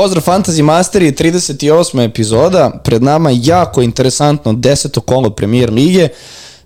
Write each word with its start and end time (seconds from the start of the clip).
Pozdrav 0.00 0.22
Fantasy 0.24 0.62
Masteri, 0.62 1.12
38. 1.12 2.00
epizoda, 2.00 2.70
pred 2.84 3.02
nama 3.02 3.30
jako 3.32 3.82
interesantno 3.82 4.52
deseto 4.52 5.00
kolo 5.00 5.30
premijer 5.30 5.72
lige. 5.72 6.08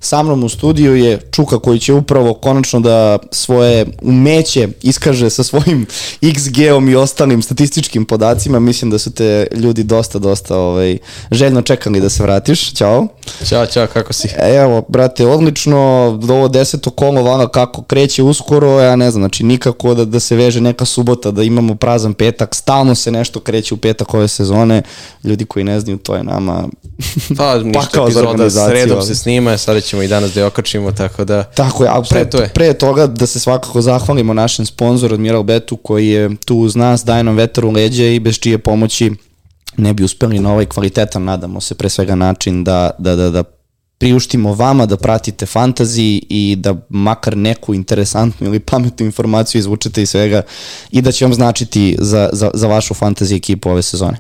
Sa 0.04 0.22
mnom 0.22 0.44
u 0.44 0.48
studiju 0.48 0.96
je 0.96 1.20
Čuka 1.30 1.58
koji 1.58 1.78
će 1.78 1.92
upravo 1.92 2.34
konačno 2.34 2.80
da 2.80 3.18
svoje 3.30 3.86
umeće 4.02 4.68
iskaže 4.82 5.30
sa 5.30 5.42
svojim 5.42 5.86
XG-om 6.20 6.90
i 6.90 6.96
ostalim 6.96 7.42
statističkim 7.42 8.04
podacima. 8.04 8.60
Mislim 8.60 8.90
da 8.90 8.98
su 8.98 9.12
te 9.12 9.46
ljudi 9.52 9.82
dosta, 9.82 10.18
dosta 10.18 10.56
ovaj, 10.56 10.98
željno 11.30 11.62
čekali 11.62 12.00
da 12.00 12.08
se 12.08 12.22
vratiš. 12.22 12.72
Ćao. 12.72 13.06
Ćao, 13.44 13.66
ćao, 13.66 13.86
kako 13.86 14.12
si? 14.12 14.28
Evo, 14.38 14.82
brate, 14.88 15.26
odlično, 15.26 15.78
ovo 16.30 16.48
deseto 16.48 16.90
kolo 16.90 17.22
vana 17.22 17.48
kako 17.48 17.82
kreće 17.82 18.22
uskoro, 18.22 18.80
ja 18.80 18.96
ne 18.96 19.10
znam, 19.10 19.22
znači 19.22 19.44
nikako 19.44 19.94
da, 19.94 20.04
da 20.04 20.20
se 20.20 20.36
veže 20.36 20.60
neka 20.60 20.84
subota, 20.84 21.30
da 21.30 21.42
imamo 21.42 21.74
prazan 21.74 22.14
petak, 22.14 22.54
stalno 22.54 22.94
se 22.94 23.10
nešto 23.10 23.40
kreće 23.40 23.74
u 23.74 23.76
petak 23.76 24.14
ove 24.14 24.28
sezone, 24.28 24.82
ljudi 25.24 25.44
koji 25.44 25.64
ne 25.64 25.80
znaju, 25.80 25.98
to 25.98 26.14
je 26.14 26.22
nama 26.22 26.68
pa, 27.36 27.58
ništa 27.74 28.02
epizoda 28.02 28.50
sredom 28.50 29.02
se 29.02 29.14
snima, 29.14 29.58
sada 29.58 29.80
ćemo 29.94 30.02
i 30.02 30.08
danas 30.08 30.34
da 30.34 30.40
je 30.40 30.46
okačimo, 30.46 30.92
tako 30.92 31.24
da... 31.24 31.42
Tako 31.42 31.84
je, 31.84 31.90
a 31.90 32.02
pre, 32.10 32.30
to 32.30 32.40
je. 32.40 32.48
pre 32.48 32.72
toga 32.74 33.06
da 33.06 33.26
se 33.26 33.40
svakako 33.40 33.80
zahvalimo 33.80 34.34
našem 34.34 34.66
sponzoru 34.66 35.14
Admiral 35.14 35.42
Betu 35.42 35.76
koji 35.76 36.08
je 36.08 36.36
tu 36.46 36.56
uz 36.56 36.76
nas, 36.76 37.04
daje 37.04 37.24
nam 37.24 37.36
vetar 37.36 37.64
u 37.64 37.70
leđe 37.70 38.14
i 38.14 38.20
bez 38.20 38.38
čije 38.38 38.58
pomoći 38.58 39.12
ne 39.76 39.94
bi 39.94 40.04
uspeli 40.04 40.38
na 40.38 40.52
ovaj 40.52 40.66
kvalitetan, 40.66 41.24
nadamo 41.24 41.60
se, 41.60 41.74
pre 41.74 41.88
svega 41.88 42.14
način 42.14 42.64
da, 42.64 42.90
da, 42.98 43.16
da, 43.16 43.30
da 43.30 43.44
priuštimo 43.98 44.54
vama 44.54 44.86
da 44.86 44.96
pratite 44.96 45.46
fantazi 45.46 46.22
i 46.28 46.56
da 46.58 46.74
makar 46.88 47.36
neku 47.36 47.74
interesantnu 47.74 48.46
ili 48.46 48.60
pametnu 48.60 49.06
informaciju 49.06 49.58
izvučete 49.58 50.02
iz 50.02 50.10
svega 50.10 50.42
i 50.90 51.02
da 51.02 51.12
će 51.12 51.24
vam 51.24 51.34
značiti 51.34 51.96
za, 51.98 52.30
za, 52.32 52.50
za 52.54 52.66
vašu 52.66 52.94
fantazi 52.94 53.36
ekipu 53.36 53.70
ove 53.70 53.82
sezone. 53.82 54.16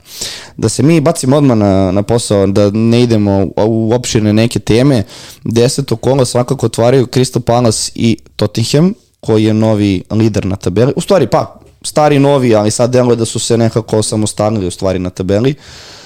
Da 0.56 0.68
se 0.68 0.82
mi 0.82 1.00
bacimo 1.00 1.36
odmah 1.36 1.56
na, 1.56 1.92
na 1.92 2.02
posao, 2.02 2.46
da 2.46 2.70
ne 2.70 3.02
idemo 3.02 3.46
u 3.56 3.92
opširne 3.94 4.32
neke 4.32 4.58
teme, 4.58 5.02
deseto 5.44 5.96
kolo 5.96 6.24
svakako 6.24 6.66
otvaraju 6.66 7.06
Crystal 7.06 7.40
Palace 7.40 7.92
i 7.94 8.16
Tottenham, 8.36 8.94
koji 9.20 9.44
je 9.44 9.54
novi 9.54 10.02
lider 10.10 10.46
na 10.46 10.56
tabeli. 10.56 10.92
U 10.96 11.00
stvari, 11.00 11.26
pa, 11.26 11.60
stari 11.82 12.18
novi, 12.18 12.54
ali 12.54 12.70
sad 12.70 12.90
deluje 12.90 13.16
da 13.16 13.24
su 13.24 13.38
se 13.38 13.58
nekako 13.58 14.02
samostalili 14.02 14.66
u 14.66 14.70
stvari 14.70 14.98
na 14.98 15.10
tabeli. 15.10 15.50
Uh, 15.50 16.03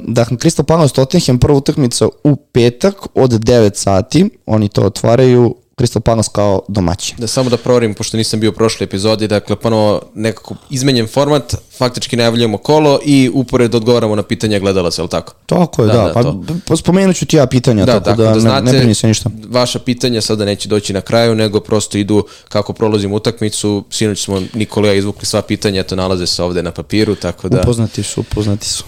dakle, 0.00 0.36
Crystal 0.36 0.62
Palace 0.62 0.94
Tottenham 0.94 1.38
prva 1.38 1.58
utakmica 1.58 2.08
u 2.24 2.36
petak 2.36 2.94
od 3.14 3.30
9 3.30 3.74
sati, 3.74 4.30
oni 4.46 4.68
to 4.68 4.82
otvaraju 4.82 5.54
Crystal 5.76 6.00
Palace 6.00 6.30
kao 6.32 6.60
domaći. 6.68 7.14
Da 7.18 7.26
samo 7.26 7.50
da 7.50 7.56
proverim, 7.56 7.94
pošto 7.94 8.16
nisam 8.16 8.40
bio 8.40 8.50
u 8.50 8.52
prošloj 8.52 8.84
epizodi, 8.84 9.28
dakle, 9.28 9.56
ponovo 9.56 10.00
nekako 10.14 10.54
izmenjen 10.70 11.06
format, 11.06 11.54
faktički 11.78 12.16
najavljujemo 12.16 12.58
kolo 12.58 13.00
i 13.04 13.30
upored 13.34 13.74
odgovaramo 13.74 14.16
na 14.16 14.22
pitanja 14.22 14.58
gledalaca, 14.58 15.02
je 15.02 15.04
li 15.04 15.10
tako? 15.10 15.34
Tako 15.46 15.82
je, 15.82 15.86
da. 15.86 16.12
da, 16.14 16.22
da 16.22 16.54
pa 16.66 16.76
spomenut 16.76 17.16
ću 17.16 17.26
ti 17.26 17.36
ja 17.36 17.46
pitanja, 17.46 17.84
da, 17.84 17.92
tako, 17.92 18.04
tako 18.04 18.22
da, 18.22 18.32
da 18.32 18.40
znate, 18.40 18.64
ne, 18.64 18.72
ne 18.72 18.78
brini 18.78 18.94
se 18.94 19.06
ništa. 19.06 19.30
Vaša 19.48 19.78
pitanja 19.78 20.20
sada 20.20 20.44
neće 20.44 20.68
doći 20.68 20.92
na 20.92 21.00
kraju, 21.00 21.34
nego 21.34 21.60
prosto 21.60 21.98
idu 21.98 22.26
kako 22.48 22.72
prolazimo 22.72 23.16
utakmicu. 23.16 23.84
Sinoć 23.90 24.24
smo 24.24 24.42
Nikola 24.54 24.92
izvukli 24.92 25.26
sva 25.26 25.42
pitanja, 25.42 25.82
to 25.82 25.96
nalaze 25.96 26.26
se 26.26 26.42
ovde 26.42 26.62
na 26.62 26.70
papiru, 26.70 27.14
tako 27.14 27.48
da... 27.48 27.60
Upoznati 27.60 28.02
su, 28.02 28.20
upoznati 28.20 28.68
su. 28.68 28.84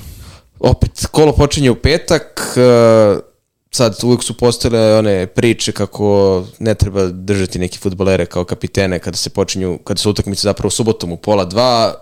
Opet, 0.58 1.06
kolo 1.10 1.33
počinje 1.33 1.70
u 1.70 1.74
petak, 1.74 2.56
uh, 2.56 3.22
sad 3.70 3.98
uvijek 4.02 4.22
su 4.22 4.36
postale 4.36 4.98
one 4.98 5.27
priče 5.27 5.72
kako 5.72 6.44
ne 6.58 6.74
treba 6.74 7.06
držati 7.06 7.58
neki 7.58 7.78
futbolere 7.78 8.26
kao 8.26 8.44
kapitene 8.44 8.98
kada 8.98 9.16
se 9.16 9.31
počinju, 9.31 9.78
kada 9.84 9.98
se 9.98 10.09
utakmice 10.09 10.41
zapravo 10.42 10.70
subotom 10.70 11.12
u 11.12 11.16
pola 11.16 11.44
dva, 11.44 11.94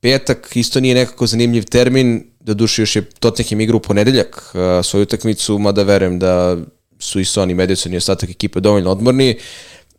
petak 0.00 0.56
isto 0.56 0.80
nije 0.80 0.94
nekako 0.94 1.26
zanimljiv 1.26 1.64
termin, 1.64 2.30
da 2.40 2.54
duši 2.54 2.82
još 2.82 2.96
je 2.96 3.04
Tottenham 3.10 3.60
igra 3.60 3.76
u 3.76 3.80
ponedeljak 3.80 4.54
uh, 4.54 4.84
svoju 4.84 5.02
utakmicu, 5.02 5.58
mada 5.58 5.82
verujem 5.82 6.18
da 6.18 6.56
su 6.98 7.20
i 7.20 7.24
Sony, 7.24 7.54
Madison 7.54 7.94
i 7.94 7.96
ostatak 7.96 8.30
ekipe 8.30 8.60
dovoljno 8.60 8.90
odmorni. 8.90 9.38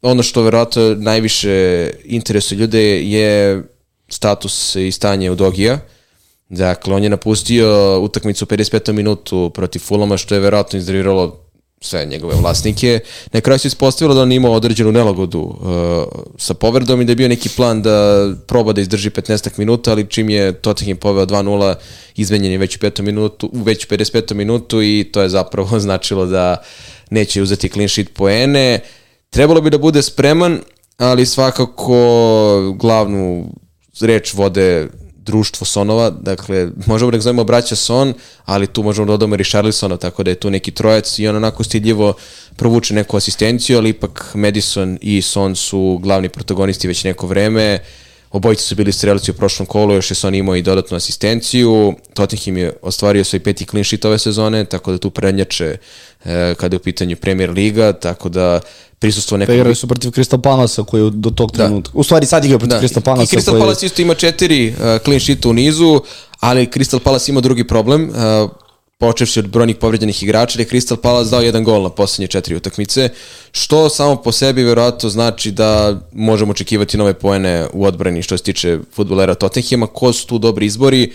Ono 0.01 0.23
što 0.23 0.41
verovatno 0.41 0.95
najviše 0.95 1.89
interesuje 2.05 2.59
ljude 2.59 3.01
je 3.01 3.63
status 4.09 4.75
i 4.75 4.91
stanje 4.91 5.31
u 5.31 5.35
Dogija. 5.35 5.79
Dakle, 6.49 6.95
on 6.95 7.03
je 7.03 7.09
napustio 7.09 7.99
utakmicu 8.01 8.45
u 8.45 8.47
55. 8.47 8.91
minutu 8.91 9.51
protiv 9.53 9.79
Fulama, 9.79 10.17
što 10.17 10.35
je 10.35 10.41
verovatno 10.41 10.79
izdraviralo 10.79 11.47
sve 11.81 12.05
njegove 12.05 12.35
vlasnike. 12.35 12.99
Na 13.31 13.41
kraju 13.41 13.59
se 13.59 13.67
ispostavilo 13.67 14.15
da 14.15 14.21
on 14.21 14.31
imao 14.31 14.51
određenu 14.51 14.91
nelagodu 14.91 15.39
uh, 15.39 15.57
sa 16.37 16.53
povredom 16.53 17.01
i 17.01 17.05
da 17.05 17.11
je 17.11 17.15
bio 17.15 17.27
neki 17.27 17.49
plan 17.49 17.81
da 17.81 18.27
proba 18.47 18.73
da 18.73 18.81
izdrži 18.81 19.09
15 19.09 19.59
minuta, 19.59 19.91
ali 19.91 20.09
čim 20.09 20.29
je 20.29 20.53
Tottenham 20.53 20.97
poveo 20.97 21.25
2-0, 21.25 21.75
izmenjen 22.15 22.51
je 22.51 22.57
već 22.57 22.75
u, 22.75 22.79
petom 22.79 23.05
minutu, 23.05 23.49
već 23.53 23.85
u 23.85 23.87
55. 23.87 24.33
minutu 24.33 24.81
i 24.81 25.09
to 25.13 25.21
je 25.21 25.29
zapravo 25.29 25.79
značilo 25.85 26.25
da 26.25 26.63
neće 27.09 27.41
uzeti 27.41 27.69
clean 27.69 27.89
sheet 27.89 28.13
poene. 28.13 28.79
Trebalo 29.29 29.61
bi 29.61 29.69
da 29.69 29.77
bude 29.77 30.01
spreman, 30.01 30.59
ali 30.97 31.25
svakako 31.25 32.75
glavnu 32.79 33.53
reč 34.01 34.33
vode 34.33 34.87
društvo 35.27 35.65
Sonova, 35.65 36.09
dakle, 36.09 36.67
možemo 36.85 37.11
da 37.11 37.19
zovemo 37.19 37.43
braća 37.43 37.75
Son, 37.75 38.13
ali 38.45 38.67
tu 38.67 38.83
možemo 38.83 39.05
da 39.05 39.11
dodamo 39.11 39.35
Richarlisona, 39.35 39.97
tako 39.97 40.23
da 40.23 40.31
je 40.31 40.39
tu 40.39 40.49
neki 40.49 40.71
trojac 40.71 41.19
i 41.19 41.27
on 41.27 41.35
onako 41.35 41.63
stidljivo 41.63 42.13
provuče 42.55 42.93
neku 42.93 43.17
asistenciju, 43.17 43.77
ali 43.77 43.89
ipak 43.89 44.31
Madison 44.33 44.97
i 45.01 45.21
Son 45.21 45.55
su 45.55 45.99
glavni 46.03 46.29
protagonisti 46.29 46.87
već 46.87 47.03
neko 47.03 47.27
vreme, 47.27 47.79
obojice 48.37 48.63
su 48.63 48.75
bili 48.75 48.91
strelci 48.91 49.31
u 49.31 49.33
prošlom 49.33 49.65
kolu, 49.65 49.93
još 49.93 50.11
je 50.11 50.15
Son 50.15 50.35
imao 50.35 50.55
i 50.55 50.61
dodatnu 50.61 50.97
asistenciju, 50.97 51.95
Tottenham 52.13 52.57
je 52.57 52.73
ostvario 52.81 53.23
svoj 53.23 53.39
peti 53.39 53.65
clean 53.65 53.83
sheet 53.83 54.05
ove 54.05 54.19
sezone, 54.19 54.65
tako 54.65 54.91
da 54.91 54.97
tu 54.97 55.09
prednjače 55.09 55.77
e, 56.25 56.55
kada 56.57 56.75
je 56.75 56.77
u 56.77 56.83
pitanju 56.83 57.15
Premier 57.15 57.49
Liga, 57.49 57.93
tako 57.93 58.29
da 58.29 58.59
prisustvo 58.99 59.37
nekog... 59.37 59.53
Pa 59.53 59.55
igraju 59.55 59.75
su 59.75 59.87
protiv 59.87 60.09
Crystal 60.09 60.41
Palace 60.41 60.81
koji 60.87 61.03
je 61.03 61.11
do 61.13 61.29
tog 61.29 61.51
da. 61.51 61.57
trenutka. 61.57 61.91
U 61.95 62.03
stvari 62.03 62.25
sad 62.25 62.45
igraju 62.45 62.59
protiv 62.59 62.77
da. 62.77 62.87
Crystal 62.87 63.01
Palace. 63.01 63.35
I 63.35 63.39
Crystal 63.39 63.49
koji... 63.49 63.61
Palace 63.61 63.85
isto 63.85 64.01
ima 64.01 64.13
četiri 64.13 64.69
uh, 64.69 64.75
clean 65.03 65.19
sheet 65.19 65.45
u 65.45 65.53
nizu, 65.53 66.01
ali 66.39 66.67
Crystal 66.67 66.99
Palace 66.99 67.31
ima 67.31 67.41
drugi 67.41 67.67
problem. 67.67 68.09
Uh, 68.09 68.15
počevši 68.99 69.39
od 69.39 69.47
brojnih 69.47 69.75
povređenih 69.75 70.23
igrača, 70.23 70.59
je 70.59 70.65
Crystal 70.65 70.95
Palace 70.95 71.29
dao 71.29 71.41
jedan 71.41 71.63
gol 71.63 71.83
na 71.83 71.89
poslednje 71.89 72.27
četiri 72.27 72.55
utakmice, 72.55 73.09
što 73.51 73.89
samo 73.89 74.15
po 74.15 74.31
sebi 74.31 74.63
verovatno 74.63 75.09
znači 75.09 75.51
da 75.51 75.99
možemo 76.13 76.51
očekivati 76.51 76.97
nove 76.97 77.13
poene 77.13 77.67
u 77.73 77.85
odbrani 77.85 78.23
što 78.23 78.37
se 78.37 78.43
tiče 78.43 78.79
futbolera 78.93 79.35
Tottenhima. 79.35 79.87
Ko 79.87 80.13
su 80.13 80.27
tu 80.27 80.37
dobri 80.37 80.65
izbori? 80.65 81.11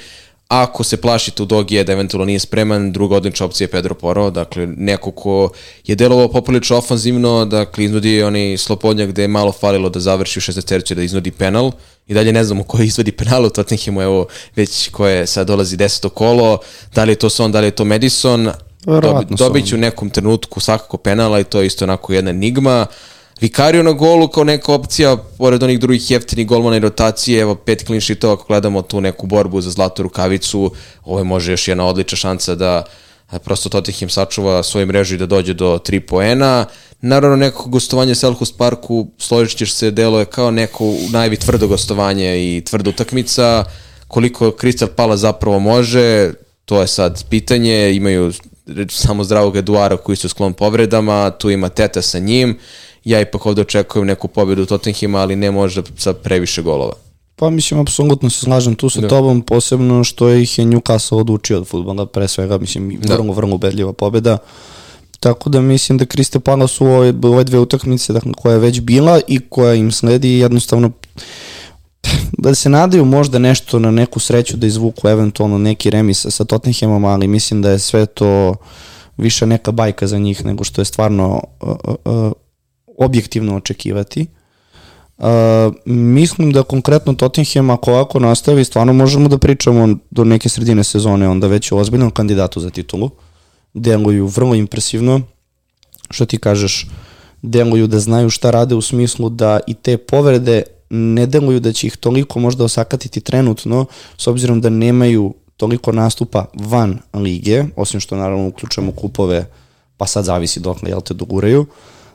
Ako 0.53 0.85
se 0.85 0.97
plašite 0.97 1.43
u 1.43 1.47
Dogije 1.47 1.85
da 1.85 1.93
eventualno 1.93 2.25
nije 2.25 2.39
spreman, 2.39 2.93
druga 2.93 3.17
odlična 3.17 3.47
opcija 3.47 3.65
je 3.65 3.71
Pedro 3.71 3.95
Poro, 3.95 4.31
dakle 4.31 4.67
neko 4.67 5.11
ko 5.11 5.51
je 5.87 5.95
delovao 5.95 6.29
poprilično 6.29 6.77
ofanzivno, 6.77 7.45
dakle 7.45 7.85
iznudi 7.85 8.23
onaj 8.23 8.57
slobodnjak 8.57 9.09
gde 9.09 9.23
je 9.23 9.29
malo 9.29 9.53
falilo 9.53 9.89
da 9.89 10.01
završi 10.01 10.39
u 10.39 10.43
16 10.43 10.65
tercu 10.65 10.95
da 10.95 11.03
iznudi 11.03 11.31
penal. 11.31 11.73
I 12.07 12.15
dalje 12.15 12.33
ne 12.33 12.45
znamo 12.45 12.65
ko 12.65 12.83
izvodi 12.83 13.13
penal 13.13 13.45
u 13.45 13.51
Tottenhamu, 13.51 14.03
evo 14.03 14.27
već 14.57 14.89
koje 14.89 15.27
sad 15.27 15.47
dolazi 15.47 15.77
deseto 15.77 16.09
kolo, 16.09 16.59
da 16.95 17.05
li 17.05 17.13
je 17.13 17.17
to 17.17 17.31
Son, 17.31 17.53
da 17.53 17.61
li 17.61 17.67
je 17.67 17.71
to 17.71 17.85
Madison, 17.85 18.51
Dobi, 18.87 19.27
dobit 19.31 19.69
ću 19.69 19.77
u 19.77 19.79
nekom 19.79 20.11
trenutku 20.11 20.61
svakako 20.61 20.97
penala 20.97 21.41
i 21.41 21.45
to 21.45 21.61
je 21.61 21.67
isto 21.67 21.85
onako 21.85 22.13
jedna 22.13 22.31
enigma. 22.31 22.87
Vikario 23.43 23.83
na 23.83 23.93
golu 23.93 24.29
kao 24.29 24.45
neka 24.45 24.73
opcija, 24.73 25.17
pored 25.39 25.63
onih 25.63 25.81
drugih 25.81 26.11
jeftinih 26.11 26.47
golmana 26.47 26.77
i 26.77 26.81
rotacije, 26.81 27.41
evo 27.41 27.55
pet 27.55 27.83
clean 27.87 28.01
sheetova, 28.01 28.35
ako 28.35 28.45
gledamo 28.49 28.83
tu 28.83 29.01
neku 29.01 29.27
borbu 29.27 29.61
za 29.61 29.71
zlatu 29.71 30.03
rukavicu, 30.03 30.71
ovo 31.05 31.19
je 31.19 31.25
može 31.25 31.53
još 31.53 31.69
jedna 31.69 31.87
odlična 31.87 32.17
šansa 32.17 32.55
da 32.55 32.85
prosto 33.45 33.69
Tottenham 33.69 34.09
sačuva 34.09 34.63
svoju 34.63 34.87
mrežu 34.87 35.15
i 35.15 35.19
da 35.19 35.27
dođe 35.27 35.55
do 35.55 35.79
3 35.79 36.01
poena. 36.01 36.67
Naravno, 37.01 37.37
neko 37.37 37.69
gostovanje 37.69 38.13
u 38.13 38.15
Selhurst 38.15 38.59
Parku, 38.59 39.07
složit 39.19 39.59
ćeš 39.59 39.73
se, 39.75 39.91
delo 39.91 40.19
je 40.19 40.25
kao 40.25 40.51
neko 40.51 40.85
najvi 41.11 41.37
tvrdo 41.37 41.67
gostovanje 41.69 42.57
i 42.57 42.61
tvrda 42.61 42.91
utakmica. 42.91 43.65
Koliko 44.09 44.51
Crystal 44.51 44.87
Palace 44.87 45.21
zapravo 45.21 45.59
može, 45.59 46.33
to 46.65 46.81
je 46.81 46.87
sad 46.87 47.25
pitanje. 47.31 47.93
Imaju 47.95 48.33
samo 48.89 49.25
zdravog 49.25 49.57
Eduara 49.57 49.97
koji 49.97 50.17
su 50.17 50.29
sklon 50.29 50.53
povredama, 50.53 51.31
tu 51.31 51.51
ima 51.51 51.69
Teta 51.69 52.03
sa 52.03 52.19
njim 52.19 52.59
ja 53.05 53.21
ipak 53.21 53.47
ovde 53.47 53.63
očekujem 53.63 54.07
neku 54.07 54.29
pobedu 54.29 54.67
Tottenhima, 54.67 55.19
ali 55.19 55.37
ne 55.37 55.51
možda 55.51 55.83
sa 55.97 56.13
previše 56.13 56.63
golova. 56.63 56.93
Pa 57.37 57.51
mislim, 57.51 57.81
apsolutno 57.81 58.31
se 58.31 58.39
slažem 58.41 58.75
tu 58.75 58.91
sa 58.91 59.01
da. 59.01 59.09
tobom, 59.09 59.43
posebno 59.43 60.05
što 60.05 60.31
ih 60.31 60.59
je 60.59 60.65
Newcastle 60.65 61.17
odučio 61.21 61.59
od 61.59 61.67
futbola, 61.67 62.07
pre 62.07 62.29
svega, 62.29 62.59
mislim, 62.59 63.01
da. 63.01 63.15
vrlo, 63.15 63.33
vrlo 63.33 63.55
ubedljiva 63.55 63.93
pobeda. 63.93 64.39
Tako 65.21 65.51
da 65.51 65.61
mislim 65.61 65.99
da 65.99 66.07
Kriste 66.07 66.41
Palace 66.41 66.85
u 66.85 66.87
ove, 66.87 67.13
ove 67.23 67.45
dve 67.45 67.59
utakmice 67.59 68.13
dakle, 68.13 68.33
koja 68.33 68.53
je 68.53 68.59
već 68.59 68.81
bila 68.81 69.21
i 69.29 69.41
koja 69.49 69.75
im 69.75 69.93
sledi 69.93 70.29
jednostavno 70.29 70.91
da 72.39 72.55
se 72.55 72.69
nadaju 72.69 73.05
možda 73.05 73.39
nešto 73.39 73.79
na 73.79 73.91
neku 73.91 74.21
sreću 74.21 74.57
da 74.57 74.67
izvuku 74.67 75.09
eventualno 75.09 75.59
neki 75.59 75.91
remis 75.91 76.27
sa 76.31 76.45
Tottenhamom, 76.45 77.05
ali 77.05 77.27
mislim 77.27 77.63
da 77.63 77.71
je 77.71 77.79
sve 77.79 78.07
to 78.07 78.55
više 79.17 79.47
neka 79.47 79.73
bajka 79.73 80.07
za 80.07 80.19
njih 80.19 80.45
nego 80.45 80.65
što 80.65 80.81
je 80.81 80.85
stvarno 80.85 81.41
uh, 81.61 81.77
uh, 82.05 82.33
objektivno 83.05 83.57
očekivati. 83.57 84.27
Uh, 85.19 85.27
mislim 85.87 86.53
da 86.53 86.63
konkretno 86.63 87.15
Tottenham 87.15 87.71
ako 87.71 87.93
ovako 87.93 88.19
nastavi 88.19 88.65
stvarno 88.65 88.93
možemo 88.93 89.29
da 89.29 89.39
pričamo 89.39 89.97
do 90.11 90.25
neke 90.25 90.49
sredine 90.49 90.85
sezone 90.85 91.29
onda 91.29 91.47
već 91.47 91.73
o 91.73 91.77
ozbiljnom 91.77 92.11
kandidatu 92.11 92.61
za 92.61 92.71
titulu 92.71 93.11
deluju 93.75 94.27
vrlo 94.27 94.55
impresivno 94.55 95.21
što 96.11 96.27
ti 96.27 96.39
kažeš 96.39 96.87
deluju 97.43 97.87
da 97.87 97.99
znaju 97.99 98.31
šta 98.31 98.51
rade 98.51 98.75
u 98.75 98.83
smislu 98.83 99.29
da 99.29 99.61
i 99.67 99.75
te 99.75 99.97
povrede 99.97 100.63
ne 100.91 101.27
deluju 101.27 101.61
da 101.61 101.73
će 101.73 101.87
ih 101.87 101.97
toliko 101.97 102.39
možda 102.39 102.65
osakatiti 102.65 103.21
trenutno 103.21 103.87
s 104.17 104.27
obzirom 104.27 104.61
da 104.61 104.71
nemaju 104.71 105.35
toliko 105.57 105.93
nastupa 105.93 106.45
van 106.55 106.99
lige, 107.15 107.65
osim 107.77 108.01
što 108.01 108.17
naravno 108.17 108.49
uključujemo 108.49 108.93
kupove, 108.93 109.47
pa 109.97 110.07
sad 110.07 110.25
zavisi 110.25 110.61
dokle, 110.61 110.91
jel 110.91 111.01
te 111.01 111.15
doguraju. 111.15 111.67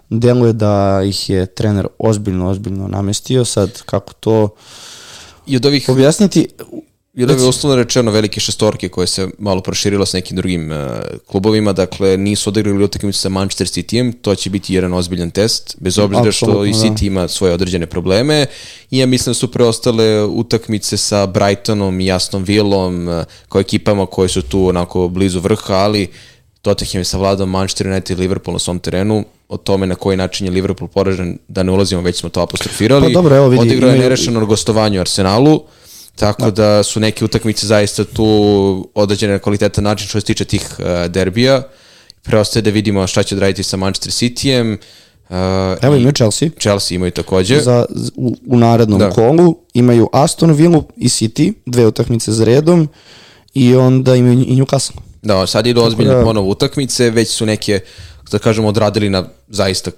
Deluje 0.10 0.54
da 0.54 1.02
ih 1.06 1.30
je 1.30 1.46
trener 1.46 1.88
ozbiljno, 2.00 2.50
ozbiljno 2.50 2.88
namestio, 2.88 3.46
sad 3.46 3.82
kako 3.82 4.14
to 4.14 4.50
I 5.48 5.56
od 5.56 5.66
ovih 5.66 5.90
objasniti, 5.90 6.48
I 7.18 7.24
od 7.24 7.32
ove 7.32 7.44
uslovno 7.44 7.76
rečeno 7.76 8.12
velike 8.12 8.40
šestorke 8.40 8.90
koje 8.90 9.08
se 9.08 9.28
malo 9.40 9.62
proširilo 9.62 10.06
sa 10.06 10.18
nekim 10.18 10.38
drugim 10.38 10.72
uh, 10.72 10.78
klubovima, 11.26 11.74
dakle 11.74 12.18
nisu 12.18 12.50
odigrali 12.50 12.84
utakmicu 12.84 13.20
sa 13.20 13.30
Manchester 13.30 13.68
Cityjem, 13.68 14.14
to 14.22 14.36
će 14.36 14.50
biti 14.50 14.74
jedan 14.74 14.94
ozbiljan 14.94 15.32
test, 15.32 15.76
bez 15.80 15.98
obzira 15.98 16.32
što 16.32 16.66
i 16.66 16.74
City 16.74 17.00
da. 17.00 17.06
ima 17.06 17.28
svoje 17.28 17.54
određene 17.54 17.86
probleme. 17.86 18.46
I 18.92 18.98
ja 18.98 19.06
mislim 19.06 19.32
da 19.32 19.34
su 19.34 19.52
preostale 19.52 20.24
utakmice 20.26 20.98
sa 20.98 21.26
Brightonom 21.26 22.02
i 22.02 22.12
Aston 22.12 22.44
Villom 22.44 23.08
uh, 23.08 23.24
kao 23.50 23.62
ekipama 23.62 24.06
koje 24.06 24.30
su 24.30 24.42
tu 24.42 24.68
onako 24.68 25.08
blizu 25.08 25.40
vrha, 25.40 25.74
ali 25.74 26.08
Tottenham 26.62 27.00
je 27.00 27.06
savladao 27.06 27.46
Manchester 27.46 27.88
United 27.88 28.18
i 28.18 28.22
Liverpool 28.22 28.54
na 28.54 28.60
svom 28.60 28.80
terenu, 28.80 29.24
o 29.50 29.58
tome 29.58 29.88
na 29.88 29.96
koji 29.96 30.18
način 30.18 30.48
je 30.48 30.52
Liverpool 30.52 30.88
poražen, 30.88 31.38
da 31.48 31.64
ne 31.64 31.72
ulazimo, 31.72 32.02
već 32.02 32.20
smo 32.20 32.30
to 32.30 32.42
apostrofirali. 32.42 33.14
Pa 33.14 33.22
dobro, 33.22 33.36
evo 33.36 33.48
vidi. 33.48 33.62
Odigrao 33.62 33.92
je 33.92 34.00
nerešeno 34.00 34.46
gostovanje 34.46 34.98
u 34.98 35.02
Arsenalu, 35.02 35.62
Tako 36.16 36.52
da. 36.52 36.52
da 36.52 36.84
su 36.84 37.00
neke 37.00 37.26
utakmice 37.26 37.68
zaista 37.68 38.04
tu 38.04 38.90
određene 38.94 39.34
na 39.34 39.40
kvalitetan 39.40 39.84
način 39.84 40.08
što 40.08 40.20
se 40.20 40.26
tiče 40.26 40.46
tih 40.46 40.76
uh, 40.80 40.86
derbija. 41.12 41.64
Preostaje 42.22 42.64
da 42.64 42.70
vidimo 42.70 43.08
šta 43.08 43.24
će 43.24 43.36
odraditi 43.36 43.64
sa 43.64 43.78
Manchester 43.78 44.12
Cityjem. 44.12 44.78
Uh, 45.30 45.36
Evo 45.82 45.96
imaju 45.96 46.12
Chelsea. 46.12 46.50
Chelsea 46.60 46.96
imaju 46.96 47.12
takođe. 47.12 47.60
Za, 47.62 47.86
u, 48.16 48.36
u 48.48 48.58
narednom 48.58 49.00
da. 49.00 49.10
kolu 49.10 49.56
imaju 49.74 50.10
Aston 50.14 50.52
Villa 50.52 50.84
i 50.98 51.08
City, 51.08 51.54
dve 51.66 51.88
utakmice 51.88 52.32
za 52.32 52.46
redom 52.46 52.88
i 53.54 53.76
onda 53.76 54.16
imaju 54.16 54.40
i 54.40 54.56
Newcastle. 54.56 55.00
Da, 55.22 55.48
sad 55.48 55.68
idu 55.68 55.82
ozbiljne 55.82 56.14
da... 56.14 56.24
ponovo 56.24 56.50
utakmice, 56.50 57.10
već 57.10 57.30
su 57.30 57.46
neke, 57.46 57.80
da 58.32 58.40
kažemo, 58.40 58.68
odradili 58.68 59.10
na 59.10 59.24
zaista 59.48 59.92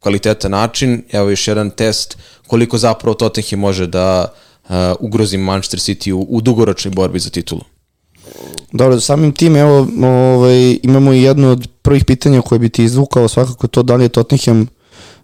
kvalitetan 0.00 0.50
način. 0.50 1.02
Evo 1.12 1.30
još 1.30 1.48
jedan 1.48 1.70
test 1.70 2.18
koliko 2.46 2.78
zapravo 2.78 3.14
Tottenham 3.14 3.60
može 3.60 3.86
da 3.86 4.32
uh, 4.68 4.74
ugrozi 5.00 5.38
Manchester 5.38 5.80
City 5.80 6.12
u, 6.12 6.26
u 6.28 6.40
dugoročnoj 6.40 6.94
borbi 6.94 7.18
za 7.18 7.30
titulu. 7.30 7.60
Dobro, 8.72 9.00
samim 9.00 9.32
tim, 9.32 9.56
evo, 9.56 9.88
ovaj, 10.02 10.78
imamo 10.82 11.12
i 11.12 11.22
jedno 11.22 11.50
od 11.50 11.68
prvih 11.82 12.04
pitanja 12.04 12.42
koje 12.42 12.58
bi 12.58 12.68
ti 12.68 12.84
izvukao, 12.84 13.28
svakako 13.28 13.66
to 13.66 13.82
da 13.82 13.96
li 13.96 14.04
je 14.04 14.08
Tottenham 14.08 14.66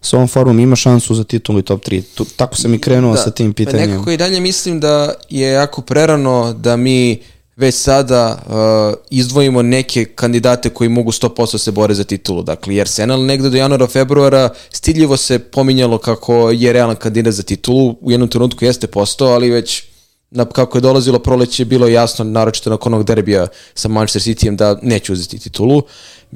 sa 0.00 0.16
ovom 0.16 0.28
formom 0.28 0.60
ima 0.60 0.76
šansu 0.76 1.14
za 1.14 1.24
titulu 1.24 1.58
i 1.58 1.62
top 1.62 1.84
3. 1.84 2.02
Tu, 2.14 2.24
tako 2.36 2.56
sam 2.56 2.74
i 2.74 2.78
krenuo 2.78 3.12
da, 3.12 3.22
sa 3.22 3.30
tim 3.30 3.52
pa 3.52 3.56
pitanjem. 3.56 3.90
Nekako 3.90 4.10
i 4.10 4.16
dalje 4.16 4.40
mislim 4.40 4.80
da 4.80 5.14
je 5.30 5.52
jako 5.52 5.82
prerano 5.82 6.52
da 6.52 6.76
mi 6.76 7.18
uh, 7.20 7.35
već 7.56 7.74
sada 7.74 8.38
uh, 8.46 8.98
izdvojimo 9.10 9.62
neke 9.62 10.04
kandidate 10.04 10.70
koji 10.70 10.88
mogu 10.88 11.12
100% 11.12 11.58
se 11.58 11.70
bore 11.70 11.94
za 11.94 12.04
titulu. 12.04 12.42
Dakle, 12.42 12.74
jer 12.74 12.84
Arsenal 12.84 13.24
negde 13.24 13.50
do 13.50 13.56
januara, 13.56 13.86
februara 13.86 14.48
stidljivo 14.70 15.16
se 15.16 15.38
pominjalo 15.38 15.98
kako 15.98 16.50
je 16.50 16.72
realan 16.72 16.96
kandidat 16.96 17.34
za 17.34 17.42
titulu. 17.42 17.96
U 18.00 18.10
jednom 18.10 18.28
trenutku 18.28 18.64
jeste 18.64 18.86
postao, 18.86 19.28
ali 19.28 19.50
već 19.50 19.84
na, 20.30 20.44
kako 20.44 20.78
je 20.78 20.82
dolazilo 20.82 21.18
proleće 21.18 21.64
bilo 21.64 21.88
jasno, 21.88 22.24
naročito 22.24 22.70
nakon 22.70 22.94
onog 22.94 23.06
derbija 23.06 23.46
sa 23.74 23.88
Manchester 23.88 24.22
Cityjem 24.22 24.56
da 24.56 24.78
neće 24.82 25.12
uzeti 25.12 25.38
titulu. 25.38 25.82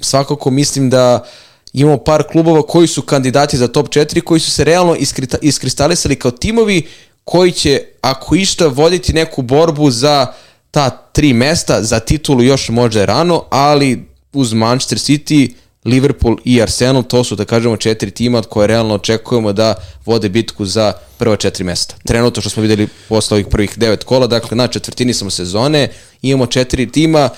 Svakako 0.00 0.50
mislim 0.50 0.90
da 0.90 1.24
imamo 1.72 1.98
par 1.98 2.22
klubova 2.32 2.62
koji 2.62 2.86
su 2.86 3.02
kandidati 3.02 3.56
za 3.56 3.68
top 3.68 3.88
4 3.88 4.20
koji 4.20 4.40
su 4.40 4.50
se 4.50 4.64
realno 4.64 4.96
iskristalisali 5.42 6.16
kao 6.16 6.30
timovi 6.30 6.86
koji 7.24 7.52
će, 7.52 7.82
ako 8.00 8.34
išta, 8.34 8.66
voditi 8.66 9.12
neku 9.12 9.42
borbu 9.42 9.90
za 9.90 10.26
uh, 10.28 10.49
ta 10.70 10.90
tri 10.90 11.32
mesta 11.32 11.82
za 11.82 12.00
titulu 12.00 12.42
još 12.42 12.68
možda 12.68 13.00
je 13.00 13.06
rano, 13.06 13.44
ali 13.50 14.04
uz 14.32 14.52
Manchester 14.52 14.98
City, 14.98 15.52
Liverpool 15.84 16.36
i 16.44 16.62
Arsenal, 16.62 17.02
to 17.02 17.24
su 17.24 17.36
da 17.36 17.44
kažemo 17.44 17.76
četiri 17.76 18.10
tima 18.10 18.42
koje 18.42 18.66
realno 18.66 18.94
očekujemo 18.94 19.52
da 19.52 19.74
vode 20.06 20.28
bitku 20.28 20.64
za 20.64 20.92
prva 21.18 21.36
četiri 21.36 21.64
mesta. 21.64 21.94
Trenutno 22.06 22.40
što 22.40 22.50
smo 22.50 22.62
videli 22.62 22.88
posle 23.08 23.34
ovih 23.34 23.46
prvih 23.50 23.78
devet 23.78 24.04
kola, 24.04 24.26
dakle 24.26 24.56
na 24.56 24.68
četvrtini 24.68 25.14
smo 25.14 25.30
sezone, 25.30 25.88
imamo 26.22 26.46
četiri 26.46 26.92
tima 26.92 27.28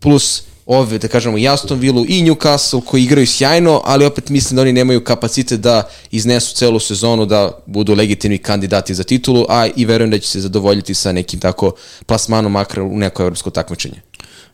plus 0.00 0.42
ove, 0.66 0.98
da 0.98 1.08
kažemo, 1.08 1.38
i 1.38 1.48
Aston 1.48 1.78
Villa 1.78 2.04
i 2.08 2.22
Newcastle 2.22 2.84
koji 2.84 3.02
igraju 3.02 3.26
sjajno, 3.26 3.80
ali 3.84 4.04
opet 4.04 4.28
mislim 4.28 4.56
da 4.56 4.62
oni 4.62 4.72
nemaju 4.72 5.04
kapacitet 5.04 5.60
da 5.60 5.88
iznesu 6.10 6.54
celu 6.54 6.80
sezonu 6.80 7.26
da 7.26 7.50
budu 7.66 7.94
legitimni 7.94 8.38
kandidati 8.38 8.94
za 8.94 9.04
titulu, 9.04 9.46
a 9.48 9.66
i 9.76 9.84
verujem 9.84 10.10
da 10.10 10.18
će 10.18 10.28
se 10.28 10.40
zadovoljiti 10.40 10.94
sa 10.94 11.12
nekim 11.12 11.40
tako 11.40 11.72
plasmanom 12.06 12.52
makar 12.52 12.80
u 12.80 12.98
neko 12.98 13.22
evropsko 13.22 13.50
takmičenje. 13.50 14.00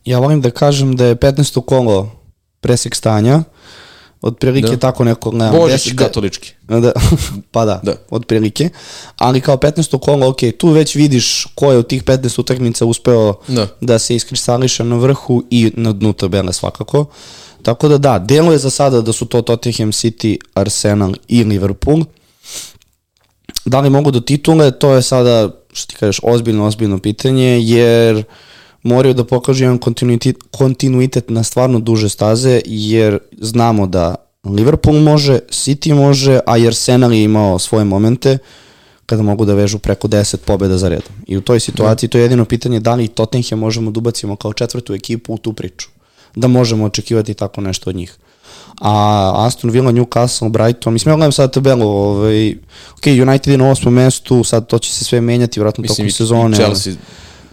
Ja 0.04 0.18
volim 0.18 0.40
da 0.40 0.50
kažem 0.50 0.96
da 0.96 1.06
je 1.06 1.16
15. 1.16 1.64
kolo 1.64 2.10
presek 2.60 2.94
stanja, 2.94 3.42
Otprilike 4.22 4.70
da. 4.70 4.76
tako 4.76 5.04
neko 5.04 5.30
gledam. 5.30 5.56
Božić 5.56 5.86
de, 5.86 5.96
katolički. 5.96 6.52
Da, 6.68 6.92
pa 7.52 7.64
da, 7.64 7.80
da, 7.82 7.94
otprilike. 8.10 8.68
Ali 9.16 9.40
kao 9.40 9.56
15. 9.56 9.98
kolo, 9.98 10.28
ok, 10.28 10.38
tu 10.58 10.68
već 10.68 10.94
vidiš 10.94 11.46
ko 11.54 11.72
je 11.72 11.78
od 11.78 11.86
tih 11.86 12.04
15 12.04 12.40
utakmica 12.40 12.84
uspeo 12.84 13.34
da, 13.48 13.66
da 13.80 13.98
se 13.98 14.14
iskristališe 14.14 14.84
na 14.84 14.96
vrhu 14.96 15.44
i 15.50 15.72
na 15.76 15.92
dnu 15.92 16.12
tabele 16.12 16.52
svakako. 16.52 17.04
Tako 17.62 17.88
da 17.88 17.98
da, 17.98 18.18
delo 18.18 18.52
je 18.52 18.58
za 18.58 18.70
sada 18.70 19.00
da 19.00 19.12
su 19.12 19.26
to 19.26 19.42
Tottenham 19.42 19.92
City, 19.92 20.36
Arsenal 20.54 21.14
i 21.28 21.44
Liverpool. 21.44 22.04
Da 23.64 23.80
li 23.80 23.90
mogu 23.90 24.10
do 24.10 24.20
titule, 24.20 24.70
to 24.70 24.92
je 24.92 25.02
sada, 25.02 25.50
što 25.72 25.90
ti 25.92 25.96
kažeš, 26.00 26.20
ozbiljno, 26.22 26.66
ozbiljno 26.66 26.98
pitanje, 26.98 27.60
jer 27.62 28.16
uh, 28.16 28.24
moraju 28.82 29.14
da 29.14 29.24
pokažu 29.24 29.64
jedan 29.64 29.78
kontinuitet, 29.78 30.36
kontinuitet 30.50 31.30
na 31.30 31.42
stvarno 31.42 31.78
duže 31.80 32.08
staze, 32.08 32.60
jer 32.66 33.18
znamo 33.38 33.86
da 33.86 34.14
Liverpool 34.44 35.00
može, 35.00 35.38
City 35.50 35.94
može, 35.94 36.40
a 36.46 36.58
i 36.58 36.66
Arsenal 36.66 37.12
je 37.12 37.22
imao 37.24 37.58
svoje 37.58 37.84
momente 37.84 38.38
kada 39.06 39.22
mogu 39.22 39.44
da 39.44 39.54
vežu 39.54 39.78
preko 39.78 40.08
10 40.08 40.36
pobjeda 40.36 40.78
za 40.78 40.88
redom. 40.88 41.12
I 41.26 41.36
u 41.36 41.40
toj 41.40 41.60
situaciji 41.60 42.08
to 42.08 42.18
je 42.18 42.22
jedino 42.22 42.44
pitanje 42.44 42.80
da 42.80 42.94
li 42.94 43.08
Tottenham 43.08 43.58
možemo 43.58 43.90
da 43.90 43.98
ubacimo 43.98 44.36
kao 44.36 44.52
četvrtu 44.52 44.94
ekipu 44.94 45.34
u 45.34 45.38
tu 45.38 45.52
priču. 45.52 45.88
Da 46.36 46.48
možemo 46.48 46.84
očekivati 46.84 47.34
tako 47.34 47.60
nešto 47.60 47.90
od 47.90 47.96
njih. 47.96 48.16
A 48.80 49.32
Aston 49.46 49.70
Villa, 49.70 49.92
Newcastle, 49.92 50.48
Brighton, 50.48 50.92
mislim 50.92 51.12
ja 51.12 51.16
gledam 51.16 51.32
sad 51.32 51.52
tabelu, 51.52 51.88
ovaj, 51.88 52.54
ok, 52.98 53.06
United 53.28 53.52
je 53.52 53.58
na 53.58 53.70
osmom 53.70 53.94
mestu, 53.94 54.44
sad 54.44 54.66
to 54.66 54.78
će 54.78 54.92
se 54.92 55.04
sve 55.04 55.20
menjati, 55.20 55.60
vratno 55.60 55.84
tokom 55.84 56.10
sezone. 56.10 56.56
Chelsea 56.56 56.94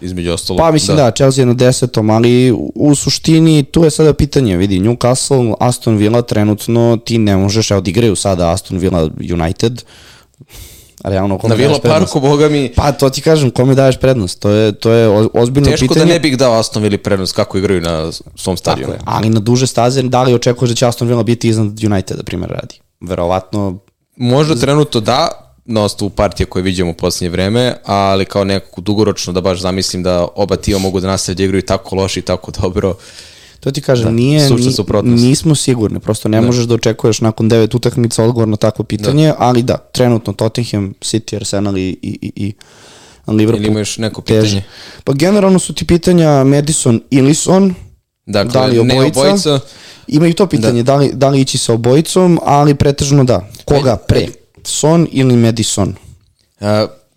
između 0.02 0.32
ostalo. 0.32 0.58
Pa 0.58 0.72
mislim 0.72 0.98
da, 0.98 1.04
da 1.04 1.12
Chelsea 1.12 1.42
je 1.42 1.46
na 1.46 1.54
desetom, 1.54 2.10
ali 2.10 2.52
u 2.76 2.96
suštini 2.96 3.64
tu 3.64 3.84
je 3.84 3.90
sada 3.90 4.14
pitanje, 4.14 4.58
vidi, 4.58 4.80
Newcastle, 4.80 5.54
Aston 5.60 5.98
Villa 5.98 6.22
trenutno 6.22 6.98
ti 7.06 7.18
ne 7.18 7.38
možeš, 7.38 7.72
evo 7.72 7.78
odigraju 7.78 8.16
sada 8.16 8.52
Aston 8.52 8.78
Villa 8.78 9.10
United, 9.34 9.84
realno 11.04 11.38
kome 11.38 11.56
Na 11.56 11.62
Villa 11.62 11.80
Parku, 11.80 12.20
boga 12.20 12.50
mi... 12.50 12.74
Pa 12.76 12.92
to 12.92 13.10
ti 13.10 13.22
kažem, 13.22 13.52
kome 13.52 13.76
daješ 13.76 13.98
prednost, 13.98 14.40
to 14.40 14.50
je, 14.50 14.72
to 14.72 14.92
je 14.92 15.08
ozbiljno 15.34 15.70
Teško 15.70 15.84
pitanje. 15.84 15.88
Teško 15.88 16.00
da 16.00 16.06
ne 16.06 16.20
bih 16.20 16.38
dao 16.38 16.60
Aston 16.60 16.84
Villa 16.84 16.98
prednost 16.98 17.36
kako 17.36 17.58
igraju 17.58 17.82
na 17.82 18.12
svom 18.36 18.58
stadionu. 18.58 18.94
Tako 18.94 19.04
je, 19.04 19.16
ali 19.16 19.30
na 19.30 19.40
duže 19.40 19.68
staze, 19.68 20.02
da 20.02 20.24
li 20.24 20.34
očekuješ 20.34 20.70
da 20.70 20.76
će 20.76 20.86
Aston 20.86 21.08
Villa 21.08 21.24
biti 21.24 21.50
iznad 21.50 21.84
United, 21.84 22.18
da 22.18 22.24
primjer 22.24 22.52
radi? 22.52 22.76
Verovatno... 23.02 23.80
Možda 24.16 24.56
trenutno 24.56 25.02
da, 25.02 25.47
na 25.68 25.84
osnovu 25.84 26.10
partije 26.10 26.48
koje 26.48 26.64
vidimo 26.64 26.92
u 26.92 26.94
poslednje 26.94 27.30
vreme, 27.30 27.76
ali 27.86 28.26
kao 28.26 28.44
nekako 28.44 28.82
dugoročno 28.82 29.34
da 29.34 29.42
baš 29.42 29.62
zamislim 29.62 30.04
da 30.04 30.28
oba 30.36 30.56
tima 30.56 30.80
mogu 30.80 31.00
da 31.00 31.08
nastave 31.08 31.36
da 31.36 31.44
igraju 31.44 31.62
tako 31.62 31.96
loše 31.96 32.20
i 32.20 32.24
tako 32.24 32.52
dobro. 32.52 32.96
To 33.60 33.72
ti 33.72 33.82
kažem, 33.82 34.06
da, 34.06 34.12
nije, 34.12 34.50
ni, 35.04 35.16
nismo 35.16 35.56
sigurni, 35.56 36.00
prosto 36.00 36.30
ne 36.30 36.42
da. 36.42 36.46
možeš 36.48 36.66
da 36.66 36.76
očekuješ 36.76 37.22
nakon 37.22 37.50
devet 37.50 37.76
utakmica 37.76 38.24
odgovor 38.24 38.48
na 38.48 38.58
takvo 38.58 38.86
pitanje, 38.86 39.28
da. 39.28 39.36
ali 39.40 39.64
da, 39.64 39.78
trenutno 39.78 40.34
Tottenham, 40.34 40.94
City, 41.02 41.36
Arsenal 41.36 41.78
i, 41.78 41.98
i, 42.02 42.32
i 42.36 42.54
Liverpool. 43.28 43.64
Ili 43.64 43.72
imaš 43.72 43.98
neko 43.98 44.22
pitanje? 44.22 44.42
Teže. 44.42 44.62
Pa 45.04 45.14
generalno 45.14 45.60
su 45.60 45.74
ti 45.74 45.86
pitanja 45.86 46.44
Madison 46.44 47.02
i 47.10 47.22
Lisson, 47.22 47.74
dakle, 48.26 48.52
da 48.52 48.66
li 48.66 48.80
obojica, 48.80 49.20
obojica. 49.20 49.60
Ima 50.08 50.28
i 50.28 50.34
to 50.34 50.48
pitanje, 50.48 50.84
da. 50.84 50.92
da, 50.92 50.98
li, 50.98 51.12
da 51.14 51.30
li 51.30 51.42
ići 51.42 51.58
sa 51.58 51.74
obojicom, 51.74 52.40
ali 52.44 52.76
pretežno 52.76 53.24
da. 53.24 53.50
Koga 53.66 53.98
pre? 53.98 54.28
Son 54.68 55.08
ili 55.12 55.36
Madison? 55.36 55.96
Uh, 56.60 56.68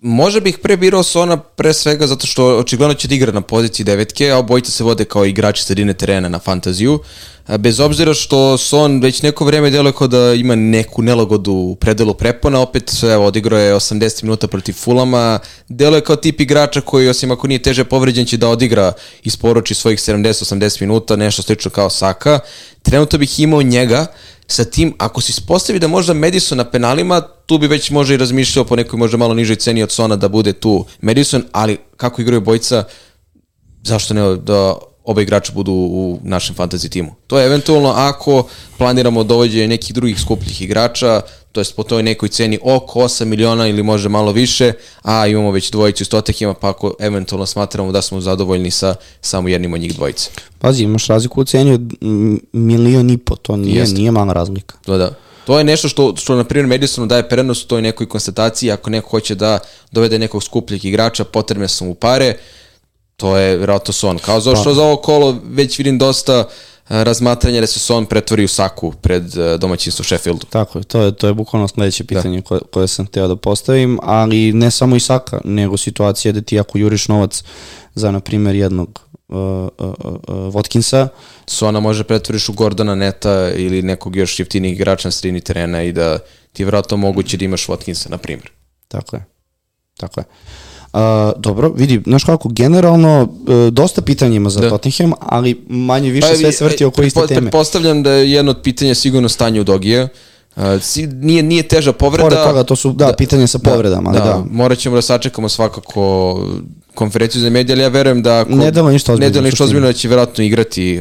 Može 0.02 0.40
bih 0.40 0.58
pre 0.58 0.76
birao 0.76 1.02
Sona 1.02 1.36
pre 1.36 1.72
svega 1.72 2.06
zato 2.06 2.26
što 2.26 2.58
očigledno 2.58 2.94
će 2.94 3.08
da 3.08 3.14
igra 3.14 3.32
na 3.32 3.40
poziciji 3.40 3.84
devetke, 3.84 4.30
a 4.30 4.38
obojica 4.38 4.70
se 4.70 4.84
vode 4.84 5.04
kao 5.04 5.24
igrači 5.24 5.64
sredine 5.64 5.94
terena 5.94 6.28
na 6.28 6.38
fantaziju. 6.38 6.98
Bez 7.58 7.80
obzira 7.80 8.14
što 8.14 8.58
Son 8.58 9.00
već 9.00 9.22
neko 9.22 9.44
vreme 9.44 9.70
deluje 9.70 9.92
kao 9.92 10.06
da 10.06 10.34
ima 10.34 10.54
neku 10.54 11.02
nelagodu 11.02 11.52
u 11.52 11.74
predelu 11.74 12.14
prepona, 12.14 12.60
opet 12.60 12.92
evo, 13.02 13.26
odigrao 13.26 13.60
je 13.60 13.74
80 13.74 14.22
minuta 14.22 14.46
protiv 14.46 14.72
Fulama, 14.72 15.38
deluje 15.68 16.00
kao 16.00 16.16
tip 16.16 16.40
igrača 16.40 16.80
koji 16.80 17.08
osim 17.08 17.30
ako 17.30 17.46
nije 17.46 17.62
teže 17.62 17.84
povređen 17.84 18.26
će 18.26 18.36
da 18.36 18.48
odigra 18.48 18.92
i 19.22 19.30
svojih 19.30 19.98
70-80 19.98 20.80
minuta, 20.80 21.16
nešto 21.16 21.42
slično 21.42 21.70
kao 21.70 21.90
Saka. 21.90 22.38
Trenutno 22.82 23.18
bih 23.18 23.40
imao 23.40 23.62
njega, 23.62 24.06
sa 24.52 24.64
tim, 24.64 24.94
ako 24.98 25.20
se 25.20 25.30
ispostavi 25.30 25.78
da 25.78 25.88
možda 25.88 26.14
Madison 26.14 26.58
na 26.58 26.64
penalima, 26.64 27.20
tu 27.20 27.58
bi 27.58 27.66
već 27.66 27.90
možda 27.90 28.14
i 28.14 28.16
razmišljao 28.16 28.64
po 28.64 28.76
nekoj 28.76 28.98
možda 28.98 29.16
malo 29.16 29.34
nižoj 29.34 29.56
ceni 29.56 29.82
od 29.82 29.92
Sona 29.92 30.16
da 30.16 30.28
bude 30.28 30.52
tu 30.52 30.84
Madison, 31.00 31.44
ali 31.52 31.78
kako 31.96 32.22
igraju 32.22 32.40
bojica, 32.40 32.84
zašto 33.82 34.14
ne 34.14 34.36
da 34.36 34.74
oba 35.04 35.22
igrača 35.22 35.52
budu 35.52 35.72
u 35.72 36.20
našem 36.22 36.56
fantasy 36.56 36.88
timu. 36.88 37.14
To 37.26 37.38
je 37.38 37.46
eventualno 37.46 37.90
ako 37.90 38.46
planiramo 38.78 39.24
dovođenje 39.24 39.68
nekih 39.68 39.94
drugih 39.94 40.20
skupljih 40.20 40.62
igrača, 40.62 41.20
to 41.52 41.60
jest 41.60 41.76
po 41.76 41.82
toj 41.82 42.02
nekoj 42.02 42.28
ceni 42.28 42.58
oko 42.62 43.00
8 43.00 43.24
miliona 43.24 43.68
ili 43.68 43.82
možda 43.82 44.08
malo 44.08 44.32
više, 44.32 44.72
a 45.02 45.26
imamo 45.26 45.50
već 45.50 45.70
dvojicu 45.70 46.02
iz 46.02 46.08
Tottenhima, 46.08 46.54
pa 46.54 46.68
ako 46.68 46.94
eventualno 47.00 47.46
smatramo 47.46 47.92
da 47.92 48.02
smo 48.02 48.20
zadovoljni 48.20 48.70
sa 48.70 48.94
samo 49.20 49.48
jednim 49.48 49.74
od 49.74 49.80
njih 49.80 49.94
dvojice. 49.94 50.30
Pazi, 50.58 50.82
imaš 50.82 51.06
razliku 51.06 51.40
u 51.40 51.44
ceni 51.44 51.72
od 51.72 51.94
milion 52.52 53.10
i 53.10 53.18
po, 53.18 53.36
to 53.36 53.56
nije, 53.56 53.80
Jeste. 53.80 53.94
nije 53.94 54.10
mala 54.10 54.32
razlika. 54.32 54.76
To 54.84 54.98
da. 54.98 55.14
To 55.44 55.58
je 55.58 55.64
nešto 55.64 55.88
što, 55.88 56.16
što 56.16 56.34
na 56.34 56.44
primjer, 56.44 56.66
Madisonu 56.66 57.06
daje 57.06 57.28
prednost 57.28 57.64
u 57.64 57.68
toj 57.68 57.82
nekoj 57.82 58.08
konstataciji, 58.08 58.70
ako 58.70 58.90
neko 58.90 59.08
hoće 59.08 59.34
da 59.34 59.58
dovede 59.92 60.18
nekog 60.18 60.42
skupljeg 60.42 60.84
igrača, 60.84 61.24
potrebne 61.24 61.68
su 61.68 61.84
mu 61.84 61.94
pare, 61.94 62.36
to 63.16 63.36
je 63.36 63.56
vjerojatno 63.56 63.92
Son. 63.92 64.18
Kao 64.18 64.40
za 64.40 64.56
što 64.56 64.74
za 64.74 64.82
ovo 64.82 64.96
kolo 64.96 65.36
već 65.44 65.78
vidim 65.78 65.98
dosta 65.98 66.32
e, 66.38 66.44
razmatranja 66.90 67.60
da 67.60 67.66
se 67.66 67.78
Son 67.78 68.06
pretvori 68.06 68.44
u 68.44 68.48
saku 68.48 68.92
pred 69.02 69.38
e, 69.38 69.58
domaćinstvo 69.58 70.04
Sheffieldu. 70.04 70.46
Tako 70.50 70.78
je, 70.78 70.84
to 70.84 71.02
je, 71.02 71.16
to 71.16 71.26
je 71.26 71.34
bukvalno 71.34 71.68
sledeće 71.68 72.04
pitanje 72.04 72.36
da. 72.36 72.42
koje, 72.42 72.60
koje 72.72 72.88
sam 72.88 73.06
hteo 73.06 73.28
da 73.28 73.36
postavim, 73.36 73.98
ali 74.02 74.52
ne 74.52 74.70
samo 74.70 74.96
Isaka, 74.96 75.40
nego 75.44 75.76
situacija 75.76 76.32
da 76.32 76.40
ti 76.40 76.60
ako 76.60 76.78
juriš 76.78 77.08
novac 77.08 77.42
za, 77.94 78.10
na 78.10 78.20
primjer, 78.20 78.54
jednog 78.54 79.00
uh, 79.28 79.36
uh, 79.38 79.68
uh, 79.78 80.34
Watkinsa, 80.54 81.08
Sona 81.46 81.80
može 81.80 82.04
pretvoriš 82.04 82.48
u 82.48 82.52
Gordona 82.52 82.94
Neta 82.94 83.50
ili 83.50 83.82
nekog 83.82 84.16
još 84.16 84.38
jeftinijeg 84.38 84.74
igrača 84.74 85.08
na 85.08 85.12
sredini 85.12 85.40
terena 85.40 85.82
i 85.82 85.92
da 85.92 86.18
ti 86.52 86.62
je 86.62 86.64
vjerojatno 86.64 86.96
moguće 86.96 87.36
da 87.36 87.44
imaš 87.44 87.66
Watkinsa, 87.66 88.10
na 88.10 88.18
primjer. 88.18 88.50
Tako 88.88 89.16
je. 89.16 89.24
Tako 89.96 90.20
je. 90.20 90.24
Uh, 90.24 90.69
dobro, 91.36 91.68
vidi, 91.68 92.00
znaš 92.06 92.24
kako, 92.24 92.48
generalno 92.48 93.22
uh, 93.22 93.72
dosta 93.72 94.02
pitanja 94.02 94.36
ima 94.36 94.50
za 94.50 94.60
Da. 94.60 94.66
da. 94.66 94.70
Tottenham, 94.70 95.12
ali 95.20 95.64
manje 95.68 96.10
više 96.10 96.36
sve 96.36 96.52
se 96.52 96.64
vrti 96.64 96.84
oko 96.84 97.02
iste 97.02 97.26
teme. 97.26 97.40
Pretpostavljam 97.40 98.02
da 98.02 98.12
je 98.12 98.32
jedno 98.32 98.50
od 98.50 98.60
pitanja 98.62 98.94
sigurno 98.94 99.28
stanje 99.28 99.60
u 99.60 99.64
Dogija. 99.64 100.08
Uh, 100.56 100.62
si, 100.80 101.06
nije, 101.06 101.42
nije 101.42 101.62
teža 101.62 101.92
povreda. 101.92 102.28
Pored 102.28 102.44
toga, 102.44 102.62
to 102.62 102.76
su, 102.76 102.92
da, 102.92 103.12
pitanje 103.18 103.46
sa 103.46 103.58
povredama, 103.58 104.10
ali 104.10 104.18
da, 104.18 104.24
da. 104.24 104.44
Morat 104.50 104.78
ćemo 104.78 104.96
da 104.96 105.02
sačekamo 105.02 105.48
svakako 105.48 106.48
konferenciju 106.94 107.42
za 107.42 107.50
medije, 107.50 107.74
ali 107.74 107.82
ja 107.82 107.88
verujem 107.88 108.22
da 108.22 108.40
ako, 108.40 108.50
Ne 108.50 108.70
deluje 108.70 108.92
ništa 108.92 109.12
ozbiljno, 109.12 109.28
ne 109.28 109.32
deluje 109.32 109.50
ništa 109.50 109.64
ozbiljno 109.64 109.86
da 109.86 109.92
će 109.92 110.08
verovatno 110.08 110.44
igrati 110.44 111.00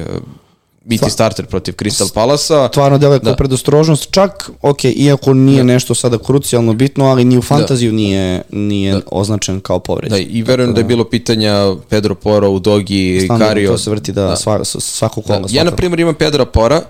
biti 0.86 1.09
starter 1.09 1.45
protiv 1.45 1.74
Crystal 1.74 2.13
Palasa. 2.13 2.67
Stvarno 2.67 2.98
deluje 2.98 3.19
kao 3.19 3.31
Da. 3.31 3.36
predostrožnost, 3.36 4.12
čak, 4.12 4.50
ok, 4.62 4.83
iako 4.86 5.33
nije 5.33 5.63
nešto 5.63 5.95
sada 5.95 6.17
krucijalno 6.17 6.74
bitno, 6.74 7.05
ali 7.05 7.25
ni 7.25 7.38
u 7.38 7.41
fantaziju 7.41 7.91
nije, 7.93 8.41
nije 8.51 9.01
označen 9.12 9.59
kao 9.59 9.79
povređen. 9.79 10.09
Da, 10.12 10.17
i 10.17 10.41
verujem 10.41 10.74
da 10.74 10.79
je 10.79 10.86
bilo 10.86 11.03
pitanja 11.03 11.75
Pedro 11.89 12.15
Poro 12.15 12.50
u 12.50 12.59
Dogi, 12.59 13.21
Stvarno, 13.24 13.45
Kario. 13.45 13.71
to 13.71 13.77
se 13.77 13.89
vrti 13.89 14.12
da, 14.12 14.36
Sva, 14.36 14.65
svako 14.65 15.21
kola. 15.21 15.39
Da. 15.39 15.48
Ja, 15.51 15.63
na 15.63 15.71
primjer, 15.71 16.00
imam 16.00 16.15
Pedra 16.15 16.45
Pora. 16.45 16.81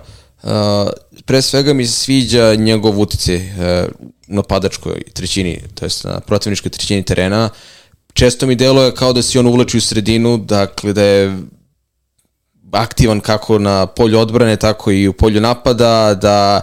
Uh, 0.42 0.50
pre 1.24 1.42
svega 1.42 1.72
mi 1.72 1.86
se 1.86 1.92
sviđa 1.92 2.54
njegov 2.54 3.00
utice 3.00 3.36
uh, 3.36 3.90
na 4.26 4.42
padačkoj 4.42 5.02
trećini, 5.12 5.60
to 5.74 5.84
jest 5.84 6.04
na 6.04 6.20
protivničkoj 6.20 6.70
trećini 6.70 7.02
terena. 7.02 7.48
Često 8.12 8.46
mi 8.46 8.54
deluje 8.54 8.94
kao 8.94 9.12
da 9.12 9.22
se 9.22 9.38
on 9.38 9.46
uvlači 9.46 9.76
u 9.78 9.80
sredinu, 9.80 10.36
dakle 10.38 10.92
da 10.92 11.02
je 11.02 11.38
aktivan 12.72 13.20
kako 13.20 13.58
na 13.58 13.86
polju 13.86 14.18
odbrane, 14.18 14.56
tako 14.56 14.90
i 14.90 15.08
u 15.08 15.12
polju 15.12 15.40
napada, 15.40 16.14
da 16.14 16.60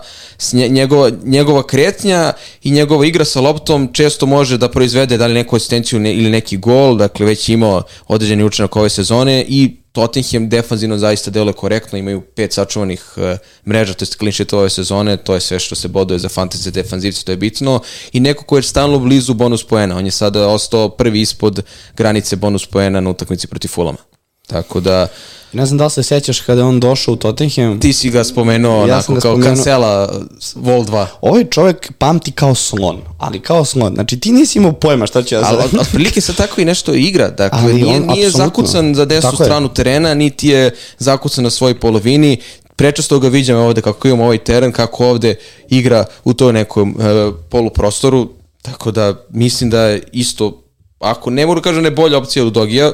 njegova, 0.53 1.11
njegova 1.23 1.63
kretnja 1.63 2.33
i 2.63 2.71
njegova 2.71 3.05
igra 3.05 3.25
sa 3.25 3.41
loptom 3.41 3.89
često 3.93 4.25
može 4.25 4.57
da 4.57 4.69
proizvede 4.69 5.17
da 5.17 5.27
li 5.27 5.33
neku 5.33 5.55
asistenciju 5.55 5.99
ne, 5.99 6.13
ili 6.13 6.29
neki 6.29 6.57
gol, 6.57 6.97
dakle 6.97 7.25
već 7.25 7.49
je 7.49 7.53
imao 7.53 7.83
određeni 8.07 8.43
učinak 8.43 8.75
ove 8.75 8.89
sezone 8.89 9.45
i 9.47 9.77
Tottenham 9.91 10.49
defanzivno 10.49 10.97
zaista 10.97 11.31
deluje 11.31 11.53
korektno, 11.53 11.97
imaju 11.97 12.21
pet 12.21 12.53
sačuvanih 12.53 13.03
uh, 13.15 13.23
mreža, 13.67 13.93
to 13.93 14.05
je 14.05 14.07
clean 14.07 14.33
sheet 14.33 14.53
ove 14.53 14.69
sezone, 14.69 15.17
to 15.17 15.33
je 15.33 15.39
sve 15.41 15.59
što 15.59 15.75
se 15.75 15.87
boduje 15.87 16.19
za 16.19 16.29
fantasy 16.29 16.69
defanzivci, 16.69 17.25
to 17.25 17.31
je 17.31 17.37
bitno 17.37 17.81
i 18.13 18.19
neko 18.19 18.43
ko 18.43 18.57
je 18.57 18.63
stalno 18.63 18.99
blizu 18.99 19.33
bonus 19.33 19.63
poena, 19.67 19.97
on 19.97 20.05
je 20.05 20.11
sada 20.11 20.47
ostao 20.47 20.89
prvi 20.89 21.21
ispod 21.21 21.65
granice 21.95 22.35
bonus 22.35 22.65
poena 22.65 23.01
na 23.01 23.09
utakmici 23.09 23.47
protiv 23.47 23.69
Fulama. 23.69 24.06
Tako 24.47 24.79
da, 24.79 25.07
Ne 25.53 25.65
znam 25.65 25.77
da 25.77 25.85
li 25.85 25.91
se 25.91 26.03
sećaš 26.03 26.39
kada 26.39 26.61
je 26.61 26.65
on 26.65 26.79
došao 26.79 27.13
u 27.13 27.17
Tottenham, 27.17 27.79
ti 27.79 27.93
si 27.93 28.09
ga 28.09 28.23
spomenuo 28.23 28.77
Ja 28.77 28.83
onako 28.85 29.13
ga 29.13 29.19
kao 29.19 29.31
spomenuo. 29.33 29.55
kancela 29.55 30.19
Vol 30.55 30.81
2. 30.81 31.05
ovaj 31.21 31.45
čovjek 31.45 31.91
pamti 31.93 32.31
kao 32.31 32.55
slon, 32.55 32.97
ali 33.17 33.39
kao 33.39 33.65
slon. 33.65 33.93
Znači 33.93 34.19
ti 34.19 34.31
nisi 34.31 34.59
imao 34.59 34.71
pojma 34.73 35.05
šta 35.05 35.23
će 35.23 35.35
ja 35.35 35.41
Ali 35.41 35.57
sad... 35.57 35.73
od- 35.73 35.79
otprilike 35.79 36.21
se 36.21 36.33
tako 36.33 36.61
i 36.61 36.65
nešto 36.65 36.93
igra. 36.93 37.29
Dakle, 37.29 37.59
Ali 37.61 37.73
nije, 37.73 37.95
on, 37.97 38.07
nije 38.07 38.29
zakucan 38.31 38.95
za 38.95 39.05
desnu 39.05 39.31
Tako 39.31 39.43
je. 39.43 39.47
stranu 39.47 39.69
terena, 39.69 40.13
niti 40.13 40.47
je 40.47 40.71
zakucan 40.97 41.43
na 41.43 41.49
svojoj 41.49 41.79
polovini. 41.79 42.37
Prečesto 42.75 43.19
ga 43.19 43.27
viđam 43.27 43.57
ovde 43.57 43.81
kako 43.81 44.07
imamo 44.07 44.23
ovaj 44.23 44.37
teren, 44.37 44.71
kako 44.71 45.07
ovde 45.07 45.35
igra 45.69 46.05
u 46.23 46.33
toj 46.33 46.53
nekom 46.53 46.89
e, 46.91 47.03
poluprostoru. 47.49 48.29
Tako 48.61 48.91
da 48.91 49.13
mislim 49.29 49.69
da 49.69 49.81
je 49.81 50.03
isto, 50.11 50.63
ako 50.99 51.29
ne 51.29 51.45
mogu 51.45 51.55
da 51.55 51.63
kažem 51.63 51.83
da 51.83 51.87
je 51.87 51.95
bolja 51.95 52.17
opcija 52.17 52.45
od 52.45 52.53
Dogija, 52.53 52.91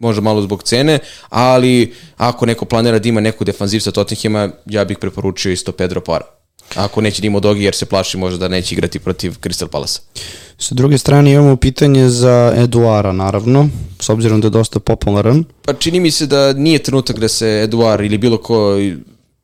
možda 0.00 0.22
malo 0.22 0.42
zbog 0.42 0.62
cene, 0.62 0.98
ali 1.28 1.94
ako 2.16 2.46
neko 2.46 2.64
planira 2.64 2.98
da 2.98 3.08
ima 3.08 3.20
neku 3.20 3.44
defanzivca 3.44 3.90
Tottenhima, 3.90 4.50
ja 4.66 4.84
bih 4.84 4.98
preporučio 4.98 5.52
isto 5.52 5.72
Pedro 5.72 6.00
Pora. 6.00 6.24
Ako 6.74 7.00
neće 7.00 7.22
da 7.22 7.26
ima 7.26 7.40
Dogi 7.40 7.64
jer 7.64 7.74
se 7.74 7.86
plaši 7.86 8.18
možda 8.18 8.38
da 8.38 8.48
neće 8.48 8.74
igrati 8.74 8.98
protiv 8.98 9.30
Crystal 9.30 9.66
Palasa. 9.66 10.00
Sa 10.58 10.74
druge 10.74 10.98
strane 10.98 11.32
imamo 11.32 11.56
pitanje 11.56 12.08
za 12.08 12.52
Eduara, 12.56 13.12
naravno, 13.12 13.68
s 14.00 14.08
obzirom 14.08 14.40
da 14.40 14.46
je 14.46 14.50
dosta 14.50 14.80
popularan. 14.80 15.44
Pa 15.62 15.72
čini 15.72 16.00
mi 16.00 16.10
se 16.10 16.26
da 16.26 16.52
nije 16.52 16.78
trenutak 16.78 17.18
da 17.18 17.28
se 17.28 17.60
Eduard 17.64 18.04
ili 18.04 18.18
bilo 18.18 18.38
ko 18.38 18.76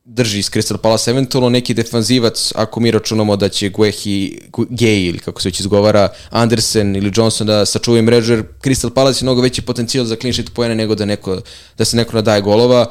drži 0.07 0.39
iz 0.39 0.49
Crystal 0.49 0.77
Palace, 0.77 1.11
eventualno 1.11 1.49
neki 1.49 1.73
defanzivac, 1.73 2.51
ako 2.55 2.79
mi 2.79 2.91
računamo 2.91 3.35
da 3.35 3.49
će 3.49 3.69
Guehi, 3.69 4.39
Gay 4.51 5.07
ili 5.07 5.19
kako 5.19 5.41
se 5.41 5.49
već 5.49 5.59
izgovara, 5.59 6.09
Andersen 6.29 6.95
ili 6.95 7.11
Johnson 7.15 7.47
da 7.47 7.65
sačuvaju 7.65 8.03
mrežu, 8.03 8.33
jer 8.33 8.43
Crystal 8.63 8.89
Palace 8.89 9.23
je 9.23 9.25
mnogo 9.25 9.41
veći 9.41 9.61
potencijal 9.61 10.05
za 10.05 10.15
clean 10.15 10.33
sheet 10.33 10.53
poena 10.53 10.75
nego 10.75 10.95
da, 10.95 11.05
neko, 11.05 11.41
da 11.77 11.85
se 11.85 11.97
neko 11.97 12.15
nadaje 12.15 12.41
golova. 12.41 12.85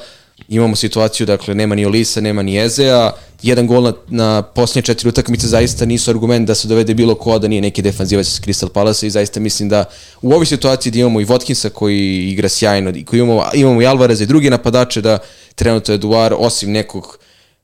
Imamo 0.49 0.77
situaciju, 0.77 1.27
dakle, 1.27 1.55
nema 1.55 1.75
ni 1.75 1.87
Olisa, 1.87 2.21
nema 2.21 2.43
ni 2.43 2.59
Ezea, 2.59 3.13
jedan 3.43 3.67
gol 3.67 3.83
na, 3.83 3.93
na 4.09 4.43
posljednje 4.43 4.83
četiri 4.83 5.09
utakmice 5.09 5.47
zaista 5.47 5.85
nisu 5.85 6.11
argument 6.11 6.47
da 6.47 6.55
se 6.55 6.69
dovede 6.69 6.95
bilo 6.95 7.15
ko 7.15 7.39
da 7.39 7.49
nije 7.49 7.63
neki 7.63 7.83
defanzivac 7.83 8.27
iz 8.27 8.41
Crystal 8.41 8.69
Palace 8.69 9.07
i 9.07 9.11
zaista 9.11 9.41
mislim 9.41 9.69
da 9.69 9.85
u 10.23 10.33
ovoj 10.33 10.47
situaciji 10.47 10.93
da 10.93 10.99
imamo 10.99 11.21
i 11.21 11.27
Watkinsa 11.27 11.69
koji 11.69 12.31
igra 12.31 12.49
sjajno 12.49 12.91
i 12.91 13.05
koji 13.05 13.21
imamo, 13.21 13.45
imamo 13.55 13.83
i 13.83 13.87
Alvareza 13.87 14.25
i 14.25 14.27
drugi 14.27 14.51
napadače 14.51 15.01
da 15.01 15.19
trenutno 15.55 15.95
Eduard 15.95 16.37
osim 16.39 16.73
nekog 16.73 17.19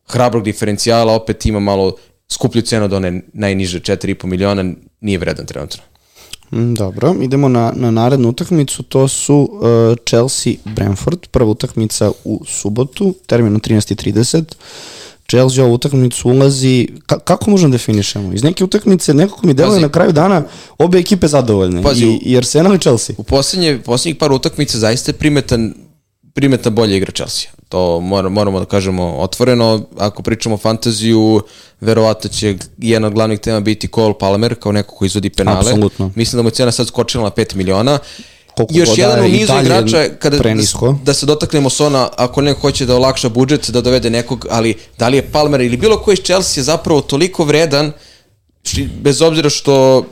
hrabrog 0.07 0.45
diferencijala 0.45 1.15
opet 1.15 1.47
ima 1.47 1.61
malo 1.61 1.97
skuplju 2.29 2.63
cenu 2.63 2.85
od 2.85 2.93
one 2.93 3.23
najniže 3.33 3.81
4,5 3.81 4.27
miliona 4.27 4.65
nije 5.01 5.19
vredan 5.19 5.47
trenutno. 5.47 5.92
Mm, 6.53 6.75
Dobro, 6.75 7.15
idemo 7.21 7.49
na, 7.49 7.73
na 7.77 7.91
narednu 7.91 8.29
utakmicu, 8.29 8.83
to 8.83 9.09
su 9.09 9.35
uh, 9.53 9.61
Chelsea-Brentford, 10.05 11.27
prva 11.31 11.51
utakmica 11.51 12.11
u 12.25 12.41
subotu, 12.47 13.15
termin 13.27 13.57
u 13.57 13.59
13.30. 13.59 14.43
Chelsea 15.29 15.65
ovu 15.65 15.75
utakmicu 15.75 16.29
ulazi, 16.29 16.89
ka, 17.07 17.19
kako 17.19 17.51
možemo 17.51 17.69
da 17.69 17.73
definišemo? 17.73 18.33
Iz 18.33 18.43
neke 18.43 18.65
utakmice 18.65 19.15
nekako 19.15 19.47
mi 19.47 19.55
deluje 19.55 19.81
na 19.81 19.89
kraju 19.89 20.13
dana 20.13 20.43
obe 20.79 20.99
ekipe 20.99 21.29
zadovoljne, 21.29 21.83
Pazi, 21.83 22.07
i, 22.07 22.19
i 22.25 22.37
Arsenal 22.37 22.75
i 22.75 22.79
Chelsea. 22.79 23.17
U 23.19 23.23
posljednje, 23.23 23.79
posljednjih 23.85 24.17
par 24.17 24.33
utakmica 24.33 24.79
zaista 24.79 25.11
je 25.11 25.17
primetan 25.17 25.75
primetna 26.33 26.71
bolja 26.71 26.97
igra 26.97 27.13
Chelsea. 27.13 27.51
To 27.69 28.01
mora, 28.01 28.29
moramo 28.29 28.59
da 28.59 28.65
kažemo 28.65 29.17
otvoreno. 29.17 29.87
Ako 29.99 30.23
pričamo 30.23 30.55
o 30.55 30.59
fantaziju, 30.59 31.43
verovatno 31.81 32.31
će 32.31 32.57
jedna 32.79 33.07
od 33.09 33.15
glavnih 33.15 33.41
tema 33.41 33.61
biti 33.61 33.89
Cole 33.89 34.15
Palmer 34.21 34.55
kao 34.55 34.73
neko 34.73 34.95
ko 34.95 35.05
izvodi 35.05 35.31
penale. 35.31 35.59
Apsolutno. 35.59 36.11
Mislim 36.15 36.39
da 36.39 36.43
mu 36.43 36.49
je 36.49 36.53
cena 36.53 36.73
sad 36.73 36.87
skočila 36.87 37.25
na 37.25 37.31
5 37.31 37.55
miliona. 37.55 37.99
Koliko 38.57 38.75
Još 38.75 38.99
jedan 38.99 39.17
da 39.17 39.23
u 39.23 39.25
je 39.25 39.31
nizu 39.33 39.53
igrača 39.63 40.09
kada 40.19 40.37
da, 40.37 40.43
prenisko. 40.43 40.99
da 41.05 41.15
se 41.15 41.27
dotaknemo 41.27 41.71
Sona, 41.71 42.09
ako 42.17 42.41
neko 42.41 42.61
hoće 42.61 42.87
da 42.87 42.97
olakša 42.97 43.29
budžet, 43.29 43.71
da 43.71 43.81
dovede 43.81 44.11
nekog, 44.11 44.47
ali 44.51 44.75
da 44.99 45.09
li 45.09 45.17
je 45.17 45.23
Palmer 45.33 45.61
ili 45.61 45.77
bilo 45.77 45.99
ko 45.99 46.13
iz 46.13 46.19
Chelsea 46.19 46.65
zapravo 46.65 47.01
toliko 47.01 47.45
vredan, 47.45 47.93
bez 49.01 49.23
obzira 49.23 49.51
što 49.51 50.05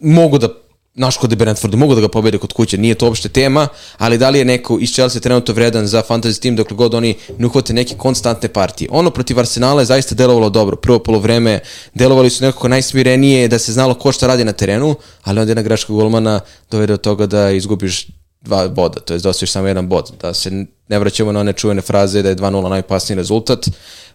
mogu 0.00 0.38
da 0.38 0.48
naš 0.94 1.16
kod 1.16 1.36
Brentforda 1.36 1.76
mogu 1.76 1.94
da 1.94 2.00
ga 2.00 2.08
pobede 2.08 2.38
kod 2.38 2.52
kuće, 2.52 2.78
nije 2.78 2.94
to 2.94 3.06
uopšte 3.06 3.28
tema, 3.28 3.68
ali 3.98 4.18
da 4.18 4.30
li 4.30 4.38
je 4.38 4.44
neko 4.44 4.78
iz 4.80 4.92
Chelsea 4.92 5.20
trenutno 5.20 5.54
vredan 5.54 5.86
za 5.86 6.02
fantasy 6.08 6.40
tim 6.40 6.56
dokle 6.56 6.76
god 6.76 6.94
oni 6.94 7.14
ne 7.38 7.46
uhvate 7.46 7.72
neke 7.72 7.94
konstantne 7.94 8.48
partije. 8.48 8.88
Ono 8.92 9.10
protiv 9.10 9.38
Arsenala 9.38 9.82
je 9.82 9.86
zaista 9.86 10.14
delovalo 10.14 10.50
dobro. 10.50 10.76
Prvo 10.76 10.98
polovreme 10.98 11.60
delovali 11.94 12.30
su 12.30 12.44
nekako 12.44 12.68
najsmirenije 12.68 13.48
da 13.48 13.58
se 13.58 13.72
znalo 13.72 13.94
ko 13.94 14.12
šta 14.12 14.26
radi 14.26 14.44
na 14.44 14.52
terenu, 14.52 14.94
ali 15.22 15.40
onda 15.40 15.50
jedna 15.50 15.62
greška 15.62 15.92
golmana 15.92 16.40
dovede 16.70 16.92
do 16.92 16.96
toga 16.96 17.26
da 17.26 17.50
izgubiš 17.50 18.06
dva 18.40 18.68
boda, 18.68 19.00
to 19.00 19.14
je 19.14 19.20
da 19.20 19.32
samo 19.32 19.68
jedan 19.68 19.88
bod. 19.88 20.12
Da 20.20 20.34
se 20.34 20.50
ne 20.88 20.98
vraćamo 20.98 21.32
na 21.32 21.40
one 21.40 21.52
čuvene 21.52 21.82
fraze 21.82 22.22
da 22.22 22.28
je 22.28 22.36
2-0 22.36 22.68
najopasniji 22.68 23.16
rezultat. 23.16 23.68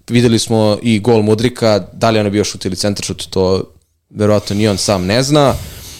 Videli 0.09 0.39
smo 0.39 0.77
i 0.81 0.99
gol 0.99 1.21
Mudrika, 1.21 1.79
da 1.93 2.09
li 2.09 2.19
on 2.19 2.25
je 2.25 2.31
bio 2.31 2.43
šut 2.43 2.65
ili 2.65 2.75
centar 2.75 3.05
šut, 3.05 3.27
to 3.29 3.63
verovatno 4.09 4.55
ni 4.55 4.67
on 4.67 4.77
sam 4.77 5.05
ne 5.05 5.23
zna 5.23 5.55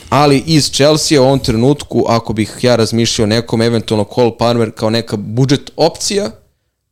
ali 0.10 0.44
iz 0.46 0.72
Chelsea 0.72 1.22
u 1.22 1.26
ovom 1.26 1.40
trenutku, 1.40 2.06
ako 2.08 2.34
bih 2.34 2.58
ja 2.62 2.76
razmišljao 2.76 3.26
nekom, 3.26 3.62
eventualno 3.62 4.06
Cole 4.16 4.32
Palmer 4.38 4.72
kao 4.72 4.90
neka 4.90 5.18
budžet 5.18 5.72
opcija, 5.76 6.32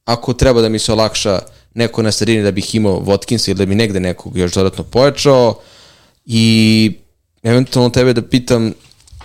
ako 0.06 0.34
treba 0.34 0.62
da 0.62 0.70
mi 0.70 0.80
se 0.80 0.92
olakša 0.92 1.40
neko 1.74 2.02
na 2.02 2.12
sredini 2.12 2.44
da 2.44 2.52
bih 2.52 2.76
imao 2.76 3.00
Watkins 3.00 3.50
ili 3.50 3.58
da 3.58 3.66
bi 3.66 3.76
negde 3.76 4.00
nekog 4.00 4.38
još 4.38 4.54
dodatno 4.54 4.84
pojačao 4.84 5.60
i 6.26 6.92
eventualno 7.44 7.90
tebe 7.90 8.14
da 8.14 8.22
pitam 8.22 8.74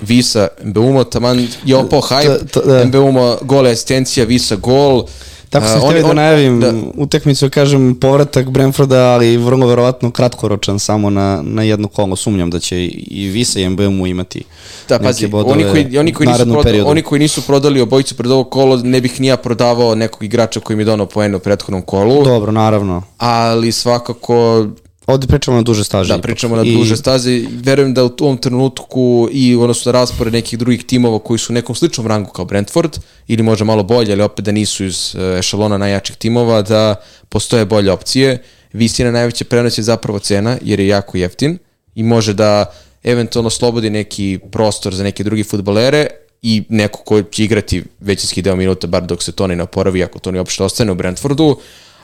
Visa, 0.01 0.49
Mbeumo, 0.65 1.05
taman 1.05 1.49
je 1.65 1.77
opao 1.77 2.01
hype, 2.01 2.65
da. 2.67 2.85
Mbeumo 2.85 3.39
gol 3.43 3.67
asistencija, 3.67 4.27
Visa 4.27 4.57
gol, 4.57 5.07
Tako 5.53 5.67
sam 5.67 5.81
htio 5.81 6.03
da 6.03 6.13
najavim 6.13 6.61
da. 6.61 6.73
utekmicu, 6.97 7.51
kažem, 7.51 7.95
povratak 7.95 8.51
Brentforda, 8.51 8.99
ali 8.99 9.37
vrlo 9.37 9.67
verovatno 9.67 10.11
kratkoročan 10.11 10.79
samo 10.79 11.11
na, 11.11 11.43
na 11.45 11.63
jedno 11.63 11.89
kolo. 11.89 12.17
Sumnjam 12.17 12.51
da 12.51 12.59
će 12.59 12.87
i 12.87 13.29
Visa 13.29 13.61
i 13.61 13.69
MBM-u 13.69 14.07
imati 14.07 14.43
da, 14.89 14.99
pazi, 14.99 15.31
oni 15.33 15.65
koji, 15.65 15.99
oni, 15.99 16.13
koji 16.13 16.29
nisu 16.29 16.45
prodali, 16.53 16.81
oni 16.81 17.03
koji 17.03 17.19
nisu 17.19 17.43
prodali 17.43 17.81
obojicu 17.81 18.17
pred 18.17 18.31
ovo 18.31 18.45
kolo, 18.45 18.77
ne 18.77 19.01
bih 19.01 19.21
nija 19.21 19.37
prodavao 19.37 19.95
nekog 19.95 20.25
igrača 20.25 20.61
koji 20.61 20.77
mi 20.77 20.81
je 20.81 20.85
donao 20.85 21.07
poenu 21.07 21.37
u 21.37 21.41
prethodnom 21.41 21.83
kolu. 21.83 22.25
Dobro, 22.25 22.53
naravno. 22.53 23.03
Ali 23.19 23.73
svakako 23.73 24.67
Ovde 25.07 25.27
pričamo 25.27 25.57
na 25.57 25.63
duže 25.63 25.85
staze. 25.85 26.09
Da, 26.09 26.19
pričamo 26.19 26.57
na 26.57 26.65
duže 26.65 26.97
staze. 26.97 27.45
Verujem 27.51 27.95
da 27.95 28.05
u 28.05 28.09
tom 28.09 28.37
trenutku 28.37 29.29
i 29.33 29.57
odnosno 29.57 29.93
raspored 29.93 30.33
nekih 30.33 30.59
drugih 30.59 30.85
timova 30.85 31.19
koji 31.19 31.39
su 31.39 31.53
u 31.53 31.55
nekom 31.55 31.75
sličnom 31.75 32.07
rangu 32.07 32.31
kao 32.31 32.45
Brentford, 32.45 32.99
ili 33.27 33.43
možda 33.43 33.65
malo 33.65 33.83
bolje, 33.83 34.13
ali 34.13 34.23
opet 34.23 34.45
da 34.45 34.53
nisu 34.53 34.85
iz 34.85 35.15
e, 35.15 35.39
ešalona 35.39 35.79
najjačih 35.79 36.17
timova, 36.17 36.63
da 36.63 36.95
postoje 37.29 37.65
bolje 37.65 37.93
opcije. 37.93 38.43
Visina 38.73 39.11
najveće 39.11 39.45
prenos 39.45 39.79
je 39.79 39.83
zapravo 39.83 40.19
cena, 40.19 40.59
jer 40.63 40.81
je 40.81 40.89
jako 40.89 41.19
jeftin 41.19 41.59
i 41.95 42.03
može 42.03 42.35
da 42.35 42.73
eventualno 43.03 43.51
slobodi 43.51 43.91
neki 43.91 44.39
prostor 44.53 44.95
za 44.95 45.05
neke 45.05 45.25
drugi 45.25 45.43
futbolere 45.43 46.07
i 46.43 46.63
neko 46.69 46.99
ko 46.99 47.23
će 47.23 47.45
igrati 47.45 47.83
većinski 48.01 48.43
deo 48.43 48.57
minuta, 48.57 48.87
bar 48.87 49.03
dok 49.03 49.23
se 49.23 49.33
Toni 49.33 49.57
ne 49.57 49.63
oporavi, 49.63 50.05
ako 50.05 50.19
Toni 50.19 50.39
uopšte 50.39 50.63
ostane 50.63 50.93
u 50.93 50.95
Brentfordu, 50.95 51.57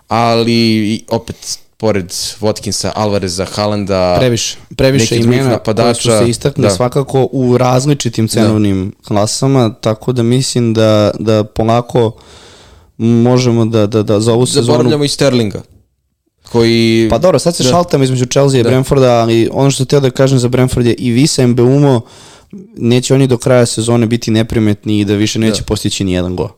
ali 0.08 1.04
opet 1.08 1.58
pored 1.78 2.06
Watkinsa, 2.40 2.90
Alvareza, 2.94 3.44
Halanda, 3.44 4.16
previše, 4.18 4.56
previše 4.76 5.16
imena 5.16 5.48
napadača, 5.48 6.02
koji 6.02 6.18
su 6.18 6.24
se 6.24 6.30
istakli 6.30 6.62
da. 6.62 6.70
svakako 6.70 7.28
u 7.32 7.58
različitim 7.58 8.28
cenovnim 8.28 8.90
da. 8.90 9.08
klasama, 9.08 9.74
tako 9.80 10.12
da 10.12 10.22
mislim 10.22 10.74
da, 10.74 11.10
da 11.18 11.44
polako 11.44 12.12
možemo 12.98 13.66
da, 13.66 13.86
da, 13.86 14.02
da 14.02 14.20
za 14.20 14.32
ovu 14.32 14.46
sezonu... 14.46 14.66
Zaboravljamo 14.66 15.04
i 15.04 15.08
Sterlinga 15.08 15.62
koji... 16.52 17.08
Pa 17.10 17.18
dobro, 17.18 17.38
sad 17.38 17.56
se 17.56 17.62
da. 17.62 17.68
šaltamo 17.70 18.04
između 18.04 18.26
Chelsea 18.26 18.60
i 18.60 18.62
da. 18.62 18.68
Brentforda, 18.68 19.12
ali 19.12 19.48
ono 19.52 19.70
što 19.70 19.84
teo 19.84 20.00
da 20.00 20.10
kažem 20.10 20.38
za 20.38 20.48
Brentford 20.48 20.86
je 20.86 20.94
i 20.94 21.10
Visa 21.10 21.46
Mbeumo 21.46 22.00
neće 22.76 23.14
oni 23.14 23.26
do 23.26 23.36
kraja 23.36 23.66
sezone 23.66 24.06
biti 24.06 24.30
neprimetni 24.30 25.00
i 25.00 25.04
da 25.04 25.14
više 25.14 25.38
neće 25.38 25.60
da. 25.60 25.64
postići 25.64 26.04
ni 26.04 26.12
jedan 26.12 26.36
gol. 26.36 26.48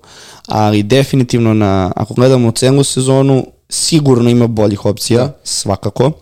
Ali 0.46 0.82
definitivno 0.82 1.54
na, 1.54 1.92
ako 1.96 2.14
gledamo 2.14 2.52
celu 2.52 2.84
sezonu, 2.84 3.46
sigurno 3.70 4.30
ima 4.30 4.46
boljih 4.46 4.84
opcija, 4.86 5.18
da. 5.18 5.40
svakako. 5.44 6.12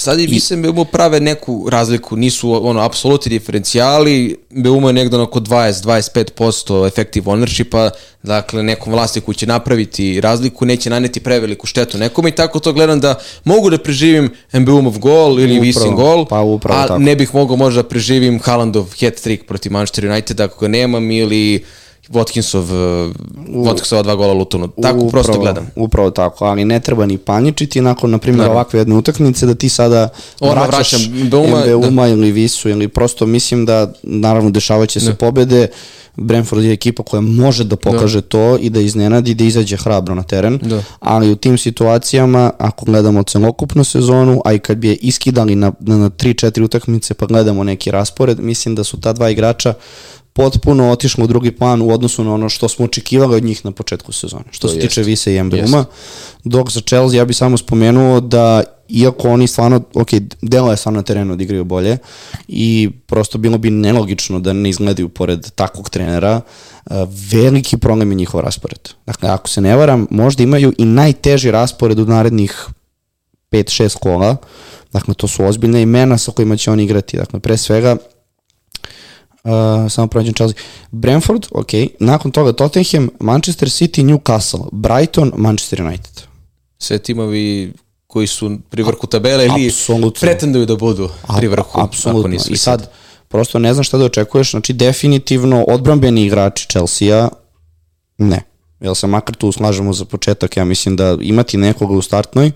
Sad 0.00 0.20
i 0.20 0.28
mislim 0.28 0.62
Beumo 0.62 0.84
prave 0.84 1.20
neku 1.20 1.66
razliku, 1.70 2.16
nisu 2.16 2.68
ono 2.68 2.80
apsolutni 2.80 3.30
diferencijali, 3.30 4.36
Beumo 4.50 4.88
je 4.88 4.92
negdje 4.92 5.18
oko 5.18 5.40
20-25% 5.40 6.86
effective 6.86 7.26
ownershipa, 7.26 7.90
dakle 8.22 8.62
nekom 8.62 8.92
vlasniku 8.92 9.32
će 9.32 9.46
napraviti 9.46 10.20
razliku, 10.20 10.64
neće 10.66 10.90
naneti 10.90 11.20
preveliku 11.20 11.66
štetu 11.66 11.98
nekome 11.98 12.28
i 12.28 12.32
tako 12.32 12.60
to 12.60 12.72
gledam 12.72 13.00
da 13.00 13.14
mogu 13.44 13.70
da 13.70 13.78
preživim 13.78 14.30
Mbeumov 14.52 14.98
gol 14.98 15.40
ili 15.40 15.60
Visin 15.60 15.94
gol, 15.94 16.26
pa 16.26 16.40
upravo 16.40 16.80
a 16.80 16.86
tako. 16.86 16.98
ne 16.98 17.16
bih 17.16 17.34
mogao 17.34 17.56
možda 17.56 17.82
da 17.82 17.88
preživim 17.88 18.40
Haalandov 18.40 18.84
hat-trick 19.00 19.46
protiv 19.46 19.72
Manchester 19.72 20.06
United 20.06 20.40
ako 20.40 20.60
ga 20.60 20.68
nemam 20.68 21.10
ili 21.10 21.64
Watkinsov, 22.08 22.64
Watkinsova 23.48 24.02
dva 24.02 24.14
gola 24.14 24.32
Lutonu. 24.32 24.68
Tako 24.68 24.96
upravo, 24.96 25.10
prosto 25.10 25.40
gledam. 25.40 25.70
Upravo 25.76 26.10
tako, 26.10 26.44
ali 26.44 26.64
ne 26.64 26.80
treba 26.80 27.06
ni 27.06 27.18
paničiti 27.18 27.80
nakon, 27.80 28.10
na 28.10 28.18
primjer, 28.18 28.50
ovakve 28.50 28.80
jedne 28.80 28.94
utakmice 28.94 29.46
da 29.46 29.54
ti 29.54 29.68
sada 29.68 30.08
Ona 30.40 30.64
vraćaš 30.64 31.08
Beuma, 31.08 31.62
Beuma 31.64 32.02
da. 32.02 32.08
ili 32.08 32.32
Visu 32.32 32.68
ili 32.68 32.88
prosto 32.88 33.26
mislim 33.26 33.66
da 33.66 33.92
naravno 34.02 34.50
dešavaće 34.50 35.00
se 35.00 35.10
da. 35.10 35.16
pobede. 35.16 35.68
Brentford 36.20 36.64
je 36.64 36.72
ekipa 36.72 37.02
koja 37.02 37.20
može 37.20 37.64
da 37.64 37.76
pokaže 37.76 38.20
da. 38.20 38.26
to 38.26 38.58
i 38.60 38.70
da 38.70 38.80
iznenadi 38.80 39.34
da 39.34 39.44
izađe 39.44 39.76
hrabro 39.76 40.14
na 40.14 40.22
teren, 40.22 40.58
da. 40.62 40.82
ali 41.00 41.30
u 41.30 41.36
tim 41.36 41.58
situacijama, 41.58 42.50
ako 42.58 42.84
gledamo 42.84 43.22
celokupnu 43.22 43.84
sezonu, 43.84 44.42
a 44.44 44.52
i 44.52 44.58
kad 44.58 44.76
bi 44.76 44.88
je 44.88 44.94
iskidali 44.94 45.54
na, 45.54 45.72
na, 45.80 45.98
na 45.98 46.10
3-4 46.10 46.64
utakmice 46.64 47.14
pa 47.14 47.26
gledamo 47.26 47.64
neki 47.64 47.90
raspored, 47.90 48.40
mislim 48.40 48.74
da 48.74 48.84
su 48.84 49.00
ta 49.00 49.12
dva 49.12 49.30
igrača 49.30 49.74
potpuno 50.38 50.90
otišlo 50.90 51.24
u 51.24 51.26
drugi 51.26 51.50
plan 51.50 51.82
u 51.82 51.90
odnosu 51.90 52.24
na 52.24 52.34
ono 52.34 52.48
što 52.48 52.68
smo 52.68 52.84
očekivali 52.84 53.36
od 53.36 53.44
njih 53.44 53.64
na 53.64 53.72
početku 53.72 54.12
sezone. 54.12 54.44
Što 54.50 54.68
to 54.68 54.72
se 54.72 54.78
jest. 54.78 54.88
tiče 54.88 55.02
Vise 55.02 55.32
i 55.34 55.36
Embleuma. 55.36 55.84
Dok 56.44 56.70
za 56.70 56.80
Chelsea 56.80 57.18
ja 57.18 57.24
bih 57.24 57.36
samo 57.36 57.56
spomenuo 57.56 58.20
da 58.20 58.62
iako 58.88 59.28
oni 59.30 59.46
stvarno, 59.46 59.82
ok, 59.94 60.08
delo 60.42 60.70
je 60.70 60.76
stvarno 60.76 60.98
na 60.98 61.02
terenu 61.02 61.36
da 61.36 61.42
igraju 61.42 61.64
bolje 61.64 61.98
i 62.48 62.90
prosto 63.06 63.38
bilo 63.38 63.58
bi 63.58 63.70
nelogično 63.70 64.40
da 64.40 64.52
ne 64.52 64.70
izgledaju 64.70 65.08
pored 65.08 65.50
takvog 65.50 65.90
trenera, 65.90 66.40
veliki 67.32 67.76
problem 67.76 68.10
je 68.10 68.16
njihov 68.16 68.40
raspored. 68.40 68.88
Dakle, 69.06 69.30
ako 69.30 69.48
se 69.48 69.60
ne 69.60 69.76
varam, 69.76 70.06
možda 70.10 70.42
imaju 70.42 70.72
i 70.78 70.84
najteži 70.84 71.50
raspored 71.50 71.98
u 71.98 72.04
narednih 72.04 72.66
5-6 73.50 73.98
kola, 73.98 74.36
dakle, 74.92 75.14
to 75.14 75.28
su 75.28 75.44
ozbiljne 75.44 75.82
imena 75.82 76.18
sa 76.18 76.32
kojima 76.32 76.56
će 76.56 76.70
oni 76.70 76.84
igrati. 76.84 77.16
Dakle, 77.16 77.40
pre 77.40 77.56
svega, 77.56 77.96
Uh, 79.44 79.90
samo 79.90 80.06
prođem 80.06 80.34
Chelsea. 80.34 80.56
Brentford, 80.90 81.46
ok. 81.50 81.68
Nakon 82.00 82.30
toga 82.30 82.52
Tottenham, 82.52 83.08
Manchester 83.20 83.68
City, 83.68 84.04
Newcastle, 84.04 84.68
Brighton, 84.72 85.32
Manchester 85.36 85.82
United. 85.82 86.22
Sve 86.78 86.98
timovi 86.98 87.72
koji 88.06 88.26
su 88.26 88.58
pri 88.70 88.82
vrhu 88.82 89.06
tabele 89.06 89.44
ili 89.44 89.72
pretenduju 90.20 90.66
da 90.66 90.76
budu 90.76 91.08
pri 91.36 91.48
vrhu. 91.48 91.80
Apsolutno. 91.80 92.38
I 92.50 92.56
sad, 92.56 92.90
prosto 93.28 93.58
ne 93.58 93.74
znam 93.74 93.84
šta 93.84 93.98
da 93.98 94.04
očekuješ. 94.04 94.50
Znači, 94.50 94.72
definitivno 94.72 95.64
odbrambeni 95.68 96.26
igrači 96.26 96.66
Chelsea-a, 96.68 97.28
ne. 98.18 98.42
Jel 98.80 98.94
se 98.94 99.06
makar 99.06 99.36
tu 99.36 99.52
slažemo 99.52 99.92
za 99.92 100.04
početak, 100.04 100.56
ja 100.56 100.64
mislim 100.64 100.96
da 100.96 101.16
imati 101.20 101.56
nekoga 101.56 101.94
u 101.94 102.02
startnoj, 102.02 102.52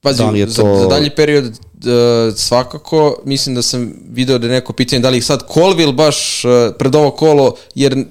Pazi, 0.00 0.18
da 0.18 0.30
li 0.30 0.40
je 0.40 0.46
to... 0.46 0.52
za, 0.52 0.82
za 0.82 0.86
dalji 0.86 1.10
period 1.10 1.58
svakako, 2.36 3.16
mislim 3.24 3.54
da 3.54 3.62
sam 3.62 3.92
video 4.10 4.38
da 4.38 4.46
je 4.46 4.52
neko 4.52 4.72
pitanje 4.72 5.00
da 5.00 5.10
li 5.10 5.20
sad 5.20 5.42
Colville 5.54 5.92
baš 5.92 6.44
uh, 6.44 6.50
pred 6.78 6.94
ovo 6.94 7.10
kolo, 7.10 7.54
jer 7.74 8.04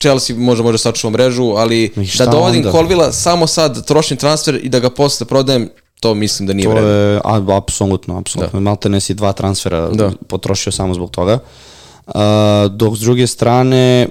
Chelsea 0.00 0.36
može 0.36 0.62
može 0.62 0.78
sačuva 0.78 1.10
mrežu, 1.10 1.44
ali 1.56 1.92
da 2.18 2.26
dovodim 2.26 2.64
Colvilla 2.70 3.12
samo 3.12 3.46
sad 3.46 3.86
trošim 3.86 4.16
transfer 4.16 4.60
i 4.62 4.68
da 4.68 4.78
ga 4.78 4.90
posle 4.90 5.26
prodajem, 5.26 5.68
to 6.00 6.14
mislim 6.14 6.46
da 6.46 6.52
nije 6.52 6.68
vreme. 6.68 6.80
To 6.80 6.88
je 6.88 7.20
a, 7.24 7.56
apsolutno, 7.56 8.18
apsolutno. 8.18 8.60
Da. 8.60 8.64
Malte 8.64 8.88
Nesi 8.88 9.14
dva 9.14 9.32
transfera 9.32 9.88
da. 9.88 10.10
potrošio 10.28 10.72
samo 10.72 10.94
zbog 10.94 11.10
toga. 11.10 11.38
Uh, 12.06 12.14
dok 12.70 12.96
s 12.96 13.00
druge 13.00 13.26
strane, 13.26 14.08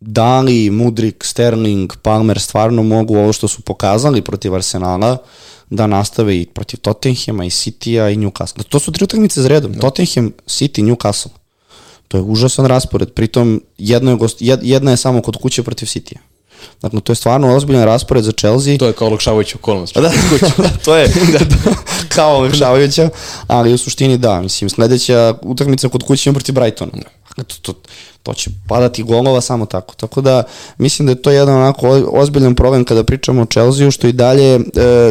da 0.00 0.40
li 0.40 0.70
Mudrik, 0.70 1.24
Sterling, 1.24 1.92
Palmer 2.02 2.40
stvarno 2.40 2.82
mogu 2.82 3.16
ovo 3.16 3.32
što 3.32 3.48
su 3.48 3.62
pokazali 3.62 4.22
protiv 4.22 4.54
Arsenala, 4.54 5.12
uh, 5.12 5.18
da 5.70 5.86
nastave 5.86 6.40
i 6.40 6.46
protiv 6.46 6.80
Tottenhema 6.80 7.44
i 7.44 7.50
City-a 7.50 8.10
i 8.10 8.16
Newcastle. 8.16 8.62
To 8.62 8.78
su 8.78 8.92
tri 8.92 9.04
utakmice 9.04 9.42
za 9.42 9.48
redom. 9.48 9.72
Da. 9.72 9.80
Tottenham, 9.80 10.32
City, 10.46 10.82
Newcastle. 10.82 11.30
To 12.08 12.16
je 12.16 12.22
užasan 12.22 12.66
raspored. 12.66 13.12
Pritom 13.12 13.62
jedna 13.78 14.10
je, 14.10 14.16
gost, 14.16 14.36
jedna 14.40 14.90
je 14.90 14.96
samo 14.96 15.22
kod 15.22 15.36
kuće 15.36 15.62
protiv 15.62 15.86
City-a. 15.86 16.20
Dakle, 16.82 17.00
to 17.00 17.12
je 17.12 17.16
stvarno 17.16 17.56
ozbiljan 17.56 17.84
raspored 17.84 18.24
za 18.24 18.32
Chelsea. 18.32 18.78
To 18.78 18.86
je 18.86 18.92
kao 18.92 19.08
olakšavajuća 19.08 19.58
okolnost. 19.58 19.94
Da, 19.94 20.00
da, 20.00 20.10
to 20.84 20.96
je 20.96 21.08
da, 21.32 21.38
kao 22.08 22.36
olakšavajuća, 22.36 23.08
ali 23.46 23.72
u 23.72 23.78
suštini 23.78 24.18
da. 24.18 24.40
Mislim, 24.40 24.70
sledeća 24.70 25.34
utakmica 25.42 25.88
kod 25.88 26.02
kuće 26.02 26.32
protiv 26.32 26.54
Brightona. 26.54 26.92
Da. 26.94 27.17
To, 27.44 27.56
to, 27.62 27.80
to 28.22 28.34
će 28.34 28.50
padati 28.68 29.02
golova 29.02 29.40
samo 29.40 29.66
tako. 29.66 29.94
Tako 29.94 30.20
da 30.20 30.42
mislim 30.78 31.06
da 31.06 31.12
je 31.12 31.22
to 31.22 31.30
jedan 31.30 31.56
onako 31.56 31.88
ozbiljan 32.12 32.54
problem 32.54 32.84
kada 32.84 33.04
pričamo 33.04 33.42
o 33.42 33.46
Chelsea-u, 33.46 33.90
što 33.90 34.06
i 34.06 34.12
dalje 34.12 34.54
e, 34.54 34.60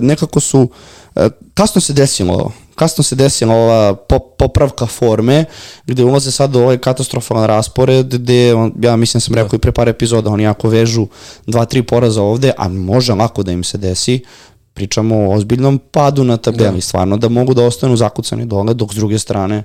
nekako 0.01 0.39
su, 0.39 0.69
e, 1.15 1.29
kasno 1.53 1.81
se 1.81 1.93
desilo 1.93 2.33
ovo. 2.33 2.51
kasno 2.75 3.03
se 3.03 3.15
desila 3.15 3.55
ova 3.55 3.95
pop, 3.95 4.23
popravka 4.37 4.85
forme, 4.85 5.45
gde 5.85 6.03
ulaze 6.03 6.31
sad 6.31 6.55
u 6.55 6.59
ovaj 6.59 6.77
katastrofalan 6.77 7.45
raspored, 7.45 8.13
gde, 8.13 8.53
on, 8.55 8.73
ja 8.81 8.95
mislim 8.95 9.21
sam 9.21 9.35
rekao 9.35 9.57
i 9.57 9.59
pre 9.59 9.71
par 9.71 9.89
epizoda, 9.89 10.29
oni 10.29 10.43
jako 10.43 10.69
vežu 10.69 11.07
dva, 11.47 11.65
tri 11.65 11.83
poraza 11.83 12.21
ovde, 12.21 12.51
a 12.57 12.67
može 12.69 13.13
lako 13.13 13.43
da 13.43 13.51
im 13.51 13.63
se 13.63 13.77
desi, 13.77 14.23
pričamo 14.73 15.15
o 15.15 15.33
ozbiljnom 15.33 15.79
padu 15.91 16.23
na 16.23 16.37
tabeli, 16.37 16.77
da. 16.77 16.81
stvarno 16.81 17.17
da 17.17 17.29
mogu 17.29 17.53
da 17.53 17.63
ostanu 17.65 17.95
zakucani 17.95 18.45
dole, 18.45 18.73
dok 18.73 18.93
s 18.93 18.95
druge 18.95 19.19
strane, 19.19 19.63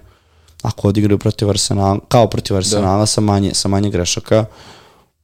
ako 0.62 0.88
odigraju 0.88 1.18
protiv 1.18 1.50
Arsenala, 1.50 1.98
kao 2.08 2.26
protiv 2.26 2.56
Arsenala 2.56 2.98
da. 2.98 3.06
sa, 3.06 3.20
manje, 3.20 3.54
sa 3.54 3.68
manje 3.68 3.90
grešaka, 3.90 4.44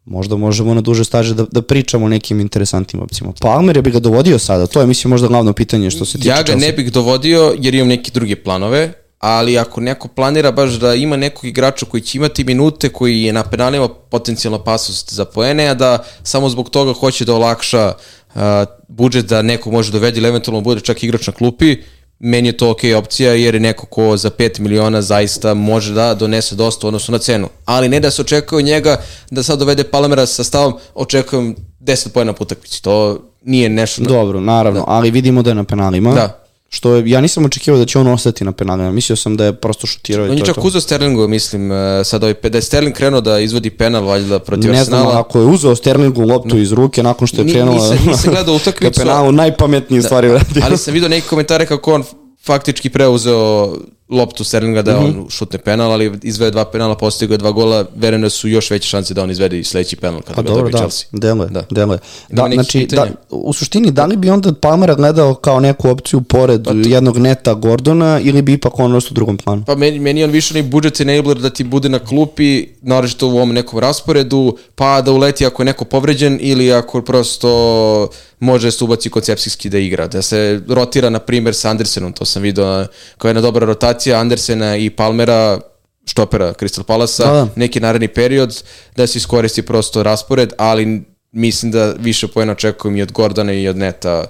možda 0.05 0.37
možemo 0.37 0.75
na 0.75 0.81
duže 0.81 1.05
staže 1.05 1.35
da, 1.35 1.45
da 1.53 1.63
pričamo 1.63 2.07
o 2.07 2.09
nekim 2.09 2.41
interesantnim 2.41 3.03
opcijama. 3.03 3.33
Palmer 3.41 3.77
je 3.77 3.83
bi 3.83 3.91
ga 3.91 3.99
dovodio 3.99 4.39
sada, 4.39 4.67
to 4.67 4.81
je 4.81 4.87
mislim 4.87 5.11
možda 5.11 5.29
glavno 5.29 5.53
pitanje 5.53 5.91
što 5.91 6.05
se 6.05 6.19
tiče 6.19 6.29
Ja 6.29 6.37
ga 6.37 6.45
Chelsea. 6.45 6.69
ne 6.69 6.73
bih 6.73 6.93
dovodio 6.93 7.55
jer 7.59 7.75
imam 7.75 7.89
neke 7.89 8.11
druge 8.11 8.37
planove, 8.37 8.93
ali 9.19 9.59
ako 9.59 9.81
neko 9.81 10.09
planira 10.09 10.53
baš 10.53 10.71
da 10.71 10.95
ima 10.95 11.17
nekog 11.17 11.45
igrača 11.45 11.87
koji 11.87 12.01
će 12.01 12.19
imati 12.19 12.45
minute, 12.45 12.89
koji 12.89 13.23
je 13.23 13.33
na 13.33 13.43
penalima 13.43 13.89
potencijalna 13.89 14.59
opasnost 14.59 15.13
za 15.13 15.25
poene, 15.25 15.67
a 15.67 15.75
da 15.75 16.05
samo 16.23 16.49
zbog 16.49 16.71
toga 16.71 16.93
hoće 16.93 17.25
da 17.25 17.35
olakša 17.35 17.93
uh, 18.35 18.41
budžet 18.89 19.27
da 19.27 19.43
neko 19.43 19.71
može 19.71 19.93
dovedi 19.93 20.19
ili 20.19 20.29
eventualno 20.29 20.61
bude 20.61 20.81
čak 20.81 21.03
igrač 21.03 21.27
na 21.27 21.33
klupi, 21.33 21.77
meni 22.19 22.49
je 22.49 22.57
to 22.57 22.71
ok 22.71 22.81
opcija 22.97 23.33
jer 23.33 23.55
je 23.55 23.61
neko 23.61 23.87
ko 23.87 24.17
za 24.17 24.31
5 24.31 24.61
miliona 24.61 25.03
zaista 25.03 25.55
može 25.55 25.95
da 25.95 26.15
donese 26.15 26.55
dosta 26.55 26.87
odnosno 26.87 27.13
na 27.13 27.19
cenu. 27.19 27.49
Ali 27.65 27.89
ne 27.89 28.01
da 28.01 28.11
se 28.11 28.23
očekuje 28.23 28.63
njega 28.63 29.01
da 29.31 29.43
sad 29.43 29.59
dovede 29.59 29.85
Palmera 29.85 30.27
sa 30.27 30.45
stavom 30.45 30.75
očekujem 30.95 31.57
10 31.81 32.09
pojena 32.09 32.33
po 32.33 32.45
utakmici. 32.45 32.83
To 32.83 33.19
nije 33.43 33.69
nešto... 33.69 34.03
Dobro, 34.03 34.41
naravno, 34.41 34.81
da. 34.81 34.85
ali 34.89 35.11
vidimo 35.11 35.43
da 35.43 35.51
je 35.51 35.55
na 35.55 35.65
penalima. 35.65 36.15
Da. 36.15 36.48
Što 36.71 36.95
je, 36.95 37.11
ja 37.11 37.21
nisam 37.21 37.45
očekivao 37.45 37.79
da 37.79 37.87
će 37.87 37.99
on 37.99 38.07
ostati 38.07 38.45
na 38.45 38.53
penalima. 38.53 38.93
Mislio 38.93 39.17
sam 39.17 39.37
da 39.37 39.45
je 39.45 39.53
prosto 39.53 39.87
šutirao 39.87 40.25
on 40.25 40.33
i 40.33 40.37
to 40.37 40.43
je 40.43 40.47
čak 40.47 40.65
uzeo 40.65 40.81
Sterlingu, 40.81 41.29
mislim, 41.29 41.73
e, 41.73 42.05
sad 42.05 42.23
ovaj, 42.23 42.35
da 42.43 42.59
je 42.59 42.63
Sterling 42.63 42.95
krenuo 42.95 43.21
da 43.21 43.39
izvodi 43.39 43.71
penal 43.71 44.05
valjda 44.05 44.39
protiv 44.39 44.73
ne 44.73 44.79
Arsenala. 44.79 45.05
Ne 45.05 45.11
znam, 45.11 45.21
ako 45.21 45.39
je 45.39 45.47
uzeo 45.47 45.77
Sterlingu 45.77 46.23
loptu 46.23 46.55
no. 46.55 46.63
iz 46.63 46.73
ruke 46.73 47.03
nakon 47.03 47.27
što 47.27 47.43
je 47.43 47.53
krenuo 47.53 47.75
nisam, 47.75 47.99
nisam 48.07 48.33
gledao 48.35 48.55
utakmicu. 48.55 49.01
penalu, 49.01 49.33
najpametnije 49.33 50.03
da, 50.03 50.07
stvari 50.07 50.29
uradio. 50.29 50.63
Ali 50.65 50.79
sam 50.79 50.95
vidio 50.95 51.09
neke 51.09 51.27
komentare 51.27 51.67
kako 51.67 51.95
on 51.95 52.05
faktički 52.45 52.91
preuzeo 52.91 53.77
loptu 54.11 54.45
Sterlinga 54.45 54.83
da 54.83 55.01
mm 55.01 55.05
-hmm. 55.05 55.21
on 55.21 55.27
šutne 55.31 55.59
penal, 55.59 55.93
ali 55.93 56.19
izvede 56.23 56.51
dva 56.51 56.65
penala, 56.65 56.95
postigao 56.95 57.37
dva 57.37 57.51
gola, 57.51 57.85
verujem 57.97 58.23
da 58.23 58.31
su 58.31 58.49
još 58.49 58.71
veće 58.71 58.89
šanse 58.89 59.15
da 59.15 59.23
on 59.23 59.31
izvede 59.31 59.59
i 59.59 59.65
sledeći 59.65 59.97
penal 59.97 60.21
kada 60.21 60.35
pa 60.35 60.43
ga 60.43 60.49
dobro, 60.49 60.71
da, 60.71 60.79
Chelsea. 60.79 61.09
Deluje, 61.13 61.49
da, 61.49 61.65
deluje. 61.71 61.99
Da, 62.29 62.49
znači, 62.55 62.87
da, 62.91 63.07
u 63.31 63.53
suštini, 63.53 63.91
da 63.91 64.07
li 64.07 64.17
bi 64.17 64.31
onda 64.31 64.53
Palmera 64.53 64.95
gledao 64.95 65.35
kao 65.35 65.61
neku 65.61 65.89
opciju 65.89 66.21
pored 66.21 66.65
pa 66.65 66.71
to... 66.71 66.79
jednog 66.85 67.19
neta 67.19 67.55
Gordona 67.55 68.21
ili 68.21 68.43
bi 68.43 68.53
ipak 68.53 68.79
on 68.79 68.97
u 68.97 69.01
drugom 69.11 69.37
planu? 69.37 69.65
Pa 69.67 69.75
meni, 69.75 69.99
meni 69.99 70.25
on 70.25 70.31
više 70.31 70.55
ni 70.55 70.63
budget 70.63 71.01
enabler 71.01 71.39
da 71.39 71.51
ti 71.51 71.65
bude 71.65 71.89
na 71.89 71.99
klupi, 71.99 72.67
naročito 72.83 73.29
u 73.29 73.31
ovom 73.31 73.53
nekom 73.53 73.79
rasporedu, 73.79 74.57
pa 74.75 75.03
da 75.03 75.13
uleti 75.13 75.47
ako 75.47 75.63
je 75.63 75.67
neko 75.67 75.85
povređen 75.85 76.39
ili 76.41 76.73
ako 76.73 77.03
prosto 77.03 78.09
može 78.41 78.71
se 78.71 78.85
ubaci 78.85 79.11
koncepcijski 79.11 79.69
da 79.69 79.79
igra, 79.79 80.07
da 80.07 80.23
se 80.23 80.61
rotira 80.69 81.11
na 81.11 81.19
primer 81.19 81.55
sa 81.55 81.71
Andersenom, 81.71 82.13
to 82.13 82.25
sam 82.25 82.43
vidio 82.43 82.87
kao 83.19 83.29
jedna 83.29 83.41
dobra 83.41 83.67
rotacija 83.67 83.98
Andersena 84.07 84.77
i 84.77 84.91
Palmera 84.91 85.61
štopera 86.07 86.53
Crystal 86.53 86.83
Palasa, 86.83 87.25
da, 87.25 87.33
da. 87.33 87.49
neki 87.57 87.81
naredni 87.81 88.09
period 88.09 88.63
da 88.97 89.07
se 89.07 89.19
iskoristi 89.19 89.63
prosto 89.63 90.03
raspored, 90.03 90.53
ali 90.59 91.05
mislim 91.33 91.73
da 91.73 91.95
više 91.99 92.29
pojena 92.29 92.53
očekujem 92.53 92.97
i 92.97 93.03
od 93.03 93.13
Gordana 93.13 93.53
i 93.53 93.69
od 93.69 93.77
Neta 93.77 94.25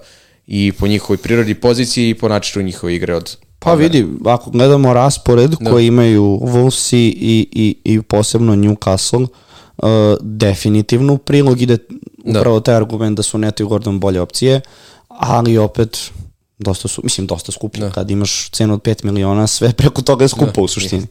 i 0.47 0.73
po 0.79 0.87
njihovoj 0.87 1.17
prirodi 1.17 1.55
poziciji 1.55 2.11
i 2.11 2.15
po 2.15 2.29
načinu 2.29 2.65
njihove 2.65 2.95
igre 2.95 3.15
od 3.15 3.37
Pa 3.59 3.75
vidi, 3.75 4.07
ako 4.25 4.51
gledamo 4.51 4.93
raspored 4.93 5.51
da. 5.61 5.71
koji 5.71 5.87
imaju 5.87 6.23
Wolves 6.43 6.97
i, 6.97 7.17
i, 7.53 7.77
i 7.85 8.03
posebno 8.03 8.55
Newcastle, 8.55 9.27
uh, 9.77 9.89
definitivno 10.21 11.13
u 11.13 11.19
prilog 11.19 11.63
ide 11.63 11.79
da. 12.25 12.41
upravo 12.41 12.61
taj 12.61 12.75
argument 12.75 13.17
da 13.17 13.23
su 13.23 13.39
Neto 13.39 13.63
i 13.63 13.67
Gordon 13.67 14.01
bolje 14.01 14.21
opcije, 14.21 14.61
ali 15.09 15.59
opet 15.59 16.11
dosta 16.59 16.89
su, 16.89 17.01
mislim 17.05 17.27
dosta 17.27 17.53
skuplje, 17.53 17.81
da. 17.81 17.91
kad 17.91 18.11
imaš 18.11 18.51
cenu 18.51 18.75
od 18.75 18.83
5 18.83 19.05
miliona, 19.05 19.47
sve 19.47 19.73
preko 19.73 20.03
toga 20.03 20.25
je 20.25 20.29
skupo 20.29 20.53
da. 20.55 20.63
u 20.63 20.69
suštini. 20.69 21.07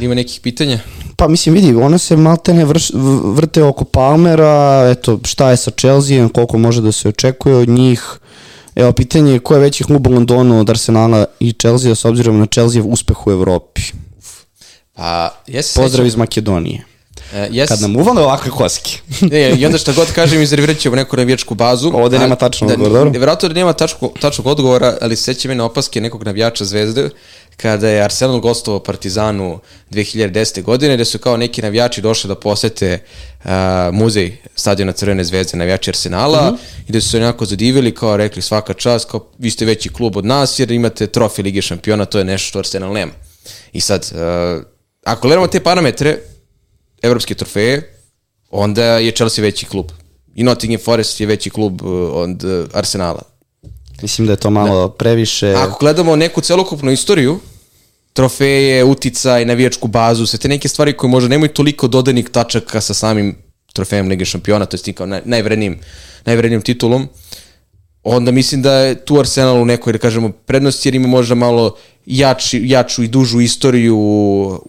Ima 0.00 0.14
nekih 0.14 0.40
pitanja? 0.40 0.80
Pa 1.16 1.28
mislim, 1.28 1.54
vidi, 1.54 1.74
one 1.74 1.98
se 1.98 2.16
maltene 2.16 2.64
vrš, 2.64 2.90
vrte 3.24 3.62
oko 3.62 3.84
Palmera, 3.84 4.88
eto, 4.90 5.20
šta 5.24 5.50
je 5.50 5.56
sa 5.56 5.70
Chelsea, 5.70 6.28
koliko 6.28 6.58
može 6.58 6.82
da 6.82 6.92
se 6.92 7.08
očekuje 7.08 7.56
od 7.56 7.68
njih. 7.68 8.18
Evo, 8.74 8.92
pitanje 8.92 9.32
je 9.32 9.38
ko 9.38 9.54
je 9.54 9.60
veći 9.60 9.84
klub 9.84 10.06
u 10.06 10.10
Londonu 10.10 10.60
od 10.60 10.70
Arsenala 10.70 11.24
i 11.40 11.52
Chelsea, 11.52 11.94
s 11.94 12.04
obzirom 12.04 12.38
na 12.38 12.46
Chelsea 12.46 12.82
uspeh 12.82 13.26
u 13.26 13.30
Evropi. 13.30 13.82
Pa, 14.92 15.30
jesi 15.46 15.80
Pozdrav 15.80 16.06
iz 16.06 16.16
Makedonije. 16.16 16.84
Uh, 17.32 17.38
yes. 17.38 17.68
Kad 17.68 17.80
nam 17.80 17.96
uvale 17.96 18.22
ovakve 18.22 18.50
koske. 18.50 18.90
ne, 19.20 19.50
I 19.58 19.66
onda 19.66 19.78
šta 19.78 19.92
god 19.92 20.12
kažem, 20.12 20.42
izrevirat 20.42 20.78
ćemo 20.78 20.96
neku 20.96 21.16
navijačku 21.16 21.54
bazu. 21.54 21.90
Ovde 21.94 22.18
nema 22.18 22.36
tačnog 22.36 22.70
da, 22.70 22.74
odgovora? 22.74 23.10
Vjerojatno 23.10 23.48
da 23.48 23.54
nema 23.54 23.72
tačko, 23.72 24.12
tačnog 24.20 24.46
odgovora, 24.46 24.96
ali 25.00 25.16
seća 25.16 25.48
me 25.48 25.54
na 25.54 25.64
opaske 25.64 26.00
nekog 26.00 26.24
navijača 26.24 26.64
Zvezde, 26.64 27.10
kada 27.56 27.88
je 27.88 28.02
Arsenal 28.02 28.40
gostovao 28.40 28.82
Partizanu 28.82 29.60
2010. 29.90 30.62
godine, 30.62 30.94
gde 30.94 31.04
su 31.04 31.18
kao 31.18 31.36
neki 31.36 31.62
navijači 31.62 32.00
došli 32.00 32.28
da 32.28 32.34
posete 32.34 32.98
uh, 33.44 33.50
muzej 33.92 34.36
stadiona 34.54 34.92
Crvene 34.92 35.24
zvezde, 35.24 35.58
navijači 35.58 35.90
Arsenala, 35.90 36.42
mhm. 36.46 36.54
-huh. 36.54 36.80
i 36.80 36.88
gde 36.88 37.00
su 37.00 37.08
se 37.08 37.20
nekako 37.20 37.44
zadivili, 37.44 37.94
kao 37.94 38.16
rekli 38.16 38.42
svaka 38.42 38.74
čast, 38.74 39.10
kao 39.10 39.28
vi 39.38 39.50
ste 39.50 39.64
veći 39.64 39.88
klub 39.88 40.16
od 40.16 40.24
nas, 40.24 40.58
jer 40.58 40.70
imate 40.70 41.06
trofej 41.06 41.42
Lige 41.42 41.62
šampiona, 41.62 42.04
to 42.04 42.18
je 42.18 42.24
nešto 42.24 42.48
što 42.48 42.58
Arsenal 42.58 42.92
nema. 42.92 43.12
I 43.72 43.80
sad, 43.80 44.10
uh, 44.12 44.62
ako 45.04 45.28
gledamo 45.28 45.46
te 45.46 45.60
parametre, 45.60 46.18
evropske 47.02 47.34
trofeje, 47.34 47.92
onda 48.50 48.84
je 48.84 49.10
Chelsea 49.10 49.42
veći 49.42 49.66
klub. 49.66 49.86
I 50.34 50.42
Nottingham 50.42 50.84
Forest 50.84 51.20
je 51.20 51.26
veći 51.26 51.50
klub 51.50 51.82
uh, 51.82 51.88
od 52.12 52.44
uh, 52.44 52.66
Arsenala. 52.72 53.22
Mislim 54.02 54.26
da 54.26 54.32
je 54.32 54.36
to 54.36 54.50
malo 54.50 54.88
da. 54.88 54.94
previše... 54.94 55.54
Ako 55.56 55.78
gledamo 55.80 56.16
neku 56.16 56.40
celokupnu 56.40 56.90
istoriju, 56.92 57.38
trofeje, 58.12 58.84
uticaj, 58.84 59.44
navijačku 59.44 59.88
bazu, 59.88 60.26
sve 60.26 60.38
te 60.38 60.48
neke 60.48 60.68
stvari 60.68 60.92
koje 60.92 61.10
možda 61.10 61.28
nemaju 61.28 61.48
toliko 61.48 61.88
dodanih 61.88 62.28
tačaka 62.28 62.80
sa 62.80 62.94
samim 62.94 63.36
trofejem 63.72 64.08
Lige 64.08 64.24
šampiona, 64.24 64.66
to 64.66 64.76
je 64.86 64.92
kao 64.92 65.06
naj, 65.06 65.20
najvrednijim, 65.24 65.78
najvrednijim 66.24 66.62
titulom, 66.62 67.08
onda 68.02 68.32
mislim 68.32 68.62
da 68.62 68.72
je 68.72 68.94
tu 69.04 69.18
Arsenal 69.18 69.62
u 69.62 69.64
nekoj, 69.64 69.92
da 69.92 69.98
kažemo, 69.98 70.32
prednosti 70.32 70.88
jer 70.88 70.94
ima 70.94 71.08
možda 71.08 71.34
malo 71.34 71.76
jači, 72.06 72.62
jaču 72.64 73.02
i 73.02 73.08
dužu 73.08 73.40
istoriju 73.40 73.98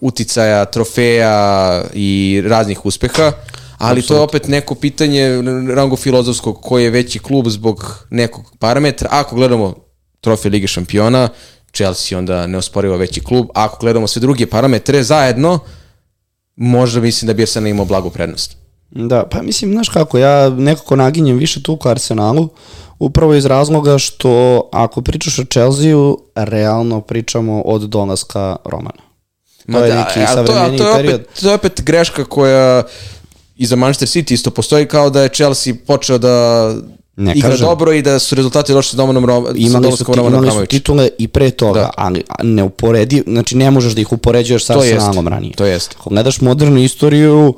uticaja, 0.01 0.65
trofeja 0.65 1.83
i 1.93 2.41
raznih 2.45 2.85
uspeha, 2.85 3.31
ali 3.77 3.99
Absolut. 3.99 4.07
to 4.07 4.13
je 4.13 4.19
opet 4.19 4.47
neko 4.47 4.75
pitanje 4.75 5.41
rango 5.75 5.95
filozofskog 5.95 6.61
koji 6.61 6.83
je 6.83 6.89
veći 6.89 7.19
klub 7.19 7.47
zbog 7.47 8.05
nekog 8.09 8.53
parametra. 8.59 9.09
Ako 9.11 9.35
gledamo 9.35 9.75
trofej 10.21 10.51
Lige 10.51 10.67
šampiona, 10.67 11.29
Chelsea 11.73 12.17
onda 12.17 12.47
ne 12.47 12.57
osporiva 12.57 12.95
veći 12.95 13.21
klub. 13.21 13.47
Ako 13.53 13.77
gledamo 13.79 14.07
sve 14.07 14.19
druge 14.19 14.45
parametre 14.45 15.03
zajedno, 15.03 15.59
možda 16.55 17.01
mislim 17.01 17.27
da 17.27 17.33
bi 17.33 17.41
Arsenal 17.41 17.67
imao 17.67 17.85
blagu 17.85 18.09
prednost. 18.09 18.57
Da, 18.89 19.25
pa 19.31 19.41
mislim, 19.41 19.71
znaš 19.71 19.89
kako, 19.89 20.17
ja 20.17 20.49
nekako 20.49 20.95
naginjem 20.95 21.37
više 21.37 21.63
tu 21.63 21.77
ka 21.77 21.89
Arsenalu, 21.89 22.49
upravo 22.99 23.35
iz 23.35 23.45
razloga 23.45 23.97
što 23.97 24.61
ako 24.71 25.01
pričaš 25.01 25.39
o 25.39 25.43
Chelsea-u, 25.43 26.19
realno 26.35 27.01
pričamo 27.01 27.61
od 27.61 27.81
dolaska 27.81 28.55
Romana. 28.65 29.01
Ma 29.67 29.79
to 29.79 29.85
je 29.85 29.91
da, 29.91 30.03
neki 30.03 30.19
a 30.19 30.35
to, 30.35 30.43
to, 30.43 30.53
je 30.53 30.77
period. 30.95 31.21
opet, 31.21 31.41
to 31.41 31.49
je 31.49 31.55
opet 31.55 31.81
greška 31.85 32.25
koja 32.25 32.83
i 33.55 33.65
za 33.65 33.75
Manchester 33.75 34.07
City 34.07 34.33
isto 34.33 34.51
postoji 34.51 34.85
kao 34.85 35.09
da 35.09 35.21
je 35.21 35.29
Chelsea 35.29 35.73
počeo 35.87 36.17
da 36.17 36.75
ne 37.15 37.33
igra 37.35 37.49
kažem, 37.49 37.67
dobro 37.67 37.93
i 37.93 38.01
da 38.01 38.19
su 38.19 38.35
rezultati 38.35 38.73
došli 38.73 38.89
sa 38.89 38.97
Domanom 38.97 39.25
Rom, 39.25 39.47
imali 39.55 39.91
su, 39.91 40.05
ti, 40.05 40.11
imali 40.19 40.51
su 40.51 40.65
titule 40.65 41.09
i 41.17 41.27
pre 41.27 41.51
toga, 41.51 41.79
da. 41.79 41.91
ali 41.97 42.23
ne 42.43 42.63
uporedi, 42.63 43.23
znači 43.27 43.57
ne 43.57 43.71
možeš 43.71 43.93
da 43.93 44.01
ih 44.01 44.11
upoređuješ 44.11 44.65
sa 44.65 44.79
Arsenalom 44.79 45.27
ranije. 45.27 45.53
To 45.53 45.65
jest. 45.65 45.95
Ako 45.99 46.09
gledaš 46.09 46.41
modernu 46.41 46.79
istoriju, 46.79 47.53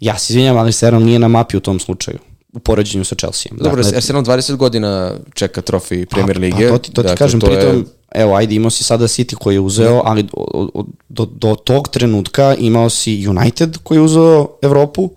ja 0.00 0.18
se 0.18 0.32
izvinjam, 0.32 0.56
ali 0.56 0.72
Serom 0.72 1.04
nije 1.04 1.18
na 1.18 1.28
mapi 1.28 1.56
u 1.56 1.60
tom 1.60 1.80
slučaju 1.80 2.18
u 2.52 2.58
poređenju 2.58 3.04
sa 3.04 3.14
Chelsea. 3.14 3.52
Dobro, 3.56 3.82
dakle, 3.82 3.96
Arsenal 3.96 4.22
20 4.22 4.56
godina 4.56 5.14
čeka 5.34 5.62
trofej 5.62 6.06
Premier 6.06 6.36
pa, 6.36 6.40
Lige. 6.40 6.68
Pa, 6.68 6.72
to 6.72 6.78
ti, 6.78 6.92
to 6.92 7.02
ti 7.02 7.08
dakle, 7.08 7.16
kažem, 7.16 7.40
to 7.40 7.46
pritom, 7.46 7.76
je... 7.76 7.84
evo, 8.22 8.34
ajde, 8.34 8.54
imao 8.54 8.70
si 8.70 8.84
sada 8.84 9.04
City 9.04 9.34
koji 9.34 9.54
je 9.54 9.60
uzeo, 9.60 10.02
ali 10.04 10.22
do, 10.22 10.86
do, 11.08 11.24
do 11.24 11.54
tog 11.54 11.88
trenutka 11.88 12.54
imao 12.58 12.90
si 12.90 13.28
United 13.28 13.78
koji 13.82 13.98
je 13.98 14.02
uzeo 14.02 14.48
Evropu 14.62 15.10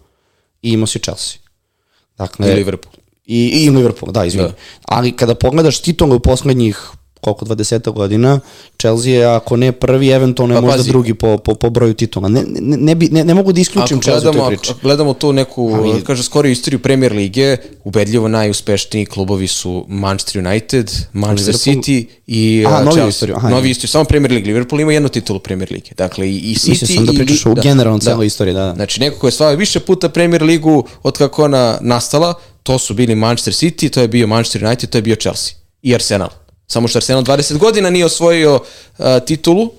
i 0.62 0.72
imao 0.72 0.88
si 0.88 1.00
Chelsea. 1.00 1.40
Dakle, 2.18 2.52
I 2.52 2.56
Liverpool. 2.56 2.94
I, 3.26 3.66
i 3.66 3.70
Liverpool, 3.70 4.12
da, 4.12 4.26
izvini. 4.26 4.48
Da. 4.48 4.54
Ali 4.86 5.12
kada 5.12 5.36
pogledaš 5.36 5.80
titule 5.82 6.16
u 6.16 6.20
poslednjih 6.20 6.92
koliko, 7.22 7.46
20 7.46 7.92
godina, 7.92 8.40
Chelsea 8.78 9.12
je, 9.12 9.26
ako 9.26 9.58
ne 9.58 9.72
prvi, 9.72 10.10
eventualno 10.10 10.54
je 10.54 10.58
Pa 10.58 10.62
možda 10.62 10.78
pazi. 10.78 10.90
drugi 10.90 11.14
po, 11.14 11.38
po, 11.38 11.56
po 11.56 11.70
broju 11.70 11.94
titula. 11.94 12.30
Ne, 12.30 12.44
ne, 12.50 12.78
ne, 12.78 12.96
bi, 12.96 13.10
ne, 13.10 13.24
ne 13.24 13.34
mogu 13.34 13.52
da 13.52 13.62
isključim 13.62 13.98
Ako 13.98 14.04
Chelsea 14.04 14.20
u 14.20 14.24
gledamo, 14.24 14.46
toj 14.46 14.58
priči. 14.58 14.72
ako 14.72 14.80
gledamo 14.82 15.14
tu 15.14 15.34
neku, 15.34 15.72
Ali- 15.74 16.04
kaže, 16.04 16.24
skoro 16.24 16.48
istoriju 16.48 16.80
Premier 16.80 17.12
Lige, 17.14 17.58
ubedljivo 17.84 18.28
najuspešniji 18.28 19.06
klubovi 19.06 19.48
su 19.48 19.86
Manchester 19.88 20.48
United, 20.48 20.92
Manchester 21.14 21.56
Liverpool. 21.56 21.76
City 21.76 22.06
i 22.28 22.64
Aha, 22.68 22.76
uh, 22.78 22.84
Chelsea. 22.84 23.08
istoriju, 23.08 23.36
aha, 23.36 23.50
Novi 23.50 23.70
istoriju, 23.70 23.90
samo 23.90 24.04
Premier 24.06 24.32
League. 24.32 24.48
Liverpool 24.48 24.82
ima 24.82 24.94
jednu 24.94 25.10
titulu 25.10 25.40
Premier 25.40 25.72
Lige. 25.72 25.92
Dakle, 25.98 26.28
i, 26.28 26.38
i 26.38 26.56
City 26.56 26.70
Mislio 26.70 26.88
sam 26.88 27.06
da 27.06 27.12
i 27.12 27.16
pričaš 27.16 27.46
Li- 27.46 27.52
o 27.52 27.56
generalno 27.56 28.00
celoj 28.00 28.28
istoriji, 28.28 28.54
da, 28.54 28.62
da. 28.62 28.74
Znači, 28.74 29.00
neko 29.00 29.20
ko 29.20 29.28
je 29.28 29.32
slavio 29.32 29.58
više 29.58 29.80
puta 29.80 30.10
Premier 30.10 30.44
Ligu 30.44 30.84
od 31.04 31.18
kako 31.18 31.44
ona 31.44 31.78
nastala, 31.82 32.34
to 32.64 32.80
su 32.80 32.94
bili 32.94 33.16
Manchester 33.16 33.54
City, 33.54 33.90
to 33.90 34.02
je 34.02 34.08
bio 34.08 34.28
Manchester 34.28 34.66
United, 34.66 34.90
to 34.90 34.98
je 34.98 35.02
bio 35.02 35.16
Chelsea 35.16 35.54
i 35.82 35.96
Arsenal. 35.96 36.30
Samo 36.72 36.88
što 36.88 36.98
Arsenal 36.98 37.24
20 37.24 37.58
godina 37.58 37.90
nije 37.90 38.06
osvojio 38.06 38.56
uh, 38.56 39.06
titulu, 39.28 39.70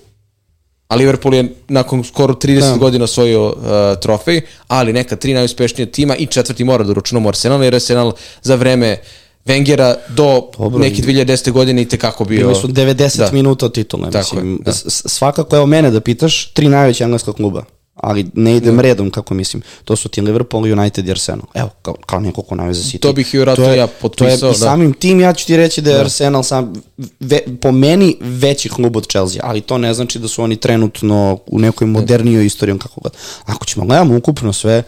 a 0.88 0.96
Liverpool 0.96 1.34
je 1.34 1.44
nakon 1.68 2.04
skoro 2.04 2.34
30 2.34 2.60
Da. 2.62 2.76
godina 2.76 3.04
osvojio 3.04 3.46
uh, 3.46 3.54
trofej, 4.00 4.40
ali 4.68 4.92
neka 4.92 5.16
tri 5.16 5.34
najuspešnija 5.34 5.86
tima 5.86 6.16
i 6.16 6.26
četvrti 6.26 6.64
mora 6.64 6.84
da 6.84 6.92
računamo 6.92 7.28
Arsenal, 7.28 7.64
jer 7.64 7.74
Arsenal 7.74 8.12
za 8.42 8.54
vreme 8.54 8.98
Wengera 9.46 9.94
do 10.08 10.42
Dobro, 10.58 10.78
neke 10.78 11.02
2010. 11.02 11.50
godine 11.50 11.82
i 11.82 11.88
tekako 11.88 12.24
bio... 12.24 12.38
Bili 12.40 12.54
su 12.54 12.68
90 12.68 13.18
Da. 13.18 13.30
minuta 13.32 13.66
od 13.66 13.74
titula. 13.74 14.10
Tako 14.10 14.36
mislim. 14.36 14.52
je, 14.52 14.58
da. 14.60 14.72
S- 14.72 14.84
Svakako, 15.06 15.56
evo 15.56 15.66
mene 15.66 15.90
da 15.90 16.00
pitaš, 16.00 16.46
tri 16.46 16.68
najveća 16.68 17.04
engleska 17.04 17.32
kluba. 17.32 17.64
Ali 17.94 18.26
ne 18.34 18.56
idem 18.56 18.80
redom, 18.80 19.10
kako 19.10 19.34
mislim. 19.34 19.62
To 19.84 19.96
su 19.96 20.08
ti 20.08 20.20
Liverpool, 20.20 20.62
United 20.72 21.08
i 21.08 21.10
Arsenal. 21.10 21.46
Evo, 21.54 21.68
kao, 21.82 21.94
kao 22.06 22.20
neko 22.20 22.42
ko 22.42 22.54
naveze 22.54 22.82
City. 22.82 23.00
To 23.00 23.12
bih 23.12 23.34
i 23.34 23.36
vjerojatno 23.36 23.64
To 23.64 23.70
je- 23.70 23.78
ja 23.78 23.86
To 23.86 23.92
potpisao, 24.00 24.48
je, 24.48 24.50
i 24.50 24.52
da. 24.52 24.58
samim 24.58 24.92
tim 24.92 25.20
ja 25.20 25.32
ću 25.32 25.46
ti 25.46 25.56
reći 25.56 25.80
da 25.80 25.90
je 25.90 26.00
Arsenal 26.00 26.42
sam, 26.42 26.72
ve, 27.20 27.40
po 27.60 27.72
meni 27.72 28.16
veći 28.20 28.68
klub 28.68 28.96
od 28.96 29.08
Chelsea, 29.08 29.40
ali 29.44 29.60
to 29.60 29.78
ne 29.78 29.94
znači 29.94 30.18
da 30.18 30.28
su 30.28 30.42
oni 30.42 30.56
trenutno 30.56 31.38
u 31.46 31.58
nekoj 31.58 31.86
modernijoj 31.86 32.46
istorijom 32.46 32.78
kako 32.78 33.00
god. 33.00 33.12
Ako 33.44 33.66
ćemo 33.66 33.86
gledamo 33.86 34.16
ukupno 34.16 34.52
sve, 34.52 34.82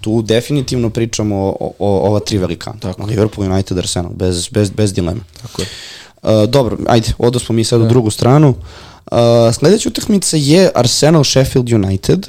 tu 0.00 0.22
definitivno 0.22 0.90
pričamo 0.90 1.36
o, 1.36 1.56
o, 1.60 1.72
o 1.78 2.06
ova 2.08 2.20
tri 2.20 2.38
velikana. 2.38 2.76
Tako. 2.80 3.04
Liverpool, 3.04 3.52
United, 3.52 3.78
Arsenal, 3.78 4.12
bez, 4.12 4.48
bez, 4.48 4.70
bez 4.70 4.92
dileme. 4.92 5.20
Tako 5.42 5.62
je. 5.62 5.68
Uh, 6.22 6.48
dobro, 6.48 6.78
ajde, 6.86 7.12
odo 7.18 7.38
smo 7.38 7.52
mi 7.52 7.64
sad 7.64 7.80
u 7.80 7.88
drugu 7.88 8.10
stranu. 8.10 8.48
Uh, 8.48 8.56
sledeća 9.52 9.88
utakmica 9.88 10.36
je 10.36 10.70
Arsenal 10.74 11.24
Sheffield 11.24 11.72
United. 11.72 12.26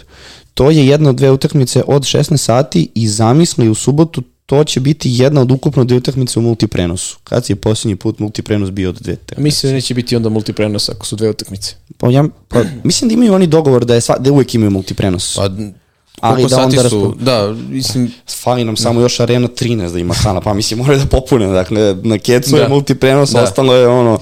To 0.53 0.71
je 0.71 0.87
jedna 0.87 1.09
od 1.09 1.15
dve 1.15 1.31
utakmice 1.31 1.83
od 1.87 2.01
16 2.01 2.37
sati 2.37 2.89
i 2.95 3.07
zamisli 3.07 3.69
u 3.69 3.75
subotu 3.75 4.21
to 4.45 4.63
će 4.63 4.79
biti 4.79 5.09
jedna 5.13 5.41
od 5.41 5.51
ukupno 5.51 5.83
dve 5.83 5.97
utakmice 5.97 6.39
u 6.39 6.41
multiprenosu. 6.41 7.17
Kad 7.23 7.49
je 7.49 7.55
posljednji 7.55 7.95
put 7.95 8.19
multiprenos 8.19 8.71
bio 8.71 8.89
od 8.89 8.95
dve 8.95 9.13
utakmice? 9.13 9.41
Mislim 9.41 9.69
da 9.69 9.73
neće 9.73 9.93
biti 9.93 10.15
onda 10.15 10.29
multiprenos 10.29 10.89
ako 10.89 11.05
su 11.05 11.15
dve 11.15 11.29
utakmice. 11.29 11.75
Pa, 11.97 12.09
ja, 12.09 12.23
pa, 12.47 12.63
mislim 12.83 13.09
da 13.09 13.13
imaju 13.13 13.33
oni 13.33 13.47
dogovor 13.47 13.85
da, 13.85 13.95
je 13.95 14.01
sva, 14.01 14.17
da 14.17 14.31
uvek 14.31 14.55
imaju 14.55 14.71
multiprenos. 14.71 15.35
Pa, 15.35 15.49
Ali 16.21 16.45
da 16.49 16.63
onda 16.63 16.89
su, 16.89 17.15
da, 17.19 17.55
mislim, 17.69 18.11
Fali 18.43 18.63
nam 18.63 18.77
samo 18.77 19.01
još 19.01 19.19
Arena 19.19 19.47
13 19.47 19.91
da 19.93 19.99
ima 19.99 20.13
hala, 20.13 20.41
pa 20.41 20.53
mislim 20.53 20.79
moraju 20.79 20.99
da 20.99 21.05
popune, 21.05 21.47
dakle 21.47 21.95
na 22.03 22.17
kecu 22.17 22.55
je 22.55 22.61
Da. 22.61 22.69
multiprenos, 22.69 23.29
Da. 23.31 23.43
ostalo 23.43 23.75
je 23.75 23.87
ono 23.87 24.19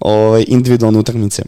ovaj, 0.00 0.44
individualne 0.48 0.98
utakmice. 0.98 1.42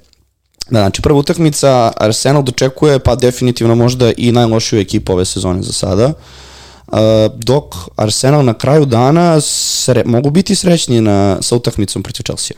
Da, 0.70 0.80
znači 0.80 1.02
prva 1.02 1.18
utakmica 1.18 1.92
Arsenal 1.96 2.42
dočekuje 2.42 2.98
pa 2.98 3.14
definitivno 3.14 3.74
možda 3.74 4.12
i 4.16 4.32
najlošiju 4.32 4.80
ekipu 4.80 5.12
ove 5.12 5.24
sezone 5.24 5.62
za 5.62 5.72
sada. 5.72 6.12
Uh, 6.86 6.98
dok 7.34 7.74
Arsenal 7.96 8.44
na 8.44 8.54
kraju 8.54 8.84
dana 8.84 9.40
sre, 9.40 10.02
mogu 10.06 10.30
biti 10.30 10.54
srećni 10.54 11.00
na, 11.00 11.38
sa 11.40 11.56
utakmicom 11.56 12.02
protiv 12.02 12.22
Chelsea. 12.22 12.56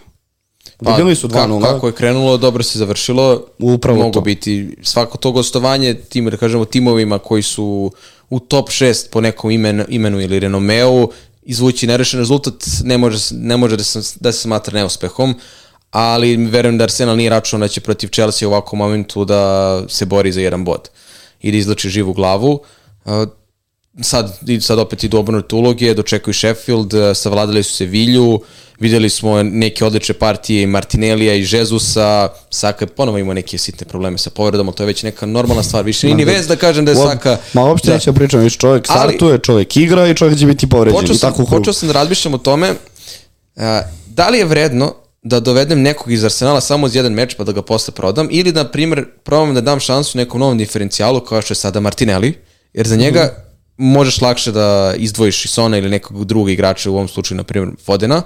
Pa, 0.85 0.97
Bili 0.97 1.17
su 1.17 1.29
2-0. 1.29 1.61
kako, 1.61 1.75
kako 1.75 1.87
je 1.87 1.93
krenulo, 1.93 2.37
dobro 2.37 2.63
se 2.63 2.79
završilo. 2.79 3.45
Upravo 3.59 3.99
Mogu 3.99 4.13
to. 4.13 4.21
biti 4.21 4.77
svako 4.83 5.19
to 5.19 5.33
gostovanje 5.33 5.95
tim, 5.95 6.31
da 6.31 6.37
kažemo, 6.37 6.65
timovima 6.65 7.19
koji 7.19 7.43
su 7.43 7.93
u 8.31 8.41
top 8.41 8.69
6 8.69 9.11
po 9.11 9.21
nekom 9.21 9.51
imenu, 9.51 9.85
imenu 9.89 10.21
ili 10.21 10.39
renomeu, 10.39 11.11
izvući 11.43 11.87
nerešen 11.87 12.21
rezultat 12.21 12.55
ne 12.85 12.99
može, 12.99 13.19
ne 13.35 13.57
može 13.57 13.77
da, 13.77 13.85
se, 13.85 14.19
da 14.21 14.33
se 14.33 14.39
smatra 14.39 14.79
neuspehom, 14.79 15.35
ali 15.91 16.37
verujem 16.37 16.79
da 16.79 16.85
Arsenal 16.85 17.17
nije 17.17 17.31
računao 17.31 17.69
da 17.69 17.73
će 17.73 17.81
protiv 17.81 18.09
Chelsea 18.09 18.49
u 18.49 18.53
ovakvom 18.53 18.79
momentu 18.79 19.25
da 19.25 19.83
se 19.89 20.07
bori 20.07 20.33
za 20.33 20.41
jedan 20.41 20.65
bod 20.65 20.89
i 21.41 21.51
da 21.51 21.57
izlači 21.57 21.89
živu 21.89 22.13
glavu. 22.13 22.61
Uh, 23.05 23.13
sad, 24.03 24.39
sad 24.61 24.79
opet 24.79 25.05
idu 25.05 25.19
obrnute 25.19 25.57
uloge, 25.57 25.95
dočekuju 25.95 26.35
Sheffield, 26.35 26.95
eh, 26.95 27.15
savladali 27.15 27.63
su 27.63 27.77
Sevilju, 27.77 28.41
videli 28.81 29.11
smo 29.11 29.43
neke 29.43 29.85
odlične 29.85 30.15
partije 30.15 30.63
i 30.63 30.67
Martinellija 30.67 31.35
i 31.35 31.43
Žezusa, 31.43 32.29
Saka 32.51 32.85
je 32.85 32.89
ponovo 32.89 33.19
imao 33.19 33.35
neke 33.35 33.59
sitne 33.59 33.87
probleme 33.87 34.19
sa 34.19 34.31
povredom, 34.31 34.69
ali 34.69 34.77
to 34.77 34.83
je 34.83 34.87
već 34.87 35.03
neka 35.03 35.27
normalna 35.27 35.63
stvar, 35.63 35.85
više 35.85 36.07
nije 36.07 36.17
ni 36.17 36.25
vez 36.25 36.47
da 36.47 36.57
kažem 36.57 36.85
da 36.85 36.91
je 36.91 36.97
Saka... 36.97 37.39
Ma 37.53 37.65
uopšte 37.65 37.89
da. 37.89 37.95
neću 37.95 38.13
da 38.13 38.19
pričam, 38.19 38.41
više 38.41 38.59
čovjek 38.59 38.85
Ali- 38.89 38.99
startuje, 38.99 39.39
čovjek 39.39 39.77
igra 39.77 40.09
i 40.09 40.15
čovjek 40.15 40.39
će 40.39 40.47
biti 40.47 40.69
povređen. 40.69 41.01
Počeo 41.01 41.15
sam, 41.15 41.31
tako 41.31 41.45
počeo 41.45 41.73
sam 41.73 41.89
da 41.89 41.93
razmišljam 41.93 42.35
o 42.35 42.39
tome, 42.39 42.75
a, 43.57 43.83
da 44.07 44.29
li 44.29 44.39
je 44.39 44.45
vredno 44.45 44.95
da 45.29 45.41
dovedem 45.41 45.83
nekog 45.83 46.13
iz 46.13 46.25
Arsenala 46.25 46.61
samo 46.61 46.89
za 46.89 46.99
jedan 46.99 47.13
meč 47.13 47.35
pa 47.35 47.45
da 47.45 47.53
ga 47.53 47.63
posle 47.63 47.95
prodam 47.95 48.29
ili 48.31 48.53
na 48.53 48.65
primjer, 48.65 49.05
probam 49.25 49.55
da 49.55 49.61
dam 49.61 49.81
šansu 49.81 50.19
nekom 50.19 50.41
novom 50.41 50.59
diferencijalu 50.59 51.21
kao 51.21 51.43
što 51.43 51.53
je 51.53 51.57
sada 51.57 51.81
Martinelli, 51.81 52.35
jer 52.73 52.87
za 52.87 52.97
njega 52.97 53.23
Mhm. 53.79 53.93
možeš 53.93 54.21
lakše 54.21 54.53
da 54.53 54.95
izdvojiš 54.97 55.45
i 55.45 55.49
Sona 55.49 55.79
ili 55.79 55.91
nekog 55.91 56.25
drugog 56.25 56.51
igrača, 56.51 56.91
u 56.91 56.95
ovom 56.95 57.09
slučaju, 57.09 57.37
na 57.37 57.43
primjer, 57.45 57.75
Fodena, 57.85 58.23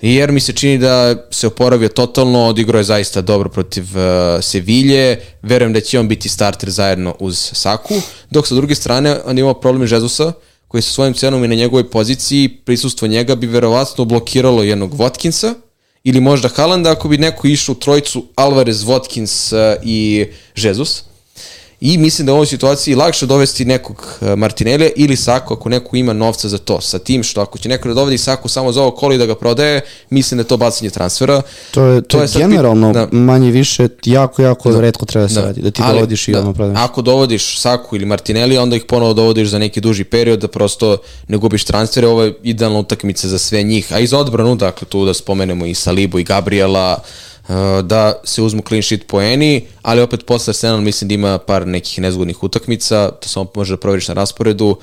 jer 0.00 0.32
mi 0.32 0.40
se 0.40 0.52
čini 0.52 0.78
da 0.78 1.14
se 1.30 1.46
oporavio 1.46 1.88
totalno, 1.88 2.46
odigrao 2.46 2.80
je 2.80 2.84
zaista 2.84 3.20
dobro 3.20 3.48
protiv 3.48 3.84
uh, 3.84 4.42
Sevilje, 4.42 5.20
verujem 5.42 5.72
da 5.72 5.80
će 5.80 6.00
on 6.00 6.08
biti 6.08 6.28
starter 6.28 6.70
zajedno 6.70 7.14
uz 7.20 7.50
Saku, 7.52 7.94
dok 8.30 8.46
sa 8.46 8.54
druge 8.54 8.74
strane 8.74 9.16
on 9.24 9.38
imao 9.38 9.54
problem 9.54 9.86
Žezusa, 9.86 10.32
koji 10.68 10.82
sa 10.82 10.90
svojim 10.90 11.14
cenom 11.14 11.44
i 11.44 11.48
na 11.48 11.54
njegovoj 11.54 11.90
poziciji, 11.90 12.48
prisustvo 12.48 13.08
njega 13.08 13.34
bi 13.34 13.46
verovatno 13.46 14.04
blokiralo 14.04 14.62
jednog 14.62 14.94
Watkinsa, 14.94 15.54
ili 16.04 16.20
možda 16.20 16.48
Haalanda 16.48 16.92
ako 16.92 17.08
bi 17.08 17.18
neko 17.18 17.46
išao 17.46 17.72
u 17.72 17.78
trojicu 17.78 18.24
Alvarez, 18.34 18.84
Watkins 18.84 19.52
uh, 19.52 19.82
i 19.84 20.26
Jesus. 20.56 21.04
I 21.80 21.98
mislim 21.98 22.26
da 22.26 22.32
u 22.32 22.34
ovoj 22.34 22.46
situaciji 22.46 22.94
lakše 22.94 23.26
dovesti 23.26 23.64
nekog 23.64 24.06
uh, 24.20 24.28
Martinelija 24.38 24.90
ili 24.96 25.16
Sako 25.16 25.54
ako 25.54 25.68
neko 25.68 25.96
ima 25.96 26.12
novca 26.12 26.48
za 26.48 26.58
to. 26.58 26.80
Sa 26.80 26.98
tim 26.98 27.22
što 27.22 27.40
ako 27.40 27.58
će 27.58 27.68
neko 27.68 27.88
da 27.88 27.94
dovedi 27.94 28.18
Saku 28.18 28.48
samo 28.48 28.72
za 28.72 28.82
ovo 28.82 28.90
kolo 28.90 29.14
i 29.14 29.18
da 29.18 29.26
ga 29.26 29.34
prodaje, 29.34 29.80
mislim 30.10 30.38
da 30.38 30.40
je 30.42 30.48
to 30.48 30.56
bacanje 30.56 30.90
transfera. 30.90 31.42
To 31.70 31.84
je, 31.84 32.02
to, 32.02 32.08
To 32.08 32.18
je 32.18 32.24
je 32.24 32.28
sad 32.28 32.42
pit- 32.42 32.48
generalno 32.48 32.92
da. 32.92 33.08
manje 33.12 33.50
više 33.50 33.88
jako, 34.04 34.42
jako 34.42 34.72
da. 34.72 34.80
redko 34.80 35.06
treba 35.06 35.26
da 35.26 35.34
se 35.34 35.40
radi. 35.40 35.60
Da 35.60 35.70
ti 35.70 35.82
Ali, 35.84 35.94
dovodiš 35.94 36.28
i 36.28 36.32
da, 36.32 36.38
odmah 36.38 36.54
prodaš. 36.54 36.78
Ako 36.80 37.02
dovodiš 37.02 37.60
Saku 37.60 37.96
ili 37.96 38.06
Martinelli, 38.06 38.58
onda 38.58 38.76
ih 38.76 38.84
ponovo 38.88 39.14
dovodiš 39.14 39.48
za 39.48 39.58
neki 39.58 39.80
duži 39.80 40.04
period 40.04 40.38
da 40.40 40.48
prosto 40.48 40.96
ne 41.28 41.36
gubiš 41.36 41.64
transfere. 41.64 42.06
Ovo 42.06 42.22
je 42.22 42.34
idealna 42.42 42.78
utakmica 42.78 43.28
za 43.28 43.38
sve 43.38 43.62
njih. 43.62 43.92
A 43.92 43.98
i 43.98 44.06
za 44.06 44.18
odbranu, 44.18 44.56
dakle 44.56 44.88
tu 44.88 45.04
da 45.04 45.14
spomenemo 45.14 45.66
i 45.66 45.74
Salibu 45.74 46.18
i 46.18 46.24
Gabriela, 46.24 46.96
uh, 46.98 47.33
da 47.82 48.20
se 48.24 48.42
uzmu 48.42 48.62
clean 48.68 48.82
sheet 48.82 49.06
poeni, 49.06 49.66
ali 49.82 50.02
opet 50.02 50.26
posle 50.26 50.50
Arsenal 50.50 50.80
mislim 50.80 51.08
da 51.08 51.14
ima 51.14 51.38
par 51.38 51.66
nekih 51.66 52.00
nezgodnih 52.00 52.42
utakmica, 52.42 53.10
to 53.10 53.28
samo 53.28 53.50
može 53.54 53.72
da 53.72 53.80
proveriš 53.80 54.08
na 54.08 54.14
rasporedu. 54.14 54.76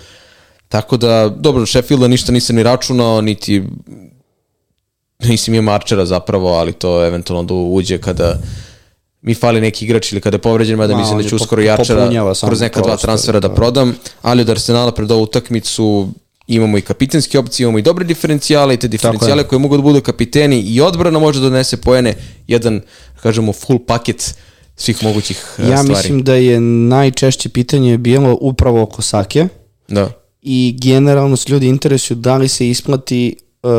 Tako 0.68 0.98
da, 0.98 1.30
dobro, 1.38 1.66
Sheffielda 1.66 2.08
ništa 2.08 2.32
nisam 2.32 2.56
ni 2.56 2.64
računao, 2.64 3.22
niti 3.22 3.64
nisam 5.20 5.54
imao 5.54 5.76
Archera 5.76 6.06
zapravo, 6.06 6.54
ali 6.54 6.74
to 6.74 7.06
eventualno 7.06 7.44
da 7.44 7.54
uđe 7.54 7.98
kada 7.98 8.40
mi 9.22 9.36
fali 9.36 9.62
neki 9.62 9.86
igrač 9.86 10.12
ili 10.12 10.22
kada 10.22 10.36
je 10.36 10.42
povređen, 10.42 10.78
mada 10.78 10.94
Ma, 10.94 11.00
mislim 11.00 11.18
da 11.18 11.30
ću 11.30 11.36
uskoro 11.36 11.62
samo 12.36 12.50
kroz 12.50 12.62
neka 12.62 12.82
dva 12.82 12.98
transfera 12.98 13.40
da 13.40 13.48
da. 13.48 13.54
prodam, 13.54 13.96
ali 14.22 14.42
od 14.42 14.50
Arsenala 14.50 14.92
pred 14.92 15.12
ovu 15.12 15.24
utakmicu 15.24 16.10
imamo 16.56 16.78
i 16.78 16.82
kapitenske 16.82 17.40
opcije, 17.40 17.64
imamo 17.64 17.80
i 17.80 17.82
dobre 17.82 18.06
diferencijale 18.06 18.74
i 18.74 18.78
te 18.78 18.88
diferencijale 18.88 19.44
koje 19.48 19.60
mogu 19.60 19.78
da 19.78 19.84
budu 19.84 20.02
kapiteni 20.02 20.60
i 20.62 20.82
odbrana 20.82 21.20
može 21.20 21.40
da 21.40 21.50
donese 21.50 21.78
poene, 21.78 22.16
jedan, 22.48 22.82
kažemo, 23.24 23.54
full 23.54 23.80
paket 23.80 24.36
svih 24.76 25.04
mogućih 25.04 25.56
e, 25.58 25.62
Ja 25.62 25.68
stvari. 25.78 25.90
mislim 25.90 26.24
da 26.24 26.36
je 26.36 26.60
najčešće 26.62 27.50
pitanje 27.50 27.98
bilo 27.98 28.38
upravo 28.42 28.82
oko 28.82 29.02
Sake 29.02 29.48
Da. 29.88 30.12
i 30.42 30.78
generalno 30.82 31.38
se 31.38 31.52
ljudi 31.52 31.68
interesuju 31.68 32.18
da 32.18 32.38
li 32.38 32.48
se 32.48 32.70
isplati 32.70 33.36
uh, 33.64 33.72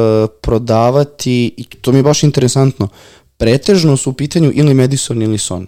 prodavati 0.42 1.54
i 1.56 1.64
to 1.64 1.92
mi 1.92 1.98
je 1.98 2.02
baš 2.02 2.22
interesantno. 2.22 2.88
Pretežno 3.36 3.96
su 3.96 4.10
u 4.10 4.12
pitanju 4.12 4.52
ili 4.54 4.74
Madison 4.74 5.22
ili 5.22 5.38
Son. 5.38 5.66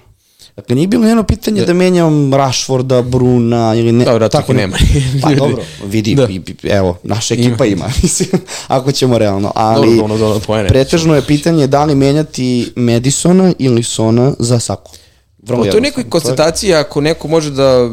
Dakle, 0.56 0.74
nije 0.76 0.86
bilo 0.88 1.06
jedno 1.06 1.22
pitanje 1.22 1.64
da, 1.64 1.74
menjam 1.74 2.34
Rashforda, 2.34 3.02
Bruna 3.02 3.74
ili 3.74 3.92
ne. 3.92 4.04
Dobro, 4.04 4.28
tako 4.28 4.52
ne- 4.52 4.60
nema. 4.60 4.76
Pa 5.22 5.34
dobro, 5.34 5.62
vidi, 5.84 6.14
Da. 6.14 6.28
evo, 6.64 6.98
naša 7.02 7.34
ekipa 7.34 7.64
ima, 7.74 7.84
mislim, 8.02 8.28
ako 8.68 8.92
ćemo 8.92 9.18
realno. 9.18 9.52
Ali 9.54 9.96
Dobro, 9.96 10.14
ono, 10.16 10.40
poene. 10.40 10.68
pretežno 10.68 11.14
je 11.14 11.22
pitanje 11.22 11.66
da 11.66 11.84
li 11.84 11.94
menjati 11.94 12.72
Madisona 12.76 13.52
ili 13.58 13.82
Sona 13.82 14.34
za 14.38 14.58
Saku. 14.58 14.92
Vrlo 15.38 15.56
toj 15.56 15.66
jednostavno. 15.66 15.80
nekoj 15.88 16.10
konstataciji, 16.10 16.74
ako 16.74 17.00
neko 17.00 17.28
može 17.28 17.50
da 17.50 17.90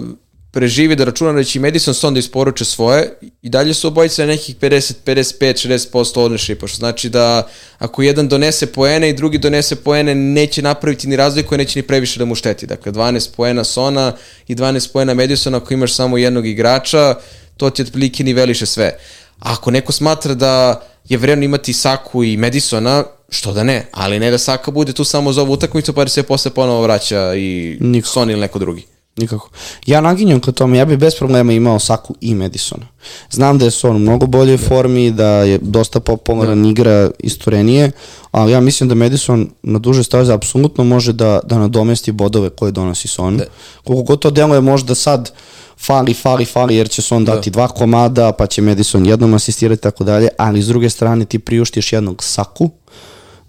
preživi 0.52 0.96
da 0.96 1.04
računa 1.04 1.34
da 1.34 1.44
će 1.44 1.60
Madison 1.60 1.94
Stone 1.94 2.14
da 2.14 2.20
isporuče 2.20 2.66
svoje 2.66 3.14
i 3.42 3.50
dalje 3.50 3.74
su 3.74 3.88
obojice 3.88 4.22
na 4.22 4.28
nekih 4.28 4.56
50, 4.56 4.94
55, 5.06 5.68
60% 5.68 6.20
ownershipa, 6.20 6.68
što 6.68 6.78
znači 6.78 7.10
da 7.10 7.48
ako 7.80 8.02
jedan 8.02 8.28
donese 8.28 8.66
poene 8.66 9.10
i 9.10 9.14
drugi 9.14 9.38
donese 9.38 9.76
poene, 9.76 10.16
neće 10.16 10.62
napraviti 10.62 11.08
ni 11.08 11.16
razliku 11.16 11.56
i 11.56 11.58
neće 11.58 11.80
ni 11.80 11.88
previše 11.88 12.20
da 12.20 12.26
mu 12.26 12.36
šteti. 12.36 12.68
Dakle, 12.68 12.92
12 12.92 13.36
poena 13.36 13.64
Sona 13.64 14.14
i 14.48 14.56
12 14.56 14.92
poena 14.94 15.14
Madisona 15.14 15.58
ako 15.58 15.74
imaš 15.74 15.96
samo 15.96 16.18
jednog 16.18 16.48
igrača, 16.48 17.16
to 17.58 17.70
ti 17.70 17.82
otprilike 17.82 18.24
niveliše 18.24 18.66
sve. 18.66 18.98
Ako 19.40 19.72
neko 19.72 19.92
smatra 19.92 20.34
da 20.34 20.82
je 21.10 21.18
vredno 21.18 21.46
imati 21.46 21.74
Saku 21.74 22.24
i 22.24 22.38
Madisona, 22.38 23.04
što 23.30 23.54
da 23.54 23.64
ne, 23.64 23.88
ali 23.92 24.20
ne 24.20 24.32
da 24.32 24.38
Saka 24.38 24.72
bude 24.72 24.94
tu 24.94 25.04
samo 25.04 25.34
za 25.34 25.42
ovu 25.42 25.54
utakmicu 25.54 25.94
pa 25.94 26.04
da 26.04 26.10
se 26.10 26.24
posle 26.24 26.52
ponovo 26.52 26.82
vraća 26.82 27.36
i 27.36 27.78
Niko. 27.80 28.08
Son 28.08 28.30
ili 28.30 28.40
neko 28.40 28.60
drugi. 28.60 28.91
Nikako. 29.18 29.50
Ja 29.86 30.02
naginjam 30.02 30.40
ka 30.40 30.52
tome, 30.52 30.78
ja 30.78 30.86
bih 30.86 30.98
bez 30.98 31.16
problema 31.16 31.54
imao 31.54 31.80
Saku 31.80 32.16
i 32.22 32.36
Madisona. 32.36 32.88
Znam 33.32 33.58
da 33.58 33.66
je 33.66 33.72
Son 33.72 33.96
u 33.96 34.00
mnogo 34.00 34.26
boljoj 34.26 34.58
formi, 34.58 35.12
da 35.12 35.28
je 35.28 35.60
dosta 35.62 36.00
popularan 36.00 36.66
igra 36.66 37.12
istorenije, 37.20 37.92
ali 38.32 38.52
ja 38.52 38.60
mislim 38.60 38.90
da 38.90 38.96
Madison 38.96 39.50
na 39.64 39.80
duže 39.80 40.04
staze 40.04 40.34
apsolutno 40.34 40.84
može 40.84 41.14
da, 41.14 41.40
da 41.44 41.60
nadomesti 41.60 42.12
bodove 42.12 42.50
koje 42.50 42.72
donosi 42.72 43.08
Son. 43.08 43.38
Da. 43.38 43.44
Koliko 43.84 44.04
god 44.04 44.20
to 44.20 44.32
deluje 44.32 44.62
možda 44.62 44.96
sad 44.96 45.32
fali, 45.78 46.14
fali, 46.14 46.46
fali, 46.46 46.76
jer 46.76 46.90
će 46.90 47.02
Son 47.02 47.26
dati 47.26 47.50
dva 47.50 47.68
komada, 47.68 48.32
pa 48.32 48.48
će 48.48 48.62
Madison 48.62 49.06
jednom 49.06 49.34
asistirati 49.34 49.80
i 49.80 49.84
tako 49.84 50.04
dalje, 50.04 50.28
ali 50.38 50.62
s 50.62 50.68
druge 50.68 50.90
strane 50.90 51.26
ti 51.26 51.40
priuštiš 51.40 51.94
jednog 51.94 52.24
Saku, 52.24 52.70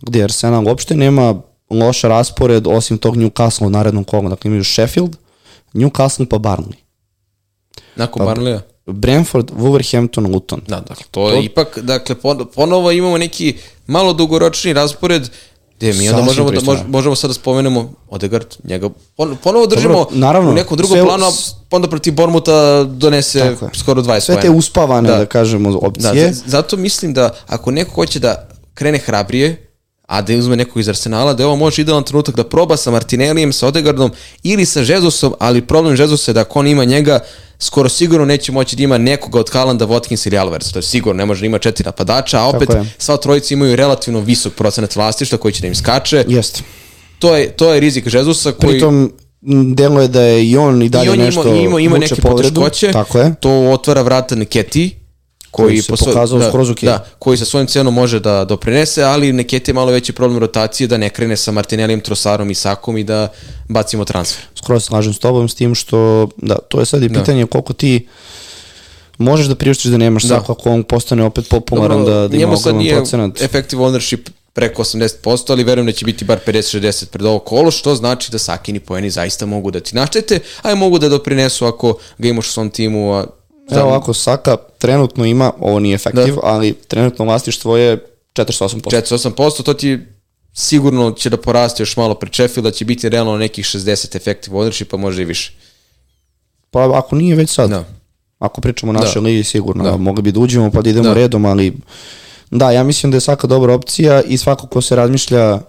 gde 0.00 0.24
Arsenal 0.24 0.66
uopšte 0.66 0.94
nema 0.96 1.42
loš 1.70 2.02
raspored 2.02 2.66
osim 2.66 2.98
tog 2.98 3.16
Newcastle 3.16 3.66
u 3.66 3.70
narednom 3.70 4.04
kolu. 4.04 4.28
Dakle, 4.28 4.48
imaju 4.48 4.64
Sheffield, 4.64 5.16
Newcastle 5.74 6.26
pa 6.26 6.38
Barnley. 6.38 6.78
Nakon 7.96 8.18
pa, 8.18 8.24
Barnleya? 8.26 8.60
Brentford, 8.86 9.50
Wolverhampton, 9.52 10.26
Luton. 10.26 10.60
Da, 10.68 10.80
dakle, 10.80 11.04
to, 11.10 11.30
je 11.30 11.44
ipak, 11.44 11.78
dakle, 11.78 12.14
pon- 12.14 12.46
ponovo 12.46 12.90
imamo 12.90 13.18
neki 13.18 13.54
malo 13.86 14.12
dugoročni 14.12 14.72
raspored 14.72 15.28
gde 15.78 15.92
mi 15.92 16.08
onda 16.08 16.22
možemo, 16.22 16.50
da, 16.50 16.60
možemo 16.88 17.14
sad 17.16 17.30
da 17.30 17.34
spomenemo 17.34 17.92
Odegaard, 18.08 18.46
njega 18.64 18.90
pon, 19.16 19.36
ponovo 19.36 19.66
držimo 19.66 19.94
Dobro, 19.94 20.08
naravno, 20.12 20.50
u 20.50 20.54
nekom 20.54 20.76
drugom 20.76 20.96
sve 20.96 21.04
planu, 21.04 21.24
a 21.24 21.30
onda 21.70 21.88
protiv 21.88 22.14
Bormuta 22.14 22.52
donese 22.84 23.56
skoro 23.74 24.02
20 24.02 24.20
Sve 24.20 24.40
te 24.40 24.50
uspavane, 24.50 25.08
da, 25.08 25.18
da 25.18 25.26
kažemo, 25.26 25.70
Da, 25.70 25.78
opcije. 25.78 26.32
za- 26.32 26.42
zato 26.46 26.76
mislim 26.76 27.14
da 27.14 27.34
ako 27.46 27.70
neko 27.70 27.90
hoće 27.90 28.18
da 28.18 28.48
krene 28.74 28.98
hrabrije, 28.98 29.71
a 30.12 30.22
da 30.22 30.34
uzme 30.36 30.56
nekog 30.56 30.80
iz 30.80 30.88
Arsenala, 30.88 31.34
da 31.34 31.42
je 31.42 31.46
ovo 31.46 31.56
može 31.56 31.82
idealan 31.82 32.04
trenutak 32.04 32.36
da 32.36 32.44
proba 32.44 32.76
sa 32.76 32.90
Martinellijem, 32.90 33.52
sa 33.52 33.66
Odegaardom 33.66 34.10
ili 34.42 34.66
sa 34.66 34.80
Jezusom, 34.80 35.34
ali 35.38 35.66
problem 35.66 35.96
Jezusa 35.96 36.30
je 36.30 36.34
da 36.34 36.40
ako 36.40 36.58
on 36.58 36.66
ima 36.66 36.84
njega, 36.84 37.18
skoro 37.58 37.88
sigurno 37.88 38.26
neće 38.26 38.52
moći 38.52 38.76
da 38.76 38.82
ima 38.82 38.98
nekoga 38.98 39.40
od 39.40 39.50
Haalanda, 39.52 39.86
Watkins 39.86 40.26
ili 40.26 40.38
Alvarez. 40.38 40.72
To 40.72 40.78
je 40.78 40.82
sigurno, 40.82 41.18
ne 41.18 41.26
može 41.26 41.40
da 41.40 41.46
ima 41.46 41.58
četiri 41.58 41.84
napadača, 41.84 42.40
a 42.40 42.48
opet 42.48 42.70
je. 42.70 42.84
sva 42.98 43.16
trojica 43.16 43.54
imaju 43.54 43.76
relativno 43.76 44.20
visok 44.20 44.52
procenat 44.52 44.96
vlastišta 44.96 45.36
koji 45.36 45.52
će 45.52 45.60
da 45.60 45.66
im 45.66 45.74
skače. 45.74 46.24
Jeste. 46.28 46.60
To 47.18 47.36
je, 47.36 47.50
to 47.50 47.72
je 47.74 47.80
rizik 47.80 48.04
Jezusa 48.12 48.52
koji... 48.52 48.70
Pritom, 48.70 49.12
m, 49.42 49.74
deluje 49.74 50.08
da 50.08 50.22
je 50.22 50.50
i 50.50 50.56
on 50.56 50.82
i 50.82 50.88
dalje 50.88 51.06
I 51.06 51.08
on 51.08 51.18
je 51.18 51.24
nešto 51.24 51.54
imao, 51.54 51.78
ima 51.78 51.96
vuče 51.96 52.14
neke 52.14 52.22
poteškoće, 52.22 52.92
Tako 52.92 53.18
je. 53.18 53.34
to 53.40 53.50
otvara 53.50 54.02
vrata 54.02 54.34
Neketi, 54.34 55.01
koji, 55.52 55.66
Koji 55.68 55.82
se 55.82 56.04
pokazao 56.04 56.38
da, 56.38 56.48
skroz 56.48 56.70
okej. 56.70 56.86
Da, 56.86 57.06
koji 57.18 57.38
sa 57.38 57.44
svojim 57.44 57.66
cenom 57.66 57.94
može 57.94 58.20
da 58.20 58.44
doprinese, 58.44 59.02
ali 59.02 59.32
Neketi 59.32 59.70
je 59.70 59.74
malo 59.74 59.92
veći 59.92 60.12
problem 60.12 60.38
rotacije 60.38 60.86
da 60.86 60.96
ne 60.96 61.10
krene 61.10 61.36
sa 61.36 61.52
Martinellijem, 61.52 62.00
Trosarom 62.00 62.50
i 62.50 62.54
Sakom 62.54 62.96
i 62.96 63.04
da 63.04 63.28
bacimo 63.68 64.04
transfer. 64.04 64.44
Skroz 64.54 64.84
slažem 64.84 65.12
s 65.12 65.18
tobom 65.18 65.48
s 65.48 65.54
tim 65.54 65.74
što, 65.74 66.28
da, 66.36 66.58
to 66.68 66.80
je 66.80 66.86
sad 66.86 67.02
i 67.02 67.08
pitanje 67.08 67.46
koliko 67.46 67.72
ti 67.72 68.06
možeš 69.18 69.46
da 69.46 69.54
priuštiš 69.54 69.90
da 69.90 69.96
nemaš 69.96 70.22
Da. 70.22 70.34
da. 70.34 70.44
ako 70.48 70.70
on 70.70 70.82
postane 70.82 71.24
opet 71.24 71.48
popularan 71.48 72.04
da, 72.04 72.28
da 72.28 72.36
ima 72.36 72.52
ogroman 72.52 72.86
procenat. 72.88 73.42
effective 73.42 73.82
ownership 73.82 74.30
preko 74.52 74.84
80%, 74.84 75.50
ali 75.50 75.64
verujem 75.64 75.86
da 75.86 75.92
će 75.92 76.04
biti 76.04 76.24
bar 76.24 76.38
50-60 76.46 77.06
pred 77.06 77.26
ovo 77.26 77.38
kolo, 77.38 77.70
što 77.70 77.94
znači 77.94 78.32
da 78.32 78.38
Sakini 78.38 78.80
poeni 78.80 79.10
zaista 79.10 79.46
mogu 79.46 79.70
da 79.70 79.80
ti 79.80 79.96
naštete, 79.96 80.38
a 80.62 80.74
mogu 80.74 80.98
da 80.98 81.08
doprinesu 81.08 81.66
ako 81.66 81.98
ga 82.18 82.28
imaš 82.28 82.48
u 82.48 82.52
svom 82.52 82.70
timu. 82.70 83.12
A, 83.14 83.26
Evo 83.70 83.82
ovako, 83.82 84.14
Saka 84.14 84.56
trenutno 84.78 85.24
ima, 85.24 85.52
ovo 85.60 85.78
nije 85.80 85.94
efektiv, 85.94 86.34
Da. 86.34 86.40
ali 86.42 86.72
trenutno 86.72 87.24
vlastištvo 87.24 87.76
je 87.76 87.98
48%. 88.34 88.90
48%, 88.90 89.62
to 89.62 89.74
ti 89.74 89.98
sigurno 90.54 91.10
će 91.12 91.30
da 91.30 91.36
poraste 91.36 91.82
još 91.82 91.96
malo 91.96 92.14
pred 92.14 92.34
Sheffield, 92.34 92.64
da 92.64 92.70
će 92.70 92.84
biti 92.84 93.08
realno 93.08 93.36
nekih 93.36 93.64
60 93.64 94.16
effective 94.16 94.56
ownership, 94.56 94.84
pa 94.84 94.96
može 94.96 95.22
i 95.22 95.24
više. 95.24 95.52
Pa 96.70 96.98
ako 96.98 97.16
nije 97.16 97.36
već 97.36 97.50
sad. 97.50 97.70
Da. 97.70 97.84
Ako 98.38 98.60
pričamo 98.60 98.90
o 98.90 98.92
našoj 98.92 99.22
Da. 99.22 99.26
ligi, 99.26 99.44
sigurno. 99.44 99.84
Da. 99.84 99.90
Da. 99.90 99.96
Mogli 99.96 100.22
bi 100.22 100.32
da 100.32 100.40
uđemo 100.40 100.70
pa 100.70 100.82
da 100.82 100.90
idemo 100.90 101.08
Da. 101.08 101.14
redom, 101.14 101.44
ali 101.44 101.72
da, 102.50 102.70
ja 102.70 102.82
mislim 102.84 103.10
da 103.12 103.16
je 103.16 103.20
Saka 103.20 103.46
dobra 103.46 103.74
opcija 103.74 104.22
i 104.22 104.38
svako 104.38 104.66
ko 104.66 104.80
se 104.80 104.96
razmišlja 104.96 105.60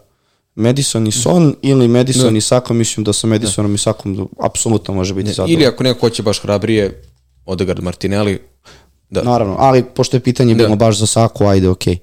Madison 0.56 1.08
i 1.08 1.12
Son 1.12 1.56
ili 1.62 1.88
Madison 1.88 2.32
Da. 2.34 2.38
i 2.38 2.42
Saka, 2.42 2.74
mislim 2.74 3.04
da 3.04 3.14
sa 3.14 3.28
Madisonom 3.28 3.76
i 3.76 3.78
Sakom 3.78 4.30
apsolutno 4.40 4.94
može 4.94 5.14
biti 5.14 5.30
zadovoljno. 5.30 5.54
Ili 5.54 5.66
ako 5.66 5.84
neko 5.84 6.00
hoće 6.00 6.24
baš 6.24 6.40
hrabrije, 6.42 7.02
Odegaard 7.46 7.84
Martinelli, 7.84 8.40
da. 9.10 9.24
Naravno, 9.24 9.56
ali 9.60 9.84
pošto 9.86 10.18
je 10.18 10.22
pitanje 10.22 10.54
Da. 10.54 10.64
bilo 10.64 10.76
baš 10.76 10.98
za 10.98 11.06
Saku, 11.06 11.46
ajde, 11.46 11.70
okej. 11.70 11.98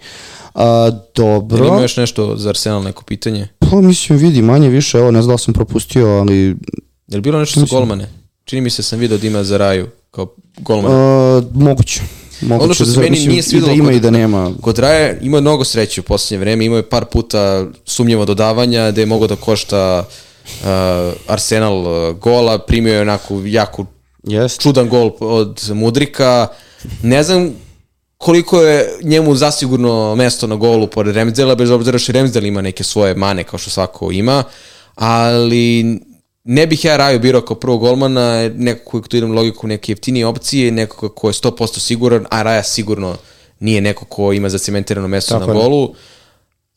A, 0.54 0.86
Ili 0.86 0.96
dobro, 1.16 1.66
ima 1.66 1.80
još 1.80 1.96
nešto 1.96 2.36
za 2.36 2.48
Arsenal, 2.48 2.82
neko 2.82 3.02
pitanje? 3.04 3.48
pa 3.60 3.76
mislim, 3.76 4.18
vidi, 4.18 4.42
manje 4.42 4.68
više, 4.68 4.98
evo, 4.98 5.10
ne 5.10 5.22
znam 5.22 5.34
da 5.34 5.38
sam 5.38 5.54
propustio, 5.54 6.08
ali 6.08 6.56
Je 7.08 7.16
li 7.16 7.20
bilo 7.20 7.38
nešto 7.38 7.60
za 7.60 7.66
golmane? 7.70 8.08
Čini 8.44 8.62
mi 8.62 8.70
se 8.70 8.82
sam 8.82 8.98
video 8.98 9.18
da 9.18 9.26
ima 9.26 9.44
za 9.44 9.56
Raju 9.56 9.88
kao 10.10 10.34
golman. 10.58 10.92
a, 10.92 11.42
moguće. 11.54 12.00
Moguće, 12.40 12.64
Ono 12.64 12.74
što 12.74 12.84
se 12.84 12.92
da- 12.92 12.98
meni 12.98 13.10
mislim, 13.10 13.30
nije 13.30 13.42
svidelo 13.42 13.66
da 13.66 13.72
ima 13.74 13.84
kod- 13.84 13.96
i 13.96 14.00
da 14.00 14.10
nema. 14.10 14.52
Kod 14.60 14.78
Raja 14.78 15.18
ima 15.18 15.40
mnogo 15.40 15.64
sreće 15.64 16.00
u 16.00 16.04
poslednje 16.04 16.40
vreme, 16.40 16.64
imao 16.64 16.76
je 16.76 16.88
par 16.88 17.04
puta 17.04 17.66
sumnjivo 17.84 18.24
dodavanja 18.24 18.90
da 18.90 19.00
je 19.00 19.06
mogao 19.06 19.28
da 19.28 19.36
košta 19.36 20.04
uh, 20.60 20.66
Arsenal 21.26 21.78
uh, 21.78 22.16
gola, 22.16 22.58
primio 22.58 22.94
je 22.94 23.00
onako 23.00 23.42
jako 23.44 23.84
Jeste. 24.22 24.62
čudan 24.62 24.88
gol 24.88 25.10
od 25.20 25.70
Mudrika. 25.74 26.48
Ne 27.02 27.22
znam 27.22 27.54
koliko 28.18 28.62
je 28.62 28.98
njemu 29.02 29.34
zasigurno 29.34 30.14
mesto 30.14 30.46
na 30.46 30.56
golu 30.56 30.86
pored 30.86 31.14
Remzdela, 31.14 31.54
bez 31.54 31.70
obzira 31.70 31.98
što 31.98 32.12
Remzdel 32.12 32.46
ima 32.46 32.60
neke 32.60 32.84
svoje 32.84 33.14
mane 33.14 33.44
kao 33.44 33.58
što 33.58 33.70
svako 33.70 34.10
ima, 34.12 34.44
ali 34.94 36.00
ne 36.44 36.66
bih 36.66 36.84
ja 36.84 36.96
Raju 36.96 37.18
birao 37.18 37.40
kao 37.40 37.56
prvog 37.56 37.80
golmana, 37.80 38.48
neko 38.54 38.90
koji 38.90 39.02
tu 39.02 39.16
idem 39.16 39.32
logiku 39.32 39.66
neke 39.66 39.92
jeftinije 39.92 40.26
opcije, 40.26 40.72
neko 40.72 41.08
ko 41.08 41.28
je 41.28 41.32
100% 41.32 41.78
siguran, 41.78 42.26
a 42.30 42.42
Raja 42.42 42.62
sigurno 42.62 43.16
nije 43.60 43.80
neko 43.80 44.04
ko 44.04 44.32
ima 44.32 44.48
zacementirano 44.48 45.08
mesto 45.08 45.38
Tako 45.38 45.52
na 45.54 45.58
je. 45.58 45.88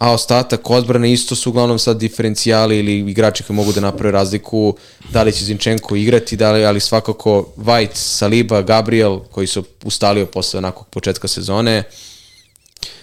A 0.04 0.12
ostatak 0.12 0.70
odbrane 0.70 1.12
isto 1.14 1.36
su 1.36 1.50
uglavnom 1.50 1.80
sad 1.80 1.98
diferencijali 1.98 2.80
ili 2.80 3.12
igrači 3.12 3.44
koji 3.44 3.56
mogu 3.56 3.72
da 3.72 3.82
naprave 3.82 4.12
razliku, 4.12 4.76
da 5.12 5.24
li 5.24 5.32
će 5.32 5.46
Zinčenko 5.46 5.96
igrati, 5.96 6.36
da 6.36 6.52
li, 6.52 6.66
ali 6.66 6.80
svakako 6.80 7.48
White, 7.58 7.96
Saliba, 7.96 8.62
Gabriel, 8.62 9.20
koji 9.32 9.48
su 9.48 9.64
ustalio 9.84 10.26
posle 10.26 10.58
onakog 10.58 10.88
početka 10.88 11.28
sezone. 11.28 11.84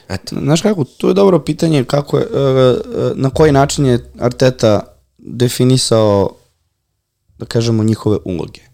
Eto, 0.09 0.37
Znaš 0.43 0.61
kako, 0.61 0.85
tu 0.85 1.09
je 1.09 1.15
dobro 1.15 1.39
pitanje 1.39 1.85
kako 1.85 2.19
je, 2.19 2.25
e, 2.25 2.39
e, 2.39 3.13
na 3.15 3.31
koji 3.31 3.53
način 3.53 3.87
je 3.87 4.13
Arteta 4.19 4.81
definisao, 5.19 6.37
da 7.39 7.47
kažemo, 7.47 7.85
njihove 7.85 8.19
uloge. 8.25 8.70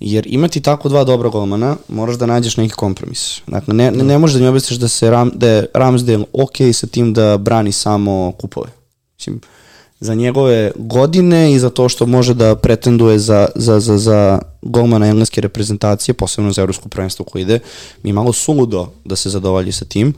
Jer 0.00 0.26
imati 0.26 0.60
tako 0.60 0.88
dva 0.88 1.04
dobra 1.04 1.28
golmana, 1.28 1.76
moraš 1.88 2.16
da 2.16 2.26
nađeš 2.26 2.56
neki 2.56 2.74
kompromis. 2.74 3.40
Dakle, 3.46 3.74
ne, 3.74 3.90
ne, 3.90 4.04
ne 4.04 4.18
možeš 4.18 4.34
da 4.34 4.40
mi 4.40 4.48
objasniš 4.48 4.78
da, 4.78 4.88
se 4.88 5.10
Ram, 5.10 5.30
da 5.34 5.48
je 5.48 5.66
Ramsdale 5.74 6.24
ok 6.32 6.56
sa 6.72 6.86
tim 6.86 7.14
da 7.14 7.38
brani 7.38 7.72
samo 7.72 8.32
kupove. 8.38 8.68
Mislim, 9.18 9.40
za 10.00 10.14
njegove 10.14 10.72
godine 10.76 11.52
i 11.52 11.58
za 11.58 11.70
to 11.70 11.88
što 11.88 12.06
može 12.06 12.34
da 12.34 12.56
pretenduje 12.56 13.18
za, 13.18 13.48
za, 13.54 13.80
za, 13.80 13.98
za 13.98 14.38
golmana 14.62 15.06
engleske 15.06 15.40
reprezentacije, 15.40 16.14
posebno 16.14 16.52
za 16.52 16.62
evropsko 16.62 16.88
prvenstvo 16.88 17.24
koje 17.24 17.42
ide, 17.42 17.58
mi 18.02 18.12
malo 18.12 18.32
suludo 18.32 18.88
da 19.04 19.16
se 19.16 19.30
zadovolji 19.30 19.72
sa 19.72 19.84
tim, 19.84 20.14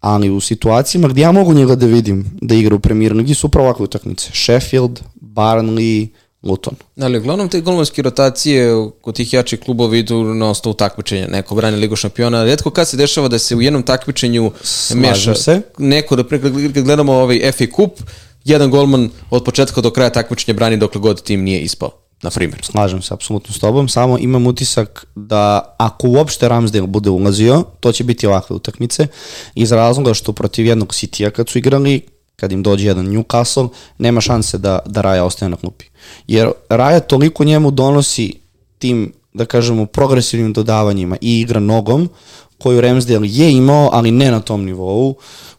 ali 0.00 0.30
u 0.30 0.40
situacijama 0.40 1.08
gdje 1.08 1.22
ja 1.22 1.32
mogu 1.32 1.54
njega 1.54 1.74
da 1.74 1.86
vidim 1.86 2.38
da 2.40 2.54
igra 2.54 2.74
u 2.74 2.80
premier 2.80 3.12
ligi 3.12 3.34
su 3.34 3.46
upravo 3.46 3.68
ovakve 3.68 3.84
utakmice. 3.84 4.30
Sheffield, 4.34 5.00
Barnley, 5.20 6.08
Luton. 6.42 6.74
ali 7.00 7.18
uglavnom 7.18 7.48
te 7.48 7.60
golmanske 7.60 8.02
rotacije 8.02 8.90
kod 9.00 9.14
tih 9.14 9.32
jačih 9.32 9.60
klubova 9.60 9.96
idu 9.96 10.24
na 10.34 10.50
osnovu 10.50 10.74
takmičenja. 10.74 11.26
Neko 11.26 11.54
brani 11.54 11.76
Ligu 11.76 11.96
šampiona. 11.96 12.44
Redko 12.44 12.70
kad 12.70 12.88
se 12.88 12.96
dešava 12.96 13.28
da 13.28 13.38
se 13.38 13.56
u 13.56 13.62
jednom 13.62 13.82
takmičenju 13.82 14.52
Slažem 14.62 15.02
meša 15.02 15.34
se. 15.34 15.60
neko, 15.78 16.16
da 16.16 16.24
pre, 16.24 16.40
kad 16.40 16.84
gledamo 16.84 17.12
ovaj 17.12 17.52
FA 17.52 17.66
Cup, 17.76 18.02
jedan 18.44 18.70
golman 18.70 19.10
od 19.30 19.44
početka 19.44 19.80
do 19.80 19.90
kraja 19.90 20.10
takmičenja 20.10 20.56
brani 20.56 20.76
dokle 20.76 21.00
god 21.00 21.22
tim 21.22 21.42
nije 21.42 21.60
ispao, 21.60 21.90
na 22.22 22.30
primjer. 22.30 22.60
Slažem 22.62 23.02
se 23.02 23.14
apsolutno 23.14 23.54
s 23.54 23.58
tobom, 23.58 23.88
samo 23.88 24.18
imam 24.18 24.46
utisak 24.46 25.06
da 25.14 25.74
ako 25.78 26.08
uopšte 26.08 26.48
Ramsdale 26.48 26.86
bude 26.86 27.10
ulazio, 27.10 27.64
to 27.80 27.92
će 27.92 28.04
biti 28.04 28.26
ovakve 28.26 28.56
utakmice, 28.56 29.06
iz 29.54 29.72
razloga 29.72 30.14
što 30.14 30.32
protiv 30.32 30.66
jednog 30.66 30.94
Citya 30.94 31.30
kad 31.30 31.48
su 31.48 31.58
igrali, 31.58 32.00
kad 32.36 32.52
im 32.52 32.62
dođe 32.62 32.86
jedan 32.86 33.06
Newcastle, 33.06 33.68
nema 33.98 34.20
šanse 34.20 34.58
da, 34.58 34.78
da 34.86 35.00
Raja 35.00 35.24
ostane 35.24 35.48
na 35.48 35.56
klupi. 35.56 35.84
Jer 36.26 36.50
Raja 36.68 37.00
toliko 37.00 37.44
njemu 37.44 37.70
donosi 37.70 38.32
tim, 38.78 39.12
da 39.34 39.44
kažemo, 39.44 39.86
progresivnim 39.86 40.52
dodavanjima 40.52 41.16
i 41.20 41.40
igra 41.40 41.60
nogom, 41.60 42.08
koju 42.58 42.80
Ramsdale 42.80 43.28
je 43.30 43.52
imao, 43.52 43.90
ali 43.92 44.10
ne 44.10 44.30
na 44.30 44.40
tom 44.40 44.64
nivou. 44.64 45.14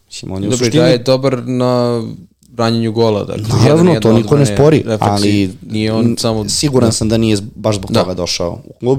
Mislim, 0.06 0.32
on 0.32 0.42
je 0.42 0.48
Dobro, 0.48 0.58
suštini... 0.64 0.82
da 0.82 0.88
je 0.88 0.98
dobar 0.98 1.42
na 1.46 2.02
branjenju 2.48 2.92
gola. 2.92 3.24
Dakle, 3.24 3.42
Naravno, 3.58 3.90
jedan, 3.90 4.02
to 4.02 4.12
niko 4.12 4.36
ne 4.36 4.46
spori, 4.46 4.76
refleksi. 4.86 5.04
ali 5.10 5.50
Nije 5.70 5.92
on 5.92 6.14
samo... 6.18 6.48
siguran 6.48 6.92
sam 6.92 7.08
da 7.08 7.16
nije 7.18 7.36
baš 7.54 7.76
zbog 7.76 7.92
Da. 7.92 8.00
toga 8.02 8.14
došao 8.14 8.58
u 8.64 8.72
klub. 8.72 8.98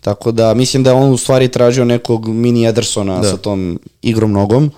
Tako 0.00 0.32
da 0.32 0.54
mislim 0.54 0.82
da 0.82 0.90
je 0.90 0.96
on 0.96 1.10
u 1.12 1.16
stvari 1.16 1.48
tražio 1.48 1.84
nekog 1.84 2.28
mini 2.28 2.66
Edersona 2.66 3.20
Da. 3.20 3.30
sa 3.30 3.36
tom 3.36 3.78
igrom 4.02 4.32
nogom, 4.32 4.70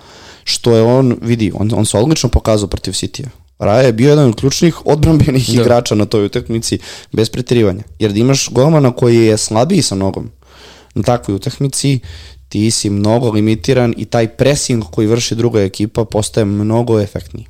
što 0.48 0.76
je 0.76 0.82
on, 0.82 1.16
vidi, 1.22 1.52
on, 1.54 1.70
on 1.74 1.86
se 1.86 1.98
odlično 1.98 2.28
pokazao 2.28 2.68
protiv 2.68 2.92
Citya. 2.92 3.28
Raja 3.58 3.82
je 3.82 3.92
bio 3.92 4.10
jedan 4.10 4.28
od 4.28 4.36
ključnih 4.36 4.86
odbrambenih 4.86 5.46
Da. 5.46 5.62
igrača 5.62 5.94
na 5.94 6.06
toj 6.06 6.24
utakmici 6.24 6.78
bez 7.12 7.30
preterivanja. 7.30 7.82
Jer 7.98 8.12
da 8.12 8.18
imaš 8.18 8.48
golmana 8.50 8.92
koji 8.92 9.16
je 9.16 9.36
slabiji 9.36 9.82
sa 9.82 9.94
nogom 9.94 10.30
na 10.94 11.02
takvoj 11.02 11.34
utakmici, 11.34 11.98
ti 12.48 12.70
si 12.70 12.90
mnogo 12.90 13.30
limitiran 13.30 13.94
i 13.96 14.04
taj 14.04 14.28
pressing 14.28 14.84
koji 14.90 15.06
vrši 15.06 15.34
druga 15.34 15.62
ekipa 15.62 16.04
postaje 16.04 16.44
mnogo 16.44 17.00
efektniji. 17.00 17.46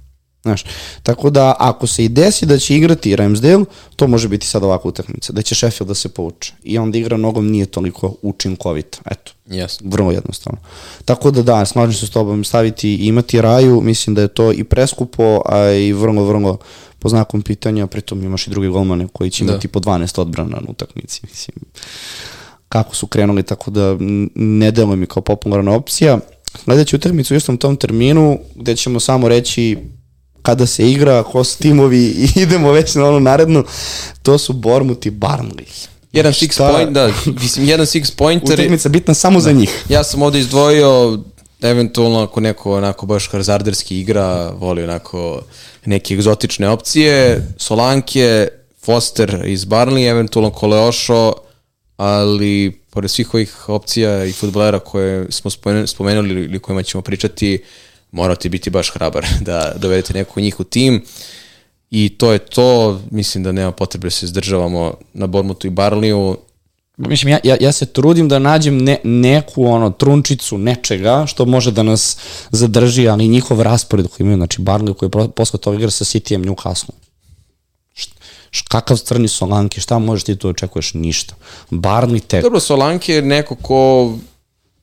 Znaš, 0.46 0.64
tako 1.02 1.30
da 1.30 1.54
ako 1.58 1.86
se 1.86 2.04
i 2.04 2.08
desi 2.08 2.46
da 2.46 2.58
će 2.58 2.76
igrati 2.76 3.16
Ramsdale, 3.16 3.64
to 3.96 4.06
može 4.06 4.28
biti 4.28 4.46
sad 4.46 4.62
ovakva 4.64 4.88
utakmica, 4.88 5.32
da 5.32 5.42
će 5.42 5.54
Sheffield 5.54 5.88
da 5.88 5.94
se 5.94 6.08
povuče. 6.08 6.52
I 6.64 6.78
onda 6.78 6.98
igra 6.98 7.16
nogom 7.16 7.46
nije 7.50 7.66
toliko 7.66 8.14
učinkovita. 8.22 8.98
Eto, 9.10 9.32
Jasno. 9.46 9.90
vrlo 9.90 10.12
jednostavno. 10.12 10.58
Tako 11.04 11.30
da 11.30 11.42
da, 11.42 11.64
slažem 11.64 11.94
se 11.94 12.06
s 12.06 12.10
tobom, 12.10 12.44
staviti 12.44 12.94
i 12.94 13.06
imati 13.06 13.40
raju, 13.40 13.80
mislim 13.80 14.14
da 14.14 14.22
je 14.22 14.28
to 14.28 14.52
i 14.52 14.64
preskupo, 14.64 15.42
a 15.46 15.70
i 15.70 15.92
vrlo, 15.92 16.24
vrlo 16.24 16.58
po 16.98 17.08
znakom 17.08 17.42
pitanja, 17.42 17.86
pritom 17.86 18.22
imaš 18.24 18.46
i 18.46 18.50
drugi 18.50 18.68
golmane 18.68 19.08
koji 19.12 19.30
će 19.30 19.44
Da. 19.44 19.50
imati 19.52 19.68
po 19.68 19.80
12 19.80 20.20
odbrana 20.20 20.50
na 20.60 20.68
utakmici, 20.68 21.20
mislim. 21.22 21.56
Kako 22.68 22.94
su 22.94 23.06
krenuli, 23.06 23.42
tako 23.42 23.70
da 23.70 23.96
ne 24.34 24.70
deluje 24.70 24.96
mi 24.96 25.06
kao 25.06 25.22
popularna 25.22 25.72
opcija. 25.74 26.18
Sledeću 26.64 26.96
utakmicu 26.96 27.34
u 27.34 27.36
istom 27.36 27.58
tom 27.58 27.76
terminu, 27.76 28.38
gde 28.54 28.76
ćemo 28.76 29.00
samo 29.00 29.28
reći 29.28 29.78
kada 30.46 30.66
se 30.66 30.90
igra, 30.90 31.22
ko 31.22 31.44
su 31.44 31.58
timovi 31.58 31.98
i 31.98 32.28
idemo 32.42 32.72
već 32.72 32.94
na 32.94 33.04
onu 33.04 33.20
narednu, 33.20 33.64
to 34.22 34.38
su 34.38 34.52
Bournemouth 34.52 35.06
i 35.06 35.10
Barnley. 35.10 35.86
Jedan 36.12 36.32
six 36.32 36.52
Šta? 36.52 36.72
point, 36.72 36.90
da, 36.90 37.10
mislim, 37.40 37.68
jedan 37.68 37.86
six 37.86 38.16
pointer. 38.16 38.60
Utakmica 38.60 38.88
bitna 38.88 39.14
samo 39.14 39.40
za 39.40 39.52
njih. 39.52 39.84
Ja 39.88 40.04
sam 40.04 40.22
ovde 40.22 40.38
izdvojio 40.38 41.18
eventualno 41.62 42.22
ako 42.22 42.40
neko 42.40 42.76
onako 42.76 43.06
baš 43.06 43.28
hazarderski 43.30 44.00
igra, 44.00 44.50
voli 44.50 44.84
onako 44.84 45.42
neke 45.84 46.14
egzotične 46.14 46.68
opcije, 46.68 47.46
Solanke, 47.58 48.48
Foster 48.84 49.42
iz 49.46 49.64
Barnley, 49.64 50.10
eventualno 50.10 50.50
Koleošo, 50.50 51.32
ali 51.96 52.80
pored 52.90 53.10
svih 53.10 53.34
ovih 53.34 53.68
opcija 53.68 54.24
i 54.24 54.32
futbolera 54.32 54.78
koje 54.78 55.26
smo 55.30 55.50
spomenuli, 55.86 56.44
ili 56.44 56.58
kojima 56.58 56.82
ćemo 56.82 57.02
pričati, 57.02 57.62
morate 58.12 58.48
biti 58.48 58.70
baš 58.70 58.90
hrabar 58.90 59.26
da 59.48 59.72
dovedete 59.76 60.12
neko 60.12 60.40
njih 60.40 60.60
u 60.60 60.64
tim. 60.64 61.04
I 61.90 62.08
to 62.08 62.32
je 62.32 62.38
to, 62.38 63.00
mislim 63.10 63.44
da 63.44 63.52
nema 63.52 63.72
potrebe 63.72 64.06
da 64.06 64.10
se 64.10 64.26
izdržavamo 64.26 64.94
na 65.14 65.26
Bormutu 65.26 65.66
i 65.66 65.70
Barleyu, 65.70 66.36
Mislim, 66.96 67.32
ja, 67.32 67.38
ja, 67.44 67.56
ja 67.60 67.72
se 67.72 67.86
trudim 67.86 68.28
da 68.28 68.38
nađem 68.38 68.78
ne, 68.78 68.98
neku 69.04 69.64
ono, 69.66 69.90
trunčicu 69.90 70.58
nečega 70.58 71.24
što 71.26 71.44
može 71.44 71.72
da 71.72 71.82
nas 71.82 72.16
zadrži, 72.50 73.08
ali 73.08 73.28
njihov 73.28 73.62
raspored 73.62 74.06
koji 74.08 74.24
imaju, 74.24 74.36
znači 74.36 74.62
Barley 74.62 74.94
koji 74.94 75.10
je 75.14 75.28
posle 75.28 75.60
toga 75.60 75.76
igra 75.76 75.90
sa 75.90 76.04
Cityjem 76.04 76.44
Newcastle. 76.44 76.90
Š, 78.50 78.62
kakav 78.68 78.96
crni 78.96 79.28
Solanke, 79.28 79.80
šta 79.80 79.98
možeš 79.98 80.24
ti 80.24 80.36
tu 80.36 80.48
očekuješ? 80.48 80.94
Ništa. 80.94 81.34
Barley 81.70 82.20
tek. 82.20 82.42
Dobro, 82.42 82.60
Solanke 82.60 83.14
je 83.14 83.22
neko 83.22 83.54
ko 83.54 84.12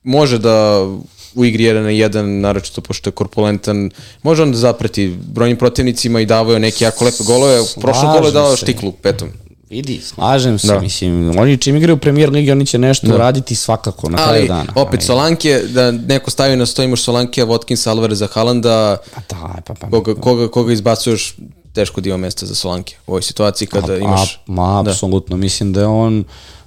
može 0.02 0.38
da 0.38 0.86
u 1.34 1.44
igri 1.44 1.64
jedan 1.64 1.82
na 1.82 1.90
jedan, 1.90 2.40
naročito 2.40 2.80
pošto 2.80 3.08
je 3.08 3.14
korpulentan, 3.14 3.90
može 4.22 4.42
on 4.42 4.52
da 4.52 4.58
zapreti 4.58 5.08
brojnim 5.24 5.56
protivnicima 5.56 6.20
i 6.20 6.26
davao 6.26 6.52
je 6.52 6.60
neke 6.60 6.84
jako 6.84 7.04
lepe 7.04 7.24
golove. 7.26 7.60
U 7.60 7.80
prošlom 7.80 8.12
golu 8.12 8.26
je 8.26 8.32
dao 8.32 8.56
štiklu 8.56 8.92
petom. 8.92 9.28
Vidi, 9.70 10.00
slažem 10.00 10.58
se, 10.58 10.66
Da. 10.66 10.80
mislim, 10.80 11.38
oni 11.38 11.56
čim 11.58 11.76
igraju 11.76 11.96
u 11.96 12.00
premier 12.00 12.30
ligi, 12.30 12.52
oni 12.52 12.66
će 12.66 12.78
nešto 12.78 13.06
da. 13.06 13.14
uraditi 13.14 13.54
svakako 13.54 14.10
na 14.10 14.16
kraju 14.18 14.30
Ali, 14.30 14.48
dana. 14.48 14.72
opet, 14.74 14.94
Ali- 14.94 15.02
Solanke, 15.02 15.60
da 15.64 15.90
neko 15.90 16.30
stavi 16.30 16.56
na 16.56 16.66
sto, 16.66 16.82
imaš 16.82 17.02
Solanke, 17.02 17.44
Watkins, 17.44 17.88
Alvareza, 17.88 18.26
Haalanda, 18.26 18.96
Pa 19.14 19.20
da, 19.30 19.60
pa, 19.62 19.74
pa, 19.74 19.90
koga, 19.90 20.14
koga, 20.14 20.48
koga 20.48 20.72
izbacuješ, 20.72 21.36
teško 21.72 22.00
da 22.00 22.08
ima 22.08 22.18
mesta 22.18 22.46
za 22.46 22.54
Solanke 22.54 22.96
u 23.06 23.10
ovoj 23.10 23.22
situaciji 23.22 23.68
kada 23.68 23.96
imaš... 23.96 24.34
A, 24.34 24.38
ma, 24.46 24.80
apsolutno, 24.82 25.36
mislim 25.36 25.72
da 25.72 25.80
je 25.80 25.86
on, 25.86 26.24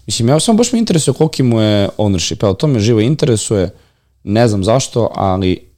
mislim, 0.08 0.30
ja 0.30 0.40
samo 0.40 0.58
baš 0.58 0.72
me 0.72 0.80
interesuje 0.80 1.14
koliki 1.14 1.44
mu 1.44 1.62
je 1.62 1.90
ownership, 1.98 2.44
evo, 2.44 2.54
to 2.54 2.68
me 2.68 2.80
živo 2.80 3.00
interesuje, 3.02 3.70
ne 4.24 4.48
znam 4.48 4.64
zašto, 4.64 5.12
ali, 5.16 5.72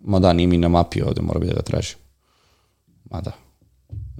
ma 0.00 0.18
da, 0.18 0.32
nije 0.32 0.46
mi 0.46 0.58
na 0.58 0.68
mapi 0.68 1.02
ovde, 1.02 1.22
mora 1.22 1.38
bi 1.40 1.46
da 1.46 1.52
ga 1.54 1.62
tražim. 1.62 1.96
Ma 3.10 3.20
da, 3.20 3.32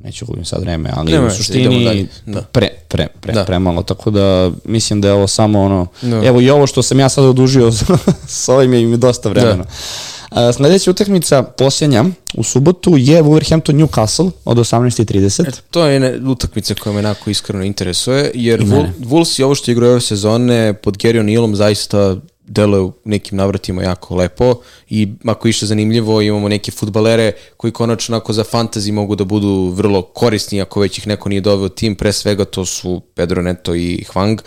neću 0.03 0.27
gubim 0.27 0.45
sad 0.45 0.61
vreme, 0.61 0.91
ali 0.97 1.13
Nema 1.13 1.27
u 1.27 1.31
suštini 1.31 1.85
dalje, 1.85 2.07
da. 2.27 2.43
pre, 2.43 2.69
pre, 2.89 3.07
pre, 3.21 3.33
Da. 3.33 3.45
premalo, 3.45 3.83
tako 3.83 4.11
da 4.11 4.51
mislim 4.65 5.01
da 5.01 5.09
je 5.09 5.15
ovo 5.15 5.27
samo 5.27 5.61
ono, 5.63 5.87
Da. 6.03 6.23
evo 6.25 6.41
i 6.41 6.51
ovo 6.51 6.67
što 6.67 6.83
sam 6.83 7.01
ja 7.01 7.09
sad 7.09 7.25
odužio 7.25 7.73
s 8.29 8.49
ovim 8.49 8.75
je 8.75 8.87
mi 8.87 8.97
dosta 8.97 9.29
vremena. 9.29 9.65
Da. 9.65 10.53
Sledeća 10.53 10.91
utakmica, 10.91 11.43
posljednja, 11.43 12.05
u 12.35 12.43
subotu 12.43 12.95
je 12.97 13.23
Wolverhampton 13.23 13.87
Newcastle 13.87 14.31
od 14.45 14.57
18.30. 14.57 15.61
To 15.71 15.87
je 15.87 15.93
jedna 15.95 16.31
utakmica 16.31 16.75
koja 16.75 16.93
me 16.93 16.99
onako 16.99 17.31
iskreno 17.31 17.65
interesuje, 17.65 18.31
jer. 18.35 18.61
Wolves 18.99 19.41
i 19.41 19.43
ovo 19.43 19.55
što 19.55 19.71
igraju 19.71 19.91
ove 19.93 20.01
sezone 20.01 20.75
pod 20.75 20.97
Gary 20.97 21.21
O'Neillom 21.21 21.55
zaista 21.55 22.17
deluje 22.47 22.83
u 22.83 22.93
nekim 23.05 23.39
navratima 23.39 23.83
jako 23.83 24.17
lepo 24.17 24.61
i 24.91 25.09
ako 25.25 25.49
išta 25.49 25.67
zanimljivo 25.67 26.23
imamo 26.23 26.49
neke 26.49 26.71
futbalere 26.71 27.33
koji 27.57 27.73
konačno 27.73 28.17
ako 28.17 28.33
za 28.33 28.45
fantasy 28.45 28.93
mogu 28.93 29.17
da 29.17 29.25
budu 29.25 29.73
vrlo 29.75 30.03
korisni 30.03 30.61
ako 30.61 30.81
već 30.81 30.99
ih 30.99 31.07
neko 31.07 31.29
nije 31.29 31.41
doveo 31.41 31.69
tim, 31.69 31.95
pre 31.95 32.13
svega 32.13 32.45
to 32.45 32.65
su 32.65 33.01
Pedro 33.15 33.43
Neto 33.43 33.75
i 33.75 34.05
Hwang. 34.13 34.41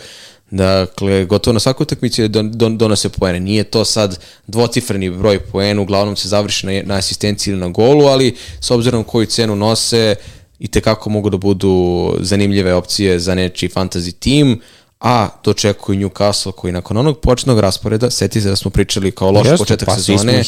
Dakle, 0.50 1.24
gotovo 1.24 1.52
na 1.52 1.60
svakoj 1.60 1.84
utakmici 1.84 2.28
don, 2.28 2.50
don, 2.52 2.78
donose 2.78 3.08
poene. 3.08 3.40
Nije 3.40 3.64
to 3.64 3.84
sad 3.84 4.18
dvocifreni 4.46 5.10
broj 5.10 5.40
poena, 5.40 5.82
uglavnom 5.82 6.16
se 6.16 6.28
završi 6.28 6.66
na, 6.66 6.82
na 6.84 6.94
asistenciji 6.94 7.52
ili 7.52 7.60
na 7.60 7.68
golu, 7.68 8.04
ali 8.04 8.36
s 8.60 8.70
obzirom 8.70 9.04
koju 9.04 9.26
cenu 9.26 9.56
nose, 9.56 10.16
i 10.60 10.68
tekako 10.68 11.10
mogu 11.10 11.30
da 11.30 11.36
budu 11.36 12.14
zanimljive 12.20 12.74
opcije 12.74 13.18
za 13.18 13.34
nečiji 13.34 13.68
fantasy 13.68 14.12
tim, 14.18 14.60
a 15.00 15.28
dočekuju 15.44 15.98
Newcastle 16.00 16.52
koji 16.52 16.72
nakon 16.72 16.96
onog 16.96 17.18
početnog 17.18 17.58
rasporeda, 17.58 18.10
seti 18.10 18.40
se 18.40 18.48
da 18.48 18.56
smo 18.56 18.70
pričali 18.70 19.10
kao 19.10 19.30
loš 19.30 19.44
Jeste, 19.44 19.56
početak 19.58 19.86
pa 19.86 19.96
sezone, 19.96 20.44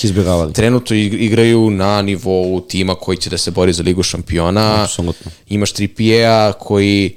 trenutno 0.52 0.96
ig- 0.96 1.16
igraju 1.16 1.70
na 1.70 2.02
nivou 2.02 2.60
tima 2.60 2.94
koji 2.94 3.18
će 3.18 3.30
da 3.30 3.38
se 3.38 3.50
bori 3.50 3.72
za 3.72 3.82
ligu 3.82 4.02
šampiona. 4.02 4.82
Apsolutno. 4.82 5.30
Imaš 5.48 5.72
Trippier 5.72 6.52
koji 6.54 7.16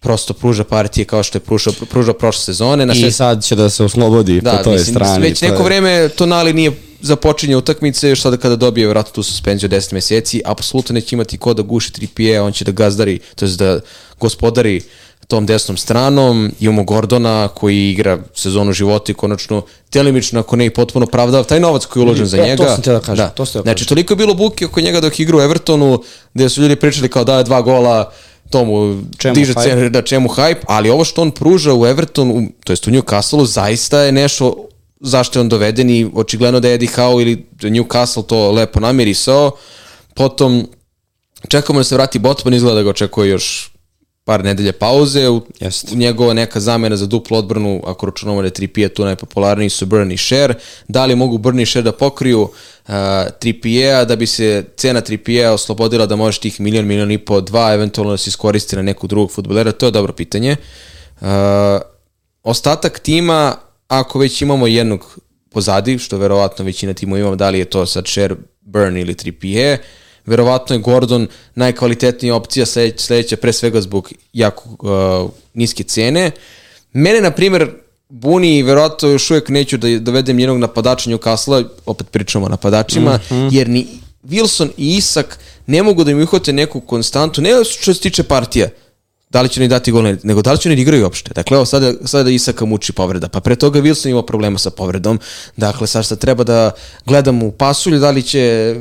prosto 0.00 0.34
pruža 0.34 0.64
partije 0.64 1.04
kao 1.04 1.22
što 1.22 1.36
je 1.36 1.42
pružao, 1.42 1.72
pružao 1.90 2.14
prošle 2.14 2.42
sezone. 2.42 2.86
Na 2.86 2.94
I 2.94 2.96
šest, 2.96 3.16
sad 3.16 3.44
će 3.44 3.56
da 3.56 3.70
se 3.70 3.84
oslobodi 3.84 4.40
da, 4.40 4.50
po 4.52 4.64
toj 4.64 4.72
mislim, 4.72 4.94
strani. 4.94 5.22
već 5.22 5.40
neko 5.40 5.54
je- 5.54 5.64
vreme 5.64 6.08
Tonali 6.08 6.52
nije 6.52 6.70
započinje 7.00 7.56
utakmice, 7.56 8.08
još 8.08 8.20
sada 8.20 8.36
kada 8.36 8.56
dobije 8.56 8.88
vratno 8.88 9.12
tu 9.12 9.22
suspenziju 9.22 9.68
10 9.68 9.92
meseci, 9.92 10.42
apsolutno 10.44 10.94
neće 10.94 11.16
imati 11.16 11.38
ko 11.38 11.54
da 11.54 11.62
guši 11.62 11.92
Trippier, 11.92 12.40
on 12.40 12.52
će 12.52 12.64
da 12.64 12.72
gazdari, 12.72 13.18
to 13.34 13.44
je 13.44 13.50
da 13.50 13.80
gospodari 14.20 14.80
tom 15.28 15.46
desnom 15.46 15.76
stranom, 15.76 16.52
imamo 16.60 16.84
Gordona 16.84 17.48
koji 17.48 17.90
igra 17.90 18.18
sezonu 18.34 18.72
života 18.72 19.12
i 19.12 19.14
konačno 19.14 19.62
telimično, 19.90 20.40
ako 20.40 20.56
ne 20.56 20.66
i 20.66 20.70
potpuno 20.70 21.06
pravda, 21.06 21.44
taj 21.44 21.60
novac 21.60 21.84
koji 21.84 22.00
je 22.00 22.04
uložen 22.04 22.26
za 22.26 22.36
E, 22.36 22.40
to 22.40 22.46
njega. 22.62 22.74
sam 22.74 22.82
teo 22.82 22.94
da 22.94 23.00
kažem, 23.00 23.30
to 23.34 23.46
sam 23.46 23.52
teo 23.52 23.62
da 23.62 23.66
Znači, 23.66 23.88
toliko 23.88 24.12
je 24.12 24.16
bilo 24.16 24.34
buke 24.34 24.66
oko 24.66 24.80
njega 24.80 25.00
dok 25.00 25.20
igra 25.20 25.36
u 25.36 25.40
Evertonu, 25.40 26.02
gde 26.34 26.48
su 26.48 26.62
ljudi 26.62 26.76
pričali 26.76 27.08
kao 27.08 27.24
daje 27.24 27.44
dva 27.44 27.62
gola, 27.62 28.12
tomu 28.50 29.02
Čemu 29.18 29.34
diže 29.34 29.52
hype? 29.54 29.62
cenu, 29.62 29.90
da 29.90 30.02
čemu 30.02 30.28
hype, 30.28 30.60
ali 30.66 30.90
ovo 30.90 31.04
što 31.04 31.22
on 31.22 31.30
pruža 31.30 31.74
u 31.74 31.86
Evertonu, 31.86 32.48
to 32.64 32.72
jest 32.72 32.86
u 32.86 32.90
Newcastle, 32.90 33.44
zaista 33.44 34.00
je 34.00 34.12
nešto 34.12 34.54
zašto 35.00 35.38
je 35.38 35.40
on 35.40 35.48
doveden 35.48 35.90
i 35.90 36.10
očigledno 36.14 36.60
da 36.60 36.68
je 36.68 36.74
Eddie 36.74 36.88
Howe 36.96 37.22
ili 37.22 37.46
Newcastle 37.60 38.26
to 38.26 38.50
lepo 38.50 38.80
namirisao. 38.80 39.50
Potom 40.14 40.68
čekamo 41.48 41.80
da 41.80 41.84
se 41.84 41.94
vrati 41.94 42.18
Botman, 42.18 42.54
izgleda 42.54 42.74
da 42.74 42.82
ga 42.82 42.90
očekuje 42.90 43.30
još 43.30 43.70
par 44.26 44.44
nedelje 44.44 44.72
pauze, 44.72 45.28
u, 45.28 45.42
Jeste. 45.60 45.94
u 45.94 45.96
njegova 45.96 46.34
neka 46.34 46.60
zamena 46.60 46.96
za 46.96 47.06
duplu 47.06 47.36
odbranu, 47.38 47.82
ako 47.86 48.06
računamo 48.06 48.40
da 48.42 48.46
je 48.46 48.52
Trippier 48.52 48.94
tu 48.94 49.04
najpopularniji 49.04 49.70
su 49.70 49.86
Burn 49.86 50.12
i 50.12 50.16
Share, 50.16 50.54
da 50.88 51.06
li 51.06 51.14
mogu 51.14 51.38
Burn 51.38 51.60
i 51.60 51.66
Share 51.66 51.82
da 51.82 51.92
pokriju 51.92 52.40
uh, 52.42 52.94
Trippier-a 53.38 54.04
da 54.04 54.16
bi 54.16 54.26
se 54.26 54.64
cena 54.76 55.00
Trippier 55.00 55.46
oslobodila 55.46 56.06
da 56.06 56.16
može 56.16 56.40
tih 56.40 56.60
milion, 56.60 56.86
milion 56.86 57.10
i 57.10 57.18
po, 57.18 57.40
dva, 57.40 57.74
eventualno 57.74 58.10
da 58.10 58.16
se 58.16 58.28
iskoristi 58.28 58.76
na 58.76 58.82
nekog 58.82 59.10
drugog 59.10 59.30
futbolera, 59.30 59.72
to 59.72 59.86
je 59.86 59.92
dobro 59.92 60.12
pitanje. 60.12 60.56
Uh, 61.20 61.28
ostatak 62.42 62.98
tima, 62.98 63.54
ako 63.88 64.18
već 64.18 64.42
imamo 64.42 64.66
jednog 64.66 65.18
pozadi, 65.50 65.98
što 65.98 66.18
verovatno 66.18 66.64
većina 66.64 66.94
timova 66.94 67.20
ima, 67.20 67.36
da 67.36 67.50
li 67.50 67.58
je 67.58 67.64
to 67.64 67.86
sad 67.86 68.08
Share, 68.08 68.34
Burn 68.60 68.96
ili 68.96 69.14
Trippier, 69.14 69.78
verovatno 70.26 70.76
je 70.76 70.80
Gordon 70.80 71.28
najkvalitetnija 71.54 72.34
opcija 72.34 72.66
sledeća, 72.66 72.98
sledeća 72.98 73.36
pre 73.36 73.52
svega 73.52 73.80
zbog 73.80 74.12
jako 74.32 74.68
uh, 74.68 75.30
niske 75.54 75.84
cene. 75.84 76.30
Mene, 76.92 77.20
na 77.20 77.30
primjer, 77.30 77.70
buni 78.08 78.58
i 78.58 78.62
verovatno 78.62 79.08
još 79.08 79.30
uvijek 79.30 79.48
neću 79.48 79.76
da 79.76 79.98
dovedem 79.98 80.36
njenog 80.36 80.58
napadača 80.58 81.10
Newcastle, 81.10 81.64
opet 81.86 82.10
pričamo 82.10 82.46
o 82.46 82.48
napadačima, 82.48 83.16
mm 83.16 83.34
-hmm. 83.34 83.48
jer 83.52 83.68
ni 83.68 83.86
Wilson 84.24 84.68
i 84.76 84.96
Isak 84.96 85.38
ne 85.66 85.82
mogu 85.82 86.04
da 86.04 86.10
im 86.10 86.22
uhvate 86.22 86.52
neku 86.52 86.80
konstantu, 86.80 87.42
ne 87.42 87.50
što 87.64 87.94
se 87.94 88.00
tiče 88.00 88.22
partija, 88.22 88.68
da 89.30 89.42
li 89.42 89.48
će 89.48 89.60
oni 89.60 89.68
dati 89.68 89.92
gol, 89.92 90.14
nego 90.22 90.42
da 90.42 90.52
li 90.52 90.58
će 90.58 90.68
oni 90.68 90.76
da 90.76 90.82
igraju 90.82 91.02
uopšte. 91.02 91.34
Dakle, 91.34 91.56
evo 91.56 91.64
sada, 91.66 91.92
sada 92.04 92.30
Isaka 92.30 92.64
muči 92.64 92.92
povreda, 92.92 93.28
pa 93.28 93.40
pre 93.40 93.56
toga 93.56 93.80
Wilson 93.80 94.10
ima 94.10 94.22
problema 94.22 94.58
sa 94.58 94.70
povredom, 94.70 95.20
dakle, 95.56 95.86
sad 95.86 96.04
šta 96.04 96.16
treba 96.16 96.44
da 96.44 96.70
gledamo 97.06 97.46
u 97.46 97.52
pasulju, 97.52 97.98
da 97.98 98.10
li 98.10 98.22
će 98.22 98.74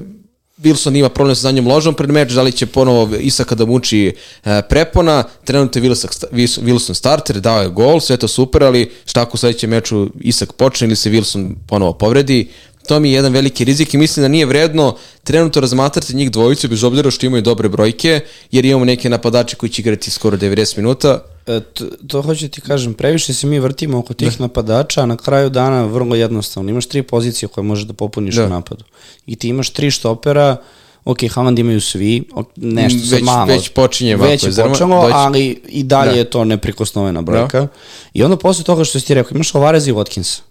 Wilson 0.57 0.97
ima 0.97 1.09
problem 1.09 1.35
sa 1.35 1.41
zadnjom 1.41 1.67
ložom 1.67 1.93
pred 1.93 2.11
meč, 2.11 2.31
da 2.31 2.41
li 2.41 2.51
će 2.51 2.65
ponovo 2.65 3.15
Isaka 3.19 3.55
da 3.55 3.65
muči 3.65 4.05
e, 4.07 4.61
prepona, 4.69 5.23
trenutno 5.43 5.81
je 5.83 5.89
Wilson 5.89 6.93
starter, 6.93 7.39
dao 7.39 7.61
je 7.61 7.69
gol, 7.69 7.99
sve 7.99 8.17
to 8.17 8.27
super, 8.27 8.63
ali 8.63 8.91
šta 9.05 9.21
ako 9.21 9.35
u 9.35 9.37
sledećem 9.37 9.69
meču 9.69 10.09
Isak 10.19 10.53
počne 10.53 10.87
ili 10.87 10.95
se 10.95 11.09
Wilson 11.09 11.53
ponovo 11.67 11.93
povredi, 11.93 12.47
to 12.87 12.99
mi 12.99 13.09
je 13.09 13.15
jedan 13.15 13.33
veliki 13.33 13.63
rizik 13.63 13.93
i 13.93 13.97
mislim 13.97 14.23
da 14.23 14.27
nije 14.27 14.45
vredno 14.45 14.95
trenutno 15.23 15.61
razmatrati 15.61 16.15
njih 16.15 16.31
dvojicu 16.31 16.67
bez 16.67 16.83
obzira 16.83 17.11
što 17.11 17.25
imaju 17.25 17.41
dobre 17.41 17.69
brojke, 17.69 18.19
jer 18.51 18.65
imamo 18.65 18.85
neke 18.85 19.09
napadače 19.09 19.55
koji 19.55 19.69
će 19.69 19.81
igrati 19.81 20.11
skoro 20.11 20.37
90 20.37 20.77
minuta. 20.77 21.34
E, 21.47 21.59
to, 21.59 21.85
to 22.07 22.21
hoću 22.21 22.47
ti 22.49 22.61
kažem, 22.61 22.93
previše 22.93 23.33
se 23.33 23.47
mi 23.47 23.59
vrtimo 23.59 23.97
oko 23.97 24.13
tih 24.13 24.37
da. 24.37 24.43
napadača, 24.43 25.01
a 25.01 25.05
na 25.05 25.17
kraju 25.17 25.49
dana 25.49 25.85
vrlo 25.85 26.15
jednostavno. 26.15 26.69
Imaš 26.69 26.85
tri 26.85 27.03
pozicije 27.03 27.49
koje 27.49 27.63
možeš 27.63 27.85
da 27.85 27.93
popuniš 27.93 28.35
da. 28.35 28.45
u 28.45 28.49
napadu. 28.49 28.83
I 29.25 29.35
ti 29.35 29.47
imaš 29.47 29.69
tri 29.69 29.91
štopera, 29.91 30.57
ok, 31.05 31.17
Haaland 31.31 31.59
imaju 31.59 31.81
svi, 31.81 32.23
nešto 32.55 33.15
već, 33.15 33.23
malo. 33.23 33.45
Već 33.45 33.69
počinje 33.69 34.15
Već 34.17 34.43
je 34.43 34.51
počelo, 34.69 35.01
doći... 35.01 35.13
ali 35.15 35.61
i 35.67 35.83
dalje 35.83 36.11
da. 36.11 36.17
je 36.17 36.29
to 36.29 36.45
neprikosnovena 36.45 37.21
brojka. 37.21 37.59
Da. 37.59 37.67
I 38.13 38.23
onda 38.23 38.37
posle 38.37 38.63
toga 38.63 38.83
što 38.83 38.99
si 38.99 39.05
ti 39.05 39.13
rekao, 39.13 39.35
imaš 39.35 39.55
Alvarez 39.55 39.87
i 39.87 39.93
Watkins 39.93 40.41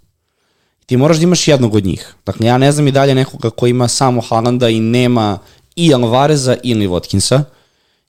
ti 0.87 0.97
moraš 0.97 1.17
da 1.17 1.23
imaš 1.23 1.49
jednog 1.49 1.75
od 1.75 1.85
njih. 1.85 2.15
Dakle, 2.27 2.47
ja 2.47 2.59
ne 2.59 2.73
znam 2.73 2.89
i 2.89 2.93
dalje 2.93 3.15
nekoga 3.15 3.51
ko 3.51 3.67
ima 3.67 3.89
samo 3.89 4.21
Haalanda 4.21 4.69
i 4.69 4.81
nema 4.81 5.39
i 5.77 5.95
Alvareza 5.95 6.57
ili 6.63 6.89
Watkinsa. 6.89 7.43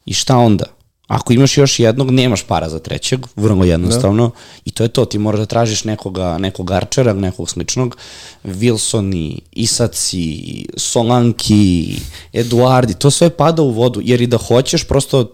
I 0.05 0.13
šta 0.13 0.38
onda? 0.38 0.65
Ako 1.07 1.33
imaš 1.33 1.57
još 1.57 1.79
jednog, 1.79 2.11
nemaš 2.11 2.43
para 2.43 2.69
za 2.69 2.79
trećeg, 2.79 3.25
vrlo 3.35 3.65
jednostavno. 3.65 4.27
Da. 4.27 4.33
I 4.65 4.71
to 4.71 4.83
je 4.83 4.89
to, 4.89 5.05
ti 5.05 5.17
moraš 5.17 5.39
da 5.39 5.45
tražiš 5.45 5.83
nekoga, 5.83 6.37
nekog 6.37 6.71
Archera, 6.71 7.13
nekog 7.13 7.49
sličnog. 7.49 7.97
Wilson 8.43 9.15
i 9.15 9.41
Isaci, 9.51 10.65
Solanki, 10.77 11.95
Eduardi, 12.33 12.93
to 12.93 13.11
sve 13.11 13.29
pada 13.29 13.61
u 13.61 13.69
vodu, 13.69 14.01
jer 14.03 14.21
i 14.21 14.27
da 14.27 14.37
hoćeš, 14.37 14.83
prosto 14.83 15.33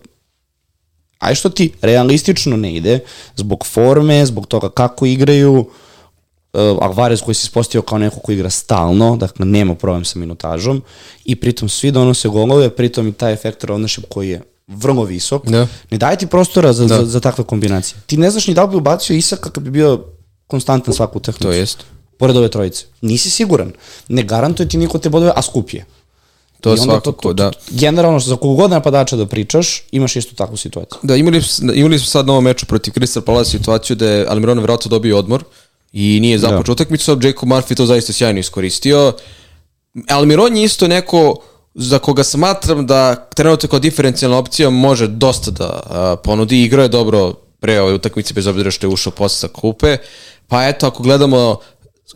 aj 1.19 1.35
što 1.35 1.49
ti 1.49 1.73
realistično 1.81 2.57
ne 2.57 2.75
ide, 2.75 2.99
zbog 3.35 3.65
forme, 3.65 4.25
zbog 4.25 4.47
toga 4.47 4.69
kako 4.69 5.05
igraju, 5.05 5.53
uh, 5.59 5.67
Alvarez 6.81 7.21
koji 7.21 7.35
se 7.35 7.45
ispostavio 7.45 7.81
kao 7.81 7.97
neko 7.97 8.19
ko 8.19 8.31
igra 8.31 8.49
stalno, 8.49 9.15
dakle 9.15 9.45
nema 9.45 9.75
problem 9.75 10.05
sa 10.05 10.19
minutažom 10.19 10.81
i 11.25 11.35
pritom 11.35 11.69
svi 11.69 11.91
donose 11.91 12.27
golove, 12.27 12.69
pritom 12.69 13.07
i 13.07 13.13
taj 13.13 13.33
efektor 13.33 13.69
ownership 13.69 14.03
koji 14.09 14.29
je 14.29 14.41
vrlo 14.75 15.03
visok. 15.03 15.45
Da. 15.45 15.67
Ne 15.91 15.97
daje 15.97 16.17
ti 16.17 16.27
prostora 16.27 16.73
za, 16.73 16.85
da. 16.85 16.97
za, 16.97 17.05
za 17.05 17.19
takve 17.19 17.43
kombinacije. 17.43 17.97
Ti 18.05 18.17
ne 18.17 18.31
znaš 18.31 18.47
ni 18.47 18.53
da 18.53 18.63
li 18.63 18.69
bi 18.69 18.75
ubacio 18.75 19.15
Isaka 19.15 19.49
kad 19.49 19.63
bi 19.63 19.69
bio 19.69 20.05
konstantan 20.47 20.93
svaku 20.93 21.17
utakmicu. 21.17 21.43
To 21.43 21.51
jest. 21.51 21.83
Pored 22.17 22.37
ove 22.37 22.49
trojice. 22.49 22.85
Nisi 23.01 23.29
siguran. 23.29 23.71
Ne 24.07 24.23
garantuje 24.23 24.69
ti 24.69 24.77
niko 24.77 24.99
te 24.99 25.09
bodove, 25.09 25.31
a 25.35 25.41
skup 25.41 25.73
je. 25.73 25.85
To 26.61 26.71
je 26.71 26.77
svakako, 26.77 27.11
to, 27.11 27.21
to, 27.21 27.33
da. 27.33 27.51
Generalno, 27.69 28.19
za 28.19 28.35
kog 28.35 28.57
god 28.57 28.71
napadača 28.71 29.15
da 29.15 29.25
pričaš, 29.25 29.83
imaš 29.91 30.15
istu 30.15 30.35
takvu 30.35 30.57
situaciju. 30.57 30.99
Da, 31.03 31.15
imali, 31.15 31.41
imali 31.73 31.99
smo 31.99 32.07
sad 32.07 32.27
na 32.27 32.33
ovom 32.33 32.43
meču 32.43 32.65
protiv 32.65 32.91
Crystal 32.91 33.21
Palace 33.21 33.49
situaciju 33.49 33.95
da 33.95 34.07
je 34.09 34.25
Almiron 34.29 34.57
vjerojatno 34.57 34.89
dobio 34.89 35.17
odmor, 35.17 35.43
i 35.93 36.19
nije 36.21 36.37
da. 36.37 36.41
započeo 36.41 36.63
da. 36.63 36.71
utakmicu, 36.71 37.11
Jacob 37.21 37.49
Murphy 37.49 37.75
to 37.75 37.85
zaista 37.85 38.13
sjajno 38.13 38.39
iskoristio. 38.39 39.13
Almiron 40.07 40.57
je 40.57 40.63
isto 40.63 40.87
neko 40.87 41.41
za 41.73 41.99
koga 41.99 42.23
smatram 42.23 42.85
da 42.85 43.15
trenutno 43.15 43.69
kao 43.69 43.79
diferencijalna 43.79 44.37
opcija 44.37 44.69
može 44.69 45.07
dosta 45.07 45.51
da 45.51 45.83
a, 45.85 46.15
ponudi. 46.23 46.63
Igrao 46.63 46.83
je 46.83 46.89
dobro 46.89 47.33
pre 47.59 47.81
ove 47.81 47.93
utakmice, 47.93 48.33
bez 48.33 48.47
obzira 48.47 48.71
što 48.71 48.87
je 48.87 48.93
ušao 48.93 49.13
posle 49.13 49.37
sa 49.37 49.47
klupe. 49.47 49.97
Pa 50.47 50.67
eto, 50.67 50.87
ako 50.87 51.03
gledamo 51.03 51.57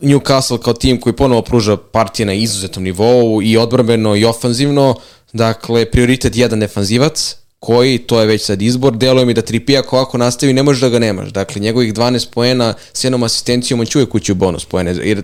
Newcastle 0.02 0.62
kao 0.62 0.74
tim 0.74 1.00
koji 1.02 1.16
ponovo 1.16 1.42
pruža 1.42 1.78
partije 1.78 2.26
na 2.26 2.34
izuzetnom 2.34 2.84
nivou 2.84 3.42
i 3.42 3.58
odbrambeno 3.58 4.16
i 4.16 4.26
ofanzivno, 4.26 4.96
dakle, 5.34 5.92
prioritet 5.92 6.36
jedan 6.36 6.60
defanzivac, 6.60 7.36
koji, 7.60 7.98
to 7.98 8.20
je 8.20 8.26
već 8.26 8.46
sad 8.46 8.62
izbor, 8.62 8.98
deluje 8.98 9.26
mi 9.26 9.34
da 9.34 9.42
Tripija 9.42 9.80
ako 9.80 9.98
ovako 9.98 10.18
nastavi 10.18 10.54
ne 10.54 10.64
možeš 10.64 10.82
da 10.82 10.90
ga 10.90 11.00
nemaš. 11.00 11.30
Dakle, 11.30 11.62
njegovih 11.62 11.94
12 11.94 12.28
poena 12.34 12.74
s 12.94 13.04
jednom 13.04 13.24
asistencijom, 13.24 13.80
on 13.80 13.86
će 13.86 13.98
uvek 13.98 14.16
ući 14.16 14.32
u 14.32 14.36
bonus 14.36 14.66
poene, 14.66 14.96
jer 15.04 15.24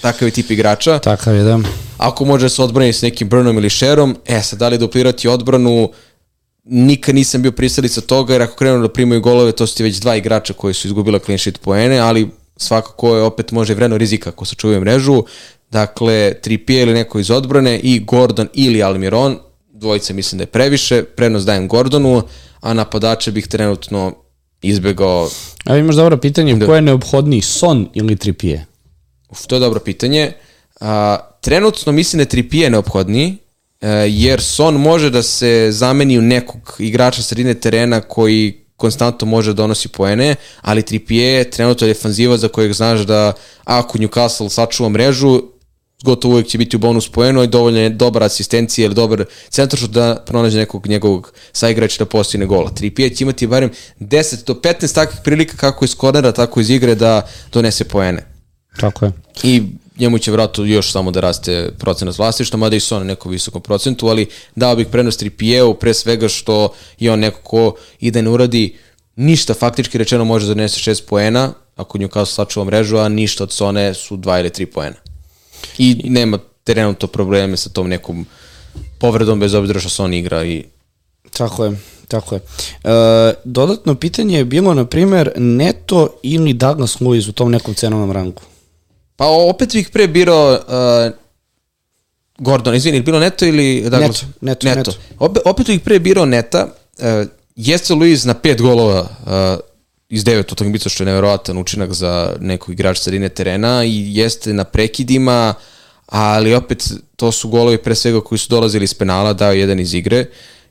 takav 0.00 0.28
je 0.28 0.32
tip 0.32 0.50
igrača. 0.50 0.98
Takav 0.98 1.36
je, 1.36 1.42
da. 1.42 1.58
Ako 1.98 2.24
može 2.24 2.44
da 2.44 2.48
se 2.48 2.62
odbrani 2.62 2.92
s 2.92 3.02
nekim 3.02 3.28
Burnom 3.28 3.58
ili 3.58 3.70
Sherom, 3.70 4.16
e 4.26 4.42
sad, 4.42 4.58
da 4.58 4.68
li 4.68 4.78
duplirati 4.78 5.28
odbranu, 5.28 5.90
nikad 6.64 7.14
nisam 7.14 7.42
bio 7.42 7.52
pristalica 7.52 8.00
toga, 8.00 8.32
jer 8.32 8.42
ako 8.42 8.56
krenu 8.56 8.82
da 8.82 8.92
primaju 8.92 9.20
golove, 9.20 9.52
to 9.52 9.66
su 9.66 9.76
ti 9.76 9.82
već 9.82 9.96
dva 9.96 10.16
igrača 10.16 10.52
koji 10.52 10.74
su 10.74 10.88
izgubila 10.88 11.18
clean 11.18 11.38
sheet 11.38 11.60
poene, 11.60 11.98
ali 11.98 12.28
svakako 12.56 13.16
je 13.16 13.22
opet 13.22 13.52
može 13.52 13.74
vreno 13.74 13.98
rizika 13.98 14.30
ako 14.30 14.44
se 14.44 14.54
čuvaju 14.54 14.80
mrežu. 14.80 15.24
Dakle, 15.70 16.34
Tripije 16.34 16.82
ili 16.82 16.94
neko 16.94 17.18
iz 17.18 17.30
odbrane 17.30 17.78
i 17.78 18.00
Gordon 18.00 18.48
ili 18.54 18.82
Almiron, 18.82 19.38
dvojice 19.72 20.14
mislim 20.14 20.38
da 20.38 20.42
je 20.42 20.46
previše, 20.46 21.02
prednost 21.04 21.46
dajem 21.46 21.68
Gordonu, 21.68 22.22
a 22.60 22.74
napadače 22.74 23.32
bih 23.32 23.46
trenutno 23.46 24.12
izbegao... 24.62 25.28
A 25.64 25.76
imaš 25.76 25.96
dobro 25.96 26.16
pitanje, 26.16 26.56
da. 26.56 26.66
ko 26.66 26.74
je 26.74 26.82
neophodniji, 26.82 27.40
Son 27.40 27.88
ili 27.94 28.16
Tripije? 28.16 28.66
Uf, 29.30 29.46
to 29.46 29.56
je 29.56 29.60
dobro 29.60 29.80
pitanje. 29.80 30.32
A, 30.80 31.18
trenutno 31.40 31.92
mislim 31.92 32.18
da 32.18 32.22
je 32.22 32.28
Tripije 32.28 32.70
neophodniji, 32.70 33.36
e, 33.80 33.88
jer 34.08 34.42
Son 34.42 34.74
može 34.74 35.10
da 35.10 35.22
se 35.22 35.68
zameni 35.70 36.18
u 36.18 36.22
nekog 36.22 36.76
igrača 36.78 37.22
sredine 37.22 37.54
terena 37.54 38.00
koji 38.00 38.64
konstantno 38.76 39.26
može 39.26 39.50
da 39.50 39.62
donosi 39.62 39.88
poene, 39.88 40.36
ali 40.60 40.82
Tripije 40.82 41.32
je 41.32 41.50
trenutno 41.50 41.86
defanziva 41.86 42.36
za 42.36 42.48
kojeg 42.48 42.72
znaš 42.72 43.00
da 43.00 43.32
ako 43.64 43.98
Newcastle 43.98 44.48
sačuva 44.48 44.88
mrežu, 44.88 45.42
gotovo 46.04 46.34
uvijek 46.34 46.48
će 46.48 46.58
biti 46.58 46.76
u 46.76 46.78
bonus 46.78 47.08
poenu 47.08 47.42
i 47.42 47.46
dovoljno 47.46 47.80
je 47.80 47.90
dobra 47.90 48.26
asistencija 48.26 48.84
ili 48.86 48.94
dobar 48.94 49.24
centaršut 49.48 49.90
da 49.90 50.22
pronađe 50.26 50.58
nekog 50.58 50.86
njegovog 50.86 51.32
saigrača 51.52 52.04
da 52.04 52.08
postigne 52.08 52.46
gola. 52.46 52.70
Trippier 52.70 53.16
će 53.16 53.24
imati 53.24 53.46
barem 53.46 53.70
10 54.00 54.46
do 54.46 54.54
15 54.54 54.94
takvih 54.94 55.20
prilika 55.24 55.56
kako 55.56 55.84
iz 55.84 55.94
kornera, 55.94 56.32
tako 56.32 56.60
iz 56.60 56.70
igre 56.70 56.94
da 56.94 57.28
donese 57.52 57.84
poene. 57.84 58.29
Tako 58.80 59.04
je. 59.04 59.12
I 59.42 59.62
njemu 59.98 60.18
će 60.18 60.32
vratno 60.32 60.64
još 60.64 60.92
samo 60.92 61.10
da 61.10 61.20
raste 61.20 61.70
procenat 61.78 62.18
vlastišta, 62.18 62.56
mada 62.56 62.76
i 62.76 62.80
su 62.80 62.96
on 62.96 63.06
nekom 63.06 63.32
visokom 63.32 63.62
procentu, 63.62 64.08
ali 64.08 64.26
dao 64.56 64.76
bih 64.76 64.86
prednost 64.86 65.18
Trippieru 65.18 65.74
pre 65.74 65.94
svega 65.94 66.28
što 66.28 66.72
je 66.98 67.12
on 67.12 67.18
neko 67.20 67.40
ko 67.42 67.74
i 68.00 68.10
da 68.10 68.22
ne 68.22 68.30
uradi 68.30 68.76
ništa 69.16 69.54
faktički 69.54 69.98
rečeno 69.98 70.24
može 70.24 70.46
da 70.46 70.54
donese 70.54 70.90
6 70.90 71.02
poena, 71.08 71.52
ako 71.76 71.98
Newcastle 71.98 72.34
sačuva 72.34 72.64
mrežu, 72.64 72.96
a 72.96 73.08
ništa 73.08 73.44
od 73.44 73.52
Sone 73.52 73.94
su 73.94 74.16
2 74.16 74.40
ili 74.40 74.50
3 74.50 74.66
poena. 74.66 74.96
I 75.78 76.02
nema 76.04 76.38
trenutno 76.64 77.08
probleme 77.08 77.56
sa 77.56 77.68
tom 77.68 77.88
nekom 77.88 78.26
povredom 78.98 79.40
bez 79.40 79.54
obzira 79.54 79.80
što 79.80 79.88
se 79.88 80.02
on 80.02 80.14
igra 80.14 80.44
i 80.44 80.64
Tako 81.36 81.64
je, 81.64 81.76
tako 82.08 82.34
je. 82.34 82.40
E, 82.84 83.34
dodatno 83.44 83.94
pitanje 83.94 84.38
je 84.38 84.44
bilo, 84.44 84.74
na 84.74 84.84
primer, 84.84 85.32
Neto 85.36 86.08
ili 86.22 86.52
Douglas 86.52 86.96
Lewis 86.96 87.28
u 87.28 87.32
tom 87.32 87.50
nekom 87.50 87.74
cenovnom 87.74 88.12
rangu? 88.12 88.42
Pa 89.20 89.26
opet 89.28 89.74
bih 89.76 89.88
pre 89.92 90.06
birao 90.08 90.52
uh, 90.52 91.12
Gordon, 92.38 92.74
izvini, 92.74 93.02
bilo 93.02 93.18
Neto 93.20 93.44
ili 93.46 93.82
Douglas? 93.90 94.22
Neto, 94.22 94.36
Neto, 94.40 94.66
Neto. 94.66 94.78
neto. 94.78 94.92
Opet, 95.18 95.42
opet 95.44 95.66
bih 95.66 95.80
pre 95.80 95.98
birao 95.98 96.24
Neta. 96.26 96.68
Uh, 96.98 97.28
jeste 97.56 97.94
Luis 97.94 98.24
na 98.24 98.34
pet 98.34 98.62
golova 98.62 99.00
uh, 99.00 99.60
iz 100.08 100.24
devet 100.24 100.52
utakmica 100.52 100.88
što 100.88 101.02
je 101.02 101.06
neverovatan 101.06 101.58
učinak 101.58 101.92
za 101.92 102.36
nekog 102.40 102.72
igrača 102.72 103.02
sredine 103.02 103.28
terena 103.28 103.84
i 103.84 104.16
jeste 104.16 104.52
na 104.52 104.64
prekidima, 104.64 105.54
ali 106.06 106.54
opet 106.54 106.88
to 107.16 107.32
su 107.32 107.48
golovi 107.48 107.78
pre 107.78 107.94
svega 107.94 108.20
koji 108.20 108.38
su 108.38 108.48
dolazili 108.48 108.84
iz 108.84 108.94
penala, 108.94 109.32
dao 109.32 109.52
jedan 109.52 109.80
iz 109.80 109.94
igre 109.94 110.26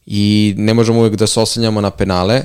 i 0.06 0.54
ne 0.58 0.74
možemo 0.74 1.00
uvek 1.00 1.16
da 1.16 1.28
se 1.28 1.40
oslanjamo 1.40 1.82
na 1.82 1.92
penale. 1.92 2.42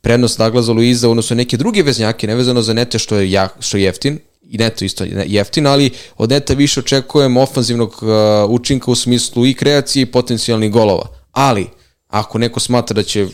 Prednost 0.00 0.38
Daglaza 0.38 0.72
Luiza 0.72 1.10
odnosno 1.10 1.36
neke 1.36 1.56
druge 1.56 1.82
veznjake, 1.82 2.26
nevezano 2.26 2.62
za 2.62 2.72
Nete 2.72 2.98
što 2.98 3.16
je, 3.16 3.30
jak, 3.30 3.54
što 3.60 3.76
je 3.76 3.82
jeftin, 3.82 4.18
i 4.48 4.58
Neto 4.58 4.84
isto 4.84 5.04
jeftin, 5.26 5.66
ali 5.66 5.90
od 6.16 6.30
Neta 6.30 6.54
više 6.54 6.80
očekujem 6.80 7.36
ofanzivnog 7.36 7.88
uh, 8.02 8.50
učinka 8.50 8.90
u 8.90 8.94
smislu 8.94 9.46
i 9.46 9.54
kreacije 9.54 10.02
i 10.02 10.12
potencijalnih 10.12 10.72
golova. 10.72 11.06
Ali, 11.32 11.66
ako 12.08 12.38
neko 12.38 12.60
smatra 12.60 12.94
da 12.94 13.02
će 13.02 13.26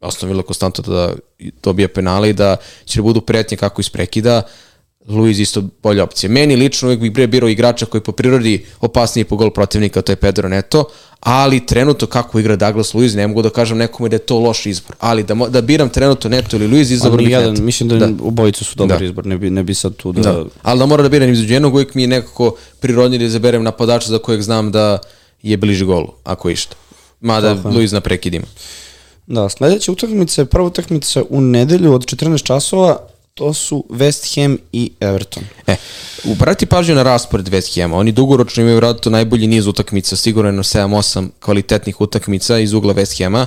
Aston 0.00 0.28
Villa 0.28 0.42
konstantno 0.42 0.94
da 0.94 1.14
dobije 1.62 1.88
penale 1.88 2.30
i 2.30 2.32
da 2.32 2.56
će 2.84 2.98
da 2.98 3.02
budu 3.02 3.20
pretnje 3.20 3.56
kako 3.56 3.80
iz 3.80 3.90
prekida. 3.90 4.42
Luiz 5.08 5.40
isto 5.40 5.62
bolja 5.82 6.04
opcija. 6.04 6.30
Meni 6.30 6.56
lično 6.56 6.88
uvijek 6.88 7.00
bih 7.00 7.12
bre 7.12 7.26
birao 7.26 7.48
igrača 7.48 7.86
koji 7.86 8.00
po 8.00 8.12
prirodi 8.12 8.66
opasniji 8.80 9.24
po 9.24 9.36
gol 9.36 9.50
protivnika, 9.50 10.02
to 10.02 10.12
je 10.12 10.16
Pedro 10.16 10.48
Neto, 10.48 10.84
ali 11.20 11.66
trenutno 11.66 12.06
kako 12.06 12.38
igra 12.38 12.56
Douglas 12.56 12.94
Luiz, 12.94 13.14
ne 13.14 13.26
mogu 13.26 13.42
da 13.42 13.50
kažem 13.50 13.78
nekome 13.78 14.08
da 14.08 14.14
je 14.16 14.18
to 14.18 14.38
loš 14.38 14.66
izbor, 14.66 14.96
ali 15.00 15.22
da, 15.22 15.34
da 15.34 15.60
biram 15.60 15.88
trenutno 15.88 16.30
Neto 16.30 16.56
ili 16.56 16.66
Luiz, 16.68 16.90
izabor 16.90 17.18
Ali 17.18 17.24
bih 17.24 17.32
jedan, 17.32 17.50
Neto. 17.50 17.62
mislim 17.62 17.88
da, 17.88 17.96
Da. 17.96 18.24
obojica 18.24 18.64
su 18.64 18.76
dobar 18.76 18.98
Da. 18.98 19.04
izbor, 19.04 19.26
ne 19.26 19.38
bi, 19.38 19.50
ne 19.50 19.62
bi 19.62 19.74
sad 19.74 19.96
tu 19.96 20.12
da... 20.12 20.20
Da. 20.22 20.44
Ali 20.62 20.78
da 20.78 20.86
mora 20.86 21.02
da 21.02 21.08
biram 21.08 21.32
između 21.32 21.52
jednog, 21.52 21.74
uvijek 21.74 21.94
mi 21.94 22.02
je 22.02 22.08
nekako 22.08 22.56
prirodnije 22.80 23.18
da 23.18 23.24
izaberem 23.24 23.62
napadača 23.62 24.08
za 24.08 24.18
kojeg 24.18 24.42
znam 24.42 24.70
da 24.72 24.98
je 25.42 25.56
bliži 25.56 25.84
golu, 25.84 26.08
ako 26.24 26.50
išta. 26.50 26.76
Mada 27.20 27.56
Tako 27.56 27.68
je. 27.68 27.74
Luiz 27.74 27.92
na 27.92 28.00
prekidima. 28.00 28.44
Da, 29.26 29.48
sledeća 29.48 29.92
utakmica 29.92 30.42
je 30.42 30.46
prva 30.46 30.66
utakmica 30.66 31.22
u 31.30 31.40
nedelju 31.40 31.92
od 31.94 32.04
14 32.06 32.42
časova, 32.42 32.98
to 33.34 33.54
su 33.54 33.84
West 33.90 34.34
Ham 34.34 34.58
i 34.72 34.92
Everton. 35.00 35.42
E, 35.66 35.76
ubrati 36.24 36.66
pažnju 36.66 36.94
na 36.94 37.02
raspored 37.02 37.48
West 37.48 37.80
Hama. 37.80 37.96
Oni 37.96 38.12
dugoročno 38.12 38.62
imaju 38.62 38.76
vratno 38.76 39.10
najbolji 39.10 39.46
niz 39.46 39.66
utakmica, 39.66 40.16
sigurno 40.16 40.48
jedno 40.48 40.62
7-8 40.62 41.28
kvalitetnih 41.40 42.00
utakmica 42.00 42.58
iz 42.58 42.72
ugla 42.72 42.94
West 42.94 43.24
Hama. 43.24 43.46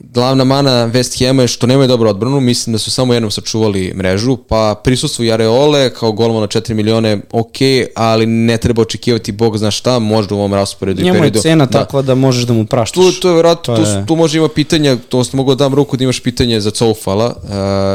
Glavna 0.00 0.44
mana 0.44 0.70
West 0.88 1.18
Hama 1.18 1.42
je 1.42 1.48
što 1.48 1.66
nemaju 1.66 1.88
dobru 1.88 2.08
odbranu, 2.08 2.40
mislim 2.40 2.72
da 2.72 2.78
su 2.78 2.90
samo 2.90 3.14
jednom 3.14 3.30
sačuvali 3.30 3.92
mrežu, 3.94 4.36
pa 4.38 4.74
prisustvo 4.74 5.24
i 5.24 5.32
Areole 5.32 5.90
kao 5.90 6.12
golman 6.12 6.40
na 6.40 6.46
4 6.48 6.74
milione, 6.74 7.20
ok, 7.32 7.56
ali 7.94 8.26
ne 8.26 8.56
treba 8.56 8.82
očekivati 8.82 9.32
bog 9.32 9.58
zna 9.58 9.70
šta, 9.70 9.98
možda 9.98 10.34
u 10.34 10.38
ovom 10.38 10.54
rasporedu 10.54 11.00
i 11.00 11.04
Njemu 11.04 11.16
je 11.16 11.20
periodu. 11.20 11.40
cena 11.40 11.66
Da. 11.66 11.70
takva 11.74 12.02
da 12.02 12.14
možeš 12.14 12.44
da 12.44 12.52
mu 12.52 12.66
praštaš. 12.66 12.94
Tu, 13.06 13.20
tu 13.20 13.28
je 13.28 13.34
vjerojatno, 13.34 13.76
To 13.76 13.82
tu, 13.84 13.90
je- 13.90 14.06
tu 14.06 14.16
može 14.16 14.38
ima 14.38 14.48
pitanja, 14.48 14.96
to 14.98 15.22
mogu 15.32 15.54
da 15.54 15.58
dam 15.58 15.74
ruku 15.74 15.96
da 15.96 16.04
imaš 16.04 16.20
pitanje 16.20 16.60
za 16.60 16.70
Coufala 16.70 17.26
uh, 17.36 17.50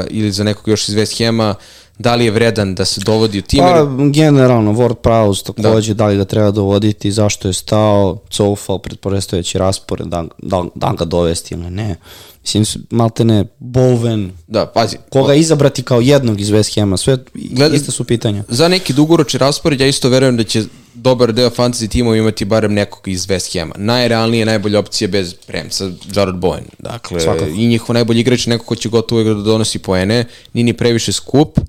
ili 0.09 0.31
za 0.31 0.43
nekog 0.43 0.67
još 0.67 0.89
iz 0.89 0.95
West 0.95 1.25
Hama, 1.25 1.55
da 1.99 2.15
li 2.15 2.25
je 2.25 2.31
vredan 2.31 2.75
da 2.75 2.85
se 2.85 3.01
dovodi 3.05 3.39
u 3.39 3.41
tim, 3.41 3.59
Pa, 3.59 3.85
generalno, 4.11 4.73
Ward 4.73 4.95
Prowse 4.95 5.43
takođe, 5.43 5.93
da. 5.93 6.07
li 6.07 6.17
ga 6.17 6.25
treba 6.25 6.51
dovoditi, 6.51 7.11
zašto 7.11 7.47
je 7.47 7.53
stao, 7.53 8.17
Coufal, 8.31 8.79
predporestojeći 8.79 9.57
raspored, 9.57 10.07
da, 10.07 10.23
da, 10.37 10.63
da 10.75 10.93
ga 10.97 11.05
dovesti 11.05 11.53
ili 11.53 11.69
ne. 11.69 11.95
Mislim, 12.41 12.65
s- 12.65 12.77
malte 12.89 13.25
ne, 13.25 13.45
Bowen, 13.59 14.29
da, 14.47 14.65
pazi, 14.67 14.97
koga 15.09 15.33
izabrati 15.35 15.83
kao 15.83 16.01
jednog 16.01 16.41
iz 16.41 16.49
West 16.49 16.75
Hama, 16.75 16.97
sve 16.97 17.17
Gleda- 17.35 17.75
iste 17.75 17.91
su 17.91 18.03
pitanja. 18.03 18.43
za 18.49 18.67
neki 18.67 18.93
dugoročni 18.93 19.37
raspored 19.37 19.81
ja 19.81 19.87
isto 19.87 20.09
verujem 20.09 20.37
da 20.37 20.43
će 20.43 20.63
dobar 20.93 21.33
deo 21.33 21.49
fantasy 21.49 21.87
timova 21.87 22.17
imati 22.17 22.45
barem 22.45 22.73
nekog 22.73 23.07
iz 23.07 23.21
West 23.21 23.59
Hama. 23.59 23.75
Najrealnije, 23.77 24.45
najbolja 24.45 24.79
opcija 24.79 25.07
bez 25.07 25.33
premca, 25.35 25.85
Jared 26.15 26.35
Bowen. 26.35 26.63
Dakle, 26.79 27.19
Svakako. 27.19 27.45
i 27.47 27.67
njihov 27.67 27.93
najbolji 27.93 28.19
igrač 28.19 28.45
neko 28.45 28.65
ko 28.65 28.75
će 28.75 28.89
gotovo 28.89 29.21
uvek 29.21 29.37
da 29.37 29.43
donosi 29.43 29.79
poene, 29.79 30.25
nije 30.53 30.63
ni 30.63 30.73
previše 30.73 31.11
skup. 31.11 31.59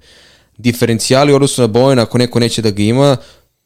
Diferencijali 0.59 1.33
u 1.33 1.37
odnosu 1.37 1.63
na 1.63 1.69
Bowen, 1.69 1.99
ako 1.99 2.19
neko 2.19 2.41
neće 2.41 2.63
da 2.63 2.71
ga 2.71 2.83
ima, 2.83 3.17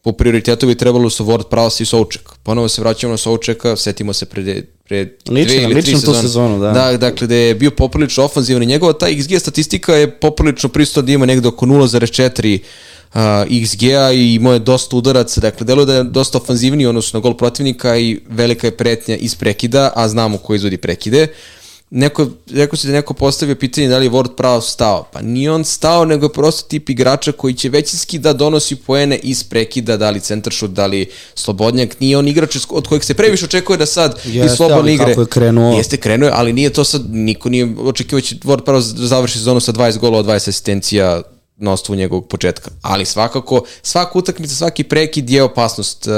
po 0.04 0.12
prioritetu 0.12 0.66
bi 0.66 0.74
trebalo 0.74 1.10
su 1.10 1.24
Ward 1.24 1.44
Prowse 1.50 1.82
i 1.82 1.86
Souček. 1.86 2.28
Ponovo 2.42 2.68
se 2.68 2.80
vraćamo 2.80 3.10
na 3.10 3.16
Součeka, 3.16 3.76
setimo 3.76 4.12
se 4.12 4.26
pre, 4.26 4.62
pre 4.84 5.08
Liči 5.28 5.48
dve 5.48 5.62
ili 5.62 5.82
tri 5.82 5.92
sezone. 5.92 6.20
sezonu, 6.20 6.58
da. 6.58 6.70
da. 6.70 6.96
dakle, 6.96 7.26
da 7.26 7.34
je 7.34 7.54
bio 7.54 7.70
poprilično 7.70 8.24
ofanzivan 8.24 8.62
i 8.62 8.66
njegova 8.66 8.92
ta 8.92 9.06
XG 9.06 9.38
statistika 9.38 9.94
je 9.94 10.10
poprilično 10.10 10.68
prisutna 10.68 11.02
da 11.02 11.12
ima 11.12 11.26
negde 11.26 11.48
oko 11.48 11.66
0,4 11.66 12.58
uh, 13.14 13.20
XG-a 13.64 14.12
i 14.12 14.34
imao 14.34 14.52
je 14.52 14.58
dosta 14.58 14.96
udaraca, 14.96 15.40
dakle, 15.40 15.64
deluje 15.64 15.86
da 15.86 15.94
je 15.94 16.04
dosta 16.04 16.38
ofanzivniji 16.38 16.86
odnosno 16.86 17.18
na 17.18 17.22
gol 17.22 17.36
protivnika 17.36 17.96
i 17.96 18.20
velika 18.28 18.66
je 18.66 18.76
pretnja 18.76 19.16
iz 19.16 19.34
prekida, 19.34 19.92
a 19.96 20.08
znamo 20.08 20.38
ko 20.38 20.54
izvodi 20.54 20.76
prekide. 20.76 21.28
Neko, 21.90 22.26
rekao 22.50 22.76
se 22.76 22.86
da 22.86 22.92
neko 22.92 23.14
postavio 23.14 23.54
pitanje 23.54 23.88
da 23.88 23.98
li 23.98 24.06
je 24.06 24.10
Ward 24.10 24.34
Prowse 24.36 24.72
stao. 24.72 25.08
Pa 25.12 25.22
nije 25.22 25.52
on 25.52 25.64
stao, 25.64 26.04
nego 26.04 26.26
je 26.26 26.32
prosto 26.32 26.68
tip 26.68 26.90
igrača 26.90 27.32
koji 27.32 27.54
će 27.54 27.68
većinski 27.68 28.18
da 28.18 28.32
donosi 28.32 28.76
poene 28.76 29.16
iz 29.16 29.44
prekida, 29.44 29.96
da 29.96 30.10
li 30.10 30.20
centaršut, 30.20 30.70
da 30.70 30.86
li 30.86 31.10
slobodnjak. 31.34 32.00
Nije 32.00 32.18
on 32.18 32.28
igrač 32.28 32.56
od 32.68 32.88
kojeg 32.88 33.04
se 33.04 33.14
previše 33.14 33.44
očekuje 33.44 33.76
da 33.76 33.86
sad 33.86 34.20
iz 34.24 34.34
Jeste, 34.34 34.56
slobodne 34.56 34.80
ali 34.80 34.94
igre. 34.94 35.06
kako 35.06 35.20
je 35.20 35.26
krenuo. 35.26 35.76
Jeste 35.76 35.96
krenuo, 35.96 36.30
ali 36.32 36.52
nije 36.52 36.70
to 36.70 36.84
sad, 36.84 37.02
niko 37.10 37.48
nije 37.48 37.74
očekivao 37.84 38.20
će 38.20 38.36
Ward 38.36 38.66
da 38.96 39.06
završi 39.06 39.38
sezonu 39.38 39.60
sa 39.60 39.72
20 39.72 39.98
golova, 39.98 40.22
20 40.22 40.34
asistencija 40.36 41.22
na 41.56 41.72
osnovu 41.72 41.98
njegovog 41.98 42.28
početka. 42.28 42.70
Ali 42.82 43.04
svakako, 43.04 43.64
svaka 43.82 44.18
utakmica, 44.18 44.54
svaki 44.54 44.84
prekid 44.84 45.30
je 45.30 45.42
opasnost, 45.42 46.06
uh, 46.06 46.14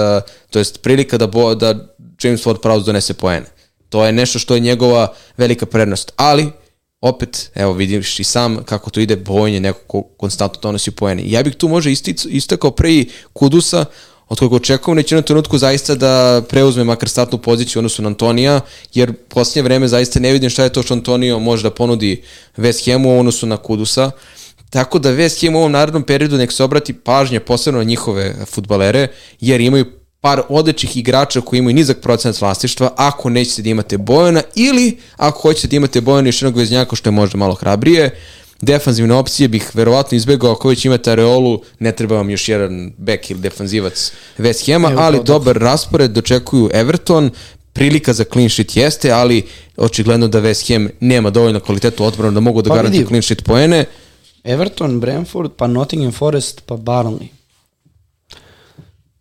to 0.51 0.59
jest 0.59 0.83
prilika 0.83 1.19
da, 1.19 1.27
bo, 1.27 1.55
da 1.55 1.69
James 2.23 2.45
Ward 2.45 2.61
Prowse 2.63 2.85
donese 2.85 3.15
poene. 3.15 3.56
To 3.89 4.05
je 4.05 4.13
nešto 4.13 4.39
što 4.39 4.55
je 4.55 4.61
njegova 4.61 5.15
velika 5.37 5.67
prednost. 5.67 6.13
Ali, 6.17 6.51
opet, 7.01 7.51
evo 7.55 7.73
vidiš 7.73 8.21
i 8.21 8.25
sam 8.25 8.65
kako 8.65 8.91
to 8.91 9.01
ide, 9.01 9.17
Bojan 9.17 9.55
je 9.55 9.61
neko 9.61 9.81
ko 9.87 10.03
konstantno 10.03 10.61
donosi 10.61 10.91
poene. 10.91 11.23
Ja 11.27 11.43
bih 11.43 11.55
tu 11.55 11.69
može 11.69 11.93
istic, 11.93 12.25
istakao 12.29 12.71
pre 12.71 12.93
i 12.93 13.09
Kudusa, 13.33 13.85
od 14.29 14.39
kojeg 14.39 14.53
očekujem 14.53 14.97
neće 14.97 15.15
na 15.15 15.23
trenutku 15.23 15.59
zaista 15.59 15.95
da 15.95 16.43
preuzme 16.49 16.85
makar 16.85 17.09
startnu 17.09 17.39
poziciju 17.39 17.81
odnosu 17.81 18.03
na 18.03 18.09
Antonija, 18.09 18.61
jer 18.95 19.13
posljednje 19.29 19.63
vreme 19.63 19.89
zaista 19.89 20.21
ne 20.21 20.33
vidim 20.33 20.51
šta 20.51 20.63
je 20.63 20.73
to 20.73 20.83
što 20.83 20.95
Antonio 20.95 21.39
može 21.39 21.63
da 21.63 21.71
ponudi 21.71 22.23
West 22.57 22.93
Hamu 22.93 23.17
u 23.17 23.19
odnosu 23.19 23.47
na 23.47 23.57
Kudusa. 23.57 24.11
Tako 24.71 24.99
da 24.99 25.13
West 25.13 25.47
Ham 25.47 25.55
u 25.55 25.59
ovom 25.59 25.73
narednom 25.73 26.03
periodu 26.03 26.37
nek 26.37 26.53
se 26.53 26.65
obrati 26.65 26.93
pažnje 26.93 27.41
posebno 27.41 27.79
na 27.79 27.85
njihove 27.85 28.35
futbalere, 28.47 29.09
jer 29.41 29.61
imaju 29.61 29.87
par 30.21 30.43
odličnih 30.49 30.97
igrača 30.97 31.41
koji 31.41 31.59
imaju 31.59 31.75
nizak 31.75 32.01
procenat 32.01 32.41
vlasništva 32.41 32.93
ako 32.97 33.31
nećete 33.31 33.63
da 33.63 33.69
imate 33.69 33.99
Bojana 33.99 34.43
ili 34.55 34.99
ako 35.17 35.41
hoćete 35.41 35.69
da 35.69 35.77
imate 35.77 36.01
Bojana 36.01 36.27
i 36.27 36.29
još 36.29 36.43
jednog 36.43 36.57
veznjaka 36.57 36.97
što 36.97 37.09
je 37.09 37.13
možda 37.13 37.39
malo 37.39 37.55
hrabrije. 37.55 38.11
Defanzivne 38.61 39.15
opcije 39.15 39.49
bih 39.49 39.71
verovatno 39.75 40.17
izbegao 40.17 40.53
ako 40.53 40.69
već 40.69 40.85
imate 40.85 41.11
Areolu, 41.11 41.61
ne 41.79 41.93
treba 41.93 42.17
vam 42.17 42.31
još 42.31 42.49
jedan 42.49 42.93
bek 42.99 43.31
ili 43.31 43.41
defanzivac 43.41 44.13
West 44.39 44.75
Evo, 44.75 44.91
ali 44.97 45.21
dobar 45.25 45.57
raspored 45.57 46.11
dočekuju 46.11 46.71
Everton, 46.73 47.31
prilika 47.73 48.13
za 48.13 48.25
clean 48.33 48.49
sheet 48.49 48.77
jeste, 48.77 49.11
ali 49.11 49.43
očigledno 49.77 50.29
da 50.29 50.41
West 50.41 50.73
Ham 50.73 50.89
nema 51.01 51.31
dovoljno 51.31 51.61
kvalitetu 51.61 52.05
odbranu 52.05 52.33
da 52.33 52.41
mogu 52.41 52.63
da 52.63 52.69
Pa 52.69 52.77
garantuju 52.77 53.07
clean 53.07 53.23
sheet 53.23 53.45
poene. 53.45 53.85
Everton, 54.45 55.01
Brentford, 55.01 55.51
pa 55.57 55.67
Nottingham 55.67 56.13
Forest, 56.13 56.63
pa 56.67 56.75
Burnley. 56.75 57.36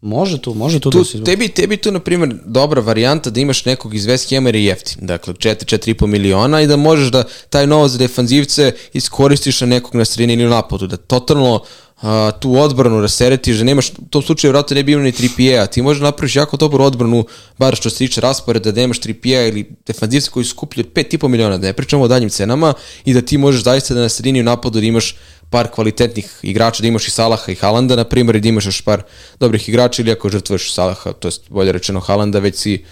Može 0.05 0.37
tu, 0.41 0.53
može 0.53 0.79
tu, 0.79 0.91
tu, 0.91 0.97
da 0.97 1.03
se 1.03 1.17
izbori. 1.17 1.31
tebi, 1.31 1.47
tebi 1.47 1.77
tu, 1.77 1.91
na 1.91 1.99
primjer, 1.99 2.35
dobra 2.45 2.81
varijanta 2.81 3.29
da 3.29 3.39
imaš 3.39 3.65
nekog 3.65 3.95
iz 3.95 4.05
West 4.05 4.35
Ham 4.35 4.45
jer 4.45 4.55
je 4.55 4.65
jeftin. 4.65 5.07
Dakle, 5.07 5.33
4-4,5 5.33 6.05
miliona 6.05 6.61
i 6.61 6.67
da 6.67 6.75
možeš 6.75 7.11
da 7.11 7.23
taj 7.49 7.67
novac 7.67 7.91
za 7.91 7.97
defanzivce 7.97 8.71
iskoristiš 8.93 9.61
na 9.61 9.67
nekog 9.67 9.95
na 9.95 10.05
sredini 10.05 10.33
ili 10.33 10.49
napadu. 10.49 10.87
Da 10.87 10.97
totalno 10.97 11.61
a, 12.01 12.31
tu 12.39 12.53
odbranu 12.59 13.01
rasteretiš, 13.01 13.57
da 13.57 13.63
nemaš, 13.63 13.89
u 13.89 14.09
tom 14.09 14.21
slučaju 14.21 14.51
vratno 14.51 14.75
ne 14.75 14.83
bi 14.83 14.91
imao 14.91 15.03
ni 15.03 15.11
3 15.11 15.61
a 15.61 15.65
ti 15.65 15.81
možeš 15.81 15.99
da 16.01 16.05
napraviš 16.05 16.35
jako 16.35 16.57
dobru 16.57 16.83
odbranu, 16.83 17.25
bar 17.57 17.75
što 17.75 17.89
se 17.89 17.97
tiče 17.97 18.21
rasporeda, 18.21 18.71
da 18.71 18.81
nemaš 18.81 18.99
3 18.99 19.47
ili 19.49 19.65
defanzivce 19.87 20.29
koji 20.29 20.45
su 20.45 20.49
skuplji 20.49 20.81
od 20.81 20.93
5,5 20.93 21.27
miliona, 21.27 21.57
da 21.57 21.67
ne 21.67 21.73
pričamo 21.73 22.03
o 22.03 22.07
daljim 22.07 22.29
cenama 22.29 22.73
i 23.05 23.13
da 23.13 23.21
ti 23.21 23.37
možeš 23.37 23.63
zaista 23.63 23.93
da 23.93 24.01
na 24.01 24.09
sredini 24.09 24.39
u 24.39 24.43
napadu 24.43 24.79
da 24.79 24.85
imaš 24.85 25.15
par 25.49 25.67
kvalitetnih 25.71 26.39
igrača, 26.41 26.81
da 26.81 26.87
imaš 26.87 27.07
i 27.07 27.11
Salaha 27.11 27.51
i 27.51 27.55
Halanda, 27.55 27.95
na 27.95 28.03
primjer, 28.03 28.35
i 28.35 28.41
da 28.41 28.49
imaš 28.49 28.65
još 28.65 28.81
par 28.81 29.03
dobrih 29.39 29.69
igrača 29.69 30.01
ili 30.01 30.11
ako 30.11 30.29
žrtvuješ 30.29 30.73
Salaha, 30.73 31.13
to 31.13 31.27
je 31.27 31.31
bolje 31.49 31.71
rečeno 31.71 31.99
Halanda, 31.99 32.39
već 32.39 32.55
si 32.55 32.83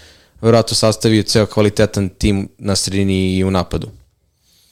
vjerojatno 0.42 0.76
sastavio 0.76 1.22
ceo 1.22 1.46
kvalitetan 1.46 2.08
tim 2.08 2.48
na 2.58 2.76
sredini 2.76 3.36
i 3.36 3.44
u 3.44 3.50
napadu. 3.50 3.90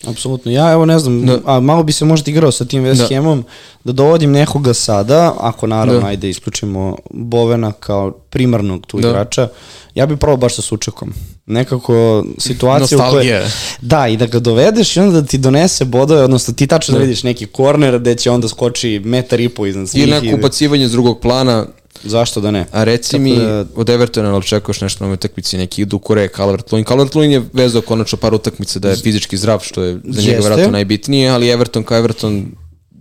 Apsolutno. 0.04 0.52
Ja 0.52 0.72
evo 0.72 0.86
ne 0.86 0.98
znam, 0.98 1.26
Da. 1.26 1.38
a 1.46 1.60
malo 1.60 1.82
bi 1.82 1.92
se 1.92 2.04
možda 2.04 2.30
igrao 2.30 2.52
sa 2.52 2.64
tim 2.64 2.84
West 2.84 3.08
Da. 3.08 3.16
Hamom, 3.16 3.44
da 3.84 3.92
dovodim 3.92 4.30
nekoga 4.32 4.74
sada, 4.74 5.34
ako 5.38 5.66
naravno 5.66 6.00
Da. 6.00 6.06
ajde 6.06 6.30
isključimo 6.30 6.96
Bovena 7.10 7.72
kao 7.72 8.10
primarnog 8.10 8.86
tu 8.86 9.00
Da. 9.00 9.08
igrača, 9.08 9.48
ja 9.94 10.06
bih 10.06 10.18
probao 10.18 10.36
baš 10.38 10.54
sa 10.54 10.62
Sučekom. 10.62 11.12
Nekako 11.46 12.24
situacija 12.38 12.98
u 12.98 13.00
kojoj... 13.00 13.24
Nostalgija. 13.26 13.42
Da, 13.80 14.08
i 14.08 14.16
da 14.16 14.26
ga 14.26 14.38
dovedeš 14.38 14.96
i 14.96 15.00
onda 15.00 15.20
da 15.20 15.26
ti 15.26 15.38
donese 15.38 15.84
bodove, 15.84 16.22
odnosno 16.22 16.54
ti 16.54 16.66
tačno 16.66 16.92
da. 16.92 16.98
Da. 16.98 17.04
vidiš 17.04 17.22
neki 17.22 17.46
korner 17.46 17.98
gde 17.98 18.14
će 18.14 18.30
onda 18.30 18.48
skoči 18.48 19.02
metar 19.04 19.40
i 19.40 19.48
po 19.48 19.66
iznad 19.66 19.88
svih. 19.88 20.02
Ili 20.02 20.10
neko 20.12 20.26
i- 20.26 20.34
ubacivanje 20.34 20.88
s 20.88 20.92
drugog 20.92 21.20
plana, 21.20 21.66
Zašto 22.04 22.40
da 22.40 22.50
ne? 22.50 22.66
a 22.72 22.84
reci 22.84 23.10
Tako 23.10 23.22
mi 23.22 23.36
da- 23.36 23.64
od 23.74 23.88
Evertona, 23.90 24.28
ali 24.28 24.38
očekuješ 24.38 24.80
nešto 24.80 25.04
na 25.04 25.06
ovoj 25.06 25.14
utakmici, 25.14 25.58
neki 25.58 25.84
Dukure, 25.84 26.28
Calvert-Lewin. 26.28 26.84
Calvert-Lewin 26.84 27.30
je 27.30 27.42
vezao 27.52 27.82
konačno 27.82 28.18
par 28.18 28.34
utakmica 28.34 28.78
da 28.78 28.90
je 28.90 28.96
fizički 28.96 29.36
zdrav, 29.36 29.60
što 29.62 29.82
je 29.82 29.92
za 29.92 30.20
njega 30.20 30.32
Jeste. 30.32 30.40
vjerojatno 30.40 30.72
najbitnije, 30.72 31.30
ali 31.30 31.48
Everton 31.48 31.82
kao 31.84 31.98
Everton 31.98 32.46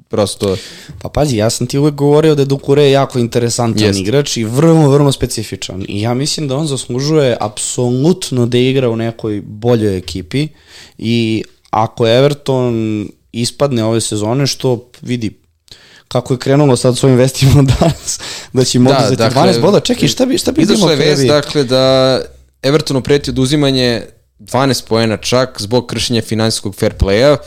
prosto 0.10 0.58
Pa 1.02 1.10
pazi, 1.10 1.38
ja 1.38 1.50
sam 1.50 1.68
ti 1.68 1.78
uvek 1.78 1.94
govorio 1.94 2.36
da 2.36 2.42
je 2.42 2.46
Dukure 2.46 2.92
jako 2.92 3.20
interesantan 3.20 3.84
Jest. 3.88 4.00
igrač 4.00 4.38
i 4.38 4.44
vrlo, 4.44 4.90
vrlo 4.90 5.12
specifičan. 5.12 5.86
I 5.88 6.02
ja 6.02 6.14
mislim 6.14 6.48
da 6.48 6.56
on 6.58 6.68
zaslužuje 6.68 7.38
apsolutno 7.40 8.46
da 8.46 8.58
igra 8.58 8.90
u 8.90 8.96
nekoj 8.96 9.42
boljoj 9.46 9.98
ekipi 9.98 10.48
i 10.98 11.44
ako 11.70 12.08
Everton 12.08 13.08
ispadne 13.32 13.84
ove 13.84 14.02
sezone, 14.02 14.48
što 14.48 14.90
vidi 15.02 15.41
kako 16.12 16.34
je 16.34 16.38
krenulo 16.38 16.76
sad 16.76 16.98
s 16.98 17.04
ovim 17.04 17.16
vestima 17.16 17.62
danas, 17.80 18.20
da 18.54 18.64
će 18.64 18.78
im 18.78 18.84
Da, 18.84 18.98
oduzeti 18.98 19.16
dakle, 19.16 19.42
12 19.42 19.62
boda. 19.62 19.80
Čekaj, 19.80 20.08
šta 20.08 20.26
bi, 20.26 20.38
šta 20.38 20.52
bi 20.52 20.66
bilo 20.66 20.92
je 20.92 20.98
kada 20.98 21.10
vest, 21.10 21.28
dakle, 21.28 21.64
da 21.64 22.22
Evertonu 22.62 23.02
preti 23.02 23.30
oduzimanje 23.30 24.02
12 24.40 24.84
poena 24.88 25.18
čak 25.18 25.56
zbog 25.60 25.88
kršenja 25.88 26.22
finansijskog 26.22 26.76
fair 26.76 26.94
playa. 27.00 27.38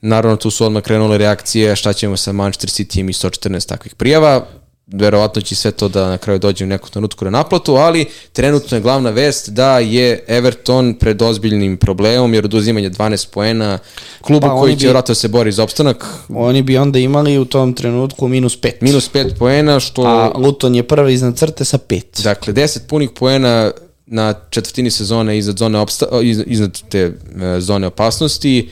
Naravno, 0.00 0.36
tu 0.36 0.50
su 0.50 0.64
odmah 0.64 0.82
krenule 0.82 1.18
reakcije 1.18 1.76
šta 1.76 1.92
ćemo 1.92 2.16
sa 2.16 2.32
Manchester 2.32 2.70
City 2.70 3.00
i 3.00 3.12
114 3.12 3.68
takvih 3.68 3.94
prijava. 3.94 4.46
Verovatno 4.88 5.42
će 5.42 5.54
sve 5.54 5.70
to 5.70 5.88
da 5.88 6.08
na 6.08 6.18
kraju 6.18 6.38
dođe 6.38 6.64
u 6.64 6.68
neku 6.68 6.90
trenutku 6.90 7.24
na 7.24 7.30
naplatu, 7.30 7.74
ali 7.74 8.04
trenutno 8.32 8.76
je 8.76 8.80
glavna 8.80 9.10
vest 9.10 9.48
da 9.48 9.78
je 9.78 10.24
Everton 10.28 10.94
pred 10.94 11.22
ozbiljnim 11.22 11.76
problemom 11.76 12.34
jer 12.34 12.44
oduzimanje 12.44 12.90
12 12.90 13.28
poena 13.28 13.78
klubu 14.20 14.46
Pa, 14.46 14.54
koji 14.54 14.72
će 14.72 14.76
bi- 14.76 14.84
vjerojatno 14.84 15.14
se 15.14 15.28
bori 15.28 15.52
za 15.52 15.62
opstanak. 15.62 16.06
Oni 16.28 16.62
bi 16.62 16.78
onda 16.78 16.98
imali 16.98 17.38
u 17.38 17.44
tom 17.44 17.72
trenutku 17.72 18.28
minus 18.28 18.58
5. 18.58 18.72
Minus 18.80 19.10
5 19.10 19.34
poena, 19.34 19.80
što... 19.80 20.02
A 20.02 20.32
Luton 20.36 20.74
je 20.74 20.82
prvi 20.82 21.14
iznad 21.14 21.36
crte 21.36 21.64
sa 21.64 21.78
5. 21.78 22.22
Dakle, 22.22 22.52
10 22.54 22.78
punih 22.88 23.10
poena 23.10 23.70
na 24.06 24.34
četvrtini 24.50 24.90
sezone 24.90 25.38
iznad, 25.38 25.56
zone 25.56 25.78
opsta, 25.78 26.06
iz- 26.22 26.42
iznad 26.46 26.78
te 26.88 26.98
e, 26.98 27.12
zone 27.60 27.86
opasnosti. 27.86 28.68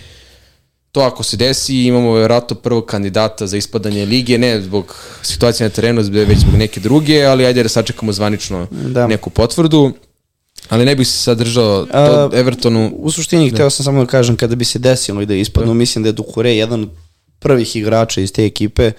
To 0.97 1.03
ako 1.03 1.23
se 1.23 1.37
desi, 1.37 1.85
imamo 1.85 2.15
vjerojatno 2.15 2.57
prvog 2.57 2.87
kandidata 2.87 3.47
za 3.47 3.57
ispadanje 3.57 4.07
lige, 4.07 4.39
ne 4.39 4.61
zbog 4.61 4.97
situacije 5.23 5.69
na 5.69 5.71
terenu, 5.71 6.03
već 6.03 6.39
zbog 6.39 6.55
neke 6.55 6.81
druge, 6.81 7.25
ali 7.25 7.47
ajde 7.47 7.63
da 7.63 7.69
sačekamo 7.69 8.13
zvanično 8.13 8.67
Da. 8.71 9.07
neku 9.07 9.31
potvrdu. 9.31 9.93
Ali 10.69 10.85
ne 10.85 10.97
bih 10.97 11.09
se 11.09 11.19
sad 11.19 11.39
držao 11.39 11.87
A, 11.93 12.29
Evertonu. 12.33 12.93
U 12.97 13.11
suštini, 13.11 13.51
hteo 13.51 13.71
sam 13.71 13.85
samo 13.85 14.01
da 14.01 14.07
kažem, 14.07 14.37
kada 14.37 14.55
bi 14.55 14.65
se 14.65 14.79
desilo 14.79 15.23
i 15.23 15.27
da 15.27 15.35
ispadnu, 15.35 15.75
mislim 15.75 16.03
da 16.03 16.09
je 16.09 16.13
Dukure 16.13 16.57
jedan 16.57 16.83
od 16.83 16.89
prvih 17.39 17.77
igrača 17.77 18.21
iz 18.21 18.33
te 18.33 18.45
ekipe 18.47 18.93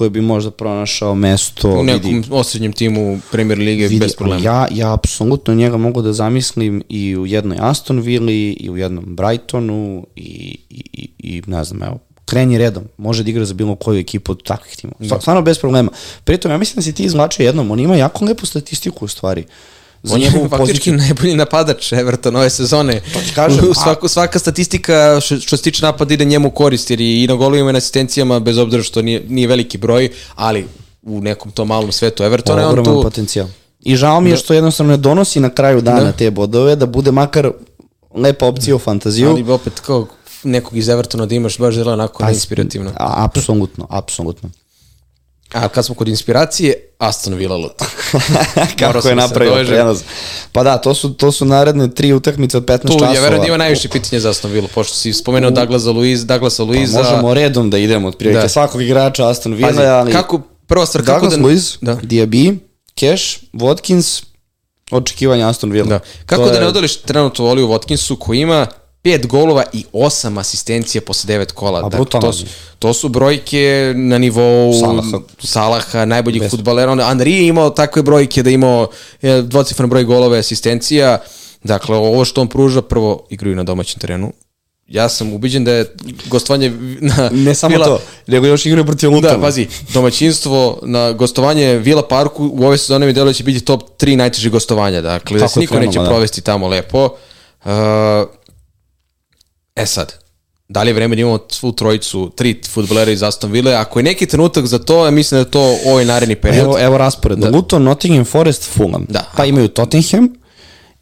koji 0.00 0.10
bi 0.10 0.20
možda 0.22 0.50
pronašao 0.50 1.14
mesto. 1.14 1.68
U 1.70 1.82
vidi- 1.82 2.12
nekom 2.12 2.32
osrednjem 2.32 2.72
timu 2.72 3.20
Premier 3.30 3.58
Lige 3.58 3.82
vidi, 3.82 4.00
bez 4.00 4.14
problema. 4.14 4.42
Ja, 4.42 4.68
ja 4.72 4.94
apsolutno 4.94 5.54
njega 5.54 5.76
mogu 5.76 6.02
da 6.02 6.12
zamislim 6.12 6.82
i 6.88 7.16
u 7.16 7.26
jednoj 7.26 7.56
Aston 7.60 8.00
Villi, 8.00 8.50
i 8.50 8.70
u 8.70 8.76
jednom 8.76 9.04
Brightonu, 9.06 10.06
i, 10.16 10.22
i, 10.70 10.82
i, 10.92 11.08
i 11.20 11.42
ne 11.46 11.64
znam, 11.64 11.82
evo, 11.82 11.98
kreni 12.24 12.58
redom, 12.58 12.84
može 12.98 13.22
da 13.22 13.30
igra 13.30 13.44
za 13.44 13.54
bilo 13.54 13.74
koju 13.76 13.98
ekipu 13.98 14.32
od 14.32 14.42
takvih 14.42 14.76
timova. 14.76 14.96
Stva- 15.00 15.20
Stvarno 15.20 15.42
bez 15.42 15.58
problema. 15.58 15.90
Pritom, 16.24 16.50
ja 16.50 16.58
mislim 16.58 16.76
da 16.76 16.82
si 16.82 16.94
ti 16.94 17.02
izvlačio 17.02 17.44
jednom, 17.44 17.70
on 17.70 17.80
ima 17.80 17.96
jako 17.96 18.24
lepu 18.24 18.46
statistiku 18.46 19.04
u 19.04 19.08
stvari. 19.08 19.42
Za 19.42 19.48
On 20.10 20.22
je 20.22 20.30
faktički 20.48 20.92
najbolji 20.92 21.34
napadač 21.36 21.92
Everton 21.92 22.36
ove 22.36 22.50
sezone. 22.50 23.00
To 23.12 23.20
ti 23.20 23.32
kažem, 23.34 23.64
U 23.64 23.70
a- 23.70 23.74
svaku, 23.74 24.08
svaka 24.08 24.38
statistika 24.38 25.18
što, 25.20 25.40
što 25.40 25.56
se 25.56 25.62
tiče 25.62 25.84
napada 25.84 26.14
ide 26.14 26.24
njemu 26.24 26.50
korist, 26.50 26.90
jer 26.90 27.00
je 27.00 27.24
i 27.24 27.26
na 27.26 27.34
golovima 27.34 27.70
i 27.70 27.72
na 27.72 27.76
asistencijama, 27.76 28.40
bez 28.40 28.58
obzira 28.58 28.82
što 28.82 29.02
nije, 29.02 29.24
nije 29.28 29.48
veliki 29.48 29.78
broj, 29.78 30.10
ali 30.34 30.66
u 31.02 31.20
nekom 31.20 31.50
tom 31.52 31.68
malom 31.68 31.92
svetu 31.92 32.22
Evertona 32.24 32.62
on 32.62 32.68
Ogroman 32.68 32.94
tu... 32.94 33.02
potencijal. 33.02 33.46
I 33.80 33.96
žao 33.96 34.20
mi 34.20 34.30
je 34.30 34.36
što 34.36 34.54
jednostavno 34.54 34.90
ne 34.90 34.96
donosi 34.96 35.40
na 35.40 35.50
kraju 35.50 35.80
dana 35.80 36.04
Da. 36.04 36.12
te 36.12 36.30
bodove, 36.30 36.76
da 36.76 36.86
bude 36.86 37.10
makar 37.10 37.50
lepa 38.14 38.46
opcija 38.46 38.76
u 38.76 38.78
fantaziju. 38.78 39.28
Ali 39.30 39.50
opet 39.50 39.80
kao 39.80 40.06
nekog 40.44 40.76
iz 40.76 40.88
Evertona 40.88 41.26
da 41.26 41.34
imaš 41.34 41.58
baš 41.58 41.74
zelo 41.74 41.92
onako 41.92 42.24
neinspirativno. 42.24 42.90
A, 42.96 43.24
apsolutno, 43.24 43.86
apsolutno. 43.90 44.50
A 45.52 45.68
kad 45.68 45.86
smo 45.86 45.94
kod 45.94 46.08
inspiracije, 46.08 46.74
Aston 46.98 47.34
Villa 47.34 47.56
Luton. 47.56 47.86
Kako 48.78 48.98
je 48.98 49.14
da 49.14 49.20
napravio 49.22 49.64
prenos. 49.66 49.98
Pa 50.52 50.62
da, 50.62 50.78
to 50.78 50.94
su, 50.94 51.14
to 51.14 51.32
su 51.32 51.44
naredne 51.44 51.90
tri 51.90 52.12
utakmice 52.12 52.56
od 52.56 52.64
15 52.64 52.80
Tu 52.80 52.88
časova. 52.88 53.06
ja 53.06 53.20
verujem 53.20 53.40
da 53.40 53.46
ima 53.46 53.56
najviše 53.56 53.88
pitanja 53.88 54.20
za 54.20 54.30
Aston 54.30 54.50
Villa, 54.50 54.68
pošto 54.68 54.94
si 54.94 55.12
spomenuo 55.12 55.50
Douglasa 55.50 55.90
Luiz, 55.90 56.26
Douglasa 56.26 56.62
Luiza. 56.62 56.98
Pa 56.98 57.04
možemo 57.04 57.34
redom 57.34 57.70
da 57.70 57.78
idemo 57.78 58.08
od 58.08 58.16
prilike 58.16 58.40
Da. 58.40 58.48
svakog 58.48 58.82
igrača 58.82 59.28
Aston 59.28 59.54
Villa, 59.54 59.68
Pazi, 59.68 59.80
ali 59.80 60.12
kako, 60.12 60.38
prva 60.66 60.86
stvar, 60.86 61.04
kako 61.04 61.20
Douglas 61.20 61.34
da... 61.34 61.42
Luiz, 61.42 61.76
Da. 61.80 61.96
Diaby, 61.96 62.56
Cash, 62.96 63.38
Watkins, 63.54 64.22
očekivanja 64.90 65.48
Aston 65.48 65.70
Villa. 65.70 65.88
Da. 65.88 66.00
Kako 66.26 66.42
To 66.42 66.48
da 66.48 66.54
je- 66.54 66.60
ne 66.60 66.66
odoliš 66.66 66.96
trenutno 66.96 67.46
Oliju 67.46 67.68
Watkinsu 67.68 68.18
koji 68.18 68.38
ima 68.38 68.66
pet 69.02 69.26
golova 69.26 69.64
i 69.72 69.84
osam 69.92 70.38
asistencija 70.38 71.02
posle 71.02 71.28
devet 71.28 71.52
kola. 71.52 71.82
Dakle, 71.82 71.96
brutalno. 71.98 72.26
to, 72.26 72.32
su, 72.32 72.44
to 72.78 72.92
su 72.92 73.08
brojke 73.08 73.92
na 73.96 74.18
nivou 74.18 74.72
Salaha. 74.80 75.18
Salaha 75.38 76.04
najboljih 76.04 76.42
futbalera. 76.50 76.92
Onda 76.92 77.04
Henry 77.04 77.28
je 77.28 77.46
imao 77.46 77.70
takve 77.70 78.02
brojke 78.02 78.42
da 78.42 78.50
je 78.50 78.54
imao 78.54 78.88
dvocifran 79.42 79.90
broj 79.90 80.04
golova 80.04 80.36
i 80.36 80.40
asistencija. 80.40 81.18
Dakle, 81.64 81.96
ovo 81.96 82.24
što 82.24 82.40
on 82.40 82.48
pruža, 82.48 82.82
prvo 82.82 83.26
igraju 83.30 83.56
na 83.56 83.62
domaćem 83.62 84.00
terenu. 84.00 84.32
Ja 84.86 85.08
sam 85.08 85.32
ubiđen 85.32 85.64
da 85.64 85.72
je 85.72 85.94
gostovanje 86.26 86.70
na 87.00 87.30
Ne 87.32 87.54
samo 87.54 87.74
Vila- 87.76 87.86
to, 87.86 88.00
nego 88.26 88.46
još 88.46 88.66
igraju 88.66 88.86
protiv 88.86 89.10
Lutona. 89.10 89.34
Da, 89.34 89.40
pazi, 89.40 89.66
domaćinstvo 89.94 90.78
na 90.82 91.12
gostovanje 91.12 91.74
Vila 91.74 92.08
Parku 92.08 92.50
u 92.52 92.64
ove 92.66 92.78
sezone 92.78 93.06
mi 93.06 93.12
delo 93.12 93.32
će 93.32 93.44
biti 93.44 93.60
top 93.60 93.82
3 94.00 94.16
najteže 94.16 94.50
gostovanja, 94.50 95.00
dakle, 95.00 95.34
da 95.34 95.40
Tako 95.40 95.52
se 95.52 95.60
je 95.60 95.60
niko 95.60 95.78
neće 95.78 95.98
da. 95.98 96.04
provesti 96.04 96.40
tamo 96.40 96.68
lepo. 96.68 97.08
Uh, 97.64 97.70
e 99.82 99.86
sad, 99.86 100.14
da 100.68 100.82
li 100.82 100.90
je 100.90 100.94
vreme 100.94 101.16
da 101.16 101.22
imamo 101.22 101.38
svu 101.48 101.72
trojicu, 101.72 102.30
tri 102.36 102.60
futbolera 102.70 103.10
iz 103.10 103.22
Aston 103.22 103.52
Ville? 103.52 103.74
Ako 103.74 103.98
je 103.98 104.02
neki 104.02 104.26
trenutak 104.26 104.66
za 104.66 104.78
to, 104.78 105.04
ja 105.04 105.10
mislim 105.10 105.36
da 105.36 105.40
je 105.46 105.50
to 105.50 105.76
ovaj 105.86 106.04
naredni 106.04 106.36
period. 106.36 106.64
Evo, 106.64 106.78
evo 106.78 106.98
raspored. 106.98 107.38
Da. 107.38 107.48
Luton, 107.48 107.82
Nottingham 107.82 108.24
Forest, 108.24 108.70
Fulham. 108.70 109.06
Da. 109.08 109.30
Pa 109.36 109.44
imaju 109.44 109.68
Tottenham 109.68 110.28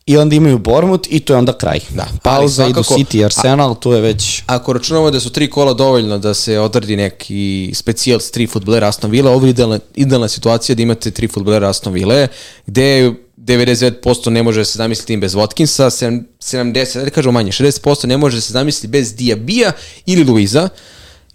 i 0.07 0.16
onda 0.16 0.37
imaju 0.37 0.59
Bournemouth 0.59 1.09
i 1.12 1.20
to 1.20 1.33
je 1.33 1.37
onda 1.37 1.53
kraj. 1.53 1.81
Da. 1.91 2.07
Pauza, 2.22 2.66
idu 2.66 2.83
svakako- 2.83 2.95
City 2.95 3.16
i 3.16 3.24
Arsenal, 3.24 3.74
to 3.74 3.95
je 3.95 4.01
već... 4.01 4.43
Ako 4.47 4.72
računamo 4.72 5.11
da 5.11 5.20
su 5.20 5.31
tri 5.31 5.51
kola 5.51 5.72
dovoljno 5.74 6.18
da 6.18 6.35
se 6.35 6.59
odradi 6.59 6.97
neki 6.97 7.70
specijal 7.74 8.20
s 8.20 8.31
tri 8.31 8.47
futbolera 8.47 8.89
Aston 8.89 9.11
Villa, 9.11 9.31
ovo 9.31 9.47
je 9.47 9.51
idealna, 9.51 9.79
idealna 9.95 10.29
situacija 10.29 10.76
da 10.76 10.83
imate 10.83 11.11
tri 11.11 11.29
futbolera 11.29 11.68
Aston 11.68 11.93
Ville, 11.93 12.29
gde 12.66 13.14
99% 13.49 14.28
ne 14.28 14.42
može 14.42 14.61
da 14.61 14.64
se 14.64 14.76
zamisliti 14.76 15.07
tim 15.07 15.20
bez 15.20 15.34
Watkinsa, 15.34 15.84
sedam- 15.86 16.24
70, 16.40 17.05
da 17.05 17.11
kažemo 17.11 17.32
manje, 17.32 17.53
60% 17.53 18.07
ne 18.07 18.16
može 18.16 18.36
da 18.36 18.40
se 18.40 18.53
zamisliti 18.53 18.88
bez 18.88 19.14
Diabija 19.14 19.72
ili 20.07 20.24
Luiza, 20.24 20.68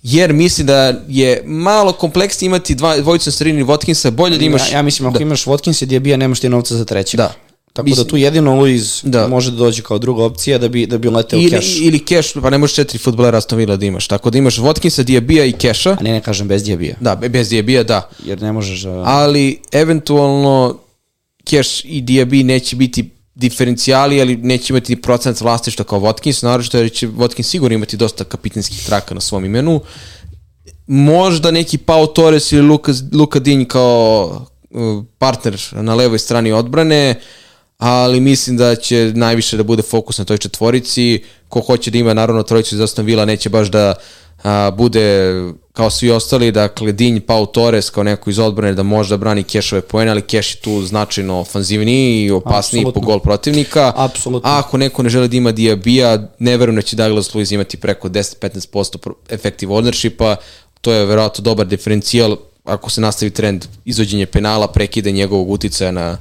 jer 0.04 0.34
mislim 0.34 0.68
da 0.68 0.94
je 1.08 1.44
malo 1.46 1.92
kompleksnije 1.94 2.48
imati 2.48 2.76
dva, 2.76 2.98
dvojicu 2.98 3.28
na 3.28 3.32
sredini 3.32 3.64
Watkinsa, 3.64 4.10
bolje 4.10 4.38
da 4.38 4.46
imaš... 4.46 4.72
Ja, 4.72 4.78
ja 4.78 4.82
mislim, 4.82 5.10
ako 5.10 5.22
imaš 5.22 5.46
Watkins 5.46 5.84
i 5.84 5.88
Diabija, 5.88 6.18
nemaš 6.18 6.40
ti 6.40 6.50
novca 6.50 6.76
za 6.76 6.86
trećeg. 6.86 7.18
Da. 7.18 7.34
Tako 7.74 7.86
Mislim- 7.86 8.04
da 8.04 8.10
tu 8.10 8.18
jedino 8.18 8.56
Luiz 8.56 9.02
Da. 9.04 9.28
može 9.28 9.52
da 9.52 9.58
dođe 9.58 9.82
kao 9.82 9.98
druga 9.98 10.24
opcija 10.24 10.58
da 10.58 10.68
bi, 10.68 10.86
da 10.86 10.98
bi 10.98 11.10
leteo 11.10 11.40
ili, 11.40 11.50
cash. 11.52 11.82
ili 11.82 12.00
Cash, 12.00 12.38
pa 12.42 12.50
ne 12.50 12.58
možeš 12.58 12.76
četiri 12.76 13.00
futbolera 13.00 13.38
Aston 13.38 13.58
Villa 13.60 13.76
da 13.76 13.86
imaš, 13.86 14.08
tako 14.08 14.30
da 14.30 14.38
imaš 14.38 14.58
Watkinsa, 14.58 15.04
Diabija 15.04 15.46
i 15.46 15.52
Casha, 15.52 15.92
A 15.92 16.04
ne, 16.04 16.12
ne 16.12 16.22
kažem 16.22 16.48
bez 16.48 16.64
Diabija. 16.64 16.96
da, 17.00 17.16
bez 17.16 17.50
Diabija, 17.50 17.84
da. 17.84 18.10
Jer 18.26 18.42
ne 18.42 18.52
možeš... 18.52 18.86
A... 18.86 18.90
ali 19.06 19.60
eventualno 19.72 20.78
Cash 21.46 21.86
i 21.86 22.02
Diaby 22.02 22.46
neće 22.46 22.76
biti 22.76 23.10
diferencijali, 23.36 24.22
ali 24.22 24.38
neće 24.38 24.74
imati 24.74 24.96
ni 24.96 25.02
procent 25.02 25.42
vlastišta 25.42 25.84
kao 25.84 26.00
Watkins, 26.00 26.44
naročito 26.44 26.78
jer 26.78 26.92
će 26.92 27.08
Watkins 27.08 27.44
sigurno 27.44 27.76
imati 27.76 27.98
dosta 27.98 28.24
kapitanskih 28.24 28.86
traka 28.86 29.16
na 29.16 29.22
svom 29.22 29.46
imenu. 29.46 29.82
Možda 30.88 31.52
neki 31.52 31.78
Pau 31.78 32.08
Torres 32.08 32.52
ili 32.52 32.62
Luka, 32.62 32.94
Luka 33.14 33.40
Dinj 33.40 33.66
kao 33.66 34.46
uh, 34.70 35.04
partner 35.18 35.62
na 35.72 35.96
levoj 35.96 36.20
strani 36.20 36.52
odbrane, 36.52 37.20
ali 37.78 38.20
mislim 38.20 38.58
da 38.58 38.76
će 38.76 39.12
najviše 39.16 39.58
da 39.58 39.64
bude 39.64 39.82
fokus 39.82 40.18
na 40.18 40.26
toj 40.26 40.38
četvorici. 40.38 41.24
Ko 41.50 41.62
hoće 41.62 41.92
da 41.92 41.98
ima 41.98 42.14
naravno 42.14 42.44
trojicu 42.44 42.76
iz 42.76 42.82
Aston 42.82 43.06
Villa 43.06 43.26
neće 43.26 43.50
baš 43.50 43.68
da 43.68 43.94
a, 44.44 44.72
bude 44.72 45.34
kao 45.74 45.90
svi 45.90 46.12
ostali, 46.12 46.52
dakle 46.52 46.92
Dinj, 46.92 47.20
Pau 47.20 47.46
Torres 47.46 47.90
kao 47.90 48.04
neko 48.04 48.30
iz 48.30 48.40
odbrane 48.40 48.74
da 48.74 48.84
može 48.84 49.10
da 49.10 49.18
brani 49.18 49.44
Kešove 49.44 49.82
poene, 49.82 50.12
ali 50.12 50.22
Keš 50.22 50.56
je 50.56 50.62
tu 50.62 50.82
značajno 50.82 51.40
ofanzivniji 51.40 52.26
i 52.26 52.32
opasniji 52.32 52.84
po 52.84 52.90
Apsolutno. 52.90 53.12
gol 53.12 53.20
protivnika. 53.20 53.94
Apsolutno. 53.96 54.50
A 54.50 54.60
ako 54.60 54.78
neko 54.78 55.04
ne 55.04 55.10
želi 55.10 55.28
da 55.28 55.38
ima 55.38 55.52
Diabija, 55.52 56.28
ne 56.40 56.58
verujem 56.58 56.76
da 56.76 56.82
će 56.82 56.96
Douglas 56.96 57.34
Luiz 57.36 57.52
imati 57.52 57.78
preko 57.78 58.10
10-15% 58.10 58.98
pro- 58.98 59.16
effective 59.30 59.74
ownershipa, 59.74 60.36
to 60.82 60.92
je 60.92 61.06
verovatno 61.06 61.42
dobar 61.42 61.68
diferencijal 61.68 62.38
ako 62.64 62.90
se 62.90 63.02
nastavi 63.02 63.32
trend 63.32 63.66
izvođenja 63.86 64.26
penala, 64.26 64.68
prekide 64.68 65.12
njegovog 65.12 65.52
uticaja 65.52 65.92
na 65.92 66.18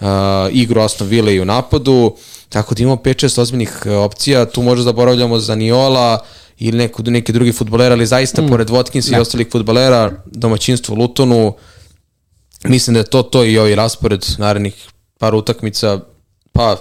uh, 0.00 0.06
igru 0.52 0.80
Aston 0.80 1.08
Villa 1.08 1.30
i 1.30 1.40
u 1.40 1.44
napadu, 1.44 2.16
tako 2.48 2.74
da 2.74 2.82
imamo 2.82 2.96
5-6 2.96 3.40
ozbiljnih 3.40 3.82
uh, 3.86 3.92
opcija, 3.92 4.44
tu 4.44 4.62
možda 4.62 4.82
zaboravljamo 4.82 5.38
za 5.38 5.54
Niola 5.54 6.18
ili 6.58 6.78
neku, 6.78 7.02
neki 7.02 7.32
drugi 7.32 7.52
futbolera, 7.52 7.94
ali 7.94 8.06
zaista 8.06 8.42
mm. 8.42 8.48
pored 8.48 8.68
Watkinsa 8.68 9.16
i 9.16 9.20
ostalih 9.20 9.46
futbolera, 9.52 10.22
domaćinstvo 10.26 10.94
Lutonu, 10.94 11.54
mislim 12.64 12.94
da 12.94 13.00
je 13.00 13.10
to 13.10 13.22
to 13.22 13.44
i 13.44 13.58
ovaj 13.58 13.74
raspored 13.74 14.26
narednih 14.38 14.88
par 15.18 15.34
utakmica, 15.34 16.00
pa 16.52 16.76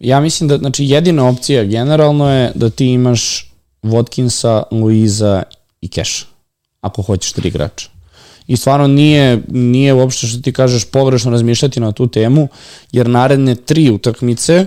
Ja 0.00 0.20
mislim 0.20 0.48
da, 0.48 0.58
znači, 0.58 0.84
jedina 0.84 1.28
opcija 1.28 1.64
generalno 1.64 2.32
je 2.32 2.52
da 2.54 2.70
ti 2.70 2.86
imaš 2.86 3.52
Watkinsa, 3.82 4.62
Luiza 4.70 5.42
i 5.80 5.88
Keša, 5.88 6.26
ako 6.80 7.02
hoćeš 7.02 7.32
tri 7.32 7.48
igrača. 7.48 7.88
I 8.46 8.56
stvarno 8.56 8.86
nije, 8.86 9.42
nije 9.48 9.94
uopšte 9.94 10.26
što 10.26 10.40
ti 10.40 10.52
kažeš 10.52 10.84
pogrešno 10.84 11.30
razmišljati 11.30 11.80
na 11.80 11.92
tu 11.92 12.06
temu, 12.06 12.48
jer 12.92 13.08
naredne 13.08 13.54
tri 13.54 13.90
utakmice 13.90 14.66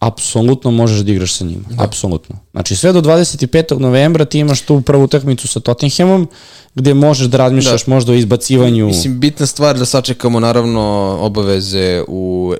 apsolutno 0.00 0.70
možeš 0.70 1.00
da 1.00 1.12
igraš 1.12 1.34
sa 1.34 1.44
njima. 1.44 1.62
Da. 1.70 1.84
Apsolutno. 1.84 2.38
Znači 2.52 2.76
sve 2.76 2.92
do 2.92 3.00
25. 3.00 3.78
novembra 3.78 4.24
ti 4.24 4.38
imaš 4.38 4.60
tu 4.60 4.80
prvu 4.80 5.04
utakmicu 5.04 5.48
sa 5.48 5.60
Tottenhamom, 5.60 6.28
gde 6.74 6.94
možeš 6.94 7.26
da 7.26 7.38
razmišljaš 7.38 7.84
da. 7.84 7.94
možda 7.94 8.12
o 8.12 8.14
izbacivanju... 8.14 8.86
Mislim, 8.86 9.20
bitna 9.20 9.46
stvar 9.46 9.78
da 9.78 9.84
sačekamo 9.84 10.40
naravno 10.40 11.16
obaveze 11.20 12.02
u 12.08 12.54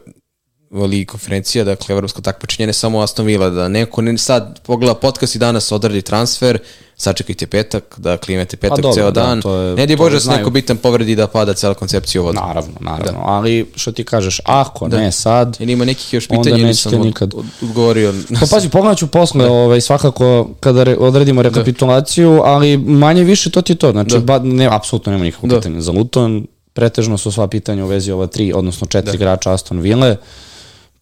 Ligi 0.71 1.05
konferencija, 1.05 1.65
dakle 1.65 1.93
evropsko 1.93 2.23
takmičenje, 2.23 2.67
ne 2.67 2.73
samo 2.73 3.01
Aston 3.01 3.27
Villa, 3.27 3.51
da 3.51 3.69
neko 3.69 4.03
ne, 4.03 4.19
sad 4.19 4.61
pogleda 4.63 4.95
podcast 4.95 5.35
i 5.35 5.39
danas 5.39 5.73
odradi 5.73 6.03
transfer, 6.03 6.59
sačekajte 6.97 7.47
petak, 7.47 7.95
dakle 7.99 8.35
imate 8.35 8.57
petak 8.57 8.79
dobro, 8.79 8.93
ceo 8.95 9.11
da, 9.11 9.21
dan, 9.21 9.43
to 9.43 9.55
je- 9.55 9.77
ne 9.77 9.87
di 9.87 9.97
Bože 9.97 10.17
da 10.17 10.21
se 10.21 10.31
neko 10.31 10.51
bitan 10.51 10.77
povredi 10.77 11.17
da 11.17 11.27
pada 11.27 11.55
cela 11.55 11.75
koncepcija 11.75 12.23
u 12.23 12.25
vodu. 12.25 12.39
Naravno, 12.39 12.73
naravno. 12.81 13.21
Ali 13.25 13.67
što 13.75 13.93
ti 13.93 14.05
kažeš, 14.05 14.41
ako 14.45 14.89
ne 14.89 15.13
sad, 15.13 15.57
Jer 15.61 15.69
ima 15.69 15.85
nekih 15.85 16.15
još 16.15 16.29
pitanja 16.29 16.57
ili 16.57 16.75
sam 16.75 16.95
od, 16.95 17.07
nikad. 17.07 17.35
od, 17.35 17.45
odgovorio. 17.63 18.15
Pa 18.41 18.47
pazi, 18.49 18.69
pogledat 18.69 18.99
ću 18.99 19.07
posle, 19.07 19.47
ovaj, 19.47 19.81
svakako 19.81 20.49
kada 20.61 20.83
re, 20.83 20.97
odredimo 20.97 21.43
rekapitulaciju, 21.43 22.41
ali 22.45 22.77
manje 22.77 23.25
više 23.25 23.51
to 23.51 23.63
ti 23.63 23.73
je 23.73 23.77
to. 23.77 23.91
Znači, 23.93 24.19
ba, 24.19 24.39
ne, 24.39 24.69
apsolutno 24.71 25.13
nema 25.13 25.25
nikakvog 25.25 25.51
Da. 25.51 25.57
pitanja 25.57 25.81
za 25.81 25.93
Luton. 25.93 26.47
Pretežno 26.73 27.19
su 27.19 27.33
sva 27.33 27.49
pitanja 27.49 27.85
u 27.85 27.89
vezi 27.89 28.13
ova 28.13 28.27
tri, 28.27 28.53
odnosno 28.53 28.87
četiri 28.87 29.15
igrača 29.15 29.53
Aston 29.53 29.81
Ville. 29.81 30.17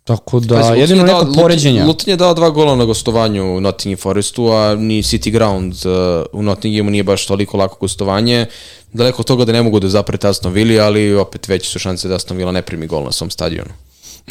Tako 0.04 0.40
da, 0.40 0.54
Pazi, 0.56 0.80
jedino 0.80 1.00
je 1.00 1.06
neko 1.06 1.32
poređenja. 1.34 1.84
Luton 1.86 2.10
je 2.10 2.16
dao 2.16 2.34
dva 2.34 2.50
gola 2.50 2.76
na 2.76 2.84
gostovanju 2.84 3.56
u 3.56 3.60
Nottingham 3.60 3.96
Forestu, 3.98 4.46
a 4.46 4.74
ni 4.74 5.02
City 5.02 5.30
Ground 5.30 5.72
uh, 5.74 5.90
u 6.32 6.42
Nottinghamu 6.42 6.90
nije 6.90 7.02
baš 7.02 7.26
toliko 7.26 7.56
lako 7.56 7.76
gostovanje. 7.80 8.46
Daleko 8.92 9.22
od 9.22 9.26
toga 9.26 9.44
da 9.44 9.52
ne 9.52 9.62
mogu 9.62 9.80
da 9.80 9.88
zaprete 9.88 10.28
Aston 10.28 10.52
Villa, 10.52 10.84
ali 10.84 11.14
opet 11.14 11.48
veće 11.48 11.70
su 11.70 11.78
šanse 11.78 12.08
da 12.08 12.14
Aston 12.14 12.36
Villa 12.36 12.52
ne 12.52 12.62
primi 12.62 12.86
gol 12.86 13.04
na 13.04 13.12
svom 13.12 13.30
stadionu. 13.30 13.70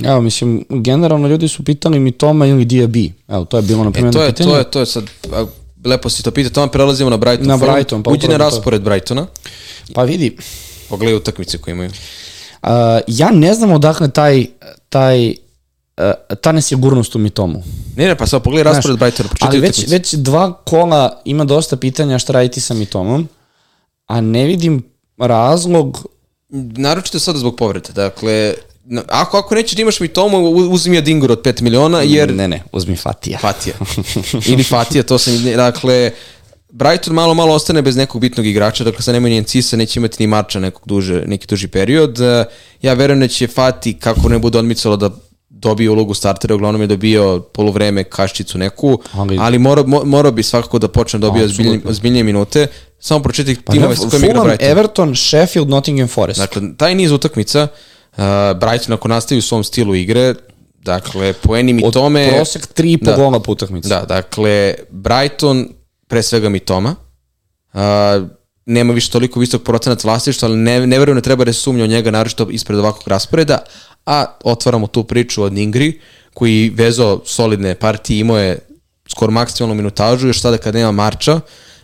Evo, 0.03 0.21
mislim, 0.21 0.65
generalno 0.69 1.27
ljudi 1.27 1.47
su 1.47 1.63
pitali 1.63 1.99
mi 1.99 2.11
Toma 2.11 2.45
ili 2.45 2.65
Diaby. 2.65 3.11
Evo, 3.27 3.45
to 3.45 3.57
je 3.57 3.63
bilo 3.63 3.83
na 3.83 3.89
E, 3.89 3.93
primjer 3.93 4.13
to 4.13 4.23
je, 4.23 4.29
pitanje. 4.29 4.49
to 4.49 4.57
je, 4.57 4.63
to 4.63 4.79
je 4.79 4.85
sad, 4.85 5.03
a, 5.33 5.45
lepo 5.85 6.09
si 6.09 6.23
to 6.23 6.31
pita, 6.31 6.49
tamo 6.49 6.67
prelazimo 6.67 7.09
na 7.09 7.17
Brighton. 7.17 7.47
Na. 7.47 7.57
Brighton, 7.57 8.03
pa 8.03 8.11
Uđi 8.11 8.19
na 8.19 8.25
upravo 8.25 8.37
to. 8.39 8.55
raspored 8.55 8.81
Brightona, 8.81 9.27
Pa 9.93 10.03
vidi, 10.03 10.37
pogledaj 10.89 11.15
utakmice 11.15 11.57
koje 11.57 11.71
imaju. 11.71 11.89
uh, 12.63 12.69
ja 13.07 13.31
ne 13.31 13.53
znam 13.53 13.71
odakle 13.71 14.09
taj, 14.09 14.45
taj, 14.89 15.35
uh, 15.97 16.35
ta 16.41 16.51
nesigurnost 16.51 17.15
u 17.15 17.19
Mitomu. 17.19 17.63
Ne, 17.95 18.07
ne, 18.07 18.17
pa 18.17 18.27
sad 18.27 18.43
pogledaj 18.43 18.73
raspored 18.73 18.99
Brightona, 18.99 19.29
pročitaj 19.29 19.49
Ali 19.49 19.59
već, 19.59 19.87
već 19.87 20.13
dva 20.13 20.53
kola 20.53 21.21
ima 21.25 21.45
dosta 21.45 21.77
pitanja 21.77 22.19
šta 22.19 22.33
raditi 22.33 22.61
sa 22.61 22.73
Mitomom, 22.73 23.27
a 24.07 24.21
ne 24.21 24.45
vidim 24.45 24.83
razlog 25.17 26.07
naročito 26.77 27.19
sada 27.19 27.39
zbog 27.39 27.55
povrede. 27.55 27.93
Dakle, 27.93 28.53
ako, 29.07 29.37
ako 29.37 29.55
nećeš 29.55 29.75
da 29.75 29.81
imaš 29.81 29.99
mi 29.99 30.07
tomu, 30.07 30.49
uzmi 30.49 30.95
ja 30.95 31.01
Dingur 31.01 31.31
od 31.31 31.41
5 31.41 31.61
miliona, 31.61 32.01
jer 32.01 32.33
Ne, 32.33 32.47
ne, 32.47 32.63
uzmi 32.71 32.95
Fatija. 32.95 33.39
Fatija. 33.39 33.75
Ili 34.51 34.63
Fatija, 34.63 35.03
to 35.03 35.17
sam, 35.17 35.43
dakle, 35.55 36.11
Brighton 36.69 37.13
malo 37.13 37.33
malo 37.33 37.53
ostane 37.53 37.81
bez 37.81 37.95
nekog 37.95 38.21
bitnog 38.21 38.45
igrača, 38.45 38.83
dakle 38.83 39.01
sad 39.01 39.13
nema 39.13 39.29
ni 39.29 39.37
Encisa, 39.37 39.77
neće 39.77 39.99
imati 39.99 40.23
ni 40.23 40.27
Marča 40.27 40.59
nekog 40.59 40.81
duže, 40.85 41.23
neki 41.27 41.47
duži 41.47 41.67
period. 41.67 42.19
E, 42.21 42.45
Ja 42.81 42.93
verujem 42.93 43.19
da 43.19 43.27
će 43.27 43.47
Fati, 43.47 43.93
kako 43.93 44.29
ne 44.29 44.39
bude 44.39 44.59
odmicalo 44.59 44.97
da 44.97 45.09
dobije 45.63 45.89
ulogu 45.89 46.13
startera, 46.13 46.55
uglavnom 46.55 46.81
je 46.81 46.87
dobio 46.87 47.39
polovreme 47.39 48.03
kaščicu 48.03 48.57
neku, 48.57 48.99
ali, 49.13 49.19
Ali- 49.21 49.37
ali 49.39 49.59
mora, 49.59 49.83
mo- 49.83 50.05
morao 50.05 50.31
bi 50.31 50.43
svakako 50.43 50.79
da 50.79 50.87
počne 50.87 51.19
da 51.19 51.27
dobije 51.27 51.45
ozbiljnije, 51.45 51.81
ozbiljnije 51.85 52.23
minute. 52.23 52.67
Samo 52.99 53.23
pročitaj 53.23 53.55
Pa 53.65 53.73
timove 53.73 53.95
sa 53.95 54.07
kojima 54.09 54.27
igra 54.27 54.43
Brighton. 54.43 54.67
Everton, 54.69 55.15
Sheffield, 55.15 55.69
Nottingham 55.69 56.07
Forest. 56.07 56.39
Dakle, 56.39 56.61
taj 56.77 56.95
niz 56.95 57.11
utakmica, 57.11 57.67
uh, 58.11 58.17
Brighton 58.55 58.93
ako 58.93 59.07
nastavi 59.07 59.39
u 59.39 59.41
svom 59.41 59.63
stilu 59.63 59.95
igre, 59.95 60.35
dakle, 60.75 61.33
poeni 61.33 61.73
mi 61.73 61.81
Od 61.85 61.93
tome... 61.93 62.29
prosek 62.31 62.67
3,5 62.67 63.03
Da. 63.03 63.15
gola 63.15 63.39
po 63.39 63.51
utakmici. 63.51 63.89
Da, 63.89 64.01
dakle, 64.01 64.73
Brighton, 64.89 65.67
pre 66.07 66.23
svega 66.23 66.49
mi 66.49 66.59
Toma, 66.59 66.95
uh, 67.73 67.79
nema 68.65 68.93
više 68.93 69.11
toliko 69.11 69.39
visok 69.39 69.63
procenat 69.63 70.03
vlasništva, 70.03 70.47
ali 70.47 70.57
ne, 70.57 70.87
ne 70.87 70.99
verujem 70.99 71.17
da 71.17 71.21
treba 71.21 71.45
da 71.45 71.53
se 71.53 71.59
sumnja 71.59 71.83
o 71.83 71.87
njega, 71.87 72.11
naročito 72.11 72.47
ispred 72.49 72.79
ovakvog 72.79 73.07
rasporeda, 73.07 73.57
a 74.05 74.25
otvaramo 74.43 74.87
tu 74.87 75.03
priču 75.03 75.43
od 75.43 75.53
Ningri, 75.53 75.99
koji 76.33 76.69
vezao 76.69 77.21
solidne 77.25 77.75
partije, 77.75 78.19
imao 78.19 78.37
je 78.37 78.59
skoro 79.11 79.31
maksimalnu 79.31 79.75
minutažu, 79.75 80.27
još 80.27 80.41
sada 80.41 80.57
kad 80.57 80.73
nema 80.75 80.91
Marča, 80.91 81.39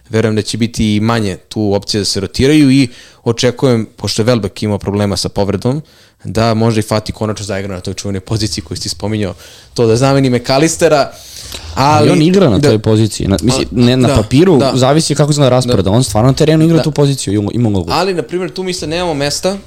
verujem 0.10 0.36
da 0.36 0.42
će 0.42 0.58
biti 0.58 0.96
i 0.96 1.00
manje 1.00 1.38
tu 1.38 1.74
opcije 1.74 2.02
da 2.02 2.06
se 2.06 2.20
rotiraju 2.20 2.72
i 2.72 2.88
očekujem, 3.24 3.88
pošto 3.96 4.22
je 4.22 4.26
Velbek 4.26 4.64
imao 4.64 4.78
problema 4.78 5.18
sa 5.18 5.30
povredom, 5.30 5.82
da 6.24 6.54
možda 6.54 6.80
i 6.80 6.84
Fati 6.84 7.12
konačno 7.12 7.46
zaigra 7.46 7.76
na 7.76 7.82
toj 7.82 7.94
čuvenoj 7.94 8.20
poziciji 8.20 8.64
koju 8.64 8.78
si 8.78 8.90
spominjao, 8.90 9.34
to 9.74 9.88
da 9.88 9.96
zameni 9.96 10.30
Mekalistera, 10.30 11.12
ali... 11.76 12.10
Ali 12.10 12.10
on 12.10 12.22
igra 12.22 12.50
na 12.50 12.58
da, 12.58 12.70
toj 12.70 12.80
poziciji. 12.80 13.28
Na, 13.28 13.38
misli, 13.42 13.68
ne, 13.72 13.98
na 13.98 14.08
Da, 14.08 14.16
papiru 14.16 14.58
da. 14.58 14.72
zavisi 14.76 15.16
kako 15.16 15.32
izgleda 15.32 15.50
raspored, 15.50 15.88
ali 15.88 15.96
on 15.96 16.04
stvarno 16.04 16.30
na 16.30 16.36
terenu 16.36 16.66
igra 16.66 16.84
tu 16.84 16.92
poziciju, 16.92 17.34
ima, 17.34 17.52
ima 17.54 17.70
ulogu. 17.70 17.92
Ali, 17.92 18.14
na 18.14 18.22
primjer, 18.24 18.52
tu 18.52 18.64
mi 18.64 18.74
se 18.74 18.88
nemamo 18.88 19.14
mesta 19.14 19.58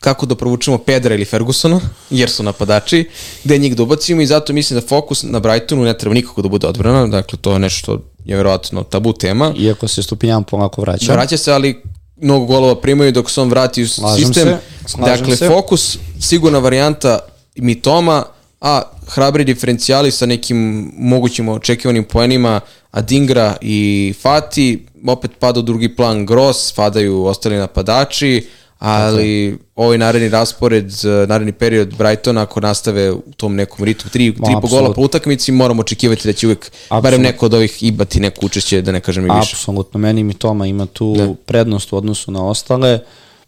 kako 0.00 0.26
da 0.26 0.34
provučemo 0.34 0.78
Pedra 0.78 1.14
ili 1.14 1.24
Fergusona, 1.24 1.80
jer 2.10 2.30
su 2.30 2.42
napadači, 2.42 3.08
gde 3.44 3.58
njih 3.58 3.76
da 3.76 3.82
ubacimo 3.82 4.22
i 4.22 4.26
zato 4.26 4.52
mislim 4.52 4.80
da 4.80 4.86
fokus 4.86 5.22
na 5.22 5.40
Brightonu 5.40 5.84
ne 5.84 5.98
treba 5.98 6.14
nikako 6.14 6.42
da 6.42 6.48
bude 6.48 6.66
odbrana, 6.66 7.06
dakle 7.06 7.38
to 7.40 7.52
je 7.52 7.58
nešto 7.58 7.98
je 8.24 8.36
verovatno 8.36 8.82
tabu 8.82 9.12
tema. 9.12 9.54
Iako 9.58 9.88
se 9.88 10.02
Stupinjan 10.02 10.44
polako 10.44 10.80
vraća. 10.80 11.12
Vraća 11.12 11.36
se, 11.36 11.52
ali 11.52 11.82
mnogo 12.16 12.46
golova 12.46 12.80
primaju 12.80 13.12
dok 13.12 13.30
se 13.30 13.40
on 13.40 13.50
vrati 13.50 13.82
u 13.82 13.88
Slažem 13.88 14.26
sistem. 14.26 14.44
se, 14.44 14.58
slažem 14.86 15.16
dakle, 15.16 15.36
se. 15.36 15.48
fokus, 15.48 15.98
sigurna 16.20 16.58
varijanta 16.58 17.18
Mitoma, 17.56 18.24
a 18.60 18.82
hrabri 19.06 19.44
diferencijali 19.44 20.10
sa 20.10 20.26
nekim 20.26 20.90
mogućim 20.98 21.48
očekivanim 21.48 22.04
poenima 22.04 22.60
Adingra 22.90 23.56
i 23.60 24.14
Fati, 24.22 24.86
opet 25.06 25.30
pada 25.38 25.60
u 25.60 25.62
drugi 25.62 25.96
plan 25.96 26.26
Gross, 26.26 26.72
padaju 26.72 27.24
ostali 27.24 27.56
napadači, 27.56 28.46
ali 28.78 29.58
ovaj 29.76 29.98
naredni 29.98 30.28
raspored, 30.28 30.92
eh, 31.04 31.26
naredni 31.26 31.52
period 31.52 31.94
Brightona, 31.98 32.42
ako 32.42 32.60
nastave 32.60 33.12
u 33.12 33.22
tom 33.36 33.54
nekom 33.54 33.84
ritmu, 33.84 34.10
tri, 34.10 34.34
tri 34.34 34.54
po 34.62 34.68
gola 34.68 34.92
po 34.92 35.00
utakmici, 35.00 35.52
moramo 35.52 35.80
očekivati 35.80 36.28
da 36.28 36.32
će 36.32 36.46
uvek, 36.46 36.70
barem 36.90 36.98
Apsolutno. 36.98 37.22
neko 37.22 37.46
od 37.46 37.54
ovih 37.54 37.82
ibati 37.82 38.20
neko 38.20 38.46
učešće, 38.46 38.82
da 38.82 38.92
ne 38.92 39.00
kažem 39.00 39.26
i 39.26 39.30
više. 39.40 39.56
Apsolutno, 39.56 40.00
meni 40.00 40.24
mi 40.24 40.34
Toma 40.34 40.66
ima 40.66 40.86
tu 40.86 41.36
prednost 41.46 41.92
u 41.92 41.96
odnosu 41.96 42.30
na 42.30 42.46
ostale, 42.46 42.98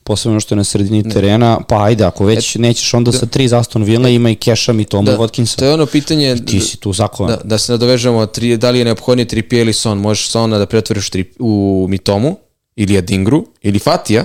posebno 0.02 0.40
što 0.40 0.54
je 0.54 0.56
na 0.56 0.64
sredini 0.64 1.10
terena, 1.10 1.60
pa 1.68 1.84
ajde, 1.84 2.04
ako 2.04 2.24
već 2.24 2.54
nećeš 2.54 2.94
onda 2.94 3.12
sa 3.12 3.26
tri 3.26 3.48
za 3.48 3.58
Aston 3.58 3.82
Villa, 3.82 4.08
ima 4.08 4.30
i 4.30 4.34
Keša 4.34 4.72
mi 4.72 4.84
Tomu 4.84 5.10
Watkinsa. 5.10 5.58
To 5.58 5.64
je 5.64 5.74
ono 5.74 5.86
pitanje 5.86 6.36
Ti 6.46 6.60
si 6.60 6.76
tu 6.76 6.92
zakovan. 6.92 7.32
da, 7.32 7.40
da 7.44 7.58
se 7.58 7.72
nadovežemo 7.72 8.26
tri, 8.26 8.56
da 8.56 8.70
li 8.70 8.78
je 8.78 8.84
neophodnije 8.84 9.28
Trippier 9.28 9.62
ili 9.62 9.72
Son. 9.72 9.98
Možeš 9.98 10.28
Sona 10.28 10.58
da 10.58 10.66
pretvoriš 10.66 11.10
tri, 11.10 11.24
u 11.38 11.86
Mitomu 11.88 12.36
ili 12.76 12.98
Adingru 12.98 13.46
ili 13.62 13.78
Fatija 13.78 14.24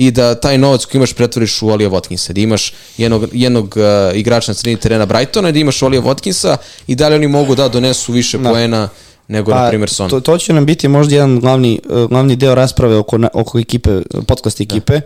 i 0.00 0.10
da 0.10 0.34
taj 0.34 0.58
novac 0.58 0.84
koji 0.84 0.98
imaš 0.98 1.12
pretvoriš 1.12 1.62
u 1.62 1.68
Olija 1.68 1.90
Watkinsa, 1.90 2.32
da 2.32 2.40
imaš 2.40 2.72
jednog, 2.98 3.28
jednog 3.32 3.76
uh, 3.76 4.16
igrača 4.16 4.50
na 4.50 4.54
sredini 4.54 4.80
terena 4.80 5.06
Brightona 5.06 5.48
i 5.48 5.52
da 5.52 5.58
imaš 5.58 5.82
Olija 5.82 6.02
Watkinsa 6.02 6.56
i 6.86 6.94
da 6.94 7.08
li 7.08 7.14
oni 7.14 7.28
mogu 7.28 7.54
da 7.54 7.68
donesu 7.68 8.12
više 8.12 8.38
poena 8.38 8.88
nego, 9.28 9.54
na 9.54 9.68
primjer, 9.68 9.90
Son. 9.90 10.06
Pa, 10.06 10.10
To, 10.10 10.20
to 10.20 10.38
će 10.38 10.52
nam 10.52 10.66
biti 10.66 10.88
možda 10.88 11.14
jedan 11.14 11.40
glavni, 11.40 11.80
uh, 11.88 12.08
glavni 12.08 12.36
deo 12.36 12.54
rasprave 12.54 12.96
oko, 12.96 13.18
oko 13.32 13.58
ekipe, 13.58 14.00
podcast 14.26 14.60
ekipe, 14.60 15.00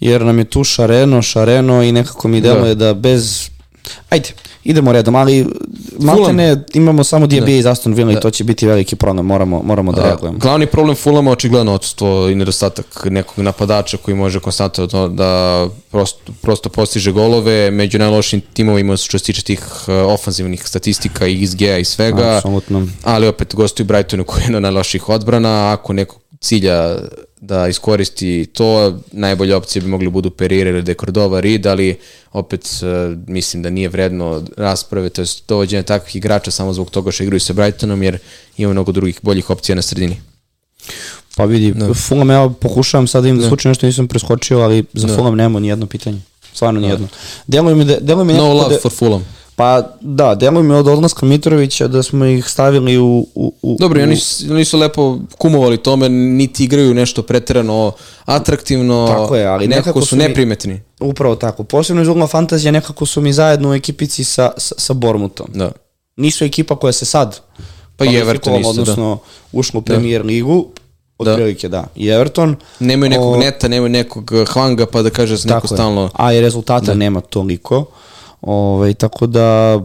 jer 0.00 0.24
nam 0.24 0.38
je 0.38 0.44
tu 0.44 0.64
Šareno, 0.64 1.22
Šareno 1.22 1.82
i 1.82 1.92
nekako 1.92 2.28
mi 2.28 2.40
deluje 2.40 2.74
da, 2.74 2.94
bez... 2.94 3.50
Ajde, 4.10 4.28
idemo 4.64 4.92
redom, 4.92 5.14
ali 5.14 5.46
maltene 5.98 6.64
imamo 6.74 7.04
samo 7.04 7.26
DB 7.26 7.48
iz 7.48 7.66
Aston 7.66 7.94
Villa 7.94 8.12
i 8.12 8.20
to 8.20 8.30
će 8.30 8.44
biti 8.44 8.66
veliki 8.66 8.96
problem, 8.96 9.26
moramo, 9.26 9.62
moramo 9.62 9.92
da 9.92 10.02
reagujemo. 10.02 10.38
Glavni 10.38 10.66
problem 10.66 10.96
Fulama 10.96 11.30
je 11.30 11.32
očigledno 11.32 11.74
odstvo 11.74 12.28
i 12.28 12.34
nedostatak 12.34 13.06
nekog 13.10 13.44
napadača 13.44 13.96
koji 13.96 14.14
može 14.14 14.40
konstantno 14.40 14.86
da, 14.86 15.08
da 15.08 15.68
prosto, 15.90 16.32
prosto 16.42 16.68
postiže 16.68 17.12
golove 17.12 17.70
među 17.70 17.98
najlošim 17.98 18.40
timovima 18.40 18.96
što 18.96 19.18
se 19.18 19.24
tiče 19.24 19.42
tih 19.42 19.60
uh, 19.60 20.12
ofanzivnih 20.12 20.68
statistika 20.68 21.26
i 21.26 21.46
XG-a 21.46 21.78
i 21.78 21.84
svega. 21.84 22.36
Apsolutno. 22.36 22.86
Ali 23.02 23.28
opet 23.28 23.54
gostuju 23.54 23.86
Brightonu 23.86 24.24
koji 24.24 24.42
je 24.42 24.50
na 24.50 24.60
najloših 24.60 25.08
odbrana, 25.08 25.72
ako 25.72 25.92
neko 25.92 26.16
cilja 26.40 26.96
da 27.46 27.68
iskoristi 27.68 28.46
to, 28.52 28.98
najbolja 29.12 29.56
opcija 29.56 29.82
bi 29.82 29.88
mogli 29.88 30.10
budu 30.10 30.30
Pereira 30.30 30.70
ili 30.70 30.82
De 30.82 30.94
Cordova 30.94 31.40
Reed, 31.40 31.66
ali 31.66 31.96
opet 32.32 32.64
uh, 32.82 33.18
mislim 33.28 33.62
da 33.62 33.70
nije 33.70 33.88
vredno 33.88 34.44
rasprave, 34.56 35.08
to 35.08 35.22
je 35.22 35.26
dovođenje 35.48 35.82
takvih 35.82 36.16
igrača 36.16 36.50
samo 36.50 36.72
zbog 36.72 36.90
toga 36.90 37.10
što 37.10 37.22
igraju 37.22 37.40
sa 37.40 37.52
Brightonom, 37.52 38.02
jer 38.02 38.18
ima 38.56 38.72
mnogo 38.72 38.92
drugih 38.92 39.18
boljih 39.22 39.50
opcija 39.50 39.76
na 39.76 39.82
sredini. 39.82 40.20
Pa 41.36 41.44
vidi, 41.44 41.74
Fulham, 41.94 42.30
evo 42.30 42.50
pokušavam 42.50 43.06
sad 43.06 43.22
da 43.22 43.28
im 43.28 43.38
da 43.38 43.48
slučaj 43.48 43.70
nešto 43.70 43.86
nisam 43.86 44.08
preskočio, 44.08 44.60
ali 44.60 44.84
za 44.92 45.08
Fulham 45.08 45.36
nema 45.36 45.60
ni 45.60 45.68
jedno 45.68 45.86
pitanje. 45.86 46.20
Stvarno 46.54 46.80
ni 46.80 46.88
jedno. 46.88 47.08
Deluje 47.46 47.74
mi 47.74 47.84
da, 47.84 48.00
deluje 48.00 48.24
mi 48.24 48.32
No 48.32 48.52
love 48.52 48.74
da- 48.74 48.80
for 48.80 48.92
Fulham. 48.92 49.26
Pa 49.56 49.82
da, 50.00 50.34
deluje 50.34 50.62
mi 50.62 50.74
od 50.74 50.88
odlaska 50.88 51.26
Mitrovića 51.26 51.88
da 51.88 52.02
smo 52.02 52.24
ih 52.24 52.46
stavili 52.46 52.98
u... 52.98 53.26
u, 53.34 53.52
u 53.62 53.76
Dobro, 53.80 54.02
oni, 54.02 54.16
su- 54.16 54.44
oni 54.50 54.64
su 54.64 54.78
lepo 54.78 55.18
kumovali 55.38 55.76
tome, 55.76 56.08
niti 56.08 56.64
igraju 56.64 56.94
nešto 56.94 57.22
preterano 57.22 57.92
atraktivno, 58.24 59.06
Tako 59.10 59.36
je, 59.36 59.46
ali 59.46 59.68
nekako, 59.68 59.80
nekako 59.80 60.00
su 60.00 60.16
mi- 60.16 60.22
neprimetni. 60.22 60.80
Upravo 61.00 61.36
tako. 61.36 61.64
Posebno 61.64 62.02
iz 62.02 62.08
ugla 62.08 62.26
fantazija 62.26 62.72
nekako 62.72 63.06
su 63.06 63.20
mi 63.20 63.32
zajedno 63.32 63.70
u 63.70 63.74
ekipici 63.74 64.24
sa, 64.24 64.50
sa, 64.56 64.74
sa 64.78 64.92
Bormutom. 64.92 65.46
Da. 65.54 65.72
Nisu 66.16 66.44
ekipa 66.44 66.76
koja 66.76 66.92
se 66.92 67.04
sad 67.04 67.40
Pa 67.96 68.04
i 68.04 68.16
Everton 68.16 68.54
isto, 68.54 68.72
da. 68.72 68.80
odnosno 68.80 69.18
ušla 69.52 69.78
u 69.78 69.82
premier 69.82 70.24
ligu, 70.24 70.66
otprilike 71.18 71.68
da. 71.68 71.84
I 71.96 72.08
Everton. 72.08 72.56
Nemaju 72.80 73.10
nekog 73.10 73.32
O, 73.32 73.36
neta, 73.36 73.68
nemaju 73.68 73.88
nekog 73.90 74.30
uh, 74.32 74.48
hvanga, 74.48 74.86
pa 74.86 75.02
da 75.02 75.10
kaže 75.10 75.38
se 75.38 75.48
neko 75.48 75.66
stalno... 75.66 76.10
A 76.14 76.32
i 76.32 76.40
rezultata 76.40 76.94
nema 76.94 77.20
toliko. 77.20 77.84
Ovaj, 78.46 78.94
tako 78.94 79.26
da, 79.26 79.80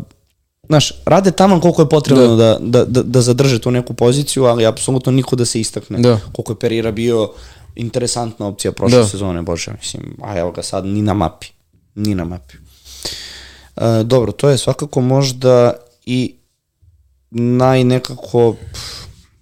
znaš, 0.67 0.91
rade 1.05 1.31
tamo 1.31 1.61
koliko 1.61 1.81
je 1.81 1.89
potrebno 1.89 2.35
da, 2.35 2.57
da, 2.61 2.85
da, 2.85 3.03
da 3.03 3.21
zadrže 3.21 3.59
tu 3.59 3.71
neku 3.71 3.93
poziciju, 3.93 4.45
ali 4.45 4.65
apsolutno 4.65 5.11
niko 5.11 5.35
da 5.35 5.45
se 5.45 5.59
istakne. 5.59 5.99
Da. 5.99 6.19
Koliko 6.31 6.51
je 6.51 6.59
Perira 6.59 6.91
bio 6.91 7.31
interesantna 7.75 8.47
opcija 8.47 8.71
prošle 8.71 8.97
Da. 8.97 9.07
sezone, 9.07 9.41
bože, 9.41 9.71
mislim, 9.71 10.17
a 10.23 10.39
evo 10.39 10.51
ga 10.51 10.63
sad, 10.63 10.85
ni 10.85 11.01
na 11.01 11.13
mapi. 11.13 11.47
Ni 11.95 12.15
na 12.15 12.25
mapi. 12.25 12.55
E, 13.75 14.03
dobro, 14.03 14.31
to 14.31 14.49
je 14.49 14.57
svakako 14.57 15.01
možda 15.01 15.73
i 16.05 16.35
naj 17.31 17.83
nekako, 17.83 18.55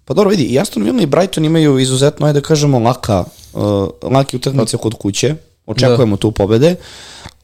pa 0.04 0.14
dobro 0.14 0.30
vidi, 0.30 0.42
i 0.42 0.58
Aston 0.58 0.82
Villa 0.82 1.02
i 1.02 1.06
Brighton 1.06 1.44
imaju 1.44 1.78
izuzetno, 1.78 2.26
ajde 2.26 2.40
da 2.40 2.46
kažemo, 2.46 2.78
laka, 2.78 3.24
uh, 3.52 3.88
laki 4.02 4.36
utakmice 4.36 4.76
kod 4.76 4.94
kuće, 4.94 5.34
očekujemo 5.66 6.16
tu 6.16 6.30
pobede, 6.32 6.76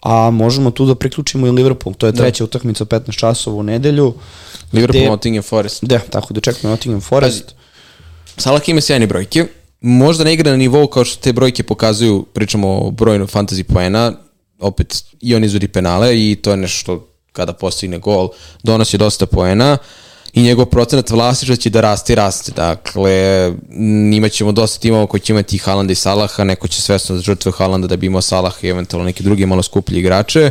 a 0.05 0.31
možemo 0.31 0.71
tu 0.71 0.87
da 0.87 0.95
priključimo 0.95 1.47
i 1.47 1.51
Liverpool, 1.51 1.95
to 1.95 2.07
je 2.07 2.13
treća 2.13 2.45
utakmica 2.45 2.85
15 2.85 3.19
časova 3.19 3.57
u 3.57 3.63
nedelju. 3.63 4.15
Liverpool, 4.73 5.03
gde- 5.03 5.11
Nottingham 5.11 5.43
Forest. 5.43 5.85
Da, 5.85 5.99
tako 5.99 6.35
da 6.35 6.39
očekujemo 6.39 6.71
Nottingham 6.71 7.01
Forest. 7.01 7.55
Salah 8.37 8.69
ima 8.69 8.81
sjajne 8.81 9.07
brojke. 9.07 9.47
Možda 9.81 10.25
ne 10.25 10.33
igra 10.35 10.51
na 10.51 10.57
nivou 10.57 10.87
kao 10.87 11.05
što 11.05 11.23
te 11.23 11.33
brojke 11.33 11.63
pokazuju, 11.63 12.27
pričamo 12.33 12.79
o 12.87 12.91
brojnu 12.91 13.27
fantasy 13.27 13.63
poena, 13.63 14.13
opet 14.61 15.05
i 15.21 15.35
on 15.35 15.45
izvodi 15.45 15.69
penale 15.69 16.31
i 16.31 16.37
to 16.43 16.51
je 16.51 16.57
nešto 16.57 16.79
što 16.81 17.09
kada 17.33 17.53
postigne 17.53 17.99
gol 17.99 18.29
donosi 18.63 18.99
dosta 18.99 19.27
poena 19.27 19.77
i 20.35 20.43
njegov 20.43 20.67
procenat 20.67 21.11
vlasništva 21.11 21.57
će 21.57 21.71
da 21.71 21.81
raste 21.81 22.13
i 22.13 22.17
raste. 22.17 22.53
Dakle, 22.53 23.47
m, 23.71 24.13
imat 24.13 24.33
ćemo 24.33 24.53
dosta 24.53 24.81
timova 24.81 25.07
koji 25.07 25.21
će 25.21 25.33
imati 25.33 25.59
Haalanda 25.59 25.93
i 25.93 25.97
Salaha, 25.97 26.45
neko 26.45 26.69
će 26.69 26.83
svesno 26.83 27.15
da 27.17 27.23
žrtve 27.23 27.53
Haalanda 27.53 27.87
da 27.87 27.97
bi 27.97 28.07
imao 28.07 28.21
Salaha 28.21 28.59
i 28.63 28.69
eventualno 28.69 29.05
neke 29.07 29.23
druge 29.23 29.47
malo 29.47 29.63
skuplje 29.63 29.99
igrače, 29.99 30.51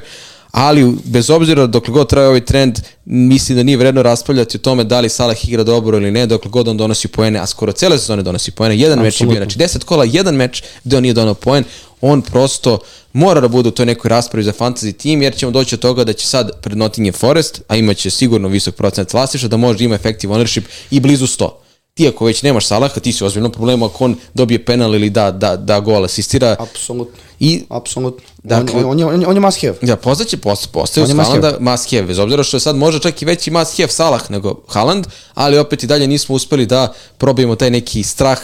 ali 0.53 0.93
bez 1.03 1.29
obzira 1.29 1.67
dokle 1.67 1.93
god 1.93 2.09
traje 2.09 2.27
ovaj 2.27 2.45
trend, 2.45 2.79
mislim 3.05 3.55
da 3.55 3.63
nije 3.63 3.77
vredno 3.77 4.03
raspravljati 4.03 4.57
o 4.57 4.59
tome 4.59 4.83
da 4.83 4.99
li 4.99 5.09
Salah 5.09 5.47
igra 5.47 5.63
dobro 5.63 5.97
ili 5.97 6.11
ne, 6.11 6.25
dokle 6.25 6.51
god 6.51 6.67
on 6.67 6.77
donosi 6.77 7.07
poene, 7.07 7.39
a 7.39 7.45
skoro 7.45 7.71
cele 7.71 7.97
sezone 7.97 8.23
donosi 8.23 8.51
poene, 8.51 8.77
jedan 8.77 8.99
meč 8.99 9.21
je 9.21 9.27
bio, 9.27 9.37
znači 9.37 9.59
10 9.59 9.83
kola, 9.83 10.05
jedan 10.05 10.35
meč 10.35 10.63
gde 10.83 10.97
on 10.97 11.01
nije 11.01 11.13
donao 11.13 11.33
poen, 11.33 11.63
on 12.01 12.21
prosto 12.21 12.79
mora 13.13 13.41
da 13.41 13.47
bude 13.47 13.69
u 13.69 13.71
toj 13.71 13.85
nekoj 13.85 14.09
raspravi 14.09 14.43
za 14.43 14.53
fantasy 14.53 14.97
tim, 14.97 15.21
jer 15.21 15.35
ćemo 15.35 15.51
doći 15.51 15.75
od 15.75 15.81
toga 15.81 16.03
da 16.03 16.13
će 16.13 16.27
sad 16.27 16.61
pred 16.61 16.77
Nottingham 16.77 17.13
Forest, 17.13 17.61
a 17.67 17.75
imaće 17.75 18.09
sigurno 18.09 18.47
visok 18.47 18.75
procent 18.75 19.13
vlasništva, 19.13 19.49
da 19.49 19.57
može 19.57 19.77
da 19.77 19.83
ima 19.83 19.95
effective 19.95 20.33
ownership 20.33 20.63
i 20.91 20.99
blizu 20.99 21.27
100 21.27 21.62
ti 21.93 22.07
ako 22.07 22.25
već 22.25 22.43
nemaš 22.43 22.67
Salaha, 22.67 22.99
ti 22.99 23.13
si 23.13 23.23
u 23.23 23.27
ozbiljnom 23.27 23.51
problemu 23.51 23.85
ako 23.85 24.05
on 24.05 24.15
dobije 24.33 24.65
penal 24.65 24.95
ili 24.95 25.09
da, 25.09 25.31
da, 25.31 25.55
da 25.55 25.79
gol 25.79 26.05
asistira. 26.05 26.55
Apsolutno. 26.59 27.13
I 27.39 27.63
Apsolutno. 27.69 28.23
Dakle- 28.43 28.79
on, 28.79 28.85
on, 28.85 28.99
je, 28.99 29.05
on, 29.05 29.21
je, 29.21 29.27
on 29.27 29.35
je 29.35 29.39
must 29.39 29.61
have. 29.61 29.73
Da, 29.81 29.95
postaće, 29.95 30.37
post, 30.37 30.71
postaje 30.71 31.03
On 31.03 31.09
uz 31.09 31.15
must 31.15 31.27
Haalanda 31.27 31.57
must 31.61 31.89
have, 31.91 32.03
bez 32.03 32.19
obzira 32.19 32.43
što 32.43 32.57
je 32.57 32.61
sad 32.61 32.75
možda 32.75 32.99
čak 32.99 33.21
i 33.21 33.25
veći 33.25 33.51
must 33.51 33.77
have 33.77 33.89
Salah 33.89 34.31
nego 34.31 34.61
Haaland, 34.67 35.05
ali 35.33 35.57
opet 35.57 35.83
i 35.83 35.87
dalje 35.87 36.07
nismo 36.07 36.35
uspeli 36.35 36.65
da 36.65 36.93
probijemo 37.17 37.55
taj 37.55 37.69
neki 37.69 38.03
strah 38.03 38.39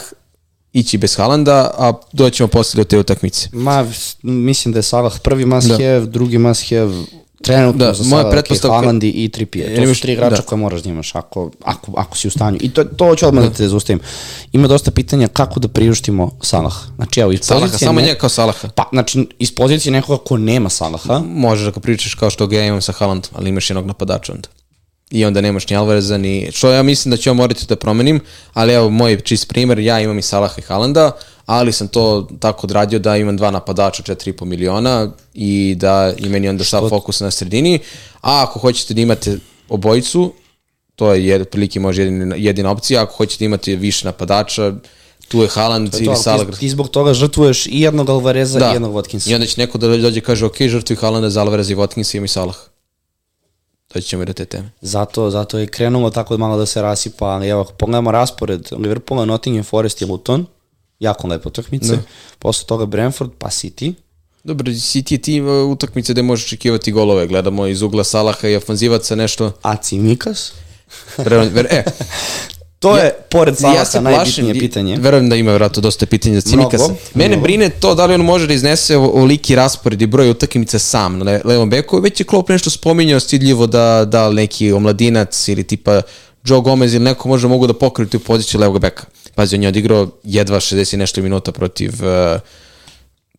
ići 0.72 0.98
bez 0.98 1.16
Haalanda, 1.16 1.74
a 1.78 1.92
doćemo 2.12 2.46
posle 2.48 2.78
do 2.78 2.84
te 2.84 2.98
utakmice. 2.98 3.48
Ma, 3.52 3.86
mislim 4.22 4.72
da 4.72 4.78
je 4.78 4.82
Salah 4.82 5.12
prvi 5.20 5.44
must 5.44 5.68
Da. 5.68 5.74
have, 5.74 6.00
drugi 6.00 6.38
must 6.38 6.70
have, 6.70 6.92
trenutno 7.42 7.86
Da, 7.86 7.92
za 7.92 8.04
moja 8.04 8.22
sada, 8.22 8.36
pretpostavka- 8.36 8.68
okay, 8.68 8.80
Haaland 8.80 9.04
i- 9.04 9.28
Trippier. 9.28 9.86
To 9.86 9.94
su 9.94 10.00
tri 10.02 10.12
igrača 10.12 10.36
da. 10.36 10.42
koje 10.42 10.58
moraš 10.58 10.82
da 10.82 10.90
imaš 10.90 11.14
ako, 11.14 11.50
ako, 11.64 11.92
ako 11.96 12.16
si 12.16 12.28
u 12.28 12.30
stanju. 12.30 12.58
I 12.60 12.70
to, 12.70 12.84
to 12.84 13.04
hoću 13.04 13.26
odmah 13.28 13.44
da, 13.44 13.50
te 13.50 13.68
zaustavim. 13.68 14.00
Ima 14.52 14.68
dosta 14.68 14.90
pitanja 14.90 15.28
kako 15.28 15.60
da 15.60 15.68
priuštimo 15.68 16.30
Salah. 16.42 16.74
Znači, 16.96 17.20
evo, 17.20 17.32
iz 17.32 17.40
Salaha, 17.42 17.66
pozicije... 17.66 17.86
samo 17.86 18.00
ne- 18.00 18.06
njega 18.06 18.18
kao 18.18 18.28
Salaha. 18.28 18.68
Pa, 18.68 18.88
znači, 18.92 19.26
iz 19.38 19.54
pozicije 19.54 19.92
nekoga 19.92 20.24
ko 20.24 20.36
nema 20.36 20.68
Salaha, 20.68 21.22
Možeš 21.26 21.64
da 21.64 21.70
ga 21.70 21.80
pričaš 21.80 22.14
kao 22.14 22.30
što 22.30 22.46
ga 22.46 22.56
ja 22.56 22.66
imam 22.66 22.82
sa 22.82 22.92
Haalandom, 22.92 23.30
ali 23.34 23.48
imaš 23.48 23.70
jednog 23.70 23.86
napadača 23.86 24.32
onda. 24.32 24.48
I 25.10 25.24
onda 25.24 25.40
nemaš 25.40 25.68
ni 25.68 25.76
Alvareza, 25.76 26.18
ni... 26.18 26.48
Što 26.52 26.70
ja 26.70 26.82
mislim 26.82 27.10
da 27.10 27.16
ću 27.16 27.28
ja 27.28 27.34
morati 27.34 27.66
da 27.68 27.76
promenim, 27.76 28.20
ali 28.52 28.72
evo, 28.72 28.90
moj 28.90 29.20
čist 29.20 29.48
primer, 29.48 29.78
ja 29.78 30.00
imam 30.00 30.18
i 30.18 30.22
Salaha 30.22 30.54
i 30.58 30.62
Haalanda, 30.62 31.12
ali 31.50 31.72
sam 31.72 31.88
to 31.88 32.28
tako 32.40 32.66
odradio 32.66 32.98
da 32.98 33.16
imam 33.16 33.36
dva 33.36 33.50
napadača, 33.50 34.02
4,5 34.02 34.44
miliona 34.44 35.10
i 35.34 35.74
da 35.78 36.12
i 36.18 36.28
meni 36.28 36.48
onda 36.48 36.64
sav 36.64 36.88
fokus 36.88 37.20
na 37.20 37.30
sredini. 37.30 37.78
A 38.20 38.42
ako 38.42 38.58
hoćete 38.58 38.94
da 38.94 39.00
imate 39.00 39.38
obojicu, 39.68 40.32
to 40.96 41.12
je 41.12 41.26
jed, 41.26 41.40
otprilike 41.40 41.80
može 41.80 42.02
jedina, 42.02 42.36
jedina 42.36 42.70
opcija, 42.70 43.02
ako 43.02 43.14
hoćete 43.14 43.44
da 43.44 43.46
imate 43.46 43.76
više 43.76 44.06
napadača, 44.06 44.72
tu 45.28 45.42
je 45.42 45.48
Haaland 45.48 45.90
to, 45.90 45.98
ili 46.00 46.16
Salah. 46.16 46.50
ti, 46.50 46.58
ti 46.58 46.68
zbog 46.68 46.88
toga 46.88 47.14
žrtvuješ 47.14 47.66
i 47.66 47.80
jednog 47.80 48.10
Alvareza 48.10 48.70
i 48.70 48.72
jednog 48.72 48.94
Watkinsa. 48.94 49.30
I 49.30 49.34
onda 49.34 49.46
će 49.46 49.60
neko 49.60 49.78
da 49.78 49.88
dođe 49.88 50.18
i 50.18 50.22
kaže, 50.22 50.46
ok, 50.46 50.62
žrtvi 50.62 50.96
Haalanda 50.96 51.30
za 51.30 51.40
Alvarez 51.40 51.70
i 51.70 51.76
Watkinsa 51.76 52.16
imam 52.16 52.24
i 52.24 52.28
Salah. 52.28 52.56
Doći 53.94 54.08
ćemo 54.08 54.22
i 54.22 54.26
do 54.26 54.32
te 54.32 54.44
teme. 54.44 54.70
Zato, 54.80 55.30
zato 55.30 55.58
je 55.58 55.66
krenulo 55.66 56.10
tako 56.10 56.38
malo 56.38 56.56
da 56.56 56.66
se 56.66 56.82
rasipa, 56.82 57.26
ali 57.26 57.48
evo, 57.48 57.64
pogledamo 57.64 58.10
raspored 58.10 58.68
Liverpoola, 58.78 59.24
Nottingham 59.24 59.64
Forest 59.64 60.02
i 60.02 60.04
Luton, 60.04 60.46
jako 61.00 61.28
lepo 61.28 61.48
utakmice, 61.48 61.92
Da. 61.92 62.02
posle 62.38 62.66
toga 62.66 62.86
Brentford 62.86 63.30
pa 63.38 63.48
City, 63.48 63.92
Dobro, 64.44 64.66
City 64.66 65.12
je 65.12 65.18
tim 65.18 65.48
uh, 65.48 65.70
utakmice 65.70 66.12
gde 66.12 66.22
možeš 66.22 66.46
očekivati 66.46 66.92
golove. 66.92 67.26
Gledamo 67.26 67.66
iz 67.66 67.82
ugla 67.82 68.04
Salaha 68.04 68.48
i 68.48 68.56
ofanzivaca 68.56 69.14
nešto. 69.14 69.52
a 69.62 69.76
Cimikas. 69.76 70.52
E, 71.18 71.82
To 72.78 72.96
Ja- 72.96 73.04
je, 73.04 73.12
pored 73.30 73.56
Salaha, 73.56 73.78
ja 73.78 73.84
se 73.84 74.00
najbitnije 74.00 74.44
plašim, 74.44 74.60
pitanje. 74.60 74.96
Verujem 74.96 75.28
da 75.28 75.36
ima 75.36 75.52
vratno 75.52 75.82
dosta 75.82 76.06
pitanja 76.06 76.34
za 76.34 76.40
Cimikasa. 76.42 76.84
Mnogo, 76.84 77.00
Mene 77.14 77.28
mnogo. 77.28 77.42
brine 77.42 77.70
to 77.70 77.94
da 77.94 78.06
li 78.06 78.14
on 78.14 78.20
može 78.20 78.46
da 78.46 78.54
iznese 78.54 78.96
oliki 78.96 79.54
raspored 79.54 80.02
i 80.02 80.06
broj 80.06 80.30
utakmica 80.30 80.78
sam 80.78 81.18
na 81.18 81.24
le- 81.24 81.40
levom 81.44 81.70
beku. 81.70 81.98
Već 81.98 82.20
je 82.20 82.26
Klopp 82.26 82.48
nešto 82.48 82.70
spominjao 82.70 83.20
stidljivo 83.20 83.66
da, 83.66 84.04
da 84.04 84.30
neki 84.30 84.72
omladinac 84.72 85.48
ili 85.48 85.64
tipa 85.64 86.02
Joe 86.44 86.60
Gomez 86.60 86.94
ili 86.94 87.04
neko 87.04 87.28
može 87.28 87.48
mogu 87.48 87.66
da 87.66 87.74
pokriju 87.74 88.08
tu 88.08 88.18
poziciju 88.20 88.60
levog 88.60 88.78
beka. 88.78 89.04
Pazi, 89.34 89.56
on 89.56 89.62
je 89.62 89.68
odigrao 89.68 90.08
jedva 90.24 90.60
60 90.60 90.94
i 90.94 90.96
nešto 90.96 91.22
minuta 91.22 91.52
protiv 91.52 91.90
uh, 91.90 92.40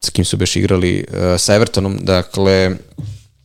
s 0.02 0.10
kim 0.10 0.26
su 0.26 0.38
beš 0.38 0.56
igrali 0.56 1.06
uh, 1.08 1.40
sa 1.40 1.56
Evertonom, 1.56 1.98
dakle 2.02 2.72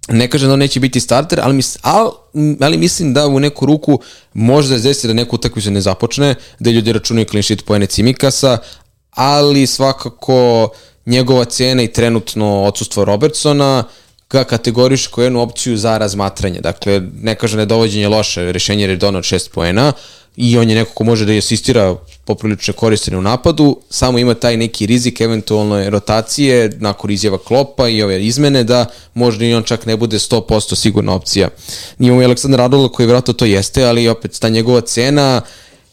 ne 0.08 0.30
kažem 0.30 0.48
da 0.48 0.52
on 0.52 0.58
neće 0.58 0.80
biti 0.80 1.00
starter, 1.00 1.40
ali, 1.42 1.54
mis, 1.54 1.78
al, 1.82 2.10
ali 2.60 2.76
mislim 2.76 3.14
da 3.14 3.26
u 3.26 3.40
neku 3.40 3.66
ruku 3.66 4.00
može 4.34 4.68
da 4.68 4.78
se 4.78 4.88
desi 4.88 5.06
da 5.06 5.12
neku 5.12 5.36
utakmicu 5.36 5.70
ne 5.70 5.80
započne, 5.80 6.34
da 6.58 6.70
ljudi 6.70 6.92
računaju 6.92 7.26
clean 7.30 7.42
sheet 7.42 7.64
poene 7.64 7.86
Cimikasa, 7.86 8.58
ali 9.10 9.66
svakako 9.66 10.68
njegova 11.06 11.44
cena 11.44 11.82
i 11.82 11.92
trenutno 11.92 12.62
odsustvo 12.62 13.04
Robertsona 13.04 13.84
ga 14.30 14.44
kategoriš 14.44 15.06
kao 15.06 15.24
jednu 15.24 15.40
opciju 15.40 15.76
za 15.76 15.98
razmatranje. 15.98 16.60
Dakle, 16.60 17.02
ne 17.22 17.34
kaže 17.34 17.56
da 17.56 17.62
je 17.62 17.66
dovođenje 17.66 18.08
loše 18.08 18.52
rešenje 18.52 18.84
je 18.84 18.96
donao 18.96 19.22
6 19.22 19.50
poena 19.50 19.92
i 20.36 20.58
on 20.58 20.70
je 20.70 20.76
neko 20.76 20.92
ko 20.94 21.04
može 21.04 21.24
da 21.24 21.32
i 21.32 21.38
asistira 21.38 21.96
poprilično 22.24 22.74
koristene 22.74 23.18
u 23.18 23.22
napadu, 23.22 23.80
samo 23.90 24.18
ima 24.18 24.34
taj 24.34 24.56
neki 24.56 24.86
rizik 24.86 25.20
eventualne 25.20 25.90
rotacije 25.90 26.70
nakon 26.78 27.10
izjava 27.10 27.38
klopa 27.38 27.88
i 27.88 28.02
ove 28.02 28.26
izmene 28.26 28.64
da 28.64 28.86
možda 29.14 29.44
i 29.44 29.54
on 29.54 29.62
čak 29.62 29.86
ne 29.86 29.96
bude 29.96 30.18
100% 30.18 30.74
sigurna 30.74 31.14
opcija. 31.14 31.48
Imamo 31.98 32.22
i 32.22 32.24
Aleksandar 32.24 32.58
Radola 32.58 32.88
koji 32.88 33.06
vjerojatno 33.06 33.34
to 33.34 33.44
jeste, 33.44 33.84
ali 33.84 34.08
opet 34.08 34.38
ta 34.40 34.48
njegova 34.48 34.80
cena 34.80 35.42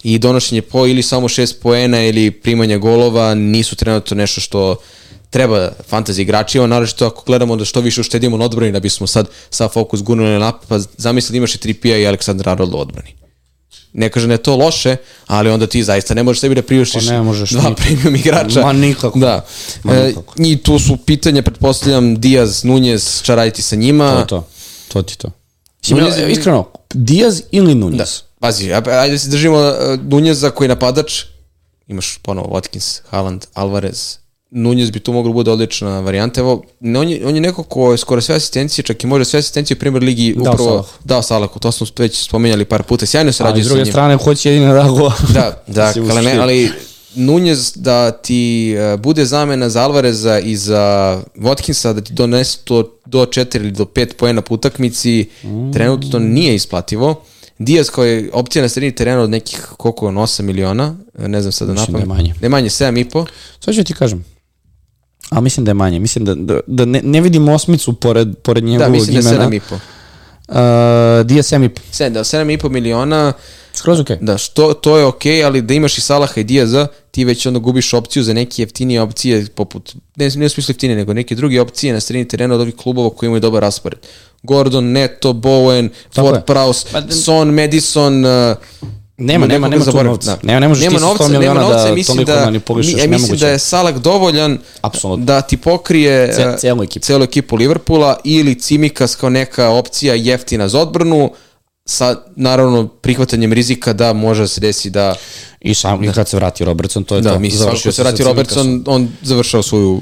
i 0.03 0.19
donošenje 0.19 0.61
po 0.61 0.87
ili 0.87 1.03
samo 1.03 1.27
6 1.27 1.53
poena 1.61 2.05
ili 2.05 2.31
primanje 2.31 2.77
golova 2.77 3.35
nisu 3.35 3.75
trenutno 3.75 4.17
nešto 4.17 4.41
što 4.41 4.75
treba 5.33 5.71
fantasy 5.91 6.21
igračima, 6.21 6.67
naročito 6.67 7.05
ako 7.05 7.23
gledamo 7.25 7.55
da 7.55 7.65
što 7.65 7.81
više 7.81 8.01
uštedimo 8.01 8.37
na 8.37 8.45
odbrani 8.45 8.71
da 8.71 8.79
bismo 8.79 9.07
sad 9.07 9.27
sa 9.49 9.67
fokus 9.67 10.03
gurnuli 10.03 10.29
na 10.29 10.39
napad, 10.39 10.67
pa 10.67 10.79
zamisli 10.97 11.33
da 11.33 11.37
imaš 11.37 11.55
i 11.55 11.57
Tripija 11.57 11.97
i 11.97 12.07
Aleksandra 12.07 12.51
Arnold 12.51 12.73
u 12.73 12.77
odbrani. 12.77 13.15
Ne 13.93 14.09
kažem 14.09 14.29
da 14.29 14.33
je 14.33 14.43
to 14.43 14.55
loše, 14.55 14.95
ali 15.27 15.49
onda 15.49 15.67
ti 15.67 15.83
zaista 15.83 16.13
ne 16.13 16.23
možeš 16.23 16.41
sebi 16.41 16.55
da 16.55 16.61
priuštiš 16.61 17.05
Pa 17.05 17.11
ne 17.11 17.21
možeš 17.21 17.49
dva 17.49 17.69
nikako. 17.69 17.81
premium 17.81 18.15
igrača. 18.15 18.61
Ma 18.61 18.73
nikako. 18.73 19.19
Da. 19.19 19.45
Ma 19.83 19.93
E, 19.93 20.07
nikako. 20.07 20.33
I 20.37 20.57
tu 20.57 20.79
su 20.79 20.97
pitanja, 20.97 21.41
pretpostavljam, 21.41 22.15
Diaz, 22.19 22.63
Nunez, 22.63 23.21
šta 23.21 23.35
raditi 23.35 23.61
sa 23.61 23.75
njima. 23.75 24.11
To 24.13 24.19
je 24.19 24.27
to. 24.27 24.47
To 24.87 25.01
ti 25.01 25.17
to. 25.17 25.29
Nunez 25.89 26.17
ja, 26.17 26.27
iskreno, 26.27 26.69
Diaz 26.93 27.41
ili 27.51 27.75
Nunez? 27.75 27.97
Da. 27.97 28.05
Pazi, 28.39 28.73
ajde 28.73 29.11
da 29.11 29.17
se 29.19 29.29
držimo 29.29 29.57
uh, 29.59 29.99
Nuneza 30.03 30.49
koji 30.49 30.65
je 30.65 30.69
napadač. 30.69 31.23
Imaš 31.87 32.17
ponovo 32.21 32.47
Watkins, 32.47 33.01
Haaland, 33.09 33.45
Alvarez. 33.53 34.22
Nunez 34.55 34.91
bi 34.91 34.99
tu 34.99 35.13
moglo 35.13 35.29
da 35.29 35.33
bude 35.33 35.51
odlična 35.51 35.99
varijanta. 35.99 36.41
Evo, 36.41 36.63
ne, 36.79 36.99
on, 36.99 37.09
je, 37.09 37.27
on 37.27 37.35
je 37.35 37.41
neko 37.41 37.63
ko 37.63 37.91
je 37.91 37.97
skoro 37.97 38.21
sve 38.21 38.35
asistencije, 38.35 38.85
čak 38.85 39.03
i 39.03 39.07
može 39.07 39.25
sve 39.25 39.39
asistencije 39.39 39.75
u 39.75 39.79
Premier 39.79 40.03
Ligi 40.03 40.33
Dao 40.33 40.41
upravo 40.43 40.69
Salahu. 40.69 40.87
dao 41.03 41.21
Salahu. 41.21 41.59
To 41.59 41.71
smo 41.71 41.87
već 41.97 42.17
spomenjali 42.19 42.65
par 42.65 42.83
puta. 42.83 43.05
Sjajno 43.05 43.31
se 43.31 43.43
rađuje 43.43 43.63
s 43.63 43.67
sa 43.67 43.69
druge 43.69 43.83
njim. 43.83 43.91
strane, 43.91 44.15
hoće 44.15 44.49
jedino 44.51 44.73
da 44.73 44.83
go. 44.83 45.11
Da, 45.33 45.63
da, 45.67 45.93
ali, 46.09 46.25
ne, 46.25 46.37
ali 46.37 46.71
Nunez 47.15 47.73
da 47.75 48.11
ti 48.13 48.41
uh, 48.93 48.99
bude 48.99 49.25
zamena 49.25 49.69
za 49.69 49.81
Alvareza 49.81 50.39
i 50.39 50.55
za 50.55 50.81
Watkinsa 51.37 51.93
da 51.93 52.01
ti 52.01 52.13
donese 52.13 52.57
to 52.63 52.97
do 53.05 53.19
4 53.21 53.55
ili 53.55 53.71
do 53.71 53.85
5 53.85 54.13
poena 54.13 54.41
po 54.41 54.53
utakmici 54.53 55.29
Mm. 55.43 55.73
trenutno 55.73 56.19
nije 56.19 56.55
isplativo. 56.55 57.21
Diaz 57.59 57.89
kao 57.89 58.03
je 58.03 58.29
opcija 58.33 58.61
na 58.61 58.69
sredini 58.69 58.95
terena 58.95 59.21
od 59.21 59.29
nekih 59.29 59.61
koliko 59.67 60.07
on 60.07 60.15
8 60.15 60.41
miliona, 60.41 60.95
ne 61.17 61.41
znam 61.41 61.51
sad 61.51 61.67
da 61.67 61.73
napam. 61.73 61.95
je 61.95 62.05
manje. 62.05 62.33
Ne 62.41 62.49
manje, 62.49 62.69
7,5. 62.69 63.25
Sad 63.59 63.75
ću 63.75 63.83
ti 63.83 63.93
kažem. 63.93 64.25
A 65.29 65.41
mislim 65.41 65.65
da 65.65 65.69
je 65.69 65.75
manje. 65.75 65.99
Mislim 65.99 66.25
da, 66.25 66.35
da, 66.35 66.59
da 66.67 66.85
ne, 66.85 67.01
ne 67.03 67.21
vidim 67.21 67.49
osmicu 67.49 67.93
pored, 67.93 68.37
pored 68.37 68.63
Da, 68.63 68.69
njegovog 68.69 68.91
mislim 68.91 69.13
da 69.13 69.29
je 69.29 69.35
imena. 69.35 69.49
7,5. 69.49 69.73
Uh, 70.49 70.55
Dija 71.23 71.43
7,5. 71.43 71.69
7, 71.93 72.09
da, 72.09 72.19
7,5 72.19 72.69
miliona, 72.69 73.33
Skroz 73.73 73.99
okej. 73.99 74.17
da, 74.21 74.37
što, 74.37 74.73
to 74.73 74.97
je 74.97 75.05
okej, 75.05 75.43
ali 75.43 75.61
da 75.61 75.73
imaš 75.73 75.97
i 75.97 76.01
Salaha 76.01 76.33
i 76.37 76.43
Diaza, 76.43 76.87
ti 77.11 77.25
već 77.25 77.45
onda 77.45 77.59
gubiš 77.59 77.93
opciju 77.93 78.23
za 78.23 78.33
neke 78.33 78.61
jeftinije 78.61 79.01
opcije, 79.01 79.45
poput, 79.47 79.95
ne, 80.15 80.29
ne 80.29 80.45
u 80.45 80.49
smislu 80.49 80.71
jeftinije, 80.71 80.97
nego 80.97 81.13
neke 81.13 81.35
druge 81.35 81.61
opcije 81.61 81.93
na 81.93 81.99
sredini 81.99 82.27
terena 82.27 82.55
od 82.55 82.61
ovih 82.61 82.75
klubova 82.75 83.09
koji 83.09 83.27
imaju 83.27 83.39
dobar 83.39 83.61
raspored. 83.61 83.99
Gordon, 84.43 84.85
Neto, 84.85 85.33
Bowen, 85.33 85.89
Tako 86.13 86.27
Ford 86.27 86.37
je. 86.37 86.45
Prowse, 86.45 86.85
Pa 86.91 87.01
da- 87.01 87.13
Son, 87.13 87.49
Madison, 87.49 88.25
uh, 88.25 88.55
Nema, 89.17 89.47
nema, 89.47 89.67
nema 89.67 89.77
tu 89.77 89.85
zaboravim, 89.85 90.11
novca. 90.11 90.37
Nema, 90.43 90.59
ne 90.59 90.67
možeš 90.67 90.83
ti 90.85 90.89
sa 90.91 91.05
100 91.05 91.29
miliona 91.29 91.61
da 91.61 91.93
mislim 91.93 92.25
da, 92.25 92.45
manipulišeš, 92.45 92.93
mi- 92.93 92.99
ja 93.01 93.07
mislim 93.09 93.37
da 93.37 93.47
je 93.47 93.59
Salak 93.59 93.97
dovoljan 93.97 94.57
Apsolutno. 94.81 95.25
da 95.25 95.41
ti 95.41 95.57
pokrije 95.57 96.33
Ce- 96.33 96.55
celu 96.59 96.83
ekipu. 96.83 97.03
celu 97.03 97.23
ekipu 97.23 97.55
Liverpoola 97.55 98.19
ili 98.23 98.55
Cimikas 98.55 99.15
kao 99.15 99.29
neka 99.29 99.69
opcija 99.69 100.13
jeftina 100.15 100.67
za 100.67 100.79
odbranu 100.79 101.31
sa 101.85 102.15
naravno 102.35 102.87
prihvatanjem 102.87 103.53
rizika 103.53 103.93
da 103.93 104.13
može 104.13 104.41
da 104.41 104.47
se 104.47 104.61
desi 104.61 104.89
da 104.89 105.15
I 105.61 105.73
sam, 105.73 106.03
i 106.03 106.11
kad 106.11 106.27
se 106.29 106.37
vrati 106.37 106.65
Robertson, 106.65 107.03
to 107.03 107.15
je 107.15 107.21
da 107.21 107.33
to. 107.33 107.39
mislim 107.39 107.59
Završio 107.59 107.91
se 107.91 108.03
vrati. 108.03 108.23
Robertson 108.23 108.83
on 108.87 109.09
završao 109.21 109.63
svoju 109.63 110.01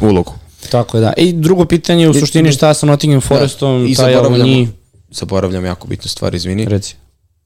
ulogu 0.00 0.32
Tako 0.70 0.96
je, 0.96 1.00
da. 1.00 1.12
I 1.16 1.32
drugo 1.32 1.64
pitanje, 1.64 2.08
u 2.08 2.14
suštini 2.14 2.52
šta 2.52 2.74
sa 2.74 2.86
Nottingham 2.86 3.20
Forestom, 3.20 3.86
i 3.86 3.94
taj 3.94 4.14
Alvani, 4.14 4.68
zaboravljam 5.10 5.64
jako 5.64 5.86
bitnu 5.88 6.08
stvar 6.08 6.34
izvini 6.34 6.64
reci. 6.64 6.94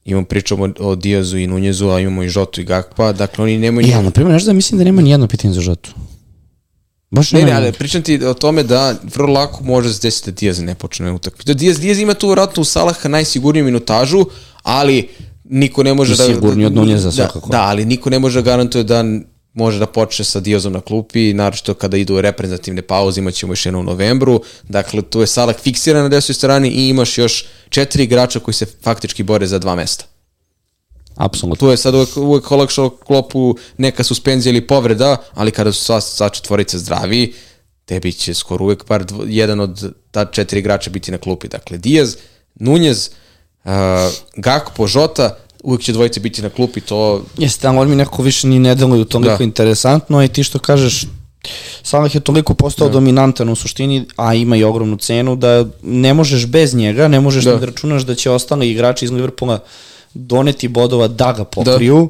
Imamo 0.05 0.27
pričamo 0.27 0.69
o 0.79 0.97
Diazu 0.97 1.39
i 1.39 1.47
Nunjezu 1.47 1.89
a 1.89 2.01
imamo 2.01 2.23
i 2.23 2.29
Žotu 2.29 2.61
i 2.61 2.65
Gakpa 2.65 3.13
dakle 3.13 3.45
oni 3.45 3.59
nemaju 3.59 3.89
Ja, 3.89 4.03
na 4.03 4.11
primjer, 4.11 4.33
nešto 4.33 4.47
da 4.47 4.53
mislim 4.53 4.79
da 4.79 4.85
nema 4.85 5.03
ni 5.03 5.11
jedno 5.11 5.27
pitanje 5.27 5.55
za 5.55 5.61
Žotu. 5.61 5.91
Baš 7.11 7.33
Ne, 7.33 7.43
ne, 7.43 7.53
ali 7.53 7.61
nijedno. 7.61 7.79
pričam 7.79 8.03
ti 8.03 8.25
o 8.25 8.35
tome 8.35 8.63
da 8.63 8.95
vrlo 9.15 9.33
lako 9.33 9.65
može 9.65 9.95
se 9.95 10.01
desiti 10.03 10.31
da 10.31 10.35
Diaz 10.35 10.61
ne 10.61 10.75
počne 10.75 11.13
utakmicu. 11.13 11.47
Da 11.47 11.55
Diaz, 11.55 11.81
Diaz 11.81 11.99
ima 11.99 12.15
tu 12.15 12.27
vjerojatno 12.27 12.61
u 12.61 12.65
Salaha 12.65 13.09
najsigurniju 13.09 13.65
minutažu, 13.65 14.27
ali 14.63 15.09
niko 15.45 15.83
ne 15.83 15.95
može 15.95 16.17
da... 16.17 16.25
sigurniji 16.25 16.67
od 16.67 16.75
Nunjeza 16.75 17.09
da, 17.09 17.13
svakako. 17.13 17.49
Da, 17.49 17.63
ali 17.63 17.85
niko 17.85 18.11
ne 18.11 18.19
može 18.19 18.43
da 18.43 18.45
garantuje 18.45 18.85
da 18.85 19.05
može 19.53 19.79
da 19.79 19.87
počne 19.87 20.25
sa 20.25 20.41
Diazom 20.41 20.73
na 20.73 20.81
klupi, 20.81 21.35
naročito 21.35 21.75
kada 21.75 21.97
idu 21.97 22.21
reprezentativne 22.21 22.83
pauze, 22.83 23.21
imat 23.21 23.35
ćemo 23.35 23.53
još 23.53 23.67
jednu 23.67 23.81
u 23.81 23.83
novembru. 23.83 24.43
Dakle, 24.63 25.03
tu 25.03 25.21
je 25.21 25.27
Salah 25.27 25.57
fiksiran 25.57 26.03
na 26.03 26.09
desnoj 26.09 26.35
strani 26.35 26.69
i 26.69 26.89
imaš 26.89 27.19
još 27.19 27.45
četiri 27.69 28.05
igrača 28.05 28.41
koji 28.41 28.55
se 28.55 28.67
faktički 28.83 29.23
bore 29.23 29.47
za 29.47 29.59
dva 29.59 29.75
mesta. 29.75 30.05
Apsolutno. 31.17 31.57
Tu 31.57 31.71
je 31.71 31.77
sad 31.77 31.95
uvek, 31.95 32.17
uvek 32.17 32.51
olakšao 32.51 32.91
klopu 32.91 33.57
neka 33.79 34.05
suspenzija 34.05 34.51
ili 34.51 34.67
povreda, 34.67 35.17
ali 35.35 35.51
kada 35.51 35.73
su 35.73 35.85
sva, 35.85 36.01
sva 36.01 36.29
četvorica 36.29 36.79
zdravi, 36.79 37.35
tebi 37.85 38.13
će 38.13 38.35
skoro 38.35 38.65
uvek 38.65 38.85
par 38.85 39.05
dvo, 39.05 39.25
jedan 39.27 39.61
od 39.61 39.93
ta 40.11 40.25
četiri 40.25 40.61
igrača 40.61 40.91
biti 40.91 41.11
na 41.11 41.19
klupi. 41.19 41.49
Dakle, 41.49 41.79
Diaz, 41.79 42.17
Nunez, 42.55 43.11
uh, 43.65 43.71
Gakpo, 44.37 44.87
Žota, 44.87 45.37
uvek 45.63 45.81
će 45.83 45.93
dvojice 45.93 46.21
biti 46.21 46.43
na 46.43 46.51
klupi, 46.51 46.81
to 46.81 47.23
Jeste, 47.39 47.69
ali 47.69 47.79
on 47.79 47.89
mi 47.91 47.97
nekako 47.97 48.23
više 48.23 48.47
ni 48.47 48.59
ne 48.59 48.75
deluju 48.75 49.05
toliko 49.05 49.37
Da. 49.37 49.45
interesantno 49.45 50.23
i 50.25 50.29
ti 50.29 50.45
što 50.45 50.59
kažeš, 50.59 51.05
Salah 51.83 52.15
je 52.15 52.21
toliko 52.21 52.55
postao 52.55 52.89
dominantan 52.89 53.49
u 53.49 53.57
suštini, 53.57 54.05
a 54.17 54.35
ima 54.35 54.57
i 54.57 54.65
ogromnu 54.65 54.97
cenu, 54.97 55.37
da 55.37 55.65
ne 55.83 56.15
možeš 56.15 56.47
bez 56.47 56.75
njega, 56.75 57.09
ne 57.09 57.21
možeš 57.21 57.45
Da. 57.45 57.51
da, 57.51 57.57
da 57.59 57.67
računaš 57.67 58.03
da 58.03 58.15
će 58.15 58.31
ostali 58.31 58.71
igrači 58.71 59.05
iz 59.05 59.11
Liverpoola 59.11 59.59
doneti 60.15 60.69
bodova 60.69 61.09
da 61.09 61.33
ga 61.33 61.45
pokriju 61.45 62.09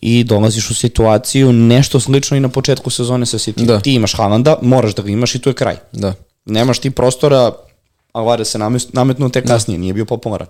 i 0.00 0.24
dolaziš 0.24 0.70
u 0.70 0.74
situaciju 0.74 1.52
nešto 1.52 2.00
slično 2.00 2.36
i 2.36 2.40
na 2.40 2.48
početku 2.48 2.90
sezone 2.90 3.26
sa 3.26 3.38
City. 3.38 3.64
Da. 3.64 3.80
Ti 3.80 3.92
imaš 3.92 4.14
Haalanda, 4.14 4.56
moraš 4.62 4.94
da 4.94 5.02
ga 5.02 5.10
imaš 5.10 5.34
i 5.34 5.38
tu 5.38 5.50
je 5.50 5.54
kraj. 5.54 5.76
da. 5.92 6.14
Nemaš 6.44 6.78
ti 6.78 6.90
prostora, 6.90 7.52
Alvarez 8.12 8.48
se 8.48 8.58
nametnuo 8.92 9.28
tek 9.28 9.46
kasnije, 9.46 9.78
nije 9.78 9.92
bio 9.94 10.04
popularan. 10.04 10.46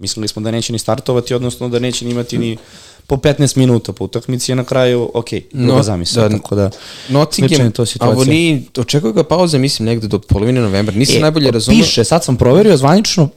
Mislili 0.00 0.28
smo 0.28 0.42
da 0.42 0.50
neće 0.50 0.72
ni 0.72 0.78
startovati, 0.78 1.34
odnosno 1.34 1.68
da 1.68 1.78
neće 1.78 2.04
ni 2.04 2.10
imati 2.10 2.38
ni 2.38 2.56
po 3.06 3.16
15 3.16 3.56
minuta 3.56 3.92
po 3.92 4.04
utakmici, 4.04 4.52
a 4.52 4.54
na 4.54 4.64
kraju, 4.64 5.10
ok, 5.14 5.26
druga 5.52 5.72
No, 5.72 5.82
zamisla, 5.82 6.28
da. 6.28 6.36
tako 6.36 6.54
da... 6.54 6.70
Nottingham, 7.08 7.66
je 7.66 7.70
to 7.70 7.86
situacija. 7.86 8.12
ovo 8.12 8.24
ni, 8.24 8.66
očekuju 8.78 9.12
ga 9.12 9.24
pauza, 9.24 9.58
mislim, 9.58 9.86
negde 9.86 10.08
do 10.08 10.18
polovine 10.18 10.60
novembra. 10.60 10.94
Nisam 10.96 11.16
E, 11.16 11.20
najbolje 11.20 11.50
razumio. 11.50 11.84
Piše, 11.84 12.04
sad 12.04 12.24
sam 12.24 12.36
proverio 12.36 12.76
zvanično, 12.76 13.28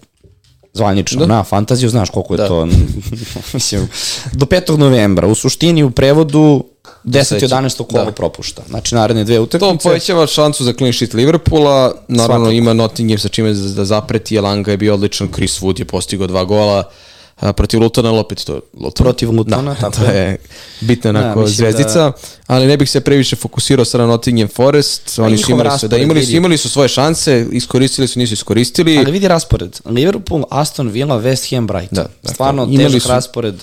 zvanično, 0.73 1.19
Da. 1.19 1.25
na 1.27 1.43
fantaziju, 1.43 1.89
znaš 1.89 2.09
koliko 2.09 2.33
je 2.33 2.37
Da. 2.37 2.47
to, 2.47 2.65
mislim, 3.53 3.87
do 4.33 4.45
5. 4.45 4.77
novembra, 4.77 5.27
u 5.27 5.35
suštini 5.35 5.83
u 5.83 5.91
prevodu 5.91 6.63
10. 7.05 7.23
Sledeće. 7.23 7.47
11. 7.47 7.83
kolo 7.83 8.05
Da. 8.05 8.11
propušta. 8.11 8.61
Znači, 8.69 8.95
naredne 8.95 9.23
dve 9.23 9.35
To 9.35 9.41
utakmice. 9.43 9.83
povećava 9.83 10.27
šansu 10.27 10.63
za 10.63 10.73
clean 10.73 10.93
sheet 10.93 11.13
Liverpoola, 11.13 11.95
naravno 12.07 12.35
Svakako. 12.37 12.51
ima 12.51 12.73
Nottingham 12.73 13.17
sa 13.17 13.27
čime 13.27 13.53
da 13.53 13.69
da 13.69 13.85
zapreti, 13.85 14.35
Elanga 14.35 14.71
je 14.71 14.77
bio 14.77 14.93
odličan, 14.93 15.29
Chris 15.29 15.59
Wood 15.59 15.79
je 15.79 15.85
postigao 15.85 16.27
dva 16.27 16.43
gola, 16.43 16.89
a, 17.37 17.53
protiv 17.53 17.79
Lutona, 17.79 18.09
ali 18.09 18.19
opet 18.19 18.39
to 18.39 18.53
je 18.55 18.61
Luton. 18.75 19.03
Protiv 19.03 19.31
Lutona, 19.31 19.75
tako 19.75 19.95
to 19.95 20.03
je. 20.05 20.37
bitna 20.81 21.09
onako 21.09 21.39
mislim 21.39 21.55
zvezdica, 21.57 22.11
ali 22.47 22.67
ne 22.67 22.77
bih 22.77 22.89
se 22.89 23.01
previše 23.01 23.35
fokusirao 23.35 23.85
sada 23.85 24.03
na 24.03 24.07
Nottingham 24.07 24.47
Forest, 24.47 25.19
oni 25.19 25.37
su 25.37 25.51
imali, 25.51 25.79
su, 25.79 25.87
da 25.87 25.97
imali 25.97 26.25
su, 26.25 26.31
imali 26.31 26.57
su 26.57 26.69
svoje 26.69 26.89
šanse, 26.89 27.47
iskoristili 27.51 28.07
su, 28.07 28.19
nisu 28.19 28.33
iskoristili. 28.33 28.97
Ali 28.97 29.11
vidi 29.11 29.27
raspored. 29.27 29.79
Liverpool, 29.85 30.43
Aston 30.49 30.89
Villa, 30.89 31.15
West 31.17 31.55
Ham, 31.55 31.67
Brighton. 31.67 31.95
Da, 31.95 32.01
dakle, 32.03 32.33
Stvarno 32.33 32.65
težak 32.67 33.01
su- 33.01 33.09
raspored. 33.09 33.55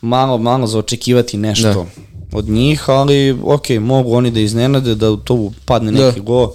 Malo, 0.00 0.38
malo 0.38 0.66
za 0.66 0.78
očekivati 0.78 1.36
nešto 1.36 1.86
od 2.32 2.48
njih, 2.48 2.88
ali 2.88 3.38
ok, 3.44 3.68
mogu 3.70 4.14
oni 4.14 4.30
da 4.30 4.40
iznenade, 4.40 4.94
da 4.94 5.10
u 5.10 5.16
to 5.16 5.52
padne 5.64 5.92
neki 5.92 6.16
Da. 6.16 6.22
go, 6.22 6.52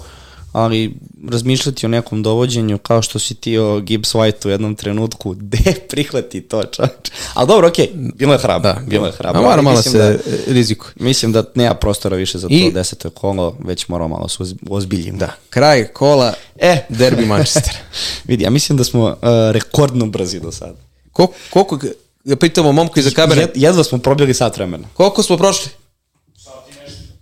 ali 0.52 0.94
razmišljati 1.28 1.86
o 1.86 1.90
nekom 1.90 2.22
dovođenju 2.22 2.78
kao 2.78 3.02
što 3.02 3.18
si 3.18 3.34
ti 3.34 3.58
o 3.58 3.80
Gibbs 3.80 4.14
White 4.14 4.46
u 4.46 4.50
jednom 4.50 4.74
trenutku, 4.74 5.34
de 5.52 5.58
prihvati 5.88 6.40
to 6.40 6.62
čovječ. 6.64 6.92
Ali 7.34 7.48
dobro, 7.48 7.68
ok, 7.68 7.74
bilo 8.14 8.32
je 8.32 8.38
hrabro, 8.38 8.62
da, 8.64 8.80
bilo 8.82 9.06
je 9.06 9.12
hrabro. 9.12 9.42
Mora 9.42 9.62
malo 9.62 9.82
se 9.82 9.98
da- 9.98 10.16
rizikuje. 10.46 10.92
Mislim 10.96 11.32
da 11.32 11.44
nema 11.54 11.74
prostora 11.74 12.16
više 12.16 12.38
za 12.38 12.48
to 12.48 12.54
I- 12.54 12.72
deseto 12.72 13.10
kolo, 13.10 13.56
već 13.60 13.88
moramo 13.88 14.08
malo 14.10 14.28
se 14.28 14.42
oz- 14.42 14.54
ozbiljimo. 14.70 15.18
Da, 15.18 15.32
kraj 15.50 15.84
kola, 15.84 16.32
E, 16.56 16.78
derbi 16.88 17.26
Manchester. 17.26 17.76
vidi, 18.28 18.44
ja 18.44 18.50
mislim 18.50 18.78
da 18.78 18.84
smo 18.84 19.04
uh, 19.04 19.14
rekordno 19.50 20.06
brzi 20.06 20.40
do 20.40 20.52
sada. 20.52 20.74
Ko, 21.12 21.28
koliko, 21.50 21.78
ga 22.24 22.36
pitamo 22.36 22.72
momku 22.72 22.98
iza 22.98 23.10
kamere, 23.10 23.40
Jed, 23.40 23.50
jedva 23.54 23.84
smo 23.84 23.98
probili 23.98 24.34
sat 24.34 24.56
vremena. 24.56 24.88
koliko 24.94 25.22
smo 25.22 25.36
prošli? 25.36 25.70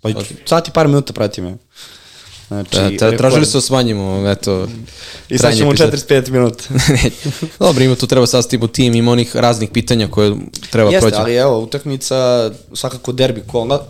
Pa 0.00 0.09
sat 0.46 0.68
i 0.68 0.70
par 0.70 0.88
minuta 0.88 1.12
prati 1.12 1.40
me. 1.40 1.57
Znači, 2.48 2.70
Da, 2.70 2.88
rekord. 2.88 3.16
tražili 3.18 3.46
su 3.46 3.57
da 3.57 3.61
smanjimo, 3.61 4.30
eto, 4.30 4.68
I 5.28 5.38
sad 5.38 5.57
ćemo 5.57 5.70
epizode. 5.70 5.96
45 5.96 6.30
minuta. 6.30 6.64
Dobro, 7.59 7.84
ima 7.84 7.94
tu 7.94 8.07
treba 8.07 8.26
sastaviti 8.26 8.72
tim, 8.72 8.94
ima 8.94 9.12
onih 9.12 9.36
raznih 9.36 9.70
pitanja 9.70 10.09
koje 10.09 10.36
treba 10.70 10.90
Jeste, 10.90 11.00
proći. 11.00 11.16
ali 11.16 11.34
evo, 11.34 11.59
utakmica, 11.59 12.50
svakako 12.74 13.12
derbi 13.12 13.42
kola, 13.42 13.86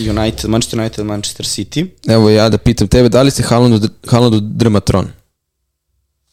United, 0.00 0.50
Manchester 0.50 0.80
United, 0.80 1.06
Manchester 1.06 1.46
City. 1.46 1.86
Evo 2.08 2.30
ja 2.30 2.48
da 2.48 2.58
pitam 2.58 2.88
tebe, 2.88 3.08
da 3.08 3.22
li 3.22 3.30
se 3.30 3.42
Haalandu, 3.42 3.88
Haalandu 4.06 4.40
drma 4.40 4.80
tron? 4.80 5.08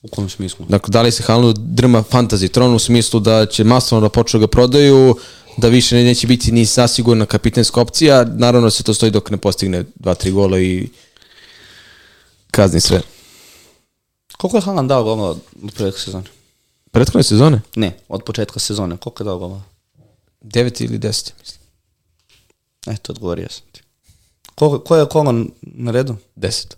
U 0.02 0.08
kom 0.08 0.30
smislu? 0.30 0.66
Dakle, 0.70 0.92
da 0.92 1.02
li 1.02 1.12
se 1.12 1.24
Haalandu 1.24 1.54
drma 1.56 2.04
fantasy 2.04 2.52
tron 2.52 2.76
u 2.76 2.80
smislu 2.80 3.20
da 3.20 3.46
će 3.46 3.64
masovno 3.64 4.02
da 4.02 4.10
počnu 4.10 4.40
da 4.40 4.46
ga 4.46 4.48
prodaju, 4.48 5.16
da 5.58 5.68
više 5.68 5.96
ne- 5.96 6.04
neće 6.04 6.28
biti 6.28 6.52
ni 6.52 6.66
sasigurna 6.66 7.26
kapitenska 7.26 7.82
opcija, 7.82 8.26
naravno 8.26 8.70
se 8.70 8.84
to 8.84 8.94
stoji 8.94 9.12
dok 9.12 9.30
ne 9.30 9.38
postigne 9.38 9.84
2-3 9.96 10.32
gola 10.32 10.60
i 10.60 10.90
kazni 12.52 12.82
sve. 12.82 13.02
Koliko 14.38 14.58
je 14.58 14.62
Haaland 14.62 14.90
dao 14.90 15.04
gola 15.04 15.30
od 15.30 15.40
početka 15.62 16.00
sezone? 16.00 16.24
Prethodne 16.92 17.24
sezone? 17.24 17.62
Ne, 17.76 17.98
od 18.10 18.24
početka 18.24 18.60
sezone. 18.60 18.98
Koliko 18.98 19.24
je 19.24 19.26
dao 19.26 19.38
gola? 19.38 19.62
9 20.42 20.84
ili 20.84 21.00
10, 21.00 21.32
mislim. 21.40 21.60
Eto, 22.88 23.12
odgovorio 23.12 23.48
sam 23.50 23.64
ti. 23.72 23.82
Ko, 24.56 24.80
ko 24.80 24.96
je 24.96 25.06
kola 25.06 25.44
na 25.62 25.92
redu? 25.92 26.16
10. 26.36 26.74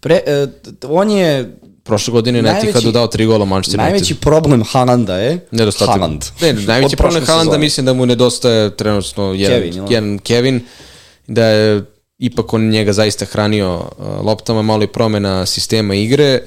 Pre, 0.00 0.20
e, 0.26 0.46
on 0.82 1.10
je 1.10 1.56
Prošle 1.84 2.12
godine 2.12 2.42
na 2.42 2.58
Etihadu 2.58 2.92
dao 2.92 3.06
3 3.06 3.26
gola 3.26 3.44
Manchester 3.44 3.80
United. 3.80 3.92
najveći 3.92 4.14
problem 4.14 4.62
Haalanda 4.70 5.16
je 5.16 5.46
Nedostatak. 5.50 5.94
Haaland. 5.94 6.24
Ne, 6.40 6.52
najveći 6.52 6.96
problem 6.96 7.24
Haalanda 7.26 7.58
mislim 7.58 7.86
da 7.86 7.92
mu 7.92 8.06
nedostaje 8.06 8.76
trenutno 8.76 9.34
jedan 9.34 9.60
Kevin, 9.60 9.86
jedan 9.90 10.18
Kevin 10.18 10.60
da 11.26 11.46
je 11.46 11.84
ipak 12.18 12.54
on 12.54 12.68
njega 12.68 12.92
zaista 12.92 13.24
hranio 13.24 13.74
uh, 13.74 14.24
loptama, 14.24 14.62
malo 14.62 14.82
i 14.82 14.86
promena 14.86 15.46
sistema 15.46 15.94
igre. 15.94 16.40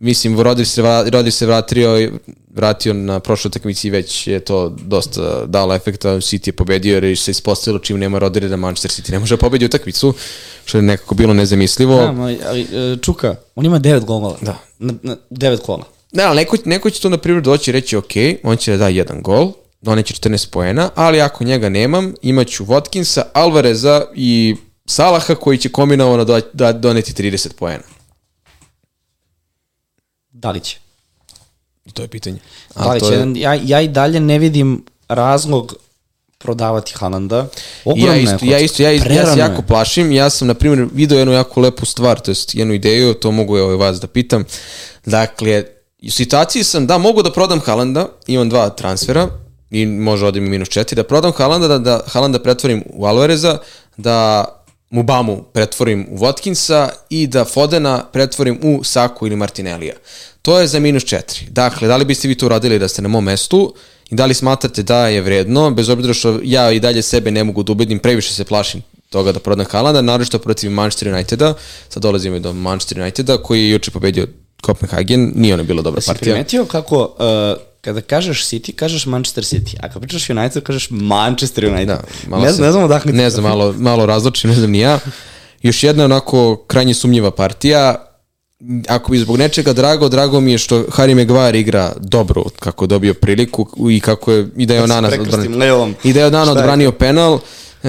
Mislim, 0.00 0.40
Rodri 0.40 0.64
se, 0.64 0.82
vra- 0.82 1.10
Rodri 1.10 1.30
se 1.30 1.46
vratio, 1.46 2.10
vratio 2.54 2.94
na 2.94 3.20
prošloj 3.20 3.48
utakmici 3.48 3.88
i 3.88 3.90
već 3.90 4.26
je 4.26 4.40
to 4.40 4.68
dosta 4.68 5.46
dalo 5.46 5.74
efekta. 5.74 6.08
City 6.08 6.48
je 6.48 6.52
pobedio 6.52 6.94
jer 6.98 7.18
se 7.18 7.30
ispostavilo 7.30 7.78
čim 7.78 7.98
nema 7.98 8.18
Rodri 8.18 8.48
da 8.48 8.56
Manchester 8.56 8.90
City 8.90 9.12
ne 9.12 9.18
može 9.18 9.36
da 9.36 9.40
pobedi 9.40 9.64
utakmicu, 9.64 10.14
što 10.64 10.78
je 10.78 10.82
nekako 10.82 11.14
bilo 11.14 11.34
nezamislivo. 11.34 11.96
Da, 11.96 12.12
ma, 12.12 12.22
ali, 12.46 12.60
e, 12.62 12.96
Čuka, 13.02 13.36
on 13.54 13.66
ima 13.66 13.78
devet 13.78 14.04
golova. 14.04 14.36
Da. 14.40 14.58
Na, 14.78 14.94
na, 15.02 15.16
devet 15.30 15.60
kola. 15.60 15.84
Ne, 16.12 16.22
ali 16.22 16.36
neko, 16.36 16.56
neko 16.64 16.90
će 16.90 17.00
tu 17.00 17.10
na 17.10 17.18
primjer 17.18 17.42
doći 17.42 17.70
i 17.70 17.72
reći, 17.72 17.96
ok, 17.96 18.12
on 18.42 18.56
će 18.56 18.72
da 18.72 18.76
da 18.78 18.88
jedan 18.88 19.22
gol, 19.22 19.52
doneće 19.82 20.14
14 20.14 20.50
poena, 20.50 20.90
ali 20.94 21.20
ako 21.20 21.44
njega 21.44 21.68
nemam, 21.68 22.14
imaću 22.22 22.64
Watkinsa, 22.64 23.22
Alvareza 23.32 24.04
i 24.14 24.56
Salaha 24.86 25.34
koji 25.34 25.58
će 25.58 25.68
kombinovano 25.68 26.24
da, 26.24 26.40
da 26.52 26.72
doneti 26.72 27.22
30 27.22 27.52
poena. 27.58 27.82
Da 30.36 30.50
li 30.50 30.60
će? 30.60 30.76
To 31.92 32.02
je 32.02 32.08
pitanje. 32.08 32.38
Da 32.76 32.92
li 32.92 33.00
to 33.00 33.08
će? 33.10 33.14
je- 33.14 33.32
Ja, 33.36 33.54
ja 33.54 33.80
i 33.80 33.88
dalje 33.88 34.20
ne 34.20 34.38
vidim 34.38 34.84
razlog 35.08 35.74
prodavati. 36.38 36.94
Ogromna 37.84 38.06
ja 38.06 38.14
je 38.14 38.22
isto, 38.24 38.44
ja 38.44 38.58
isto, 38.58 38.82
ja, 38.82 38.90
ja 38.90 39.00
se 39.26 39.38
jako 39.38 39.62
je. 39.62 39.66
plašim. 39.66 40.12
Ja 40.12 40.30
sam, 40.30 40.48
na 40.48 40.54
primjer, 40.54 40.88
video 40.92 41.18
jednu 41.18 41.32
jako 41.32 41.60
lepu 41.60 41.86
stvar, 41.86 42.20
to 42.20 42.30
jest 42.30 42.54
jednu 42.54 42.74
ideju, 42.74 43.14
to 43.14 43.30
mogu 43.30 43.56
ovaj 43.56 43.76
vas 43.76 44.00
da 44.00 44.06
pitam. 44.06 44.44
Dakle, 45.06 45.64
u 46.02 46.10
situaciji 46.10 46.64
sam 46.64 46.86
da 46.86 46.98
mogu 46.98 47.22
da 47.22 47.32
prodam 47.32 47.60
Halanda, 47.60 48.08
imam 48.26 48.48
dva 48.48 48.68
transfera 48.70 49.28
i 49.70 49.86
može 49.86 50.26
odim 50.26 50.46
i 50.46 50.50
minus 50.50 50.68
četiri, 50.68 50.96
da 50.96 51.04
prodam 51.04 51.32
Halanda, 51.32 51.68
da, 51.68 51.78
da 51.78 52.00
Halanda 52.06 52.38
pretvorim 52.38 52.84
u 52.86 53.06
Alvareza, 53.06 53.58
da 53.96 54.44
Mubamu 54.90 55.44
pretvorim 55.52 56.06
u 56.10 56.18
Watkinsa 56.18 56.88
i 57.10 57.26
da 57.26 57.44
Fodena 57.44 58.04
pretvorim 58.12 58.60
u 58.62 58.84
Saku 58.84 59.26
ili 59.26 59.36
Martinellija. 59.36 59.94
To 60.42 60.60
je 60.60 60.66
za 60.66 60.80
minus 60.80 61.04
četiri. 61.04 61.46
Dakle, 61.48 61.88
da 61.88 61.96
li 61.96 62.04
biste 62.04 62.28
vi 62.28 62.34
to 62.34 62.46
uradili 62.46 62.78
da 62.78 62.88
ste 62.88 63.02
na 63.02 63.08
mom 63.08 63.24
mestu 63.24 63.74
i 64.10 64.14
da 64.14 64.26
li 64.26 64.34
smatrate 64.34 64.82
da 64.82 65.08
je 65.08 65.20
vredno, 65.20 65.70
bez 65.70 65.88
obzira 65.88 66.14
što 66.14 66.40
ja 66.42 66.72
i 66.72 66.80
dalje 66.80 67.02
sebe 67.02 67.30
ne 67.30 67.44
mogu 67.44 67.62
da 67.62 67.72
ubedim, 67.72 67.98
previše 67.98 68.34
se 68.34 68.44
plašim 68.44 68.82
toga 69.10 69.32
da 69.32 69.40
prodam 69.40 69.66
Haalanda, 69.70 70.02
naročito 70.02 70.38
protiv 70.38 70.70
Manchester 70.70 71.08
Uniteda, 71.14 71.54
sad 71.88 72.02
dolazimo 72.02 72.36
i 72.36 72.40
do 72.40 72.52
Manchester 72.52 73.00
Uniteda 73.00 73.38
koji 73.42 73.62
je 73.62 73.70
juče 73.70 73.90
pobedio 73.90 74.26
Copenhagen, 74.66 75.32
nije 75.34 75.54
ono 75.54 75.64
bilo 75.64 75.82
dobra 75.82 76.00
Si 76.00 76.06
partija. 76.06 76.34
primetio 76.34 76.64
kako 76.64 76.98
uh, 77.02 77.62
kada 77.86 78.00
kažeš 78.00 78.44
City, 78.44 78.74
kažeš 78.74 79.06
Manchester 79.06 79.44
City, 79.44 79.76
a 79.80 79.88
kada 79.88 80.00
pričaš 80.00 80.30
United, 80.30 80.62
kažeš 80.62 80.88
Manchester 80.90 81.64
United. 81.64 81.86
Da, 81.88 82.00
malo 82.28 82.44
ne, 82.44 82.52
se- 82.52 82.62
ne 82.62 82.72
znam 82.72 82.84
odakle. 82.84 83.12
Ne 83.12 83.30
znam, 83.30 83.44
malo, 83.44 83.74
malo 83.78 84.06
razločim, 84.06 84.50
ne 84.50 84.56
znam 84.56 84.70
ni 84.70 84.78
ja. 84.78 84.98
Još 85.62 85.82
jedna 85.82 86.04
onako 86.04 86.56
krajnje 86.66 86.94
sumnjiva 86.94 87.30
partija. 87.30 88.02
Ako 88.88 89.12
bi 89.12 89.18
zbog 89.18 89.36
nečega 89.36 89.72
drago, 89.72 90.08
drago 90.08 90.40
mi 90.40 90.52
je 90.52 90.58
što 90.58 90.82
Harry 90.82 91.14
Maguire 91.14 91.60
igra 91.60 91.92
dobro 92.00 92.42
kako 92.58 92.84
je 92.84 92.88
dobio 92.88 93.14
priliku 93.14 93.66
i 93.90 94.00
kako 94.00 94.32
je 94.32 94.48
i 94.56 94.66
da 94.66 94.74
je 94.74 94.82
Onana 94.82 95.08
odbranio, 95.10 95.94
i 96.04 96.12
da 96.12 96.20
je 96.20 96.26
Onana 96.26 96.52
odbranio 96.52 96.92
penal. 96.92 97.38
E, 97.82 97.88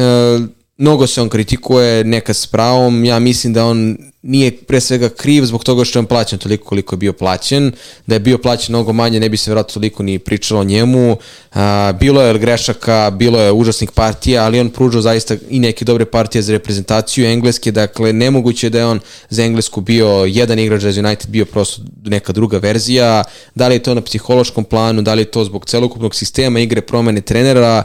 mnogo 0.77 1.07
se 1.07 1.21
on 1.21 1.29
kritikuje, 1.29 2.03
neka 2.03 2.33
s 2.33 2.47
pravom. 2.47 3.05
Ja 3.05 3.19
mislim 3.19 3.53
da 3.53 3.65
on 3.65 3.97
nije 4.21 4.51
pre 4.51 4.81
svega 4.81 5.09
kriv 5.09 5.45
zbog 5.45 5.63
toga 5.63 5.85
što 5.85 5.99
je 5.99 6.01
on 6.01 6.05
plaćen 6.05 6.39
toliko 6.39 6.65
koliko 6.65 6.95
je 6.95 6.97
bio 6.97 7.13
plaćen. 7.13 7.71
Da 8.07 8.15
je 8.15 8.19
bio 8.19 8.37
plaćen 8.37 8.73
mnogo 8.73 8.93
manje, 8.93 9.19
ne 9.19 9.29
bi 9.29 9.37
se 9.37 9.51
vjerojatno 9.51 9.73
toliko 9.73 10.03
ni 10.03 10.19
pričalo 10.19 10.59
o 10.59 10.63
njemu. 10.63 11.17
A, 11.53 11.93
bilo 11.99 12.21
je 12.21 12.39
grešaka, 12.39 13.11
bilo 13.17 13.41
je 13.41 13.51
užasnih 13.51 13.91
partija, 13.91 14.43
ali 14.43 14.59
on 14.59 14.69
pružao 14.69 15.01
zaista 15.01 15.35
i 15.49 15.59
neke 15.59 15.85
dobre 15.85 16.05
partije 16.05 16.41
za 16.41 16.51
reprezentaciju 16.51 17.25
Engleske. 17.25 17.71
Dakle, 17.71 18.13
nemoguće 18.13 18.67
je 18.67 18.69
da 18.69 18.79
je 18.79 18.85
on 18.85 18.99
za 19.29 19.43
Englesku 19.43 19.81
bio 19.81 20.07
jedan 20.27 20.59
igrač, 20.59 20.81
za 20.81 21.01
United 21.01 21.29
bio 21.29 21.45
prosto 21.45 21.81
neka 22.05 22.33
druga 22.33 22.57
verzija. 22.57 23.23
Da 23.55 23.67
li 23.67 23.75
je 23.75 23.83
to 23.83 23.93
na 23.93 24.01
psihološkom 24.01 24.63
planu, 24.63 25.01
da 25.01 25.13
li 25.13 25.21
je 25.21 25.31
to 25.31 25.43
zbog 25.43 25.65
celokupnog 25.65 26.15
sistema 26.15 26.59
igre, 26.59 26.81
promene 26.81 27.21
trenera, 27.21 27.83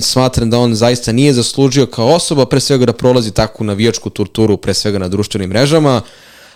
smatram 0.00 0.50
da 0.50 0.58
on 0.58 0.74
zaista 0.74 1.12
nije 1.12 1.32
zaslužio 1.32 1.86
kao 1.86 2.06
osoba 2.06 2.46
pre 2.46 2.60
svega 2.60 2.86
da 2.86 2.92
prolazi 2.92 3.30
takvu 3.30 3.64
navijačku 3.64 4.10
torturu 4.10 4.56
pre 4.56 4.74
svega 4.74 4.98
na 4.98 5.08
društvenim 5.08 5.50
mrežama 5.50 6.00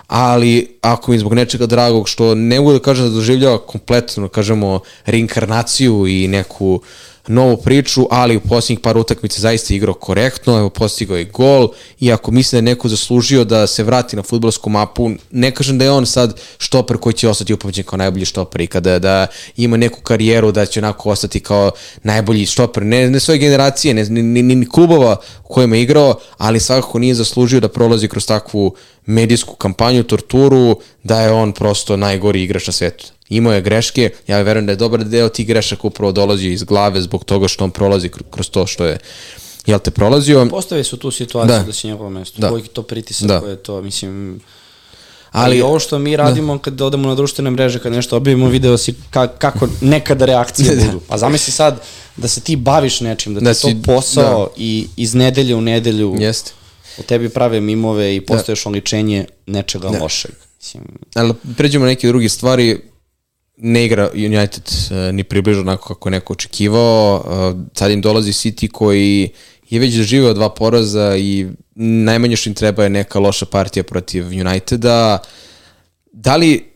ali 0.07 0.79
ako 0.81 1.11
mi 1.11 1.19
zbog 1.19 1.35
nečega 1.35 1.67
dragog 1.67 2.09
što 2.09 2.35
ne 2.35 2.61
mogu 2.61 2.73
da 2.73 2.79
kažem 2.79 3.05
da 3.05 3.11
doživljava 3.11 3.59
kompletno 3.59 4.29
kažemo 4.29 4.81
reinkarnaciju 5.07 6.07
i 6.07 6.29
neku 6.29 6.81
novu 7.29 7.57
priču, 7.57 8.07
ali 8.11 8.37
u 8.37 8.41
posljednjih 8.41 8.81
par 8.81 8.99
utakmica 8.99 9.41
zaista 9.41 9.75
igrao 9.75 9.95
korektno, 9.95 10.59
evo 10.59 10.71
postigao 10.71 11.17
je 11.17 11.25
gol 11.25 11.69
i 12.01 12.13
ako 12.13 12.31
misle 12.31 12.57
da 12.57 12.59
je 12.59 12.75
neko 12.75 12.89
zaslužio 12.89 13.45
da 13.45 13.67
se 13.67 13.83
vrati 13.83 14.17
na 14.17 14.23
futbolsku 14.23 14.71
mapu, 14.71 15.11
ne 15.31 15.51
kažem 15.51 15.79
da 15.79 15.85
je 15.85 15.91
on 15.91 16.07
sad 16.07 16.41
štoper 16.59 16.97
koji 16.97 17.13
će 17.13 17.29
ostati 17.29 17.55
upamćen 17.55 17.85
kao 17.85 17.97
najbolji 17.97 18.25
štoper 18.25 18.67
kada 18.67 18.99
da 18.99 19.27
ima 19.57 19.77
neku 19.77 20.01
karijeru 20.01 20.53
da 20.53 20.67
će 20.67 20.81
onako 20.81 21.11
ostati 21.11 21.41
kao 21.41 21.71
najbolji 22.03 22.47
štoper, 22.47 22.83
ne, 22.83 23.11
ne 23.11 23.21
svoje 23.21 23.39
generacije, 23.39 23.95
ne, 23.95 24.05
ni, 24.05 24.23
ni, 24.23 24.55
ni 24.55 24.69
klubova 24.69 25.17
u 25.45 25.49
kojima 25.49 25.77
je 25.77 25.83
igrao, 25.83 26.19
ali 26.39 26.61
svakako 26.61 26.99
nije 26.99 27.15
zaslužio 27.15 27.61
da 27.61 27.69
prolazi 27.69 28.09
kroz 28.09 28.27
takvu 28.27 28.75
medijsku 29.07 29.55
kampanju, 29.55 30.03
torturu, 30.03 30.81
da 31.03 31.21
je 31.21 31.33
on 31.33 31.53
prosto 31.53 31.97
najgori 31.97 32.43
igrač 32.43 32.67
na 32.67 32.73
svetu. 32.73 33.07
Imao 33.33 33.53
je 33.53 33.61
greške, 33.63 34.11
ja 34.27 34.41
verujem 34.41 34.67
da 34.67 34.73
je 34.73 34.77
dobar 34.77 35.05
deo 35.05 35.29
tih 35.29 35.47
grešaka 35.47 35.87
upravo 35.87 36.13
dolazi 36.13 36.49
iz 36.49 36.65
glave 36.65 37.01
zbog 37.01 37.25
toga 37.25 37.49
što 37.49 37.65
on 37.65 37.71
prolazi 37.71 38.09
kr- 38.09 38.23
kroz 38.31 38.51
to 38.51 38.67
što 38.67 38.85
je 38.85 38.99
jel 39.67 39.79
te 39.79 39.91
prolazio. 39.91 40.47
Postavi 40.47 40.85
su 40.85 40.97
tu 40.97 41.11
situaciju 41.11 41.49
Da. 41.51 41.63
da, 41.63 41.73
će 41.73 41.89
njegovo 41.89 42.11
mesto. 42.11 42.37
Da. 42.37 42.47
Da. 42.47 42.51
Koji 42.51 42.63
to 42.65 42.83
pritisak, 42.85 43.29
Da. 43.29 43.35
da. 43.35 43.41
koje 43.41 43.51
je 43.51 43.57
to, 43.59 43.83
mislim... 43.83 44.41
Ali- 45.33 45.45
Ali 45.45 45.63
ovo 45.63 45.79
što 45.79 45.99
mi 45.99 46.17
radimo 46.17 46.59
kad 46.59 46.81
odemo 46.81 47.09
na 47.09 47.15
društvene 47.15 47.51
mreže, 47.51 47.79
kad 47.79 47.93
nešto 47.93 48.17
objavimo, 48.17 48.49
video 48.49 48.79
si 48.79 48.95
ka, 49.11 49.27
kako 49.29 49.69
nekada 49.81 50.25
reakcije 50.25 50.75
Da. 50.77 50.85
budu. 50.85 51.01
Pa 51.01 51.19
zamisli 51.19 51.53
sad 51.53 51.81
da 52.17 52.29
se 52.29 52.41
ti 52.41 52.57
baviš 52.57 53.01
nečim, 53.01 53.35
da, 53.35 53.41
Da 53.41 53.45
da 53.45 53.55
ti 53.55 53.61
si- 53.61 53.75
to 53.75 53.83
posao 53.85 54.51
i 54.57 54.87
iz 54.97 55.15
nedelje 55.15 55.55
u 55.55 55.61
nedelju 55.61 56.17
Jeste. 56.19 56.53
u 56.99 57.03
tebi 57.03 57.29
prave 57.29 57.61
mimove 57.61 58.17
i 58.17 58.21
postaješ 58.21 58.67
oličenje 58.67 59.27
nečega 59.47 59.89
lošeg. 59.91 60.31
Mislim, 60.59 60.83
Ali 61.15 61.33
pređemo 61.57 61.85
na 61.85 61.91
neke 61.91 62.09
druge 62.09 62.29
stvari. 62.29 62.81
Ne 63.57 63.85
igra 63.85 64.11
United 64.15 64.63
uh, 64.69 65.15
ni 65.15 65.25
približno 65.25 65.63
onako 65.63 65.95
kako 65.95 66.09
je 66.09 66.11
neko 66.11 66.33
očekivao. 66.33 67.17
Uh, 67.17 67.61
sad 67.75 67.91
im 67.91 68.01
dolazi 68.01 68.33
City 68.33 68.69
koji 68.71 69.31
je 69.71 69.81
već 69.81 69.95
doživio 69.95 70.35
dva 70.35 70.49
poraza 70.49 71.17
i 71.17 71.47
najmanje 71.75 72.37
što 72.37 72.51
im 72.51 72.55
treba 72.55 72.85
je 72.85 72.91
neka 72.91 73.19
loša 73.19 73.47
partija 73.47 73.83
protiv 73.83 74.27
Uniteda. 74.27 75.19
Da 76.13 76.37
li 76.37 76.73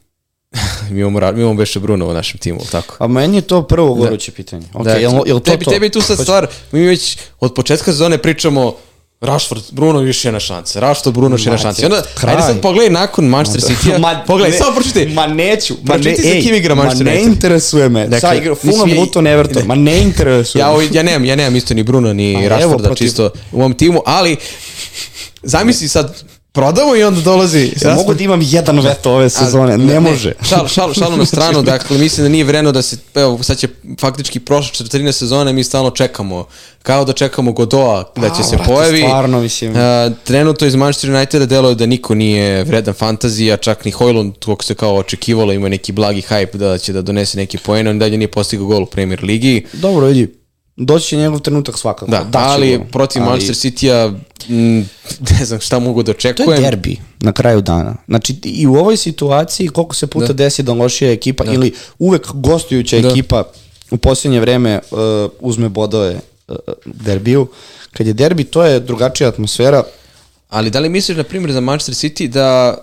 mi 0.90 1.01
imamo, 1.01 1.32
mi 1.32 1.40
imamo 1.40 1.55
Beše 1.55 1.81
Bruno 1.81 2.09
u 2.09 2.12
našem 2.12 2.39
timu, 2.39 2.61
tako? 2.70 2.97
a 2.98 3.07
meni 3.07 3.36
je 3.36 3.43
to 3.43 3.62
prvo 3.62 3.94
goruće 3.94 4.32
pitanje. 4.32 4.66
Okay, 4.73 4.85
Da, 4.85 4.93
jel, 4.93 5.12
jel 5.27 5.40
to 5.40 5.51
tebi, 5.51 5.65
to? 5.65 5.70
tebi 5.70 5.90
tu 5.90 6.01
sad 6.01 6.19
stvar, 6.19 6.47
mi 6.73 6.86
već 6.86 7.19
od 7.40 7.55
početka 7.55 7.85
sezone 7.85 8.19
pričamo 8.19 8.74
Rashford, 9.20 9.62
Bruno 9.70 10.01
još 10.01 10.24
jedna 10.24 10.40
šansa. 10.40 10.80
Rashford, 10.80 11.14
Bruno 11.14 11.34
još 11.34 11.47
jedna 11.47 11.59
šansa. 11.59 11.82
I 11.82 11.84
onda, 11.84 12.02
kraj. 12.14 12.34
ajde 12.34 12.43
sad 12.44 12.60
pogledaj 12.60 12.90
nakon 12.93 13.24
Manchester 13.26 13.62
City. 13.62 13.98
Ma, 14.01 14.22
pogledaj, 14.26 14.51
ne, 14.51 14.59
samo 14.59 14.74
pročitaj. 14.74 15.06
Ma 15.06 15.26
neću. 15.26 15.74
Ma 15.74 15.97
ne, 15.97 16.02
Pročitaj 16.02 16.24
sa 16.24 16.28
ej, 16.28 16.43
kim 16.43 16.55
igra 16.55 16.74
Manchester 16.74 17.06
Ma 17.06 17.10
ne 17.10 17.16
United. 17.16 17.32
interesuje 17.34 17.88
me. 17.88 18.02
Dakle, 18.02 18.20
Sad 18.20 18.36
igra 18.36 18.55
Fulham, 18.55 18.93
Luton, 18.93 19.26
Everton. 19.26 19.62
ne. 19.62 19.68
Ma 19.68 19.74
ne 19.74 19.98
interesuje 19.98 20.60
Ja, 20.60 20.72
me. 20.72 20.88
ja 20.93 21.02
nemam, 21.02 21.24
ja 21.24 21.36
nemam 21.36 21.56
isto 21.56 21.74
ni 21.74 21.82
Bruno 21.82 22.12
ni 22.12 22.48
Pa 22.48 22.56
protiv- 22.80 22.97
čisto 22.98 23.30
u 23.52 23.59
mom 23.59 23.74
timu, 23.74 24.02
ali 24.06 24.36
zamisli 25.43 25.88
sad 25.88 26.22
prodamo 26.57 26.97
i 26.97 27.05
onda 27.05 27.20
dolazi 27.20 27.73
Ja 27.85 27.95
mogu 27.95 28.15
da 28.15 28.24
imam 28.24 28.41
jedan 28.43 28.81
veto 28.81 29.12
ove 29.12 29.31
sezone, 29.31 29.78
ne, 29.78 30.01
može. 30.01 30.33
Šal, 30.49 30.69
šal, 30.69 30.95
šalu 30.95 31.16
na 31.16 31.27
stranu, 31.27 31.62
dakle, 31.73 31.99
mislim 31.99 32.24
da 32.24 32.28
nije 32.28 32.45
vreno 32.45 32.73
da 32.73 32.83
se, 32.83 32.97
evo, 33.15 33.43
sad 33.43 33.59
će 33.59 33.69
faktički 34.01 34.41
prošla 34.41 34.73
četvrtina 34.73 35.12
sezone, 35.12 35.53
mi 35.53 35.65
stalno 35.65 35.91
čekamo, 35.91 36.47
kao 36.83 37.05
da 37.05 37.12
čekamo 37.12 37.53
Godoa 37.53 38.12
da 38.16 38.28
će 38.28 38.41
A, 38.41 38.45
se 38.45 38.57
brate, 38.57 38.73
pojavi. 38.73 38.99
stvarno, 38.99 39.41
mislim. 39.41 39.73
A, 39.77 40.11
trenutno 40.24 40.66
iz 40.66 40.74
Manchester 40.74 41.11
Uniteda 41.11 41.47
deluje 41.47 41.74
da 41.74 41.87
niko 41.87 42.15
nije 42.15 42.65
vredan 42.65 42.95
fantazija, 42.95 43.57
čak 43.57 43.85
ni 43.85 43.91
Hojlund, 43.91 44.35
koliko 44.45 44.65
se 44.65 44.74
kao 44.74 44.97
očekivalo, 44.97 45.53
ima 45.53 45.69
neki 45.69 45.93
blagi 45.93 46.23
hype 46.31 46.57
da 46.57 46.78
će 46.78 46.93
da 46.93 47.03
donese 47.03 47.39
neki 47.39 47.59
poen, 47.59 47.89
on 47.89 47.99
dalje 47.99 48.19
nije 48.19 48.31
postigao 48.31 48.66
gol 48.66 48.83
u 48.83 48.87
Premier 48.87 49.24
Ligi. 49.24 49.66
Dobro, 49.73 50.07
vidi. 50.07 50.45
Doći 50.77 51.07
će 51.09 51.16
njegov 51.16 51.40
trenutak 51.40 51.78
svakako. 51.78 52.11
Da, 52.11 52.24
Daće 52.24 52.44
ali 52.44 52.77
gol. 52.78 52.86
protiv 52.86 53.23
Ali 53.23 53.31
Manchester 53.31 53.57
City-a 53.57 54.09
mm, 54.48 54.78
ne 55.39 55.44
znam 55.44 55.61
šta 55.61 55.78
mogu 55.78 56.03
da 56.03 56.12
To 56.12 56.28
je 56.28 56.32
očekujem. 56.32 56.62
derbi 56.62 56.97
na 57.20 57.32
kraju 57.32 57.61
dana. 57.61 57.97
Znači 58.09 58.35
i 58.44 58.66
u 58.66 58.74
ovoj 58.74 58.97
situaciji 58.97 59.69
koliko 59.69 59.94
se 59.94 60.07
puta 60.07 60.27
Da. 60.27 60.32
desi 60.32 60.62
da 60.62 60.73
lošija 60.73 61.12
ekipa 61.12 61.44
ili 61.44 61.73
uvek 61.98 62.27
gostujuća 62.32 62.98
Da. 63.01 63.09
ekipa 63.09 63.44
u 63.90 63.97
posljednje 63.97 64.40
vreme 64.40 64.81
uh, 64.90 64.98
uzme 65.40 65.69
bodove 65.69 66.16
uh, 66.48 66.57
derbiju. 66.85 67.47
Kad 67.93 68.07
je 68.07 68.12
derbi, 68.12 68.44
to 68.44 68.65
je 68.65 68.81
drugačija 68.81 69.28
atmosfera. 69.28 69.82
Ali 70.48 70.70
da 70.70 70.81
li 70.81 70.89
misliš, 70.89 71.16
na 71.16 71.24
primjer, 71.24 71.53
za 71.53 71.61
Manchester 71.61 71.94
City 71.94 72.27
da 72.28 72.78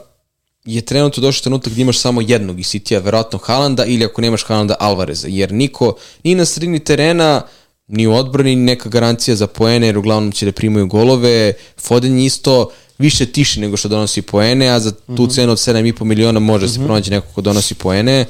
je 0.66 0.82
trenutno 0.82 1.22
došao 1.22 1.42
trenutak 1.42 1.74
gdje 1.74 1.82
imaš 1.82 2.00
samo 2.00 2.22
jednog 2.22 2.60
iz 2.60 2.66
City-a, 2.66 3.00
verovatno 3.00 3.40
Haalanda, 3.40 3.86
ili 3.86 4.06
ako 4.06 4.22
nemaš 4.22 4.44
Haalanda, 4.44 4.76
Alvareza, 4.80 5.28
jer 5.28 5.52
niko 5.52 5.96
ni 6.24 6.36
na 6.36 6.46
sredini 6.46 6.80
terena, 6.80 7.42
ni 7.88 8.08
u 8.08 8.14
odbrani 8.14 8.56
neka 8.56 8.90
garancija 8.90 9.36
za 9.36 9.48
poene, 9.48 9.88
jer 9.88 9.98
uglavnom 9.98 10.32
će 10.32 10.46
da 10.46 10.52
primaju 10.52 10.88
golove, 10.88 11.54
Foden 11.78 12.20
je 12.20 12.26
isto 12.26 12.70
više 12.98 13.26
tiši 13.26 13.60
nego 13.60 13.78
što 13.78 13.90
donosi 13.90 14.22
poene, 14.22 14.68
a 14.68 14.80
za 14.80 14.92
tu 15.18 15.28
cenu 15.28 15.52
od 15.52 15.58
7,5 15.58 16.04
miliona 16.04 16.40
može 16.40 16.70
se 16.70 16.80
pronaći 16.86 17.12
neko 17.12 17.28
ko 17.36 17.42
donosi 17.42 17.76
poene. 17.76 18.26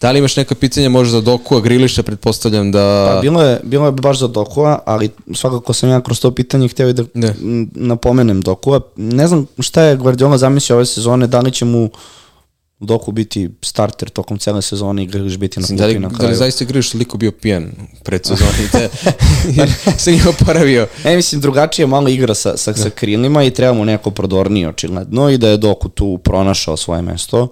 Da 0.00 0.10
li 0.10 0.18
imaš 0.18 0.36
neka 0.36 0.54
pitanja 0.54 0.88
možda 0.88 1.12
za 1.12 1.20
Doku, 1.20 1.56
a 1.56 1.60
Griliša 1.60 2.02
pretpostavljam 2.02 2.72
da... 2.72 3.12
Pa 3.14 3.20
bilo 3.20 3.42
je, 3.42 3.60
bilo 3.62 3.86
je 3.86 3.92
baš 3.92 4.18
za 4.18 4.28
Dokua, 4.28 4.78
ali 4.86 5.10
svakako 5.34 5.72
sam 5.72 5.90
ja 5.90 6.00
kroz 6.00 6.20
to 6.20 6.30
pitanje 6.30 6.68
htio 6.68 6.88
i 6.88 6.92
da 6.92 7.04
m, 7.14 7.70
napomenem 7.74 8.40
Dokua. 8.40 8.80
Ne 8.96 9.26
znam 9.26 9.46
šta 9.58 9.82
je 9.82 9.96
Guardiola 9.96 10.38
zamislio 10.38 10.76
ove 10.76 10.86
sezone, 10.86 11.26
da 11.26 11.40
li 11.40 11.52
će 11.52 11.64
mu 11.64 11.90
Doku 12.80 13.12
biti 13.12 13.50
starter 13.62 14.08
tokom 14.08 14.38
cele 14.38 14.62
sezone 14.62 15.02
i 15.02 15.06
Griliš 15.06 15.36
biti 15.36 15.60
na 15.60 15.62
Mislim, 15.62 15.78
da 15.78 15.86
li, 15.86 15.92
klupi 15.92 16.02
na 16.02 16.08
da 16.08 16.14
li 16.14 16.18
kraju. 16.18 16.36
zaista 16.36 16.64
Griliš 16.64 16.90
toliko 16.90 17.18
bio 17.18 17.32
pijan 17.32 17.72
pred 18.02 18.24
sezoni, 18.28 18.68
te, 18.72 18.88
jer 19.56 19.70
se 19.98 20.10
nije 20.10 20.28
oporavio. 20.28 20.86
Ne, 21.04 21.16
mislim, 21.16 21.40
drugačije 21.40 21.86
malo 21.86 22.08
igra 22.08 22.34
sa, 22.34 22.56
sa, 22.56 22.74
sa 22.74 22.90
krilima 22.90 23.44
i 23.44 23.50
treba 23.50 23.74
mu 23.74 23.84
neko 23.84 24.10
prodornije 24.10 24.68
očigledno 24.68 25.30
i 25.30 25.38
da 25.38 25.48
je 25.48 25.56
Doku 25.56 25.88
tu 25.88 26.18
pronašao 26.24 26.76
svoje 26.76 27.02
mesto 27.02 27.48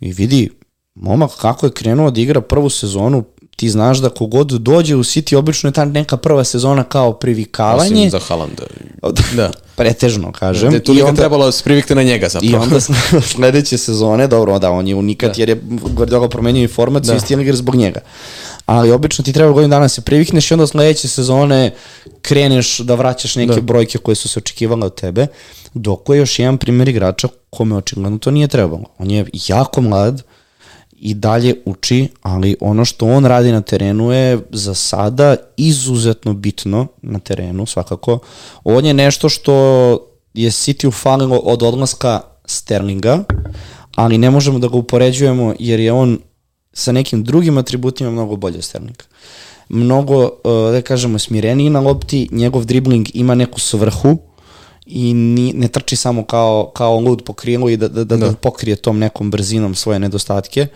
i 0.00 0.12
vidi, 0.12 0.50
momak 0.94 1.30
kako 1.40 1.66
je 1.66 1.72
krenuo 1.72 2.10
da 2.10 2.20
igra 2.20 2.40
prvu 2.40 2.70
sezonu, 2.70 3.24
ti 3.62 3.70
znaš 3.70 3.98
da 3.98 4.08
kogod 4.10 4.46
dođe 4.48 4.96
u 4.96 5.02
City, 5.02 5.36
obično 5.36 5.68
je 5.68 5.72
ta 5.72 5.84
neka 5.84 6.16
prva 6.16 6.44
sezona 6.44 6.84
kao 6.84 7.12
privikavanje. 7.12 7.92
Osim 7.92 8.10
za 8.10 8.18
Haalanda. 8.18 8.62
Da. 9.36 9.50
Pretežno, 9.76 10.32
kažem. 10.32 10.70
Da 10.70 10.76
je 10.76 10.84
tu 10.84 10.92
I 10.92 10.94
liga 10.94 11.08
onda- 11.08 11.18
trebalo 11.18 11.46
da 11.46 11.52
se 11.52 11.64
privikte 11.64 11.94
na 11.94 12.02
njega 12.02 12.26
I 12.26 12.30
zapravo. 12.30 12.62
onda 12.62 12.80
sledeće 13.32 13.78
sezone, 13.78 14.26
dobro, 14.26 14.58
da, 14.58 14.70
on 14.70 14.88
je 14.88 14.94
unikat 14.94 15.28
Da. 15.30 15.42
jer 15.42 15.48
je 15.48 15.60
Guardiola 15.90 16.28
promenio 16.28 16.64
i 16.64 16.68
format, 16.68 17.04
svi 17.04 17.14
Da. 17.14 17.20
stil 17.20 17.40
igre 17.40 17.56
zbog 17.56 17.74
njega. 17.74 18.00
Ali 18.66 18.90
obično 18.90 19.24
ti 19.24 19.32
treba 19.32 19.52
godinu 19.52 19.70
dana 19.70 19.88
se 19.88 20.00
privikneš 20.00 20.50
i 20.50 20.54
onda 20.54 20.66
sledeće 20.66 21.08
sezone 21.08 21.70
kreneš 22.22 22.78
da 22.78 22.94
vraćaš 22.94 23.36
neke 23.36 23.54
Da. 23.54 23.60
brojke 23.60 23.98
koje 23.98 24.14
su 24.14 24.28
se 24.28 24.38
očekivale 24.38 24.86
od 24.86 24.94
tebe, 24.94 25.26
dok 25.74 26.08
je 26.08 26.18
još 26.18 26.38
jedan 26.38 26.58
primjer 26.58 26.88
igrača 26.88 27.28
kome 27.50 27.76
očigledno 27.76 28.18
to 28.18 28.30
nije 28.30 28.48
trebalo. 28.48 28.84
On 28.98 29.10
je 29.10 29.26
jako 29.48 29.80
mlad 29.80 30.22
i 31.04 31.14
dalje 31.14 31.54
uči, 31.64 32.08
ali 32.22 32.56
ono 32.60 32.84
što 32.84 33.06
on 33.06 33.24
radi 33.24 33.52
na 33.52 33.60
terenu 33.60 34.12
je 34.12 34.38
za 34.50 34.74
sada 34.74 35.36
izuzetno 35.56 36.34
bitno 36.34 36.86
na 37.02 37.18
terenu, 37.18 37.66
svakako. 37.66 38.18
On 38.64 38.84
je 38.84 38.94
nešto 38.94 39.28
što 39.28 39.52
je 40.34 40.50
City 40.50 40.86
ufalilo 40.86 41.36
od 41.36 41.62
odlaska 41.62 42.20
Sterlinga, 42.44 43.24
ali 43.94 44.18
ne 44.18 44.30
možemo 44.30 44.58
da 44.58 44.68
ga 44.68 44.76
upoređujemo 44.76 45.54
jer 45.58 45.80
je 45.80 45.92
on 45.92 46.18
sa 46.72 46.92
nekim 46.92 47.24
drugim 47.24 47.58
atributima 47.58 48.10
mnogo 48.10 48.36
bolje 48.36 48.58
od 48.58 48.64
Sterlinga. 48.64 49.04
Mnogo, 49.68 50.22
uh, 50.24 50.72
da 50.72 50.82
kažemo, 50.82 51.18
smireniji 51.18 51.70
na 51.70 51.80
lopti, 51.80 52.28
njegov 52.30 52.64
dribling 52.64 53.08
ima 53.14 53.34
neku 53.34 53.60
svrhu 53.60 54.18
i 54.86 55.14
ni, 55.14 55.52
ne 55.52 55.68
trči 55.68 55.96
samo 55.96 56.24
kao, 56.24 56.70
kao 56.74 57.00
lud 57.00 57.22
po 57.24 57.32
krilu 57.32 57.70
i 57.70 57.76
da, 57.76 57.88
da, 57.88 58.04
da, 58.04 58.16
da. 58.16 58.28
Da. 58.28 58.36
pokrije 58.36 58.76
tom 58.76 58.98
nekom 58.98 59.30
brzinom 59.30 59.74
svoje 59.74 59.98
nedostatke. 59.98 60.66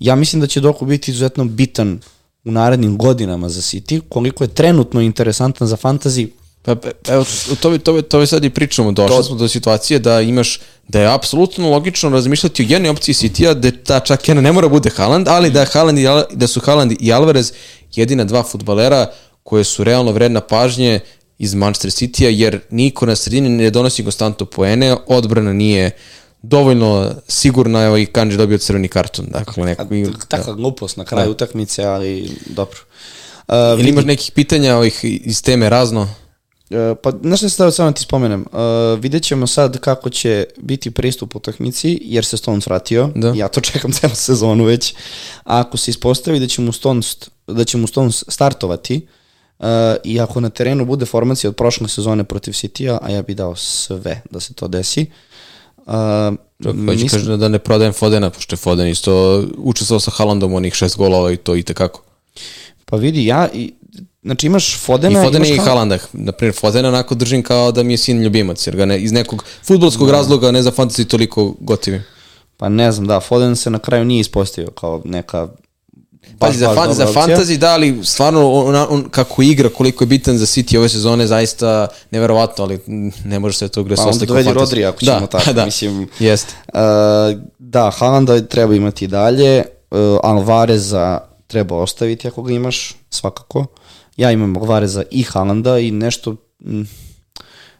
Ja 0.00 0.16
mislim 0.16 0.40
da 0.40 0.46
će 0.46 0.60
Doku 0.60 0.86
biti 0.86 1.10
izuzetno 1.10 1.44
bitan 1.44 2.00
u 2.44 2.50
narednim 2.50 2.98
godinama 2.98 3.48
za 3.48 3.60
City, 3.60 4.00
koliko 4.08 4.44
je 4.44 4.48
trenutno 4.48 5.00
interesantan 5.00 5.68
za 5.68 5.76
fantasy, 5.76 6.28
Pa, 6.66 6.74
pa, 6.74 6.88
evo, 7.08 7.24
to 7.60 7.70
bi, 7.70 7.78
to 7.78 7.92
bi, 7.92 8.02
to 8.02 8.18
bi 8.18 8.26
sad 8.26 8.44
i 8.44 8.50
pričamo. 8.50 8.92
Došli 8.92 9.16
To- 9.16 9.22
smo 9.22 9.36
do 9.36 9.48
situacije 9.48 9.98
da 9.98 10.20
imaš, 10.20 10.60
da 10.88 11.00
je 11.00 11.14
apsolutno 11.14 11.70
logično 11.70 12.10
razmišljati 12.10 12.62
o 12.62 12.66
jednoj 12.68 12.90
opciji 12.90 13.14
City-a, 13.14 13.54
da 13.54 13.70
ta 13.70 14.00
čak 14.00 14.28
jedna 14.28 14.42
ne 14.42 14.52
mora 14.52 14.68
bude 14.68 14.90
Haaland, 14.90 15.28
ali 15.28 15.50
da, 15.50 15.64
Haaland 15.72 15.98
i, 15.98 16.04
da 16.32 16.46
su 16.46 16.60
Haaland 16.60 16.92
i 17.00 17.12
Alvarez 17.12 17.52
jedina 17.94 18.24
dva 18.24 18.42
futbalera 18.42 19.06
koje 19.42 19.64
su 19.64 19.84
realno 19.84 20.12
vredna 20.12 20.40
pažnje 20.40 21.00
iz 21.38 21.54
Manchester 21.54 21.90
City-a, 21.90 22.28
jer 22.28 22.60
niko 22.70 23.06
na 23.06 23.16
sredini 23.16 23.48
ne 23.48 23.70
donosi 23.70 24.02
konstantno 24.02 24.46
poene, 24.46 24.96
odbrana 25.06 25.52
nije 25.52 25.90
dovoljno 26.42 27.14
sigurna, 27.28 27.82
evo 27.82 27.96
i 27.96 28.06
Kanji 28.06 28.36
dobio 28.36 28.58
crveni 28.58 28.88
karton. 28.88 29.26
Dakle, 29.28 29.64
neko, 29.64 29.84
takva 30.28 30.52
glupost 30.54 30.96
na 30.96 31.04
kraju 31.04 31.24
Da. 31.24 31.30
utakmice, 31.30 31.84
ali 31.84 32.30
dobro. 32.46 32.78
Uh, 33.48 33.54
Ili 33.54 33.76
vidi- 33.76 33.88
imaš 33.88 34.04
nekih 34.04 34.32
pitanja 34.32 34.76
ovih 34.76 35.00
iz 35.02 35.42
teme 35.42 35.70
razno? 35.70 36.08
E, 36.70 36.94
pa, 37.02 37.12
znaš 37.22 37.38
što 37.38 37.48
se 37.48 37.54
stavio 37.54 37.70
samo 37.70 37.92
ti 37.92 38.02
spomenem, 38.02 38.40
uh, 38.42 38.58
vidjet 39.00 39.22
ćemo 39.22 39.46
sad 39.46 39.78
kako 39.78 40.10
će 40.10 40.44
biti 40.56 40.90
pristup 40.90 41.36
utakmici, 41.36 41.98
jer 42.02 42.24
se 42.24 42.36
Stones 42.36 42.66
vratio, 42.66 43.10
Da. 43.14 43.32
ja 43.36 43.48
to 43.48 43.60
čekam 43.60 43.92
celu 44.00 44.14
sezonu 44.14 44.64
već, 44.64 44.94
a 45.44 45.60
ako 45.60 45.76
se 45.76 45.90
ispostavi 45.90 46.40
da 46.40 46.46
će 46.46 46.62
mu 46.62 46.72
Stones, 46.72 47.16
da 47.46 47.64
će 47.64 47.78
mu 47.78 47.86
Stones 47.86 48.24
startovati, 48.28 48.96
uh, 48.96 49.25
i 50.04 50.20
ako 50.20 50.40
na 50.40 50.50
terenu 50.50 50.84
bude 50.84 51.06
formacija 51.06 51.50
od 51.50 51.56
prošle 51.56 51.88
sezone 51.88 52.24
protiv 52.24 52.52
City-a, 52.52 52.98
a 53.02 53.10
ja 53.10 53.22
bi 53.22 53.34
dao 53.34 53.56
sve 53.56 54.20
da 54.30 54.40
se 54.40 54.54
to 54.54 54.68
desi, 54.68 55.06
uh, 55.78 55.92
Čak, 56.62 56.74
mislim- 56.74 57.08
kažem 57.08 57.38
da 57.38 57.48
ne 57.48 57.58
prodajem 57.58 57.92
Fodena, 57.92 58.30
pošto 58.30 58.52
je 58.52 58.58
Foden 58.58 58.88
isto 58.88 59.44
učestvovao 59.58 60.00
sa 60.00 60.10
Haalandom 60.10 60.54
onih 60.54 60.74
šest 60.74 60.96
golova 60.96 61.32
i 61.32 61.36
to 61.36 61.56
i 61.56 61.62
tekako. 61.62 62.02
pa 62.84 62.96
vidi, 62.96 63.26
ja, 63.26 63.48
i, 63.54 63.72
znači 64.22 64.46
imaš 64.46 64.74
I 64.74 64.78
Fodena, 64.78 65.22
Fodena 65.22 65.46
imaš 65.46 65.48
i 65.48 65.60
Haaland- 65.60 65.64
Haalanda. 65.64 65.98
Naprimjer, 66.12 66.54
Fodena 66.54 66.88
onako 66.88 67.14
držim 67.14 67.42
kao 67.42 67.72
da 67.72 67.82
mi 67.82 67.92
je 67.92 67.98
sin 67.98 68.22
ljubimac, 68.22 68.66
jer 68.66 68.76
ga 68.76 68.84
ne, 68.84 69.00
iz 69.00 69.12
nekog 69.12 69.44
futbolskog 69.64 70.10
razloga, 70.10 70.50
ne 70.50 70.62
za 70.62 70.70
fantasy, 70.70 71.06
toliko 71.06 71.54
gotivim. 71.60 72.02
Pa 72.56 72.68
ne 72.68 72.92
znam, 72.92 73.06
da, 73.06 73.20
Foden 73.20 73.56
se 73.56 73.70
na 73.70 73.78
kraju 73.78 74.04
nije 74.04 74.20
ispostavio 74.20 74.70
kao 74.70 75.02
neka 75.04 75.48
Pazi, 76.38 76.58
za, 76.58 76.74
fan, 76.74 76.94
za 76.94 77.06
fantasy 77.06 77.56
da, 77.56 77.72
ali 77.72 78.00
stvarno 78.04 78.52
on, 78.52 78.76
on, 78.88 79.08
kako 79.10 79.42
igra, 79.42 79.68
koliko 79.68 80.04
je 80.04 80.08
bitan 80.08 80.38
za 80.38 80.46
City 80.46 80.78
ove 80.78 80.88
sezone, 80.88 81.26
zaista 81.26 81.88
neverovatno, 82.10 82.64
ali 82.64 82.80
ne 83.24 83.38
može 83.38 83.58
se 83.58 83.68
to 83.68 83.82
gre 83.82 83.96
Pa 83.96 84.02
sa 84.02 84.08
onda 84.08 84.26
dovedi 84.26 84.52
Rodri 84.52 84.84
ako 84.84 85.00
ćemo 85.00 85.26
tako, 85.26 85.52
da, 85.52 85.64
mislim. 85.64 86.08
Jeste. 86.18 86.54
Uh, 86.68 86.80
da, 87.58 87.90
Haalanda 87.90 88.40
treba 88.40 88.74
imati 88.74 89.06
dalje, 89.06 89.64
uh, 89.90 89.98
Alvareza 90.22 91.20
treba 91.46 91.76
ostaviti 91.76 92.28
ako 92.28 92.42
ga 92.42 92.52
imaš, 92.52 92.94
svakako. 93.10 93.66
Ja 94.16 94.32
imam 94.32 94.56
Alvareza 94.56 95.02
i 95.10 95.22
Haalanda 95.22 95.78
i 95.78 95.90
nešto 95.90 96.36
mm, 96.60 96.82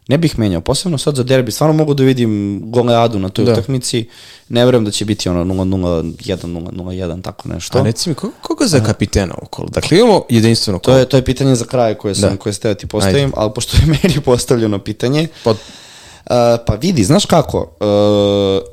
ne 0.09 0.19
bih 0.19 0.39
menjao, 0.39 0.61
posebno 0.61 0.99
sad 0.99 1.17
za 1.17 1.23
derbi, 1.23 1.53
stvarno 1.53 1.75
mogu 1.75 1.95
da 1.95 2.03
vidim 2.03 2.31
goleadu 2.65 3.19
na 3.19 3.29
toj 3.29 3.45
Da. 3.45 3.53
utakmici, 3.53 4.09
ne 4.49 4.65
verujem 4.65 4.85
da 4.85 4.91
će 4.91 5.05
biti 5.05 5.29
ono 5.29 5.45
0-0, 5.45 5.67
1-0, 6.15 6.71
0-1, 6.71 7.23
tako 7.23 7.49
nešto. 7.49 7.79
A 7.79 7.83
reci 7.83 8.09
mi, 8.09 8.15
ko, 8.15 8.31
koga 8.43 8.67
za 8.67 8.81
kapitena 8.81 9.35
okolo? 9.43 9.69
Dakle, 9.69 9.99
imamo 9.99 10.23
jedinstveno 10.31 10.79
To 10.79 10.85
kolo. 10.85 10.99
je, 10.99 11.05
to 11.05 11.17
je 11.17 11.25
pitanje 11.25 11.55
za 11.55 11.65
kraj 11.65 11.95
koje 11.95 12.15
sam, 12.15 12.31
Da. 12.31 12.37
koje 12.37 12.53
ste 12.53 12.75
ti 12.75 12.87
postavim, 12.87 13.33
ali 13.37 13.51
pošto 13.55 13.77
je 13.77 13.87
meni 13.95 14.21
postavljeno 14.21 14.79
pitanje, 14.81 15.29
Pod, 15.45 15.57
Uh, 16.25 16.33
pa 16.67 16.75
vidi, 16.75 17.05
znaš 17.05 17.27
kako, 17.27 17.59
uh, 17.59 17.67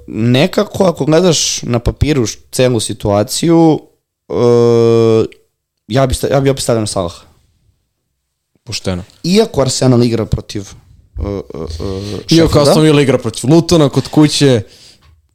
nekako 0.08 0.84
ako 0.84 1.06
gledaš 1.06 1.64
na 1.64 1.80
papiru 1.80 2.24
celu 2.52 2.80
situaciju, 2.80 3.80
uh, 4.30 5.26
ja 5.88 6.08
bi, 6.08 6.14
sta, 6.14 6.28
ja 6.28 6.42
bi 6.42 6.50
opet 6.50 6.64
stavio 6.64 6.80
na 6.80 6.88
Salah. 6.88 7.14
pošteno. 8.64 9.04
Iako 9.24 9.62
Arsenal 9.62 10.04
igra 10.04 10.26
protiv 10.26 10.70
uh, 11.18 11.26
uh, 11.26 11.62
uh, 11.62 11.68
Iako 11.68 12.48
Sheffielda, 12.50 12.62
Aston 12.62 12.84
Villa 12.84 13.02
igra 13.02 13.18
protiv 13.18 13.50
Lutona 13.50 13.90
kod 13.90 14.08
kuće, 14.08 14.62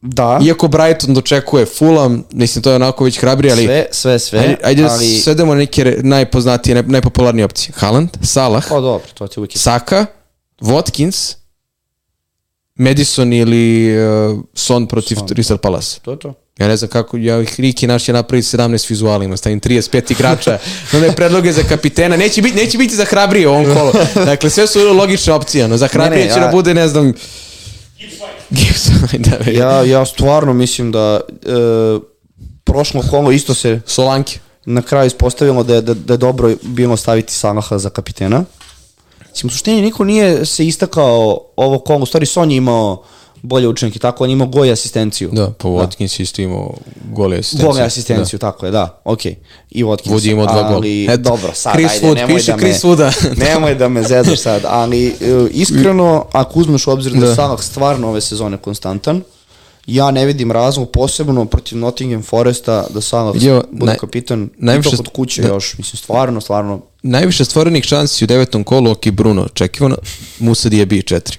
da, 0.00 0.40
iako 0.42 0.68
Brighton 0.68 1.14
dočekuje 1.14 1.66
Fulham, 1.66 2.24
mislim 2.32 2.62
to 2.62 2.70
je 2.70 2.76
onako 2.76 3.04
već 3.04 3.18
hrabri, 3.18 3.50
ali 3.50 3.64
sve, 3.64 3.86
sve, 3.90 4.18
sve, 4.18 4.38
ajde, 4.38 4.56
ajde 4.64 4.82
da 4.82 4.92
ali, 4.92 5.06
svedemo 5.06 5.54
neke 5.54 5.96
najpoznatije, 6.02 6.74
naj, 6.74 6.84
najpopularnije 6.86 7.44
opcije. 7.44 7.72
Haaland, 7.76 8.08
Salah, 8.22 8.64
pa 8.68 8.80
dobro, 8.80 9.06
to 9.14 9.26
ti 9.26 9.40
uvijek 9.40 9.54
je. 9.54 9.58
Saka, 9.58 10.06
Watkins, 10.60 11.36
Madison 12.74 13.32
ili 13.32 13.96
uh, 13.98 14.40
Son 14.54 14.86
protiv 14.86 15.16
Son. 15.16 15.28
Crystal 15.28 15.56
Palace. 15.56 16.00
To 16.00 16.10
je 16.10 16.18
to. 16.18 16.34
Ja 16.58 16.68
ne 16.68 16.76
znam 16.76 16.90
kako, 16.90 17.16
ja 17.16 17.40
ih 17.40 17.60
Riki 17.60 17.86
naš 17.86 18.04
će 18.04 18.12
napraviti 18.12 18.48
17 18.48 18.90
vizualima, 18.90 19.36
stavim 19.36 19.60
35 19.60 20.12
igrača, 20.12 20.58
na 20.92 20.98
one 20.98 21.16
predloge 21.16 21.52
za 21.52 21.62
kapitena, 21.62 22.16
neće 22.16 22.42
biti, 22.42 22.56
neće 22.56 22.78
biti 22.78 22.94
za 22.96 23.04
hrabrije 23.04 23.48
u 23.48 23.50
ovom 23.50 23.74
kolu. 23.74 23.92
Dakle, 24.14 24.50
sve 24.50 24.66
su 24.66 24.92
logične 24.92 25.32
opcije, 25.32 25.68
no 25.68 25.76
za 25.76 25.86
hrabrije 25.88 26.18
Ne, 26.18 26.28
ne, 26.28 26.34
će 26.34 26.40
ja- 26.40 26.46
da 26.46 26.52
bude, 26.52 26.74
ne 26.74 26.88
znam, 26.88 27.12
Gibbs, 28.50 28.86
da. 29.44 29.50
Ja, 29.50 29.82
ja 29.82 30.06
stvarno 30.06 30.52
mislim 30.52 30.92
da 30.92 31.20
uh, 31.30 32.02
prošlo 32.64 33.02
kolo 33.10 33.30
isto 33.32 33.54
se 33.54 33.80
Solanke. 33.86 34.38
na 34.64 34.82
kraju 34.82 35.06
ispostavilo 35.06 35.62
da 35.62 35.74
je, 35.74 35.80
da, 35.80 35.94
da 35.94 36.14
je 36.14 36.18
dobro 36.18 36.54
bilo 36.62 36.96
staviti 36.96 37.32
Salaha 37.34 37.78
za 37.78 37.90
kapitena. 37.90 38.44
Mislim, 39.30 39.48
u 39.48 39.52
suštini 39.52 39.82
niko 39.82 40.04
nije 40.04 40.46
se 40.46 40.66
istakao 40.66 41.40
ovo 41.56 41.78
kolo, 41.78 42.02
u 42.02 42.06
stvari 42.06 42.26
Son 42.26 42.50
je 42.50 42.56
imao 42.56 43.04
bolje 43.42 43.68
učenike, 43.68 43.98
tako 43.98 44.24
on 44.24 44.30
imao 44.30 44.46
goj 44.46 44.72
asistenciju. 44.72 45.30
Da, 45.32 45.50
pa 45.50 45.68
Watkins 45.68 46.22
isto 46.22 46.42
imao 46.42 46.74
gole 47.04 47.38
asistencije. 47.38 47.66
Gole 47.66 47.82
asistenciju, 47.82 48.38
tako 48.38 48.66
je, 48.66 48.72
da, 48.72 49.00
okej. 49.04 49.34
I 49.70 49.84
Watkins. 49.84 50.10
Wood 50.10 50.30
imao 50.30 50.46
dva 50.46 50.62
gola. 50.62 50.74
Ali, 50.74 51.04
Eto, 51.04 51.16
dobro, 51.16 51.50
sad, 51.54 51.72
Chris 51.72 51.90
ajde, 51.92 52.06
Wood, 52.06 52.14
nemoj 52.14 52.36
piše 52.36 52.50
da 52.50 52.56
me, 52.56 52.62
Chris 52.62 52.82
Wooda. 52.82 53.12
nemoj 53.44 53.74
da 53.74 53.88
me 53.88 54.02
zezaš 54.02 54.40
sad, 54.40 54.62
ali 54.64 55.06
e, 55.06 55.12
iskreno, 55.50 56.24
ako 56.32 56.60
uzmeš 56.60 56.86
u 56.86 56.90
obzir 56.90 57.12
da, 57.12 57.20
Da. 57.20 57.34
Salah 57.34 57.62
stvarno 57.62 58.08
ove 58.08 58.20
sezone 58.20 58.56
konstantan, 58.56 59.22
ja 59.86 60.10
ne 60.10 60.26
vidim 60.26 60.52
razlog, 60.52 60.90
posebno 60.90 61.44
protiv 61.44 61.78
Nottingham 61.78 62.22
Foresta, 62.22 62.86
da 62.90 63.00
Salah 63.00 63.34
Jo, 63.36 63.62
bude 63.72 63.92
naj- 63.92 63.96
kapitan, 63.96 64.42
i 64.42 64.48
najviše- 64.58 64.90
to 64.90 64.96
kod 64.96 65.08
kuće 65.08 65.42
da. 65.42 65.48
još, 65.48 65.78
mislim, 65.78 65.98
stvarno, 65.98 66.40
stvarno, 66.40 66.80
Najviše 67.02 67.44
stvorenih 67.44 67.84
šansi 67.84 68.24
u 68.24 68.26
devetom 68.26 68.64
kolu, 68.64 68.90
ok, 68.90 69.08
Bruno, 69.08 69.42
očekivano, 69.42 69.96
Musa 70.38 70.68
Diaby 70.68 71.14
4. 71.14 71.38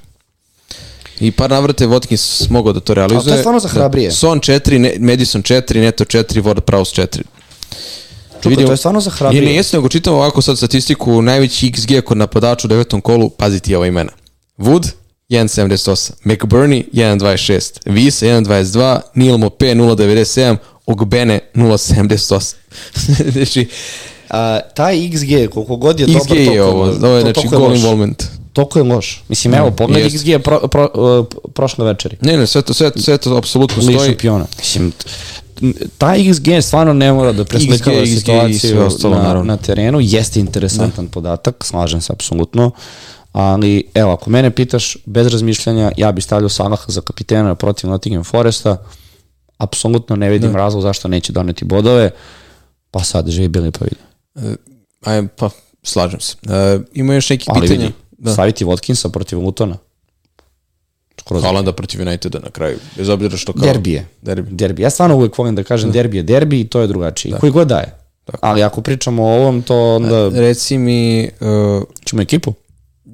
I 1.19 1.31
par 1.31 1.49
navrata 1.49 1.83
je 1.83 1.87
Watkins 1.87 2.49
mogao 2.49 2.73
da 2.73 2.79
to 2.79 2.93
realizuje. 2.93 3.17
Ali 3.17 3.25
to 3.29 3.33
je 3.33 3.39
stvarno 3.39 3.59
za 3.59 3.67
hrabrije. 3.67 4.09
Da. 4.09 4.15
Son 4.15 4.39
4, 4.39 4.77
ne, 4.77 4.93
Madison 4.99 5.43
4, 5.43 5.79
Neto 5.81 6.03
4, 6.03 6.41
Ward 6.41 6.61
Prowse 6.61 7.01
4. 7.01 7.21
Čuko, 8.43 8.55
to 8.55 8.71
je 8.71 8.77
stvarno 8.77 9.01
za 9.01 9.09
hrabrije. 9.09 9.41
Ne, 9.41 9.47
ne, 9.47 9.55
jesno, 9.55 9.77
nego 9.77 9.89
čitam 9.89 10.13
ovako 10.13 10.41
sad 10.41 10.57
statistiku, 10.57 11.21
najveći 11.21 11.71
XG 11.71 12.01
kod 12.01 12.17
napadača 12.17 12.67
u 12.67 12.69
devetom 12.69 13.01
kolu, 13.01 13.29
paziti 13.29 13.75
ova 13.75 13.87
imena. 13.87 14.11
Wood, 14.57 14.87
1.78, 15.29 16.11
McBurney, 16.23 16.83
1.26, 16.93 17.71
Visa, 17.85 18.25
1.22, 18.25 18.99
Neil 19.13 19.37
Mope, 19.37 19.65
0.97, 19.65 20.57
Ogbene, 20.85 21.39
0.78. 21.53 22.53
znači, 23.33 23.67
A, 24.29 24.59
taj 24.75 24.95
XG, 24.95 25.49
koliko 25.49 25.75
god 25.75 25.99
je 25.99 26.07
XG 26.07 26.27
dobar, 26.27 26.37
je 26.37 26.45
toliko 26.45 26.63
ovo, 26.63 26.83
ovo 26.83 27.15
je 27.15 27.21
znači 27.21 27.47
goal 27.47 27.75
involvement. 27.75 28.23
Toliko 28.59 28.79
je 28.79 28.83
loš. 28.83 29.23
Mislim, 29.29 29.53
evo, 29.53 29.71
pogledaj 29.71 30.03
jeste. 30.03 30.17
XG 30.17 30.43
pro, 30.43 30.67
pro, 30.67 30.89
uh, 30.93 31.25
prošle 31.53 31.85
večeri. 31.85 32.17
Ne, 32.21 32.37
ne, 32.37 32.47
sve 32.47 32.61
to, 32.61 32.73
sve, 32.73 32.91
sve 32.95 33.17
to 33.17 33.37
apsolutno 33.37 33.77
Liš 33.77 33.95
stoji. 33.95 34.09
šampiona. 34.09 34.45
Mislim, 34.57 34.91
taj 35.97 36.19
XG 36.19 36.61
stvarno 36.61 36.93
ne 36.93 37.13
mora 37.13 37.31
da 37.31 37.45
preslikava 37.45 38.01
XG 38.01 38.17
situaciju 38.17 38.59
sve 38.59 38.79
ostalo, 38.79 39.15
na, 39.15 39.23
naravno. 39.23 39.43
na 39.43 39.57
terenu. 39.57 39.99
Jeste 40.01 40.39
interesantan 40.39 41.07
podatak, 41.07 41.55
slažem 41.65 42.01
se 42.01 42.13
apsolutno. 42.13 42.71
Ali, 43.31 43.83
evo, 43.93 44.11
ako 44.11 44.29
mene 44.29 44.51
pitaš, 44.51 44.97
bez 45.05 45.27
razmišljanja, 45.27 45.91
ja 45.97 46.11
bi 46.11 46.21
stavljao 46.21 46.49
Salaha 46.49 46.85
za 46.87 47.01
kapitena 47.01 47.55
protiv 47.55 47.89
Nottingham 47.89 48.23
Foresta. 48.23 48.77
Apsolutno 49.57 50.15
ne 50.15 50.29
vidim 50.29 50.55
razlog 50.55 50.83
zašto 50.83 51.07
neće 51.07 51.33
doneti 51.33 51.65
bodove. 51.65 52.11
Pa 52.91 53.03
sad, 53.03 53.29
živi 53.29 53.47
bili 53.47 53.71
pa 53.71 53.85
vidi. 53.85 54.01
Aj, 55.05 55.27
pa, 55.27 55.49
slažem 55.83 56.19
se. 56.19 56.35
Uh, 56.43 56.81
ima 56.93 57.13
još 57.13 57.29
neki 57.29 57.45
pitanja? 57.53 57.71
vidi, 57.71 57.93
Da. 58.19 58.33
staviti 58.33 58.65
Watkinsa 58.65 59.09
protiv 59.09 59.39
Lutona. 59.39 59.77
Skroz 61.19 61.43
Haalanda 61.43 61.71
protiv 61.71 62.01
Uniteda 62.01 62.39
na 62.39 62.49
kraju, 62.49 62.77
bez 62.97 63.09
obzira 63.09 63.37
što 63.37 63.53
kao... 63.53 63.63
Derbije. 63.63 64.07
Derbi. 64.21 64.51
Derbi. 64.51 64.81
Ja 64.81 64.89
stvarno 64.89 65.15
uvek 65.15 65.37
volim 65.37 65.55
da 65.55 65.63
kažem 65.63 65.91
derbi 65.91 66.17
je 66.17 66.23
derbi 66.23 66.59
i 66.59 66.67
to 66.67 66.81
je 66.81 66.87
drugačije. 66.87 67.37
Koji 67.39 67.51
god 67.51 67.67
daje. 67.67 67.95
Ali 68.41 68.63
ako 68.63 68.81
pričamo 68.81 69.23
o 69.23 69.35
ovom, 69.35 69.61
to 69.61 69.95
onda 69.95 70.29
Reci 70.29 70.77
mi, 70.77 71.29
uh, 71.39 71.83
ćemo 72.05 72.21
ekipu. 72.21 72.53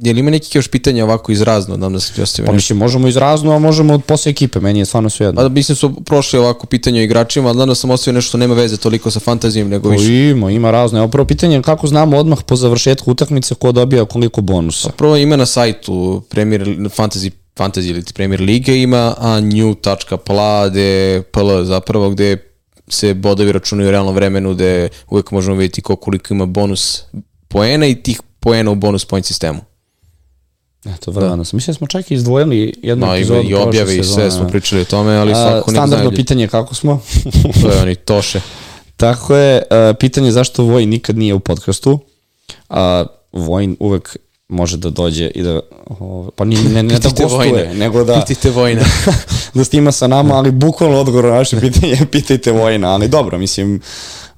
Je 0.02 0.14
li 0.14 0.20
ima 0.20 0.32
nekih 0.32 0.56
još 0.56 0.68
pitanja 0.68 1.04
ovako 1.04 1.32
iz 1.32 1.42
razno, 1.42 1.78
nam 1.78 1.94
da 1.94 2.00
se 2.00 2.14
ti 2.14 2.22
ostavio 2.22 2.46
Pa 2.46 2.52
nešto? 2.52 2.56
mislim, 2.56 2.78
možemo 2.78 3.08
iz 3.08 3.18
razno, 3.18 3.56
a 3.56 3.60
možemo 3.60 3.94
od 3.94 4.04
posle 4.04 4.30
ekipe, 4.30 4.60
meni 4.60 4.80
je 4.80 4.86
stvarno 4.86 5.10
sve 5.10 5.26
jedno. 5.26 5.42
Pa 5.42 5.50
mislim 5.50 5.76
su 5.76 6.04
prošli 6.06 6.40
ovako 6.40 6.68
pitanje 6.68 7.00
o 7.00 7.04
igračima, 7.04 7.50
ali 7.50 7.58
danas 7.58 7.80
sam 7.80 7.90
ostavio 7.90 8.16
nešto 8.16 8.28
što 8.28 8.38
nema 8.38 8.54
veze 8.54 8.78
toliko 8.78 9.12
sa 9.12 9.20
fantazijom, 9.20 9.70
nego 9.70 9.90
Pa 9.90 9.96
više. 9.96 10.30
ima, 10.30 10.52
ima 10.52 10.72
razno. 10.72 11.00
Evo 11.00 11.08
prvo 11.08 11.26
pitanje 11.26 11.56
je 11.56 11.62
kako 11.62 11.88
znamo 11.88 12.18
odmah 12.18 12.44
po 12.46 12.56
završetku 12.56 13.12
utakmice 13.12 13.56
ko 13.56 13.72
dobija 13.72 14.06
koliko 14.06 14.42
bonusa. 14.42 14.90
Prvo 14.90 15.18
ima 15.18 15.36
na 15.36 15.46
sajtu 15.46 16.24
Premier 16.30 16.62
Fantasy 16.68 17.32
Fantasy 17.58 17.90
ili 17.90 18.04
Premier 18.14 18.42
Lige 18.42 18.82
ima 18.82 19.16
a 19.18 19.40
new.pla 19.40 20.70
gde 20.70 21.22
pl 21.32 21.64
zapravo 21.64 22.10
gde 22.10 22.38
se 22.88 23.14
bodovi 23.14 23.52
računaju 23.52 23.88
u 23.88 23.92
realnom 23.92 24.16
vremenu 24.16 24.54
gde 24.54 24.90
uvek 25.10 25.32
možemo 25.32 25.58
vidjeti 25.58 25.82
ko 25.82 25.96
koliko 25.96 26.34
ima 26.34 26.46
bonus 26.46 27.04
poena 27.48 27.88
i 27.88 27.96
tih 27.96 28.22
poena 28.40 28.72
u 28.72 28.76
bonus 28.76 29.06
point 29.06 29.26
sistemu. 29.26 29.75
Eto, 30.86 31.12
vrlo 31.12 31.46
sam. 31.46 31.58
Mislim 31.58 31.74
da 31.74 31.78
smo 31.78 31.88
čak 31.88 32.12
i 32.12 32.14
izdvojili 32.14 32.74
jednu 32.82 33.06
No, 33.08 33.16
epizodu 33.16 33.50
i 33.50 33.54
objave 33.54 33.98
i 33.98 34.04
sve 34.04 34.32
smo 34.32 34.48
pričali 34.48 34.82
o 34.82 34.86
tome, 34.86 35.16
ali 35.16 35.32
A, 35.32 35.36
svako 35.36 35.72
ne 35.72 35.76
Standardno 35.76 36.10
zna. 36.10 36.16
pitanje 36.16 36.48
kako 36.48 36.76
smo. 36.76 37.02
To 37.62 37.72
je 37.72 37.82
oni 37.82 37.96
toše. 37.96 38.42
Tako 38.98 39.36
je, 39.36 39.64
e, 39.70 39.94
pitanje 40.00 40.32
zašto 40.32 40.64
Vojn 40.64 40.90
nikad 40.90 41.18
nije 41.18 41.34
u 41.34 41.40
podcastu. 41.40 42.00
A, 42.70 43.06
Vojn 43.32 43.76
uvek 43.80 44.18
može 44.48 44.78
da 44.78 44.90
dođe 44.90 45.28
i 45.28 45.44
da, 45.44 45.60
o, 45.90 46.30
pa 46.36 46.46
ni, 46.46 46.56
ne, 46.56 46.84
ne 46.84 47.00
da 47.00 47.10
gostuje, 47.10 47.52
Vojna. 47.52 47.74
nego 47.74 48.04
da, 48.04 48.20
Pitajte 48.20 48.50
Vojna. 48.50 48.82
da 49.54 49.64
snima 49.64 49.92
sa 49.92 50.08
nama, 50.08 50.36
ali 50.36 50.52
bukvalno 50.52 51.00
odgovor 51.00 51.26
na 51.26 51.32
naše 51.32 51.60
pitanje 51.60 51.92
je 51.92 52.06
pitajte 52.12 52.52
Vojna, 52.52 52.90
ali 52.90 53.08
dobro, 53.08 53.38
mislim, 53.38 53.82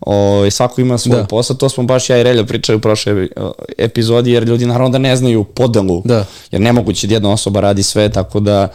o, 0.01 0.45
svako 0.51 0.81
ima 0.81 0.97
svoj 0.97 1.17
Da. 1.17 1.23
posao, 1.25 1.55
to 1.55 1.69
smo 1.69 1.83
baš 1.83 2.09
ja 2.09 2.17
i 2.17 2.23
Relja 2.23 2.43
pričali 2.43 2.75
u 2.75 2.81
prošle 2.81 3.27
o, 3.35 3.51
epizodi, 3.77 4.31
jer 4.31 4.43
ljudi 4.43 4.65
naravno 4.65 4.89
da 4.89 4.97
ne 4.97 5.15
znaju 5.15 5.43
podelu, 5.43 6.01
Da. 6.05 6.25
jer 6.51 6.61
nemoguće 6.61 7.07
da 7.07 7.13
jedna 7.13 7.31
osoba 7.31 7.59
radi 7.61 7.83
sve, 7.83 8.09
tako 8.09 8.39
da 8.39 8.67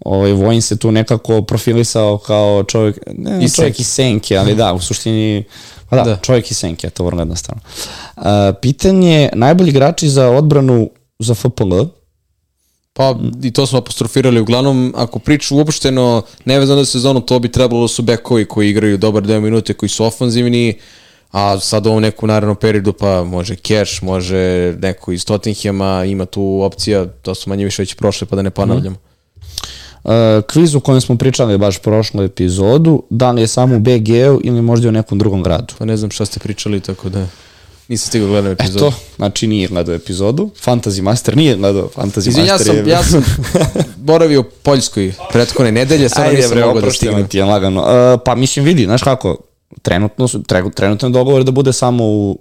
ovaj, 0.00 0.32
Vojn 0.32 0.62
se 0.62 0.76
tu 0.76 0.92
nekako 0.92 1.42
profilisao 1.42 2.18
kao 2.18 2.64
čovjek, 2.64 2.98
ne, 3.06 3.44
Iz 3.44 3.54
čovjek 3.54 3.74
senke. 3.76 3.82
iz 3.82 3.88
senke, 3.88 4.36
ali 4.36 4.54
da, 4.54 4.72
u 4.72 4.80
suštini, 4.80 5.44
pa 5.90 5.96
da, 5.96 6.04
Da. 6.04 6.16
čovjek 6.16 6.50
iz 6.50 6.56
senke, 6.56 6.90
to 6.90 7.04
vrlo 7.04 7.20
jednostavno. 7.20 7.60
Uh, 8.16 8.22
pitanje, 8.62 9.28
najbolji 9.34 9.70
igrači 9.70 10.08
za 10.08 10.28
odbranu 10.28 10.90
za 11.18 11.34
FPL, 11.34 11.82
Pa 12.96 13.14
i 13.42 13.52
to 13.52 13.66
smo 13.66 13.78
apostrofirali 13.78 14.40
uglavnom, 14.40 14.94
ako 14.96 15.18
priču 15.18 15.56
uopšteno 15.56 16.22
nevezano 16.44 16.84
za 16.84 16.90
sezonu, 16.90 17.20
to 17.20 17.38
bi 17.38 17.52
trebalo 17.52 17.82
da 17.82 17.88
su 17.88 18.02
bekovi 18.02 18.44
koji 18.44 18.70
igraju 18.70 18.98
dobar 18.98 19.22
deo 19.22 19.40
minute, 19.40 19.74
koji 19.74 19.90
su 19.90 20.04
ofanzivni, 20.04 20.78
a 21.32 21.58
sad 21.60 21.86
u 21.86 21.90
ovom 21.90 22.02
nekom 22.02 22.28
narednom 22.28 22.56
periodu 22.56 22.92
pa 22.92 23.24
može 23.24 23.56
Cash, 23.56 24.02
može 24.02 24.74
neko 24.80 25.12
iz 25.12 25.24
Tottenhama, 25.24 26.04
ima 26.04 26.26
tu 26.26 26.60
opcija, 26.62 27.06
to 27.06 27.34
su 27.34 27.50
manje 27.50 27.64
više 27.64 27.82
već 27.82 27.94
prošle 27.94 28.26
pa 28.26 28.36
da 28.36 28.42
ne 28.42 28.50
ponavljamo. 28.50 28.96
Uh, 28.96 29.05
kviz 30.52 30.74
u 30.74 30.80
kojem 30.80 31.00
smo 31.00 31.16
pričali 31.16 31.58
baš 31.58 31.78
prošlu 31.78 32.22
epizodu, 32.22 33.02
da 33.10 33.30
li 33.30 33.40
je 33.40 33.46
samo 33.46 33.76
u 33.76 33.80
BG-u 33.80 34.40
ili 34.44 34.62
možda 34.62 34.88
u 34.88 34.92
nekom 34.92 35.18
drugom 35.18 35.42
gradu. 35.42 35.74
Pa 35.78 35.84
ne 35.84 35.96
znam 35.96 36.10
šta 36.10 36.24
ste 36.24 36.40
pričali, 36.40 36.80
tako 36.80 37.08
da 37.08 37.26
nisam 37.88 38.08
stigao 38.08 38.28
gledam 38.28 38.52
epizodu. 38.52 38.86
Eto, 38.86 38.96
znači 39.16 39.46
nije 39.46 39.68
gledao 39.68 39.94
epizodu. 39.94 40.50
Fantasy 40.64 41.02
Master 41.02 41.36
nije 41.36 41.56
gledao. 41.56 41.88
Fantasy 41.96 42.28
Izvin, 42.28 42.46
ja 42.46 42.52
Master 42.52 42.66
sam, 42.66 42.76
je... 42.76 42.90
ja 42.92 43.02
sam 43.02 43.24
boravio 43.96 44.40
u 44.40 44.44
Poljskoj 44.62 45.12
prethodne 45.32 45.72
nedelje, 45.72 46.08
samo 46.08 46.26
Ajde, 46.26 46.36
nisam 46.36 46.50
bre, 46.50 46.66
mogao 46.66 46.82
da 46.82 46.90
stignem. 46.90 47.28
ti 47.28 47.38
je 47.38 47.44
lagano. 47.44 47.80
Uh, 47.80 48.20
pa 48.24 48.34
mislim, 48.34 48.64
vidi, 48.64 48.84
znaš 48.84 49.02
kako, 49.02 49.36
trenutno, 49.82 50.28
trenutno 50.74 51.08
je 51.08 51.12
dogovor 51.12 51.44
da 51.44 51.50
bude 51.50 51.72
samo 51.72 52.04
u 52.04 52.38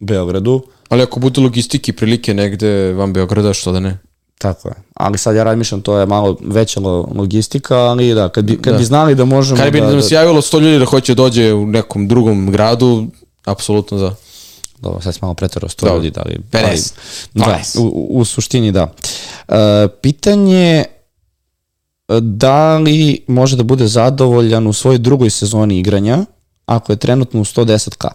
Beogradu, 0.00 0.62
Ali 0.88 1.02
ako 1.02 1.20
budu 1.20 1.42
logistike 1.42 1.92
prilike 1.92 2.34
negde 2.34 2.92
van 2.92 3.12
Beograda, 3.12 3.52
što 3.52 3.72
da 3.72 3.80
ne? 3.80 3.98
Tako 4.38 4.68
je. 4.68 4.74
Ali 4.94 5.18
sad 5.18 5.36
ja 5.36 5.44
razmišljam, 5.44 5.80
to 5.80 5.98
je 5.98 6.06
malo 6.06 6.36
veća 6.40 6.80
lo- 6.80 7.16
logistika, 7.16 7.76
ali 7.76 8.14
da, 8.14 8.28
kad 8.28 8.44
bi, 8.44 8.58
kad 8.58 8.78
bi 8.78 8.84
znali 8.84 9.14
da 9.14 9.24
možemo 9.24 9.58
Kada 9.58 9.70
bi 9.70 9.80
da, 9.80 9.86
nam 9.86 9.96
da, 9.96 10.02
se 10.02 10.14
javilo 10.14 10.42
100 10.42 10.60
ljudi 10.60 10.78
da 10.78 10.84
hoće 10.84 11.14
dođe 11.14 11.52
u 11.52 11.66
nekom 11.66 12.08
drugom 12.08 12.50
gradu, 12.50 13.06
apsolutno 13.44 13.98
za. 13.98 14.14
Dobro, 14.78 15.00
sad 15.00 15.14
smo 15.14 15.26
malo 15.28 15.36
sto 15.68 15.86
Dobro. 15.86 15.94
ljudi, 15.96 16.10
da 16.10 16.22
li... 16.22 16.38
50. 16.50 16.58
ali- 16.64 16.80
Da, 17.34 17.44
12. 17.44 17.78
u, 17.78 17.82
u- 17.84 18.08
u 18.10 18.24
suštini 18.24 18.72
da. 18.72 18.92
Uh, 19.48 19.54
pitanje 20.02 20.84
e, 22.08 22.20
da 22.20 22.78
li 22.78 23.24
može 23.26 23.56
da 23.56 23.62
bude 23.62 23.86
zadovoljan 23.86 24.66
u 24.66 24.72
svojoj 24.72 24.98
drugoj 24.98 25.30
sezoni 25.30 25.78
igranja 25.78 26.18
ako 26.66 26.92
je 26.92 26.96
trenutno 26.96 27.40
u 27.40 27.44
110k. 27.44 28.08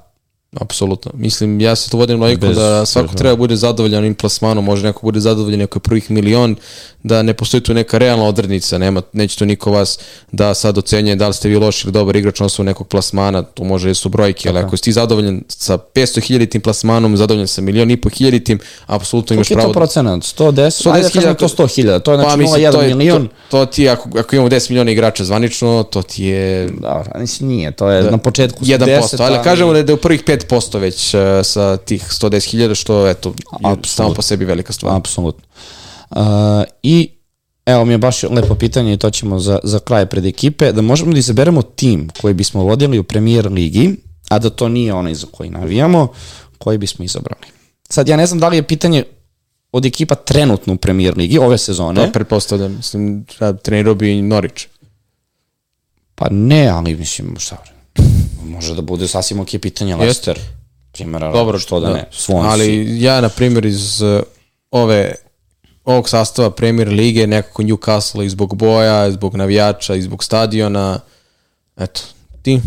Apsolutno. 0.56 1.12
Mislim, 1.14 1.62
ja 1.62 1.76
se 1.76 1.90
to 1.90 1.98
vodim 1.98 2.22
logikom 2.22 2.54
da 2.54 2.86
svako 2.86 3.14
treba 3.14 3.36
bude 3.36 3.56
zadovoljan 3.56 4.00
ovim 4.00 4.16
plasmanom, 4.16 4.66
može 4.66 4.84
neko 4.84 5.00
bude 5.04 5.20
zadovoljan 5.20 5.62
ako 5.62 5.78
je 5.78 5.82
prvih 5.82 6.12
milion, 6.12 6.56
da 7.04 7.22
ne 7.22 7.34
postoji 7.34 7.62
tu 7.62 7.74
neka 7.74 7.98
realna 7.98 8.26
odrednica, 8.26 8.78
nema, 8.78 9.02
neće 9.14 9.38
to 9.38 9.46
niko 9.46 9.72
vas 9.72 10.00
da 10.32 10.54
sad 10.54 10.78
ocenjuje 10.78 11.16
da 11.16 11.28
li 11.28 11.34
ste 11.34 11.50
vi 11.50 11.56
loš 11.56 11.84
ili 11.84 11.94
dobar 11.94 12.16
igrač 12.16 12.40
na 12.40 12.46
osnovu 12.46 12.66
nekog 12.66 12.88
plasmana, 12.88 13.42
to 13.42 13.64
može 13.64 13.88
da 13.88 13.94
su 13.94 14.10
brojke, 14.10 14.50
ali 14.50 14.60
ako 14.60 14.78
si 14.78 14.84
ti 14.84 14.92
zadovoljan 14.92 15.42
sa 15.48 15.78
500 15.78 16.22
hiljaditim 16.22 16.62
plasmanom, 16.62 17.18
zadovoljan 17.18 17.48
sa 17.48 17.62
milion 17.62 17.92
i 17.92 17.98
po 18.02 18.10
hiljaditim, 18.10 18.60
apsolutno 18.86 19.34
imaš 19.34 19.48
Koliko 19.48 19.60
je 19.60 19.64
pravo 19.64 19.74
to 19.74 19.80
procenat? 19.80 20.22
110? 20.22 20.92
Ajde 20.94 21.10
da 21.22 21.34
to 21.34 21.48
100.000, 21.48 22.00
to 22.00 22.12
je 22.12 22.18
znači 22.18 22.38
mislim, 22.38 22.62
0,1 22.62 22.72
to 22.72 22.82
je- 22.82 22.96
milion. 22.96 23.28
To, 23.28 23.66
to 23.66 23.66
ti, 23.66 23.90
ako, 23.90 24.10
ako 24.20 24.36
imamo 24.36 24.50
10 24.50 24.70
miliona 24.70 24.92
igrača 24.92 25.24
zvanično, 25.24 25.84
to 25.84 26.02
ti 26.02 26.24
je 26.24 26.70
Da, 26.82 27.04
mislim 27.16 27.50
nije, 27.50 27.72
to 27.72 27.90
je 27.90 28.12
na 28.12 28.18
početku 28.18 28.66
1%, 28.66 28.78
10, 28.86 29.24
ali 29.24 29.44
kažemo 29.44 29.72
da 29.72 29.78
je, 29.78 29.84
da 29.84 29.92
je 29.92 29.96
u 29.96 29.98
prvih 29.98 30.24
5% 30.24 30.37
već 30.80 31.14
uh, 31.14 31.22
sa 31.44 31.78
tih 31.78 32.04
110.000, 32.04 32.76
što 32.76 33.08
eto, 33.08 33.34
je 33.60 33.76
samo 33.86 34.14
po 34.14 34.22
sebi 34.22 34.46
velika 34.46 34.74
stvar. 34.74 34.96
Apsolutno. 34.96 35.44
Uh, 36.10 36.18
I 36.84 37.10
evo 37.66 37.86
mi 37.86 37.94
je 37.94 37.98
baš 37.98 38.24
lepo 38.24 38.56
pitanje 38.56 38.94
i 38.94 38.98
to 38.98 39.10
ćemo 39.10 39.40
za, 39.40 39.60
za 39.64 39.80
kraj 39.80 40.06
pred 40.06 40.26
ekipe, 40.26 40.72
da 40.72 40.82
možemo 40.82 41.12
da 41.12 41.20
izaberemo 41.20 41.62
tim 41.62 42.10
koji 42.22 42.34
bismo 42.34 42.64
vodili 42.64 43.00
u 43.00 43.04
premier 43.04 43.52
ligi, 43.52 43.96
a 44.30 44.40
da 44.40 44.50
to 44.50 44.70
nije 44.70 44.94
onaj 44.94 45.16
za 45.16 45.28
koji 45.32 45.50
navijamo, 45.50 46.08
koji 46.58 46.78
bismo 46.78 47.06
izabrali. 47.06 47.46
Sad 47.90 48.08
ja 48.08 48.18
ne 48.18 48.26
znam 48.26 48.40
da 48.40 48.48
li 48.48 48.56
je 48.56 48.64
pitanje 48.64 49.04
od 49.72 49.86
ekipa 49.86 50.16
trenutno 50.16 50.74
u 50.74 50.78
premier 50.78 51.18
ligi 51.18 51.38
ove 51.38 51.58
sezone, 51.58 52.06
Da, 52.06 52.12
pretpostavljam, 52.12 52.76
mislim, 52.76 53.26
da 53.40 53.54
trenirao 53.54 53.96
bi 53.96 54.22
Norić. 54.22 54.68
pa 56.16 56.28
ne, 56.32 56.68
ali 56.68 56.96
mislim 56.96 57.36
šta, 57.40 57.64
može 58.48 58.76
da 58.76 58.82
bude 58.82 59.08
sasvim 59.08 59.40
ok 59.40 59.50
pitanje 59.62 59.96
Leicester, 59.96 60.40
primjera, 60.92 61.32
Dobro, 61.32 61.60
što 61.60 61.80
da, 61.80 61.94
ne, 61.94 62.10
Swansea. 62.12 62.52
Ali 62.52 63.02
ja, 63.02 63.22
na 63.22 63.30
primjer, 63.30 63.66
iz 63.66 64.02
uh, 64.02 64.22
ove 64.72 65.16
ovog 65.86 66.10
sastava 66.10 66.52
Premier 66.52 66.88
Lige, 66.88 67.28
nekako 67.28 67.64
Newcastle 67.64 68.26
i 68.26 68.30
zbog 68.30 68.56
boja, 68.56 69.08
i 69.08 69.12
zbog 69.12 69.36
navijača, 69.36 69.96
i 69.96 70.02
zbog 70.02 70.24
stadiona, 70.24 71.00
eto, 71.78 72.02
ti? 72.42 72.62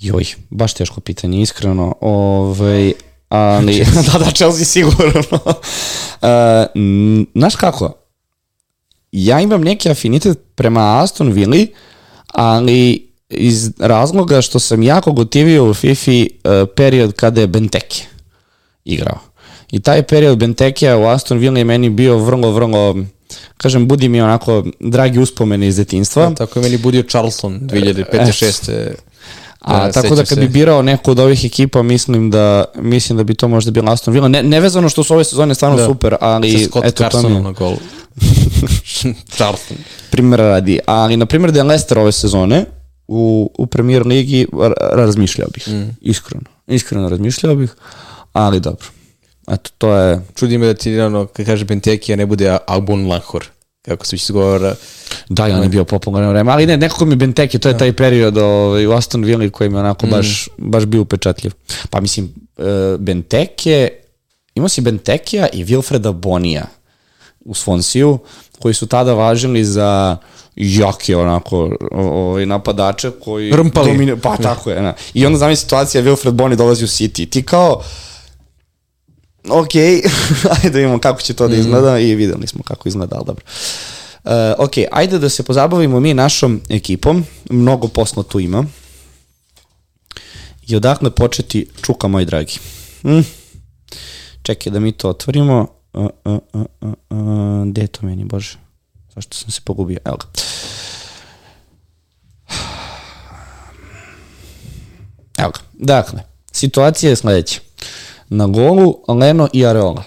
Joj, 0.00 0.24
baš 0.50 0.74
teško 0.74 1.00
pitanje, 1.00 1.40
iskreno. 1.40 1.94
Ovaj, 2.00 2.92
ali, 3.28 3.84
da, 4.12 4.18
da, 4.18 4.30
Chelsea 4.30 4.64
sigurno. 4.64 5.22
uh, 5.44 6.28
m, 6.74 7.26
znaš 7.34 7.56
kako? 7.56 7.92
Ja 9.12 9.40
imam 9.40 9.60
neki 9.60 9.90
afinitet 9.90 10.38
prema 10.54 11.02
Aston 11.02 11.32
Villa, 11.32 11.66
ali 12.26 13.11
iz 13.32 13.70
razloga 13.78 14.40
što 14.40 14.58
sam 14.58 14.82
jako 14.82 15.12
gotivio 15.12 15.70
u 15.70 15.74
FIFA 15.74 16.10
uh, 16.10 16.68
period 16.76 17.12
kada 17.12 17.40
je 17.40 17.46
Benteke 17.46 18.02
igrao. 18.84 19.18
I 19.70 19.80
taj 19.80 20.02
period 20.02 20.38
Bentekea 20.38 20.98
u 20.98 21.04
Aston 21.06 21.38
Villa 21.38 21.58
je 21.58 21.64
meni 21.64 21.90
bio 21.90 22.18
vrlo, 22.18 22.50
vrlo, 22.50 22.96
kažem, 23.56 23.88
budi 23.88 24.08
mi 24.08 24.20
onako 24.20 24.64
dragi 24.80 25.18
uspomene 25.18 25.68
iz 25.68 25.76
detinstva. 25.76 26.34
Tako 26.34 26.58
je 26.58 26.62
meni 26.62 26.78
budio 26.78 27.02
Charlton 27.02 27.60
2005-2006. 27.60 28.90
A 29.60 29.86
Da, 29.86 29.92
tako 29.92 30.14
da 30.14 30.24
kad 30.24 30.28
se. 30.28 30.40
bi 30.40 30.48
birao 30.48 30.82
neku 30.82 31.10
od 31.10 31.18
ovih 31.18 31.44
ekipa, 31.44 31.82
mislim 31.82 32.30
da 32.30 32.64
mislim 32.74 33.16
da 33.18 33.24
bi 33.24 33.34
to 33.34 33.48
možda 33.48 33.70
bilo 33.70 33.92
Aston 33.92 34.14
Villa. 34.14 34.28
Ne, 34.28 34.42
nevezano 34.42 34.88
što 34.88 35.04
su 35.04 35.14
ove 35.14 35.24
sezone 35.24 35.54
stvarno 35.54 35.76
Da. 35.76 35.86
super, 35.86 36.16
ali 36.20 36.64
Scott 36.64 36.86
eto 36.86 37.08
to 37.10 37.28
mi 37.28 37.34
je 37.34 37.40
na 37.42 37.52
gol. 37.52 37.76
Charlton. 39.36 39.76
primjer 40.10 40.40
radi. 40.40 40.78
Ali 40.86 41.16
na 41.16 41.26
primjer 41.26 41.52
da 41.52 41.58
je 41.58 41.64
Leicester 41.64 41.98
ove 41.98 42.12
sezone, 42.12 42.64
u, 43.08 43.50
u 43.58 43.66
premier 43.66 44.06
ligi, 44.06 44.46
ra- 44.52 44.94
razmišljao 44.94 45.48
bih. 45.54 45.68
Iskreno. 46.00 46.44
Iskreno 46.66 47.08
razmišljao 47.08 47.54
bih, 47.54 47.74
ali 48.32 48.60
dobro. 48.60 48.86
Eto, 49.50 49.70
to 49.78 49.94
je... 49.94 50.20
Čudi 50.34 50.58
me 50.58 50.66
da 50.66 50.74
ti, 50.74 51.00
ono, 51.00 51.26
kad 51.26 51.46
kaže 51.46 51.64
Benteke, 51.64 52.12
a 52.12 52.16
ne 52.16 52.26
bude 52.26 52.58
Albon 52.66 53.08
Lahor, 53.08 53.44
kako 53.82 54.06
se 54.06 54.16
izgovara. 54.16 54.74
Da, 55.28 55.44
on 55.44 55.62
je 55.62 55.68
bio 55.68 55.84
popularan 55.84 56.30
vreme, 56.30 56.52
ali 56.52 56.66
ne, 56.66 56.76
nekako 56.76 57.04
mi 57.04 57.16
Benteke, 57.16 57.58
to 57.58 57.68
je 57.68 57.78
taj 57.78 57.92
period 57.92 58.38
ovaj, 58.38 58.86
u 58.86 58.92
Aston 58.92 59.24
Villa 59.24 59.50
koji 59.50 59.70
mi 59.70 59.76
onako 59.78 60.06
baš, 60.06 60.48
baš 60.58 60.84
bio 60.84 61.02
upečatljiv. 61.02 61.52
Pa 61.90 62.00
mislim, 62.00 62.34
e, 62.58 62.96
Benteke, 62.98 63.90
imao 64.54 64.68
si 64.68 64.80
Bentekija 64.80 65.48
i 65.52 65.64
Wilfreda 65.64 66.12
Bonija 66.12 66.64
u 67.40 67.54
Svonsiju, 67.54 68.18
koji 68.58 68.74
su 68.74 68.86
tada 68.86 69.14
važili 69.14 69.64
za 69.64 70.16
jake 70.56 71.16
onako 71.16 71.70
ovaj 71.92 72.46
napadače 72.46 73.10
koji 73.14 73.50
Rmpali. 73.52 73.86
domine- 73.88 74.16
pa 74.16 74.36
tako 74.36 74.70
je 74.70 74.82
na. 74.82 74.94
i 75.14 75.26
onda 75.26 75.38
znam 75.38 75.56
situacija 75.56 76.02
Wilfred 76.04 76.30
Boni 76.30 76.56
dolazi 76.56 76.84
u 76.84 76.88
City 76.88 77.28
ti 77.28 77.42
kao 77.42 77.82
ok, 79.50 79.74
ajde 80.54 80.70
da 80.70 80.78
vidimo 80.78 80.98
kako 80.98 81.20
će 81.20 81.34
to 81.34 81.48
da 81.48 81.56
izgleda 81.56 81.98
i 81.98 82.14
videli 82.14 82.46
smo 82.46 82.62
kako 82.62 82.88
izgleda, 82.88 83.16
ali 83.16 83.26
dobro. 83.26 83.44
Uh, 84.24 84.30
ok, 84.58 84.72
ajde 84.92 85.18
da 85.18 85.28
se 85.28 85.42
pozabavimo 85.42 86.00
mi 86.00 86.14
našom 86.14 86.60
ekipom, 86.68 87.24
mnogo 87.50 87.88
posla 87.88 88.22
tu 88.22 88.40
ima. 88.40 88.64
I 90.68 90.76
odakle 90.76 91.10
početi, 91.10 91.66
čuka 91.82 92.08
moj 92.08 92.24
dragi. 92.24 92.58
Hm? 93.02 93.20
Čekaj 94.42 94.72
da 94.72 94.80
mi 94.80 94.92
to 94.92 95.08
otvorimo. 95.08 95.66
Uh, 95.92 96.06
uh, 96.24 96.38
uh, 96.52 96.62
uh, 96.80 96.92
uh, 97.10 97.66
gde 97.66 97.80
je 97.80 97.86
to 97.86 98.06
meni, 98.06 98.24
bože? 98.24 98.58
Zašto 99.14 99.36
sam 99.36 99.50
se 99.50 99.60
pogubio? 99.64 99.98
Evo 100.04 100.16
ga. 100.16 100.24
Evo 105.38 105.50
ga. 105.50 105.60
Dakle, 105.72 106.22
situacija 106.52 107.10
je 107.10 107.16
sledeća. 107.16 107.60
Na 108.28 108.46
golu 108.46 109.04
Leno 109.08 109.48
i 109.52 109.66
Areola. 109.66 110.02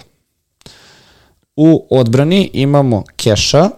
U 1.55 1.87
odbrani 1.89 2.49
imamo 2.53 3.03
Keša, 3.15 3.69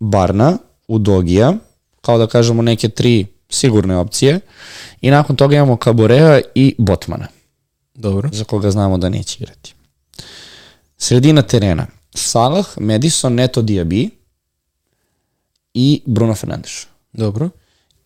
Barna, 0.00 0.58
Udogija, 0.88 1.54
kao 2.00 2.18
da 2.18 2.26
kažemo 2.26 2.62
neke 2.62 2.88
tri 2.88 3.26
sigurne 3.50 3.96
opcije. 3.96 4.40
I 5.00 5.10
nakon 5.10 5.36
toga 5.36 5.56
imamo 5.56 5.76
Kaborea 5.76 6.40
i 6.54 6.74
Botmana, 6.78 7.26
Dobro. 7.94 8.30
za 8.32 8.44
koga 8.44 8.70
znamo 8.70 8.98
da 8.98 9.08
neće 9.08 9.36
igrati. 9.40 9.74
Sredina 10.96 11.42
terena. 11.42 11.86
Salah, 12.14 12.66
Madison, 12.78 13.34
Neto 13.34 13.62
Diaby 13.62 14.10
i 15.74 16.02
Bruno 16.06 16.34
Fernandes. 16.34 16.86
Dobro. 17.12 17.48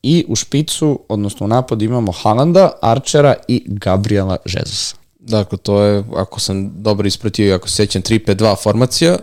I 0.03 0.25
u 0.29 0.37
špicu, 0.37 1.01
odnosno 1.09 1.47
u 1.47 1.49
napadu 1.49 1.85
imamo 1.85 2.13
Halanda, 2.13 2.71
Archera 2.83 3.35
i 3.49 3.63
Gabriela 3.67 4.37
Jezusa. 4.45 4.97
Dakle, 5.19 5.59
to 5.59 5.83
je, 5.83 6.05
ako 6.17 6.41
sam 6.41 6.83
dobro 6.83 7.07
ispratio 7.07 7.47
i 7.47 7.53
ako 7.53 7.69
se 7.69 7.75
sećam, 7.77 8.03
3-5-2 8.03 8.63
formacija. 8.63 9.17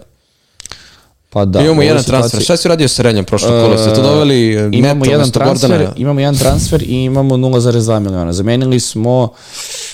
Pa 1.29 1.45
da, 1.45 1.61
imamo 1.61 1.81
jedan 1.81 1.97
situaciji- 1.97 2.07
transfer. 2.09 2.41
Šta 2.41 2.57
si 2.57 2.67
uradio 2.67 2.87
sa 2.87 3.01
Renjem 3.01 3.25
prošlo 3.25 3.49
kolo? 3.49 3.77
Ste 3.77 3.93
to 3.93 4.01
doveli 4.01 4.53
e, 4.53 4.69
imamo 4.71 4.93
Neto 4.95 5.11
jedan 5.11 5.31
transfer, 5.31 5.69
Gordana? 5.69 5.93
imamo 5.97 6.19
jedan 6.19 6.35
transfer 6.35 6.81
i 6.83 7.03
imamo 7.03 7.37
0,2 7.37 7.99
miliona. 7.99 8.33
Zamenili 8.33 8.79
smo 8.79 9.29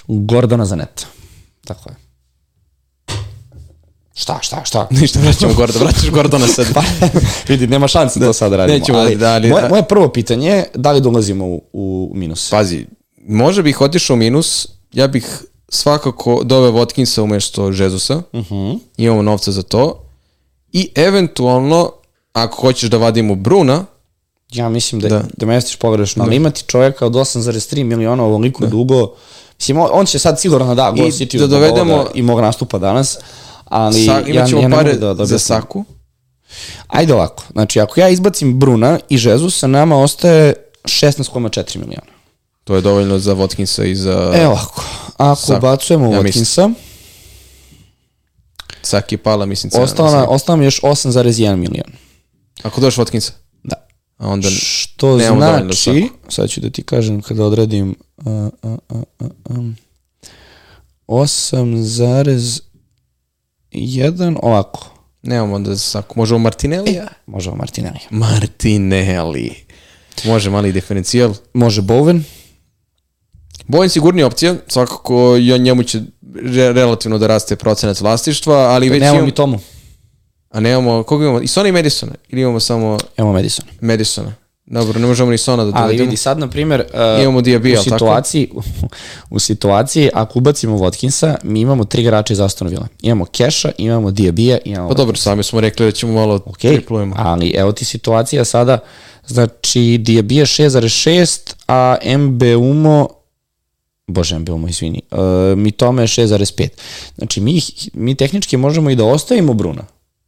Gordona 0.07 0.65
za 0.65 0.75
net. 0.75 1.05
Tako 1.65 1.89
je. 1.89 1.95
Šta, 4.21 4.39
šta, 4.41 4.65
šta? 4.65 4.87
Ništa, 4.91 5.19
vraćamo 5.19 5.53
Gordona, 5.53 5.79
vraćaš 5.81 6.09
Gordona 6.09 6.47
sad. 6.47 6.65
Pa, 6.75 6.81
vidi, 7.47 7.67
nema 7.67 7.87
šanse 7.87 8.19
da, 8.19 8.25
to 8.25 8.33
sad 8.33 8.53
radimo. 8.53 8.79
nećemo 8.79 8.97
ali, 8.99 9.15
da, 9.15 9.33
ali- 9.33 9.49
moje, 9.49 9.69
moje 9.69 9.83
prvo 9.83 10.09
pitanje 10.09 10.49
je 10.49 10.65
da 10.75 10.91
li 10.91 11.01
dolazimo 11.01 11.45
u, 11.45 11.61
u 11.73 12.11
minus? 12.13 12.49
Pazi, 12.49 12.85
može 13.19 13.63
bih 13.63 13.81
otišao 13.81 14.13
u 14.13 14.17
minus, 14.17 14.67
ja 14.93 15.07
bih 15.07 15.39
svakako 15.69 16.41
doveo 16.43 16.71
Watkinsa 16.73 17.21
umesto 17.21 17.67
Jezusa, 17.69 18.15
uh 18.17 18.23
Mhm. 18.35 18.53
-huh. 18.55 18.79
imamo 18.97 19.21
novca 19.21 19.51
za 19.51 19.61
to, 19.63 20.03
i 20.71 20.89
eventualno, 20.95 21.91
ako 22.33 22.55
hoćeš 22.57 22.89
da 22.89 22.97
vadimo 22.97 23.35
Bruna, 23.35 23.85
Ja 24.51 24.69
mislim 24.69 25.01
da, 25.01 25.07
Da. 25.09 25.15
da. 25.15 25.23
da 25.37 25.45
mestiš 25.45 25.75
pogrešno, 25.75 26.23
ali 26.23 26.35
imati 26.35 26.63
čovjeka 26.63 27.05
od 27.05 27.13
8,3 27.13 27.83
miliona 27.83 28.23
ovoliko 28.23 28.65
dugo, 28.67 29.13
mislim, 29.57 29.77
on, 29.83 30.05
će 30.05 30.19
sad 30.19 30.39
sigurno 30.39 30.75
da 30.75 30.91
gol 30.91 31.07
I 31.07 31.37
da 31.37 31.47
dovedemo- 31.47 31.93
ovoga 31.93 32.09
i 32.13 32.21
mog 32.21 32.39
nastupa 32.39 32.77
danas, 32.79 33.17
ali 33.71 34.05
sa, 34.05 34.11
ja, 34.27 34.45
ja 34.47 34.67
ne 34.67 34.75
pare 34.75 34.93
mogu 34.93 35.13
da, 35.13 35.25
za. 35.25 35.39
Saku, 35.39 35.85
Ajde 36.87 37.13
ovako, 37.13 37.43
znači 37.51 37.79
ako 37.79 37.99
ja 37.99 38.09
izbacim 38.09 38.59
Bruna 38.59 38.99
i 39.09 39.17
Žezusa, 39.17 39.67
nama 39.67 39.97
ostaje 39.97 40.53
16,4 40.83 41.77
miliona. 41.77 42.11
to 42.63 42.75
je 42.75 42.81
dovoljno 42.81 43.19
za 43.19 43.35
Watkinsa 43.35 43.83
i 43.85 43.95
za 43.95 44.31
Evo 44.35 44.51
ovako, 44.51 44.83
ako 45.17 45.41
Saku. 45.41 45.57
ubacujemo 45.57 46.13
Ja 46.13 46.21
mislim. 46.21 46.45
Watkinsa, 46.45 46.73
Saki 48.81 49.17
Pala, 49.17 49.45
mislim, 49.45 49.71
cena. 49.71 49.83
ostalo, 49.83 50.11
na, 50.11 50.27
ostalo 50.27 50.57
mi 50.57 50.65
još 50.65 50.81
8,1 50.81 51.55
milion. 51.55 51.91
Ako 52.63 52.81
dođeš 52.81 52.97
Watkinsa, 52.97 53.31
Da. 53.63 53.87
a 54.17 54.27
onda... 54.27 54.49
Što 54.49 55.19
znači, 55.19 56.09
sad 56.29 56.49
ću 56.49 56.61
da 56.61 56.69
ti 56.69 56.83
kažem 56.83 57.21
kada 57.21 57.45
odredim 57.45 57.95
uh, 58.17 58.25
uh, 58.61 58.77
uh, 58.89 59.01
uh, 59.19 59.27
um, 59.49 59.75
8,1 63.71 64.39
ovako. 64.41 64.87
Nemamo 65.23 65.65
za 65.65 65.77
Saku. 65.77 66.13
Možemo 66.19 66.39
Martinellija? 66.39 67.07
Može 67.25 67.51
Martinelli. 67.51 67.99
Martinelli. 68.09 69.55
Može 70.25 70.49
mali 70.49 70.71
diferencijal. 70.71 71.33
Može 71.53 71.81
Bowen. 71.81 72.23
Bojan 73.67 73.89
sigurnija 73.89 74.27
opcija, 74.27 74.55
svakako 74.67 75.37
i 75.37 75.59
njemu 75.59 75.83
će 75.83 76.01
re, 76.35 76.73
relativno 76.73 77.17
da 77.17 77.27
raste 77.27 77.55
procenat 77.55 78.01
vlastištva, 78.01 78.55
ali 78.57 78.89
već 78.89 78.99
Nemamo 78.99 79.15
imamo, 79.15 79.25
mi 79.25 79.31
tomu. 79.31 79.59
a 80.49 80.59
nemamo, 80.59 81.03
koga 81.03 81.23
imamo? 81.25 81.41
I 81.41 81.47
Sona 81.47 81.69
i 81.69 81.71
Madisona? 81.71 82.11
Ili 82.29 82.41
imamo 82.41 82.59
samo 82.59 82.97
Imamo 83.17 83.33
Madison. 83.33 83.65
Madisona? 83.81 84.33
Dobro, 84.71 84.99
ne 84.99 85.07
možemo 85.07 85.31
ni 85.31 85.37
Sona 85.37 85.63
da 85.65 85.71
Ali 85.75 85.83
dovedemo. 85.83 86.05
vidi, 86.05 86.17
sad, 86.17 86.39
na 86.39 86.47
primjer, 86.49 86.83
uh, 86.93 87.23
Imamo 87.23 87.41
Diaby, 87.41 87.65
u, 87.65 87.67
jel 87.67 87.83
tako? 87.83 87.95
situaciji, 87.97 88.49
u 89.29 89.39
situaciji, 89.39 90.09
ako 90.13 90.39
ubacimo 90.39 90.77
Watkinsa, 90.77 91.35
mi 91.43 91.61
imamo 91.61 91.83
tri 91.85 92.01
igrača 92.01 92.33
iz 92.33 92.39
Aston 92.39 92.67
Villa. 92.67 92.87
Imamo 93.01 93.25
Keša, 93.25 93.71
imamo 93.77 94.11
Diabija, 94.11 94.57
imamo 94.65 94.89
Pa 94.89 94.93
dobro, 94.93 95.15
sami 95.15 95.43
smo 95.43 95.59
rekli 95.59 95.85
da 95.85 95.91
ćemo 95.91 96.13
malo 96.13 96.35
Ok, 96.45 96.57
triplujemo. 96.57 97.15
ali 97.17 97.49
evo 97.49 97.71
ti 97.71 97.85
situacija 97.85 98.45
sada, 98.45 98.77
znači 99.27 99.97
Diabija 99.97 100.45
6,6, 100.45 101.53
a 101.67 101.97
MBUMO, 102.17 103.09
bože 104.07 104.39
MBUMO, 104.39 104.67
izvini, 104.67 105.01
uh, 105.11 105.19
mi 105.57 105.71
tome 105.71 106.03
je 106.03 106.07
6,5. 106.07 106.67
Znači 107.17 107.41
mi, 107.41 107.61
mi 107.93 108.15
tehnički 108.15 108.57
možemo 108.57 108.89
i 108.89 108.95
da 108.95 109.05
ostavimo 109.05 109.53
Bruna. 109.53 109.81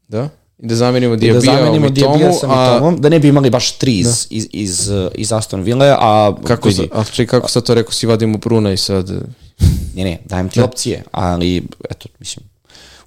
Da? 0.08 0.30
I 0.64 0.68
da 0.68 0.76
zamenimo 0.76 1.16
da 1.16 1.20
Diabija 1.20 1.42
zamenimo 1.42 1.88
u 1.88 1.90
Mitomu, 1.90 2.18
Diabija 2.18 2.34
sa 2.34 2.48
a 2.50 2.74
Mitomom, 2.74 3.02
da 3.02 3.10
ne 3.10 3.20
bi 3.20 3.28
imali 3.28 3.50
baš 3.50 3.78
tri 3.78 4.00
iz, 4.00 4.28
iz, 4.30 4.48
iz, 4.52 4.90
iz 5.16 5.34
Aston 5.34 5.62
Ville, 5.62 5.96
a 6.00 6.36
kako, 6.44 6.68
vidi, 6.68 6.90
a 6.94 7.04
čekaj, 7.04 7.26
kako 7.26 7.50
sad 7.50 7.64
to 7.64 7.74
rekao, 7.74 7.92
si 7.92 8.06
vadimo 8.06 8.38
Bruna 8.38 8.72
i 8.72 8.78
sad... 8.78 9.10
Ne, 9.96 10.04
ne, 10.04 10.20
dajem 10.26 10.50
ti 10.50 10.62
opcije, 10.62 11.04
ali, 11.12 11.64
eto, 11.90 12.10
mislim, 12.20 12.46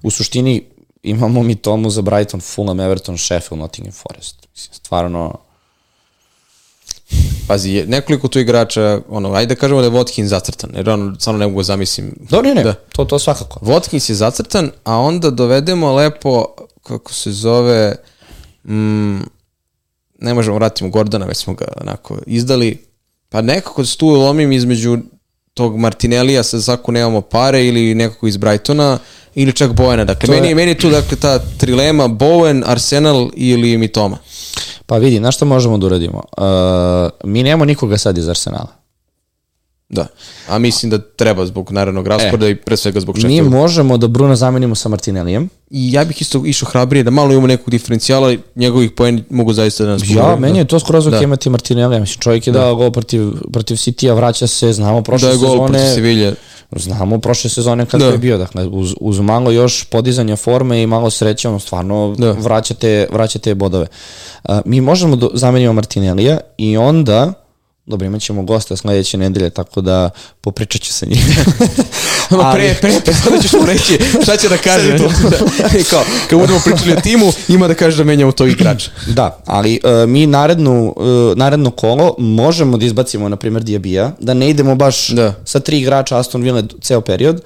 u 0.03 0.09
suštini 0.11 0.63
imamo 1.03 1.43
mi 1.43 1.55
tomu 1.55 1.89
za 1.89 2.01
Brighton, 2.01 2.41
Fulham, 2.41 2.79
Everton, 2.79 3.17
Sheffield, 3.17 3.59
Nottingham 3.59 3.93
Forest. 3.93 4.47
Mislim, 4.55 4.73
stvarno, 4.73 5.37
Pazi, 7.47 7.83
nekoliko 7.87 8.27
tu 8.27 8.39
igrača, 8.39 9.01
ono, 9.09 9.33
ajde 9.33 9.55
da 9.55 9.59
kažemo 9.59 9.81
da 9.81 9.87
je 9.87 9.91
Watkins 9.91 10.25
zacrtan, 10.25 10.69
jer 10.75 10.89
ono, 10.89 11.15
stvarno 11.19 11.39
ne 11.39 11.47
mogu 11.47 11.59
da 11.59 11.63
zamislim. 11.63 12.15
Da, 12.29 12.41
ne, 12.41 12.55
ne, 12.55 12.63
Da. 12.63 12.73
to, 12.73 13.05
to 13.05 13.19
svakako. 13.19 13.59
Watkins 13.59 14.09
je 14.09 14.15
zacrtan, 14.15 14.71
a 14.83 14.97
onda 14.97 15.29
dovedemo 15.29 15.95
lepo, 15.95 16.45
kako 16.87 17.13
se 17.13 17.31
zove, 17.31 17.95
mm, 18.65 19.17
ne 20.19 20.33
možemo 20.33 20.55
vratimo 20.55 20.89
Gordana, 20.89 21.25
već 21.25 21.37
smo 21.37 21.53
ga 21.53 21.65
onako 21.81 22.17
izdali, 22.25 22.85
pa 23.29 23.41
nekako 23.41 23.85
se 23.85 23.97
tu 23.97 24.07
lomim 24.07 24.51
između 24.51 24.97
tog 25.53 25.77
Martinellija, 25.77 26.43
sa 26.43 26.59
zaku 26.59 26.91
nemamo 26.91 27.21
pare, 27.21 27.65
ili 27.65 27.95
nekako 27.95 28.27
iz 28.27 28.37
Brightona, 28.37 28.99
ili 29.35 29.53
čak 29.53 29.71
Bojana. 29.71 30.05
Dakle, 30.05 30.27
To 30.27 30.33
je- 30.33 30.41
meni, 30.41 30.55
meni 30.55 30.71
je 30.71 30.77
tu 30.77 30.89
dakle, 30.89 31.17
ta 31.17 31.39
trilema 31.57 32.07
Bowen, 32.07 32.63
Arsenal 32.65 33.29
ili 33.33 33.77
Mitoma. 33.77 34.17
Pa 34.85 34.97
vidi, 34.97 35.19
na 35.19 35.31
što 35.31 35.45
možemo 35.45 35.77
da 35.77 35.85
uradimo? 35.85 36.23
Uh, 36.37 36.43
mi 37.23 37.43
nemamo 37.43 37.65
nikoga 37.65 37.97
sad 37.97 38.17
iz 38.17 38.29
Arsenala. 38.29 38.67
Da. 39.89 40.07
A 40.47 40.59
mislim 40.59 40.89
da 40.89 40.99
treba 40.99 41.45
zbog 41.45 41.71
naravnog 41.71 42.07
rasporeda 42.07 42.49
i 42.49 42.55
pre 42.55 42.77
svega 42.77 42.99
zbog 42.99 43.15
Mi 43.15 43.21
Sheffielda. 43.21 43.49
možemo 43.51 43.97
da 43.97 44.07
Bruna 44.07 44.35
zamenimo 44.35 44.75
sa 44.75 44.89
Martinellijem. 44.89 45.49
I 45.69 45.91
ja 45.91 46.05
bih 46.05 46.21
isto 46.21 46.41
išao 46.45 46.69
hrabrije 46.69 47.03
da 47.03 47.11
malo 47.11 47.31
imamo 47.31 47.47
nekog 47.47 47.69
diferencijala, 47.69 48.35
njegovih 48.55 48.91
poeni 48.91 49.23
mogu 49.29 49.53
zaista 49.53 49.83
da 49.83 49.89
nas 49.89 50.01
Ja, 50.01 50.07
pogledaju. 50.07 50.39
meni 50.39 50.57
je 50.57 50.65
to 50.65 50.79
skroz 50.79 51.07
ok 51.07 51.11
Da. 51.11 51.21
imati 51.21 51.49
Martinellija. 51.49 51.99
Mislim, 51.99 52.19
čovjek 52.19 52.47
je 52.47 52.53
dao 52.53 52.75
gol 52.75 52.91
protiv, 52.91 53.21
protiv 53.51 53.75
City-a, 53.75 54.13
vraća 54.13 54.47
se, 54.47 54.73
znamo 54.73 55.01
prošle 55.01 55.27
da 55.27 55.33
je 55.33 55.37
gol 55.39 55.57
protiv 55.57 55.73
sezone. 55.73 55.93
Sevilje. 55.95 56.33
Znamo 56.71 57.19
prošle 57.19 57.49
sezone 57.49 57.85
kada 57.85 58.05
Da. 58.05 58.11
je 58.11 58.17
bio, 58.17 58.37
dakle, 58.37 58.65
uz, 58.65 58.93
uz 59.01 59.19
malo 59.19 59.51
još 59.51 59.83
podizanja 59.83 60.35
forme 60.35 60.81
i 60.81 60.87
malo 60.87 61.09
sreće, 61.09 61.49
ono 61.49 61.59
stvarno 61.59 62.15
Da. 62.17 62.31
vraćate, 62.31 63.07
vraćate 63.11 63.55
bodove. 63.55 63.87
Uh, 64.43 64.55
mi 64.65 64.81
možemo 64.81 65.15
da 65.15 65.27
zamenimo 65.33 65.73
Martinellija 65.73 66.37
i 66.57 66.77
onda 66.77 67.33
Dobro, 67.87 68.07
imat 68.07 68.21
ćemo 68.21 68.43
gosta 68.43 68.75
sledeće 68.75 69.17
nedelje, 69.17 69.49
tako 69.49 69.81
da 69.81 70.09
popričat 70.41 70.81
ću 70.81 70.93
sa 70.93 71.05
njim. 71.05 71.19
Ali... 72.29 72.59
pre, 72.59 72.75
pre 72.81 72.95
epizoda 72.95 73.41
ćeš 73.41 73.53
mu 73.53 73.65
reći 73.65 73.99
šta 74.23 74.37
će 74.37 74.49
da 74.49 74.57
kaže. 74.57 74.91
da, 74.97 75.37
kao, 75.89 76.03
kad 76.29 76.39
budemo 76.39 76.59
pričali 76.65 76.91
o 76.91 77.01
timu, 77.01 77.31
ima 77.47 77.67
da 77.67 77.73
kaže 77.73 77.97
da 77.97 78.03
menjamo 78.03 78.31
to 78.31 78.45
igrača. 78.45 78.91
da, 79.07 79.41
ali 79.45 79.79
uh, 79.83 80.09
mi 80.09 80.25
narednu, 80.25 80.93
uh, 80.97 81.37
naredno 81.37 81.71
kolo 81.71 82.15
možemo 82.17 82.77
da 82.77 82.85
izbacimo, 82.85 83.29
na 83.29 83.35
primjer, 83.35 83.63
Diabija, 83.63 84.11
da 84.19 84.33
ne 84.33 84.49
idemo 84.49 84.75
baš 84.75 85.09
Da. 85.09 85.33
sa 85.45 85.59
tri 85.59 85.79
igrača 85.79 86.17
Aston 86.17 86.41
Villa 86.41 86.63
ceo 86.81 87.01
period 87.01 87.41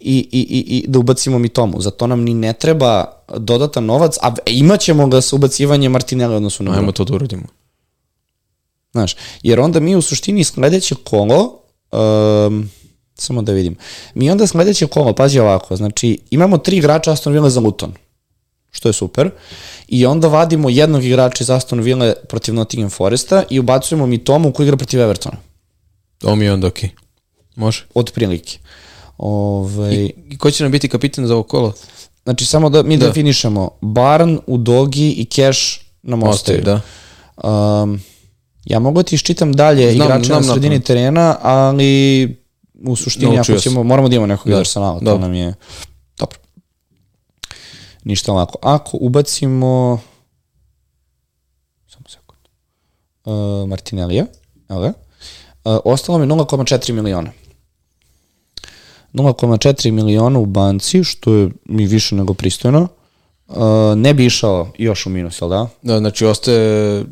i, 0.00 0.28
i, 0.32 0.40
i, 0.40 0.76
i 0.76 0.84
da 0.88 0.98
ubacimo 0.98 1.38
mi 1.38 1.48
tomu. 1.48 1.80
Zato 1.80 2.06
nam 2.06 2.20
ni 2.20 2.34
ne 2.34 2.52
treba 2.52 3.04
dodatan 3.36 3.84
novac, 3.84 4.16
a 4.22 4.34
imat 4.46 4.80
ćemo 4.80 5.06
ga 5.06 5.20
sa 5.20 5.36
ubacivanje 5.36 5.88
Martinelli 5.88 6.34
odnosu 6.34 6.62
na 6.62 6.72
Ajmo 6.72 6.92
to 6.92 7.04
da 7.04 7.14
uradimo. 7.14 7.42
Znaš, 8.92 9.16
jer 9.42 9.60
onda 9.60 9.80
mi 9.80 9.96
u 9.96 10.02
suštini 10.02 10.44
sledeće 10.44 10.94
kolo, 11.04 11.58
um, 11.92 12.70
samo 13.14 13.42
da 13.42 13.52
vidim, 13.52 13.76
mi 14.14 14.30
onda 14.30 14.46
sledeće 14.46 14.86
kolo, 14.86 15.12
pazi 15.12 15.38
ovako, 15.38 15.76
znači 15.76 16.18
imamo 16.30 16.58
tri 16.58 16.76
igrača 16.76 17.12
Aston 17.12 17.32
Villa 17.32 17.50
za 17.50 17.60
Luton, 17.60 17.92
što 18.70 18.88
je 18.88 18.92
super, 18.92 19.30
i 19.88 20.06
onda 20.06 20.28
vadimo 20.28 20.70
jednog 20.70 21.04
igrača 21.04 21.44
iz 21.44 21.50
Aston 21.50 21.80
Villa 21.80 22.12
protiv 22.28 22.54
Nottingham 22.54 22.90
Foresta 22.90 23.42
i 23.50 23.58
ubacujemo 23.58 24.06
mi 24.06 24.24
Tomu 24.24 24.52
koji 24.52 24.64
igra 24.66 24.76
protiv 24.76 25.00
Evertona, 25.00 25.36
To 26.18 26.36
mi 26.36 26.44
je 26.44 26.52
onda 26.52 26.66
okej. 26.66 26.90
Može. 27.56 27.84
od 27.94 28.12
prilike. 28.14 28.58
Ove, 29.18 29.94
I, 29.94 30.12
I 30.30 30.38
ko 30.38 30.50
će 30.50 30.62
nam 30.62 30.72
biti 30.72 30.88
kapitan 30.88 31.26
za 31.26 31.34
ovo 31.34 31.42
kolo? 31.42 31.72
znači 32.24 32.44
samo 32.44 32.70
da 32.70 32.82
mi 32.82 32.96
Da. 32.96 33.06
definišemo, 33.06 33.70
Barn, 33.80 34.38
Udogi 34.46 35.10
i 35.10 35.24
Cash 35.24 35.60
nam 36.02 36.22
ostaju. 36.22 36.62
da. 36.62 36.80
Um, 37.82 38.00
ja 38.68 38.78
mogu 38.78 38.98
da 38.98 39.02
ti 39.02 39.14
iščitam 39.14 39.52
dalje 39.52 39.92
Znam, 39.92 40.06
igrače 40.06 40.24
znam 40.24 40.42
na 40.42 40.52
sredini 40.52 40.74
napamet. 40.74 40.86
terena, 40.86 41.36
ali 41.42 42.36
u 42.84 42.96
suštini 42.96 43.34
Naučio 43.36 43.54
ako 43.54 43.62
ćemo, 43.62 43.82
moramo 43.82 44.08
da 44.08 44.14
imamo 44.14 44.26
nekog 44.26 44.52
Da, 44.52 44.58
Arsenala, 44.58 45.00
to 45.00 45.18
nam 45.18 45.34
je 45.34 45.54
dobro. 46.18 46.38
Ništa 48.04 48.32
lako. 48.32 48.58
Ako 48.62 48.98
ubacimo 49.00 50.00
samo 51.86 52.04
sekund. 52.08 52.40
Uh, 53.24 53.68
Martinellija, 53.68 54.26
evo 54.68 54.80
ga. 54.80 54.92
Uh, 55.64 55.78
ostalo 55.84 56.18
mi 56.18 56.26
0,4 56.26 56.92
miliona. 56.92 57.30
0,4 59.14 59.90
miliona 59.90 60.38
u 60.38 60.46
banci, 60.46 61.04
što 61.04 61.34
je 61.34 61.50
mi 61.64 61.86
više 61.86 62.14
nego 62.14 62.34
pristojno. 62.34 62.88
Uh, 63.46 63.56
ne 63.96 64.14
bi 64.14 64.26
išao 64.26 64.72
još 64.78 65.06
u 65.06 65.10
minus, 65.10 65.40
jel 65.40 65.50
da? 65.50 65.68
Da, 65.82 65.98
znači 65.98 66.24
ostaje... 66.24 67.04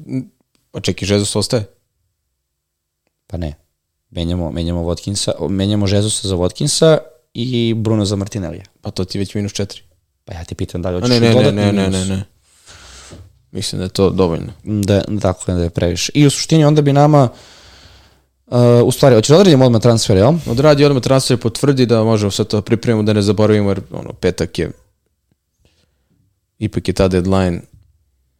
Pa 0.70 0.80
čekaj, 0.80 1.06
Žezus 1.06 1.36
ostaje? 1.36 1.64
Pa 3.26 3.36
ne. 3.36 3.54
Menjamo, 4.10 4.50
menjamo 4.50 4.82
Watkinsa, 4.82 5.48
menjamo 5.48 5.86
Žezusa 5.86 6.28
za 6.28 6.36
Watkinsa 6.36 6.98
i 7.34 7.74
Bruno 7.76 8.04
za 8.04 8.16
Martinellija. 8.16 8.64
Pa 8.80 8.90
to 8.90 9.04
ti 9.04 9.18
već 9.18 9.34
minus 9.34 9.52
četiri. 9.52 9.80
Pa 10.24 10.34
ja 10.34 10.44
te 10.44 10.54
pitam 10.54 10.82
da 10.82 10.90
li 10.90 11.00
hoćeš 11.00 11.10
ne, 11.10 11.20
ne, 11.20 11.28
ne, 11.28 11.34
dodatni 11.34 11.60
ne, 11.60 11.72
ne, 11.72 11.82
minus? 11.82 12.08
ne, 12.08 12.16
ne. 12.16 12.24
Mislim 13.50 13.78
da 13.78 13.84
je 13.84 13.88
to 13.88 14.10
dovoljno. 14.10 14.52
Da, 14.64 15.02
tako 15.22 15.52
da 15.52 15.62
je 15.62 15.70
previše. 15.70 16.12
I 16.14 16.26
u 16.26 16.30
suštini 16.30 16.64
onda 16.64 16.82
bi 16.82 16.92
nama 16.92 17.28
Uh, 18.46 18.56
u 18.84 18.92
stvari, 18.92 19.14
hoćeš 19.14 19.28
da 19.28 19.34
odradimo 19.34 19.66
odmah 19.66 19.82
transfer, 19.82 20.16
jel? 20.16 20.32
Odradi 20.50 20.84
odmah 20.84 21.02
transfer, 21.02 21.38
potvrdi 21.38 21.86
da 21.86 22.04
možemo 22.04 22.30
sve 22.30 22.44
to 22.44 22.62
pripremimo, 22.62 23.02
da 23.02 23.12
ne 23.12 23.22
zaboravimo, 23.22 23.70
jer 23.70 23.80
ono, 23.90 24.12
petak 24.12 24.58
je 24.58 24.70
ipak 26.58 26.88
je 26.88 26.94
ta 26.94 27.08
deadline. 27.08 27.62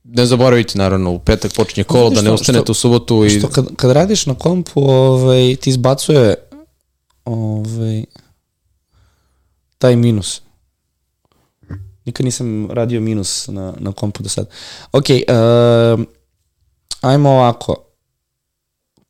Ne 0.09 0.27
zaboravite, 0.27 0.79
naravno, 0.79 1.11
u 1.13 1.19
petak 1.19 1.53
počinje 1.53 1.85
kolo, 1.85 2.11
da 2.11 2.23
ne 2.23 2.37
što- 2.37 2.65
u 2.69 2.75
subotu 2.75 3.25
i... 3.25 3.31
Što 3.31 3.49
kad, 3.49 3.77
kad 3.77 3.91
radiš 3.91 4.27
na 4.27 4.35
kompu, 4.35 4.81
ovaj, 4.83 5.57
ti 5.57 5.71
izbacuje 5.71 6.35
ovaj, 7.25 8.05
taj 9.79 9.97
minus. 9.97 10.41
Nikad 12.05 12.25
nisam 12.25 12.71
radio 12.71 13.01
minus 13.01 13.49
na, 13.49 13.73
na 13.79 13.93
kompu 13.93 14.23
do 14.23 14.29
sad. 14.29 14.47
Ok, 14.93 15.05
uh, 15.09 16.05
ajmo 17.01 17.31
ovako. 17.31 17.77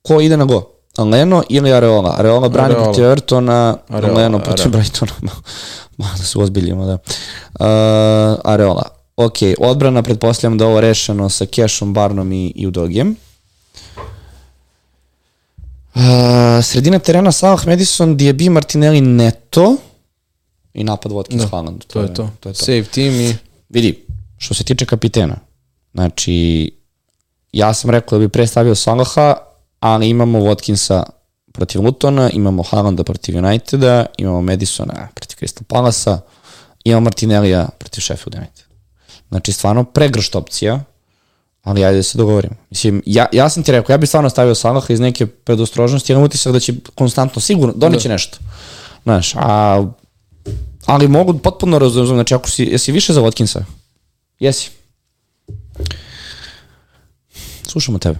Ko 0.02 0.20
ide 0.20 0.36
na 0.36 0.44
go? 0.44 0.70
Leno 1.00 1.42
ili 1.48 1.72
Areola? 1.72 2.14
Areola 2.18 2.48
brani 2.48 2.66
Areola. 2.66 2.84
protiv 2.84 3.04
Evertona, 3.04 3.76
Areola, 3.88 4.14
Leno 4.14 4.38
protiv. 4.38 4.70
Brightona. 4.70 5.12
Malo 5.98 6.10
da 6.18 6.22
se 6.22 6.38
ozbiljimo, 6.38 6.86
da. 6.86 6.92
Uh, 6.94 8.40
Areola. 8.44 8.82
Ok, 9.16 9.36
odbrana, 9.58 10.02
pretpostavljam 10.02 10.58
da 10.58 10.66
ovo 10.66 10.80
rešeno 10.80 11.28
sa 11.28 11.46
Kešom, 11.46 11.94
Barnom 11.94 12.32
i, 12.32 12.52
i 12.56 12.66
Udogijem. 12.66 13.16
Uh, 15.94 16.02
sredina 16.62 16.98
terena 16.98 17.32
Salah, 17.32 17.66
Madison, 17.66 18.16
Diaby, 18.16 18.50
Martinelli, 18.50 19.00
Neto 19.00 19.76
i 20.74 20.84
napad 20.84 21.12
Watkins, 21.12 21.38
Da, 21.38 21.46
Haaland. 21.46 21.84
To 21.84 22.00
je 22.00 22.14
to. 22.14 22.30
to 22.40 22.48
je 22.48 22.52
to. 22.52 22.64
Save 22.64 22.84
team 22.84 23.20
i... 23.20 23.34
Vidi, 23.68 24.04
što 24.38 24.54
se 24.54 24.64
tiče 24.64 24.86
kapitena, 24.86 25.36
znači, 25.94 26.70
ja 27.52 27.74
sam 27.74 27.90
rekao 27.90 28.18
da 28.18 28.24
bi 28.24 28.32
predstavio 28.32 28.74
Salaha, 28.74 29.34
ali 29.80 30.08
imamo 30.08 30.38
Watkinsa 30.38 31.02
protiv 31.52 31.82
Lutona, 31.82 32.30
imamo 32.30 32.62
Haalanda 32.62 33.04
protiv 33.04 33.36
Uniteda, 33.36 34.06
imamo 34.18 34.42
Madisona 34.42 35.08
protiv 35.14 35.36
Crystal 35.36 35.62
Palasa, 35.62 36.20
imamo 36.84 37.04
Martinellija 37.04 37.68
protiv 37.78 38.00
Sheffield 38.00 38.34
United. 38.34 38.65
Znači, 39.28 39.52
stvarno 39.52 39.84
pregršt 39.84 40.34
opcija, 40.34 40.84
ali 41.62 41.84
ajde 41.84 41.96
da 41.96 42.02
se 42.02 42.18
dogovorimo. 42.18 42.54
Mislim, 42.70 43.02
ja, 43.06 43.26
ja 43.32 43.48
sam 43.48 43.62
ti 43.62 43.72
rekao, 43.72 43.94
ja 43.94 43.98
bih 43.98 44.08
stvarno 44.08 44.30
stavio 44.30 44.54
Salaha 44.54 44.92
iz 44.92 45.00
neke 45.00 45.26
predostrožnosti, 45.26 46.12
jer 46.12 46.14
imam 46.16 46.24
utisak 46.24 46.52
da 46.52 46.60
će 46.60 46.72
konstantno, 46.94 47.42
sigurno, 47.42 47.74
doneće 47.76 48.08
nešto. 48.08 48.38
Znaš, 49.02 49.34
a, 49.34 49.86
ali 50.86 51.08
mogu 51.08 51.38
potpuno 51.38 51.78
razumem, 51.78 52.06
znači 52.06 52.34
ako 52.34 52.50
si, 52.50 52.64
jesi 52.64 52.92
više 52.92 53.12
za 53.12 53.20
Watkinsa? 53.20 53.62
Jesi. 54.38 54.70
Slušamo 57.66 57.98
tebe. 57.98 58.18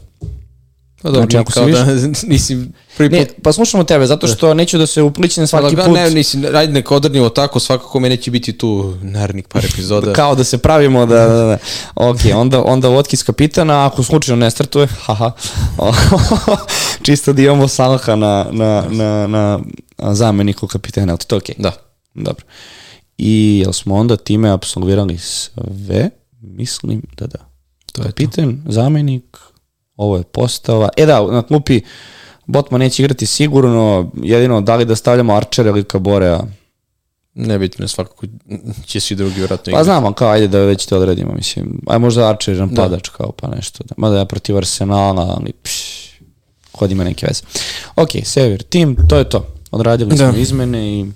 Pa 1.02 1.10
dobro, 1.10 1.20
Znači, 1.20 1.36
ako 1.36 1.52
kao 1.52 1.68
da 1.68 1.86
nisi 2.32 2.59
prvi 2.97 3.09
Ne, 3.09 3.27
pa 3.43 3.52
slušamo 3.52 3.85
tebe, 3.85 4.06
zato 4.06 4.27
što 4.27 4.55
neću 4.55 4.78
da 4.78 4.86
se 4.86 5.02
uplićem 5.02 5.47
svaki 5.47 5.77
Da, 5.77 5.85
put 5.85 5.94
ne, 5.94 6.10
nisi, 6.10 6.47
ajde 6.55 6.73
neka 6.73 6.94
odrnimo 6.94 7.28
tako, 7.28 7.60
svakako 7.60 8.01
me 8.01 8.09
neće 8.09 8.31
biti 8.31 8.59
tu 8.59 8.94
narednih 9.02 9.44
par 9.48 9.64
epizoda. 9.64 10.12
kao 10.23 10.35
da 10.35 10.44
se 10.44 10.59
pravimo 10.59 11.06
da, 11.06 11.27
da, 11.27 11.44
da. 11.44 11.59
Ok, 11.94 12.18
onda, 12.35 12.62
onda 12.64 12.89
Watkins 12.89 13.27
kapitana, 13.27 13.86
ako 13.86 14.02
slučajno 14.02 14.44
ne 14.44 14.51
startuje, 14.51 14.86
haha, 14.86 15.32
čisto 17.06 17.32
da 17.32 17.43
imamo 17.43 17.68
Salaha 17.68 18.16
na, 18.16 18.47
na, 18.52 18.85
na, 18.90 19.27
na 19.27 19.60
zameniku 20.14 20.66
kapitena, 20.66 21.12
ali 21.12 21.18
to 21.27 21.35
je 21.35 21.39
okej? 21.39 21.55
Da. 21.59 21.73
Dobro. 22.14 22.44
I 23.18 23.62
jel 23.64 23.73
smo 23.73 23.94
onda 23.94 24.16
time 24.16 24.51
absolvirali 24.51 25.18
sve? 25.18 26.10
Mislim 26.40 27.02
da 27.16 27.27
da. 27.27 27.39
To 27.93 28.02
je 28.02 28.05
to. 28.05 28.10
Kapitan, 28.10 28.62
zamenik, 28.68 29.39
ovo 29.97 30.16
je 30.16 30.23
postava. 30.23 30.89
E 30.97 31.06
da, 31.06 31.23
na 31.23 31.43
klupi 31.43 31.81
Botman 32.47 32.81
neće 32.81 33.02
igrati 33.02 33.27
sigurno, 33.27 34.10
jedino 34.16 34.60
da 34.60 34.77
li 34.77 34.85
da 34.85 34.97
stavljamo 34.97 35.35
Arčera 35.35 35.70
ili 35.70 35.85
Kaborea. 35.85 36.40
Nebitno, 37.35 37.89
svakako 37.89 38.27
će 38.85 39.01
svi 39.01 39.16
drugi 39.16 39.40
vratno 39.40 39.64
Pa 39.64 39.70
igrati. 39.70 39.85
znamo, 39.85 40.12
kao 40.12 40.31
ajde 40.31 40.48
da 40.48 40.59
već 40.59 40.86
to 40.86 40.97
odredimo, 40.97 41.32
mislim. 41.32 41.81
Aj 41.86 41.98
možda 41.98 42.28
Archer 42.28 42.56
napadač 42.59 43.09
kao 43.09 43.32
pa 43.32 43.48
nešto. 43.48 43.85
Da. 43.85 43.94
Mada 43.97 44.18
ja 44.18 44.24
protiv 44.24 44.56
Arsenala, 44.56 45.36
ali 45.39 45.52
pš, 45.52 45.82
kod 46.73 46.90
ima 46.90 47.05
neke 47.05 47.27
veze. 47.27 47.43
Ok, 47.97 48.09
Sever, 48.24 48.62
tim, 48.62 48.97
to 49.09 49.18
je 49.18 49.28
to. 49.28 49.47
Odradili 49.70 50.10
Da. 50.10 50.31
smo 50.31 50.40
izmene 50.40 50.89
i 50.90 51.06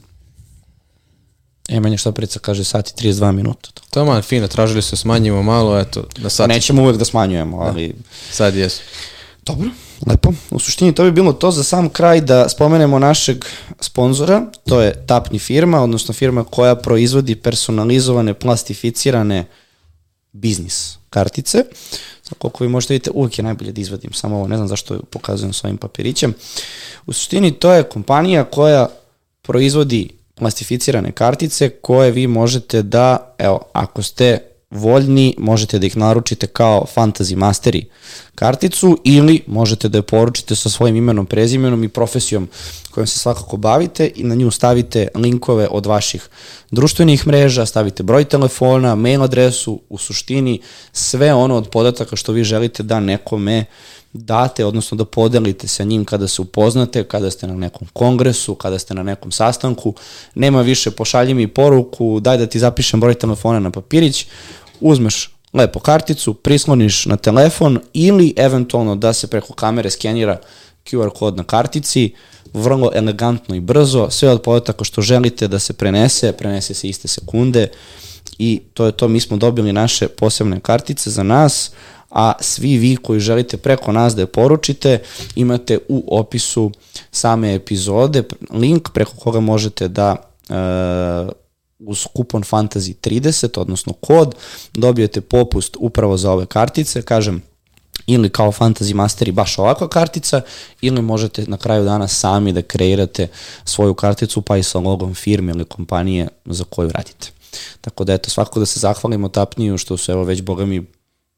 E, 1.71 1.81
manje 1.81 1.97
šta 1.97 2.13
preca 2.13 2.39
kaže 2.39 2.65
sat 2.65 2.89
i 2.89 2.93
32 3.09 3.33
minuta. 3.33 3.71
Tamo, 3.91 4.23
fino, 4.23 4.49
tražili 4.49 4.83
su 4.83 4.97
smanjimo 4.97 5.43
malo, 5.43 5.79
eto, 5.79 6.05
na 6.19 6.31
sat. 6.31 6.49
nećemo 6.49 6.83
uvek 6.83 6.97
da 6.97 7.05
smanjujemo, 7.05 7.61
ali... 7.61 7.95
Sad 8.31 8.57
jesu. 8.57 8.83
Dobro, 9.47 9.69
lepo. 10.07 10.33
U 10.51 10.59
suštini 10.59 10.95
to 10.95 11.05
bi 11.05 11.13
bilo 11.13 11.33
to 11.33 11.51
za 11.51 11.65
sam 11.65 11.89
kraj 11.89 12.21
da 12.21 12.49
spomenemo 12.49 12.99
našeg 12.99 13.45
sponzora, 13.81 14.47
to 14.69 14.81
je 14.81 15.07
Tapni 15.07 15.39
firma, 15.39 15.83
odnosno 15.83 16.15
firma 16.15 16.45
koja 16.45 16.75
proizvodi 16.75 17.37
personalizovane, 17.37 18.35
plastificirane 18.35 19.45
biznis 20.33 20.99
kartice. 21.11 21.65
Sad 22.23 22.39
koliko 22.39 22.65
vi 22.65 22.71
možete 22.71 22.95
vidite, 22.95 23.11
uvijek 23.15 23.39
je 23.39 23.45
najbolje 23.45 23.73
da 23.73 23.81
izvadim 23.81 24.13
samo 24.13 24.37
ovo, 24.37 24.49
ne 24.49 24.57
znam 24.57 24.69
zašto 24.69 25.01
pokazujem 25.11 25.53
s 25.53 25.65
ovim 25.65 25.77
papirićem. 25.77 26.35
U 27.07 27.13
suštini 27.13 27.53
to 27.53 27.73
je 27.73 27.83
kompanija 27.83 28.45
koja 28.45 28.89
proizvodi 29.43 30.20
plastificirane 30.41 31.13
kartice 31.13 31.69
koje 31.69 32.11
vi 32.11 32.27
možete 32.27 32.83
da, 32.83 33.35
evo, 33.39 33.61
ako 33.73 34.03
ste 34.03 34.39
voljni, 34.71 35.35
možete 35.39 35.79
da 35.79 35.87
ih 35.87 35.97
naručite 35.97 36.47
kao 36.47 36.87
Fantasy 36.97 37.37
Masteri 37.37 37.85
karticu 38.35 38.99
ili 39.05 39.43
možete 39.47 39.89
da 39.89 39.99
je 39.99 40.03
poručite 40.03 40.57
sa 40.57 40.69
svojim 40.69 40.97
imenom, 40.97 41.27
prezimenom 41.27 41.85
i 41.85 41.89
profesijom 41.89 42.49
kojom 42.91 43.07
se 43.07 43.19
svakako 43.19 43.57
bavite 43.57 44.11
i 44.17 44.25
na 44.25 44.35
nju 44.35 44.51
stavite 44.51 45.09
linkove 45.15 45.69
od 45.71 45.87
vaših 45.87 46.29
društvenih 46.71 47.27
mreža, 47.27 47.67
stavite 47.67 48.03
broj 48.03 48.25
telefona, 48.25 48.95
mail 48.95 49.23
adresu, 49.23 49.81
u 49.89 49.99
suštini 49.99 50.61
sve 50.93 51.35
ono 51.35 51.57
od 51.57 51.69
podataka 51.69 52.17
što 52.17 52.33
vi 52.33 52.45
želite 52.45 52.83
da 52.83 53.01
nekome 53.01 53.65
date, 54.13 54.65
odnosno 54.65 54.97
da 54.97 55.05
podelite 55.05 55.69
sa 55.69 55.85
njim 55.85 56.05
kada 56.05 56.29
se 56.29 56.43
upoznate, 56.43 57.05
kada 57.05 57.31
ste 57.31 57.47
na 57.47 57.55
nekom 57.55 57.89
kongresu, 57.93 58.55
kada 58.55 58.79
ste 58.79 58.95
na 58.95 59.03
nekom 59.03 59.33
sastanku. 59.33 59.95
Nema 60.35 60.63
više 60.63 60.91
pošalji 60.91 61.35
mi 61.35 61.47
poruku, 61.47 62.21
daj 62.21 62.39
da 62.39 62.47
ti 62.47 62.59
zapišem 62.59 63.01
broj 63.01 63.15
telefona 63.15 63.61
na 63.61 63.71
papirić, 63.71 64.27
uzmeš 64.81 65.31
lepo 65.53 65.81
karticu, 65.81 66.35
prisloniš 66.35 67.07
na 67.07 67.17
telefon 67.17 67.79
ili 67.93 68.35
eventualno 68.37 68.97
da 68.97 69.13
se 69.13 69.27
preko 69.27 69.53
kamere 69.53 69.91
skenira 69.91 70.41
QR 70.85 71.11
kod 71.11 71.37
na 71.37 71.45
kartici, 71.45 72.15
vrlo 72.53 72.91
elegantno 72.95 73.55
i 73.55 73.61
brzo, 73.61 74.11
sve 74.11 74.31
od 74.31 74.43
podataka 74.43 74.85
što 74.85 75.03
želite 75.03 75.49
da 75.49 75.59
se 75.59 75.73
prenese, 75.73 76.33
prenese 76.33 76.75
se 76.75 76.89
iste 76.89 77.09
sekunde 77.09 77.69
i 78.39 78.61
to 78.75 78.87
je 78.87 78.93
to, 78.93 79.09
mi 79.09 79.21
smo 79.21 79.37
dobili 79.37 79.73
naše 79.73 80.09
posebne 80.09 80.61
kartice 80.61 81.11
za 81.11 81.23
nas, 81.23 81.71
a 82.11 82.33
svi 82.41 82.79
vi 82.79 82.97
koji 82.97 83.21
želite 83.21 83.57
preko 83.57 83.93
nas 83.93 84.15
da 84.15 84.23
je 84.23 84.27
poručite, 84.27 85.03
imate 85.35 85.79
u 85.89 86.19
opisu 86.19 86.71
same 87.11 87.55
epizode 87.55 88.23
link 88.51 88.89
preko 88.93 89.13
koga 89.17 89.41
možete 89.41 89.89
da 89.89 90.17
e, 90.49 90.55
uz 91.79 92.07
kupon 92.15 92.43
Fantasy 92.43 92.95
30, 92.95 93.61
odnosno 93.61 93.93
kod, 93.93 94.35
dobijete 94.75 95.21
popust 95.21 95.77
upravo 95.81 96.17
za 96.17 96.33
ove 96.33 96.47
kartice, 96.47 97.03
kažem, 97.03 97.43
ili 98.07 98.29
kao 98.31 98.53
Fantasy 98.53 98.95
Masteri 98.95 99.33
baš 99.33 99.59
ovakva 99.59 99.89
kartica, 99.89 100.41
ili 100.81 101.03
možete 101.03 101.45
na 101.47 101.57
kraju 101.57 101.85
dana 101.85 102.09
sami 102.09 102.53
da 102.53 102.63
kreirate 102.63 103.29
svoju 103.65 103.95
karticu 103.95 104.43
pa 104.43 104.57
i 104.57 104.63
sa 104.63 104.79
logom 104.79 105.15
firme 105.15 105.53
ili 105.53 105.65
kompanije 105.65 106.29
za 106.45 106.65
koju 106.65 106.91
radite. 106.91 107.31
Tako 107.81 108.05
da 108.05 108.13
eto, 108.13 108.31
svakako 108.31 108.61
da 108.61 108.67
se 108.67 108.81
zahvalimo 108.81 109.29
Tapniju 109.29 109.79
što 109.79 109.97
su 109.97 110.13
evo 110.13 110.25
već, 110.25 110.43
boga 110.43 110.67
mi, 110.67 110.87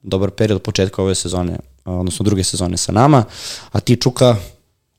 dobar 0.03 0.31
period 0.31 0.63
početka 0.63 1.03
ove 1.03 1.15
sezone, 1.15 1.59
odnosno 1.85 2.25
druge 2.25 2.45
sezone 2.45 2.77
sa 2.77 2.93
nama, 2.93 3.25
a 3.73 3.81
ti 3.81 3.97
Čuka, 3.97 4.37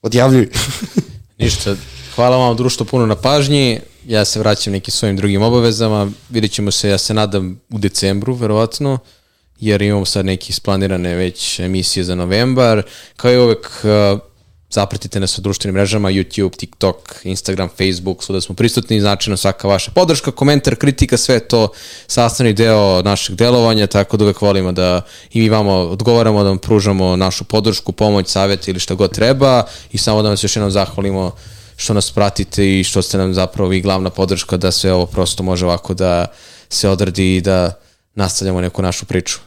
odjavljuj. 0.02 0.50
Ništa, 1.40 1.76
hvala 2.16 2.38
vam 2.38 2.58
društvo 2.58 2.86
puno 2.86 3.06
na 3.06 3.16
pažnji, 3.16 3.80
ja 4.08 4.26
se 4.26 4.40
vraćam 4.40 4.74
nekim 4.74 4.92
svojim 4.92 5.18
drugim 5.18 5.42
obavezama, 5.42 6.12
vidjet 6.30 6.52
ćemo 6.52 6.72
se, 6.72 6.90
ja 6.90 6.98
se 6.98 7.14
nadam, 7.14 7.60
u 7.70 7.78
decembru, 7.78 8.34
verovatno, 8.34 8.98
jer 9.60 9.82
imamo 9.82 10.06
sad 10.06 10.26
neke 10.26 10.46
isplanirane 10.50 11.16
već 11.16 11.60
emisije 11.60 12.04
za 12.04 12.16
novembar, 12.16 12.84
kao 13.16 13.32
i 13.32 13.38
uvek 13.38 13.86
zapratite 14.74 15.20
nas 15.20 15.38
u 15.38 15.42
društvenim 15.42 15.74
mrežama, 15.74 16.10
YouTube, 16.10 16.58
TikTok, 16.58 16.96
Instagram, 17.24 17.70
Facebook, 17.78 18.24
svuda 18.24 18.42
smo 18.42 18.56
prisutni, 18.56 19.02
značajno 19.02 19.38
svaka 19.38 19.68
vaša 19.68 19.92
podrška, 19.92 20.32
komentar, 20.32 20.76
kritika, 20.76 21.18
sve 21.18 21.40
to 21.40 21.70
sastavni 22.08 22.54
deo 22.54 23.02
našeg 23.02 23.36
delovanja, 23.36 23.88
tako 23.88 24.18
da 24.18 24.24
uvek 24.24 24.42
volimo 24.42 24.72
da 24.72 25.02
i 25.34 25.42
mi 25.42 25.50
vamo 25.50 25.74
odgovaramo, 25.74 26.44
da 26.44 26.50
vam 26.50 26.58
pružamo 26.58 27.16
našu 27.16 27.44
podršku, 27.44 27.92
pomoć, 27.92 28.30
savjet 28.30 28.68
ili 28.68 28.80
šta 28.80 28.96
god 28.96 29.14
treba 29.14 29.64
i 29.92 29.98
samo 29.98 30.22
da 30.22 30.28
vam 30.28 30.38
se 30.38 30.46
još 30.46 30.56
jednom 30.56 30.72
zahvalimo 30.72 31.32
što 31.76 31.94
nas 31.94 32.12
pratite 32.12 32.80
i 32.80 32.84
što 32.84 33.02
ste 33.02 33.18
nam 33.18 33.34
zapravo 33.34 33.70
vi 33.70 33.82
glavna 33.82 34.10
podrška 34.10 34.58
da 34.58 34.72
sve 34.72 34.94
ovo 34.94 35.06
prosto 35.06 35.44
može 35.44 35.66
ovako 35.66 35.94
da 35.94 36.26
se 36.70 36.90
odradi 36.90 37.36
i 37.36 37.42
da 37.42 37.80
nastavljamo 38.16 38.62
neku 38.62 38.82
našu 38.82 39.06
priču. 39.06 39.40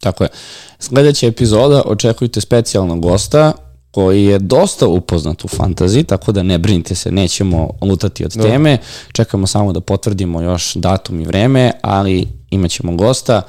Tako 0.00 0.24
je. 0.24 0.30
Sledeća 0.78 1.26
epizoda 1.26 1.82
očekujte 1.86 2.40
specijalnog 2.40 3.00
gosta 3.00 3.52
koji 3.92 4.24
je 4.24 4.38
dosta 4.38 4.86
upoznat 4.86 5.44
u 5.44 5.48
fantazi, 5.48 6.04
tako 6.04 6.32
da 6.32 6.42
ne 6.42 6.58
brinite 6.58 6.94
se, 6.94 7.10
nećemo 7.10 7.70
lutati 7.80 8.24
od 8.24 8.42
teme, 8.42 8.78
čekamo 9.12 9.46
samo 9.46 9.72
da 9.72 9.80
potvrdimo 9.80 10.42
još 10.42 10.74
datum 10.74 11.20
i 11.20 11.24
vreme, 11.24 11.72
ali 11.82 12.41
imaćemo 12.52 12.96
gosta. 12.96 13.42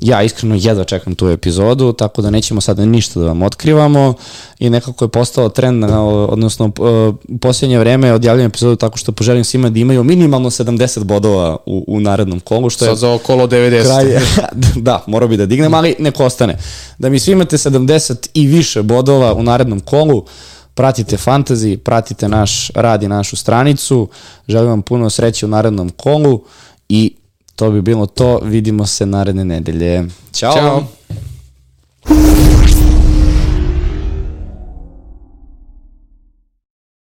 Ja 0.00 0.22
iskreno 0.22 0.54
jedva 0.58 0.84
čekam 0.84 1.14
tu 1.14 1.28
epizodu, 1.28 1.92
tako 1.92 2.22
da 2.22 2.30
nećemo 2.30 2.60
sada 2.60 2.84
ništa 2.84 3.20
da 3.20 3.26
vam 3.26 3.42
otkrivamo 3.42 4.14
i 4.58 4.70
nekako 4.70 5.04
je 5.04 5.08
postao 5.08 5.48
trend, 5.48 5.84
odnosno 6.28 6.72
u 7.30 7.38
posljednje 7.38 7.78
vreme 7.78 8.12
odjavljam 8.12 8.46
epizodu 8.46 8.76
tako 8.76 8.98
što 8.98 9.12
poželim 9.12 9.44
svima 9.44 9.70
da 9.70 9.78
imaju 9.78 10.04
minimalno 10.04 10.50
70 10.50 11.04
bodova 11.04 11.56
u, 11.66 11.84
u 11.86 12.00
narednom 12.00 12.40
kolu, 12.40 12.70
što 12.70 12.84
je... 12.84 12.88
Sad 12.88 12.98
za 12.98 13.12
okolo 13.12 13.46
90. 13.46 13.82
Kraj, 13.82 14.20
da, 14.86 15.04
morao 15.06 15.28
bi 15.28 15.36
da 15.36 15.46
dignem, 15.46 15.74
ali 15.74 15.96
neko 15.98 16.24
ostane. 16.24 16.58
Da 16.98 17.08
mi 17.08 17.18
svi 17.18 17.32
imate 17.32 17.56
70 17.56 18.28
i 18.34 18.46
više 18.46 18.82
bodova 18.82 19.34
u 19.34 19.42
narednom 19.42 19.80
kolu, 19.80 20.24
pratite 20.74 21.16
fantasy, 21.16 21.76
pratite 21.76 22.28
naš 22.28 22.70
rad 22.74 23.02
i 23.02 23.08
našu 23.08 23.36
stranicu, 23.36 24.08
želim 24.48 24.68
vam 24.68 24.82
puno 24.82 25.10
sreće 25.10 25.46
u 25.46 25.48
narednom 25.48 25.90
kolu 25.90 26.40
i 26.88 27.14
To 27.56 27.70
bi 27.70 27.82
bilo 27.82 28.06
to. 28.06 28.40
Vidimo 28.42 28.86
se 28.86 29.06
naredne 29.06 29.44
nedelje. 29.44 30.08
Ćao. 30.32 30.52
Ćao. 30.52 30.86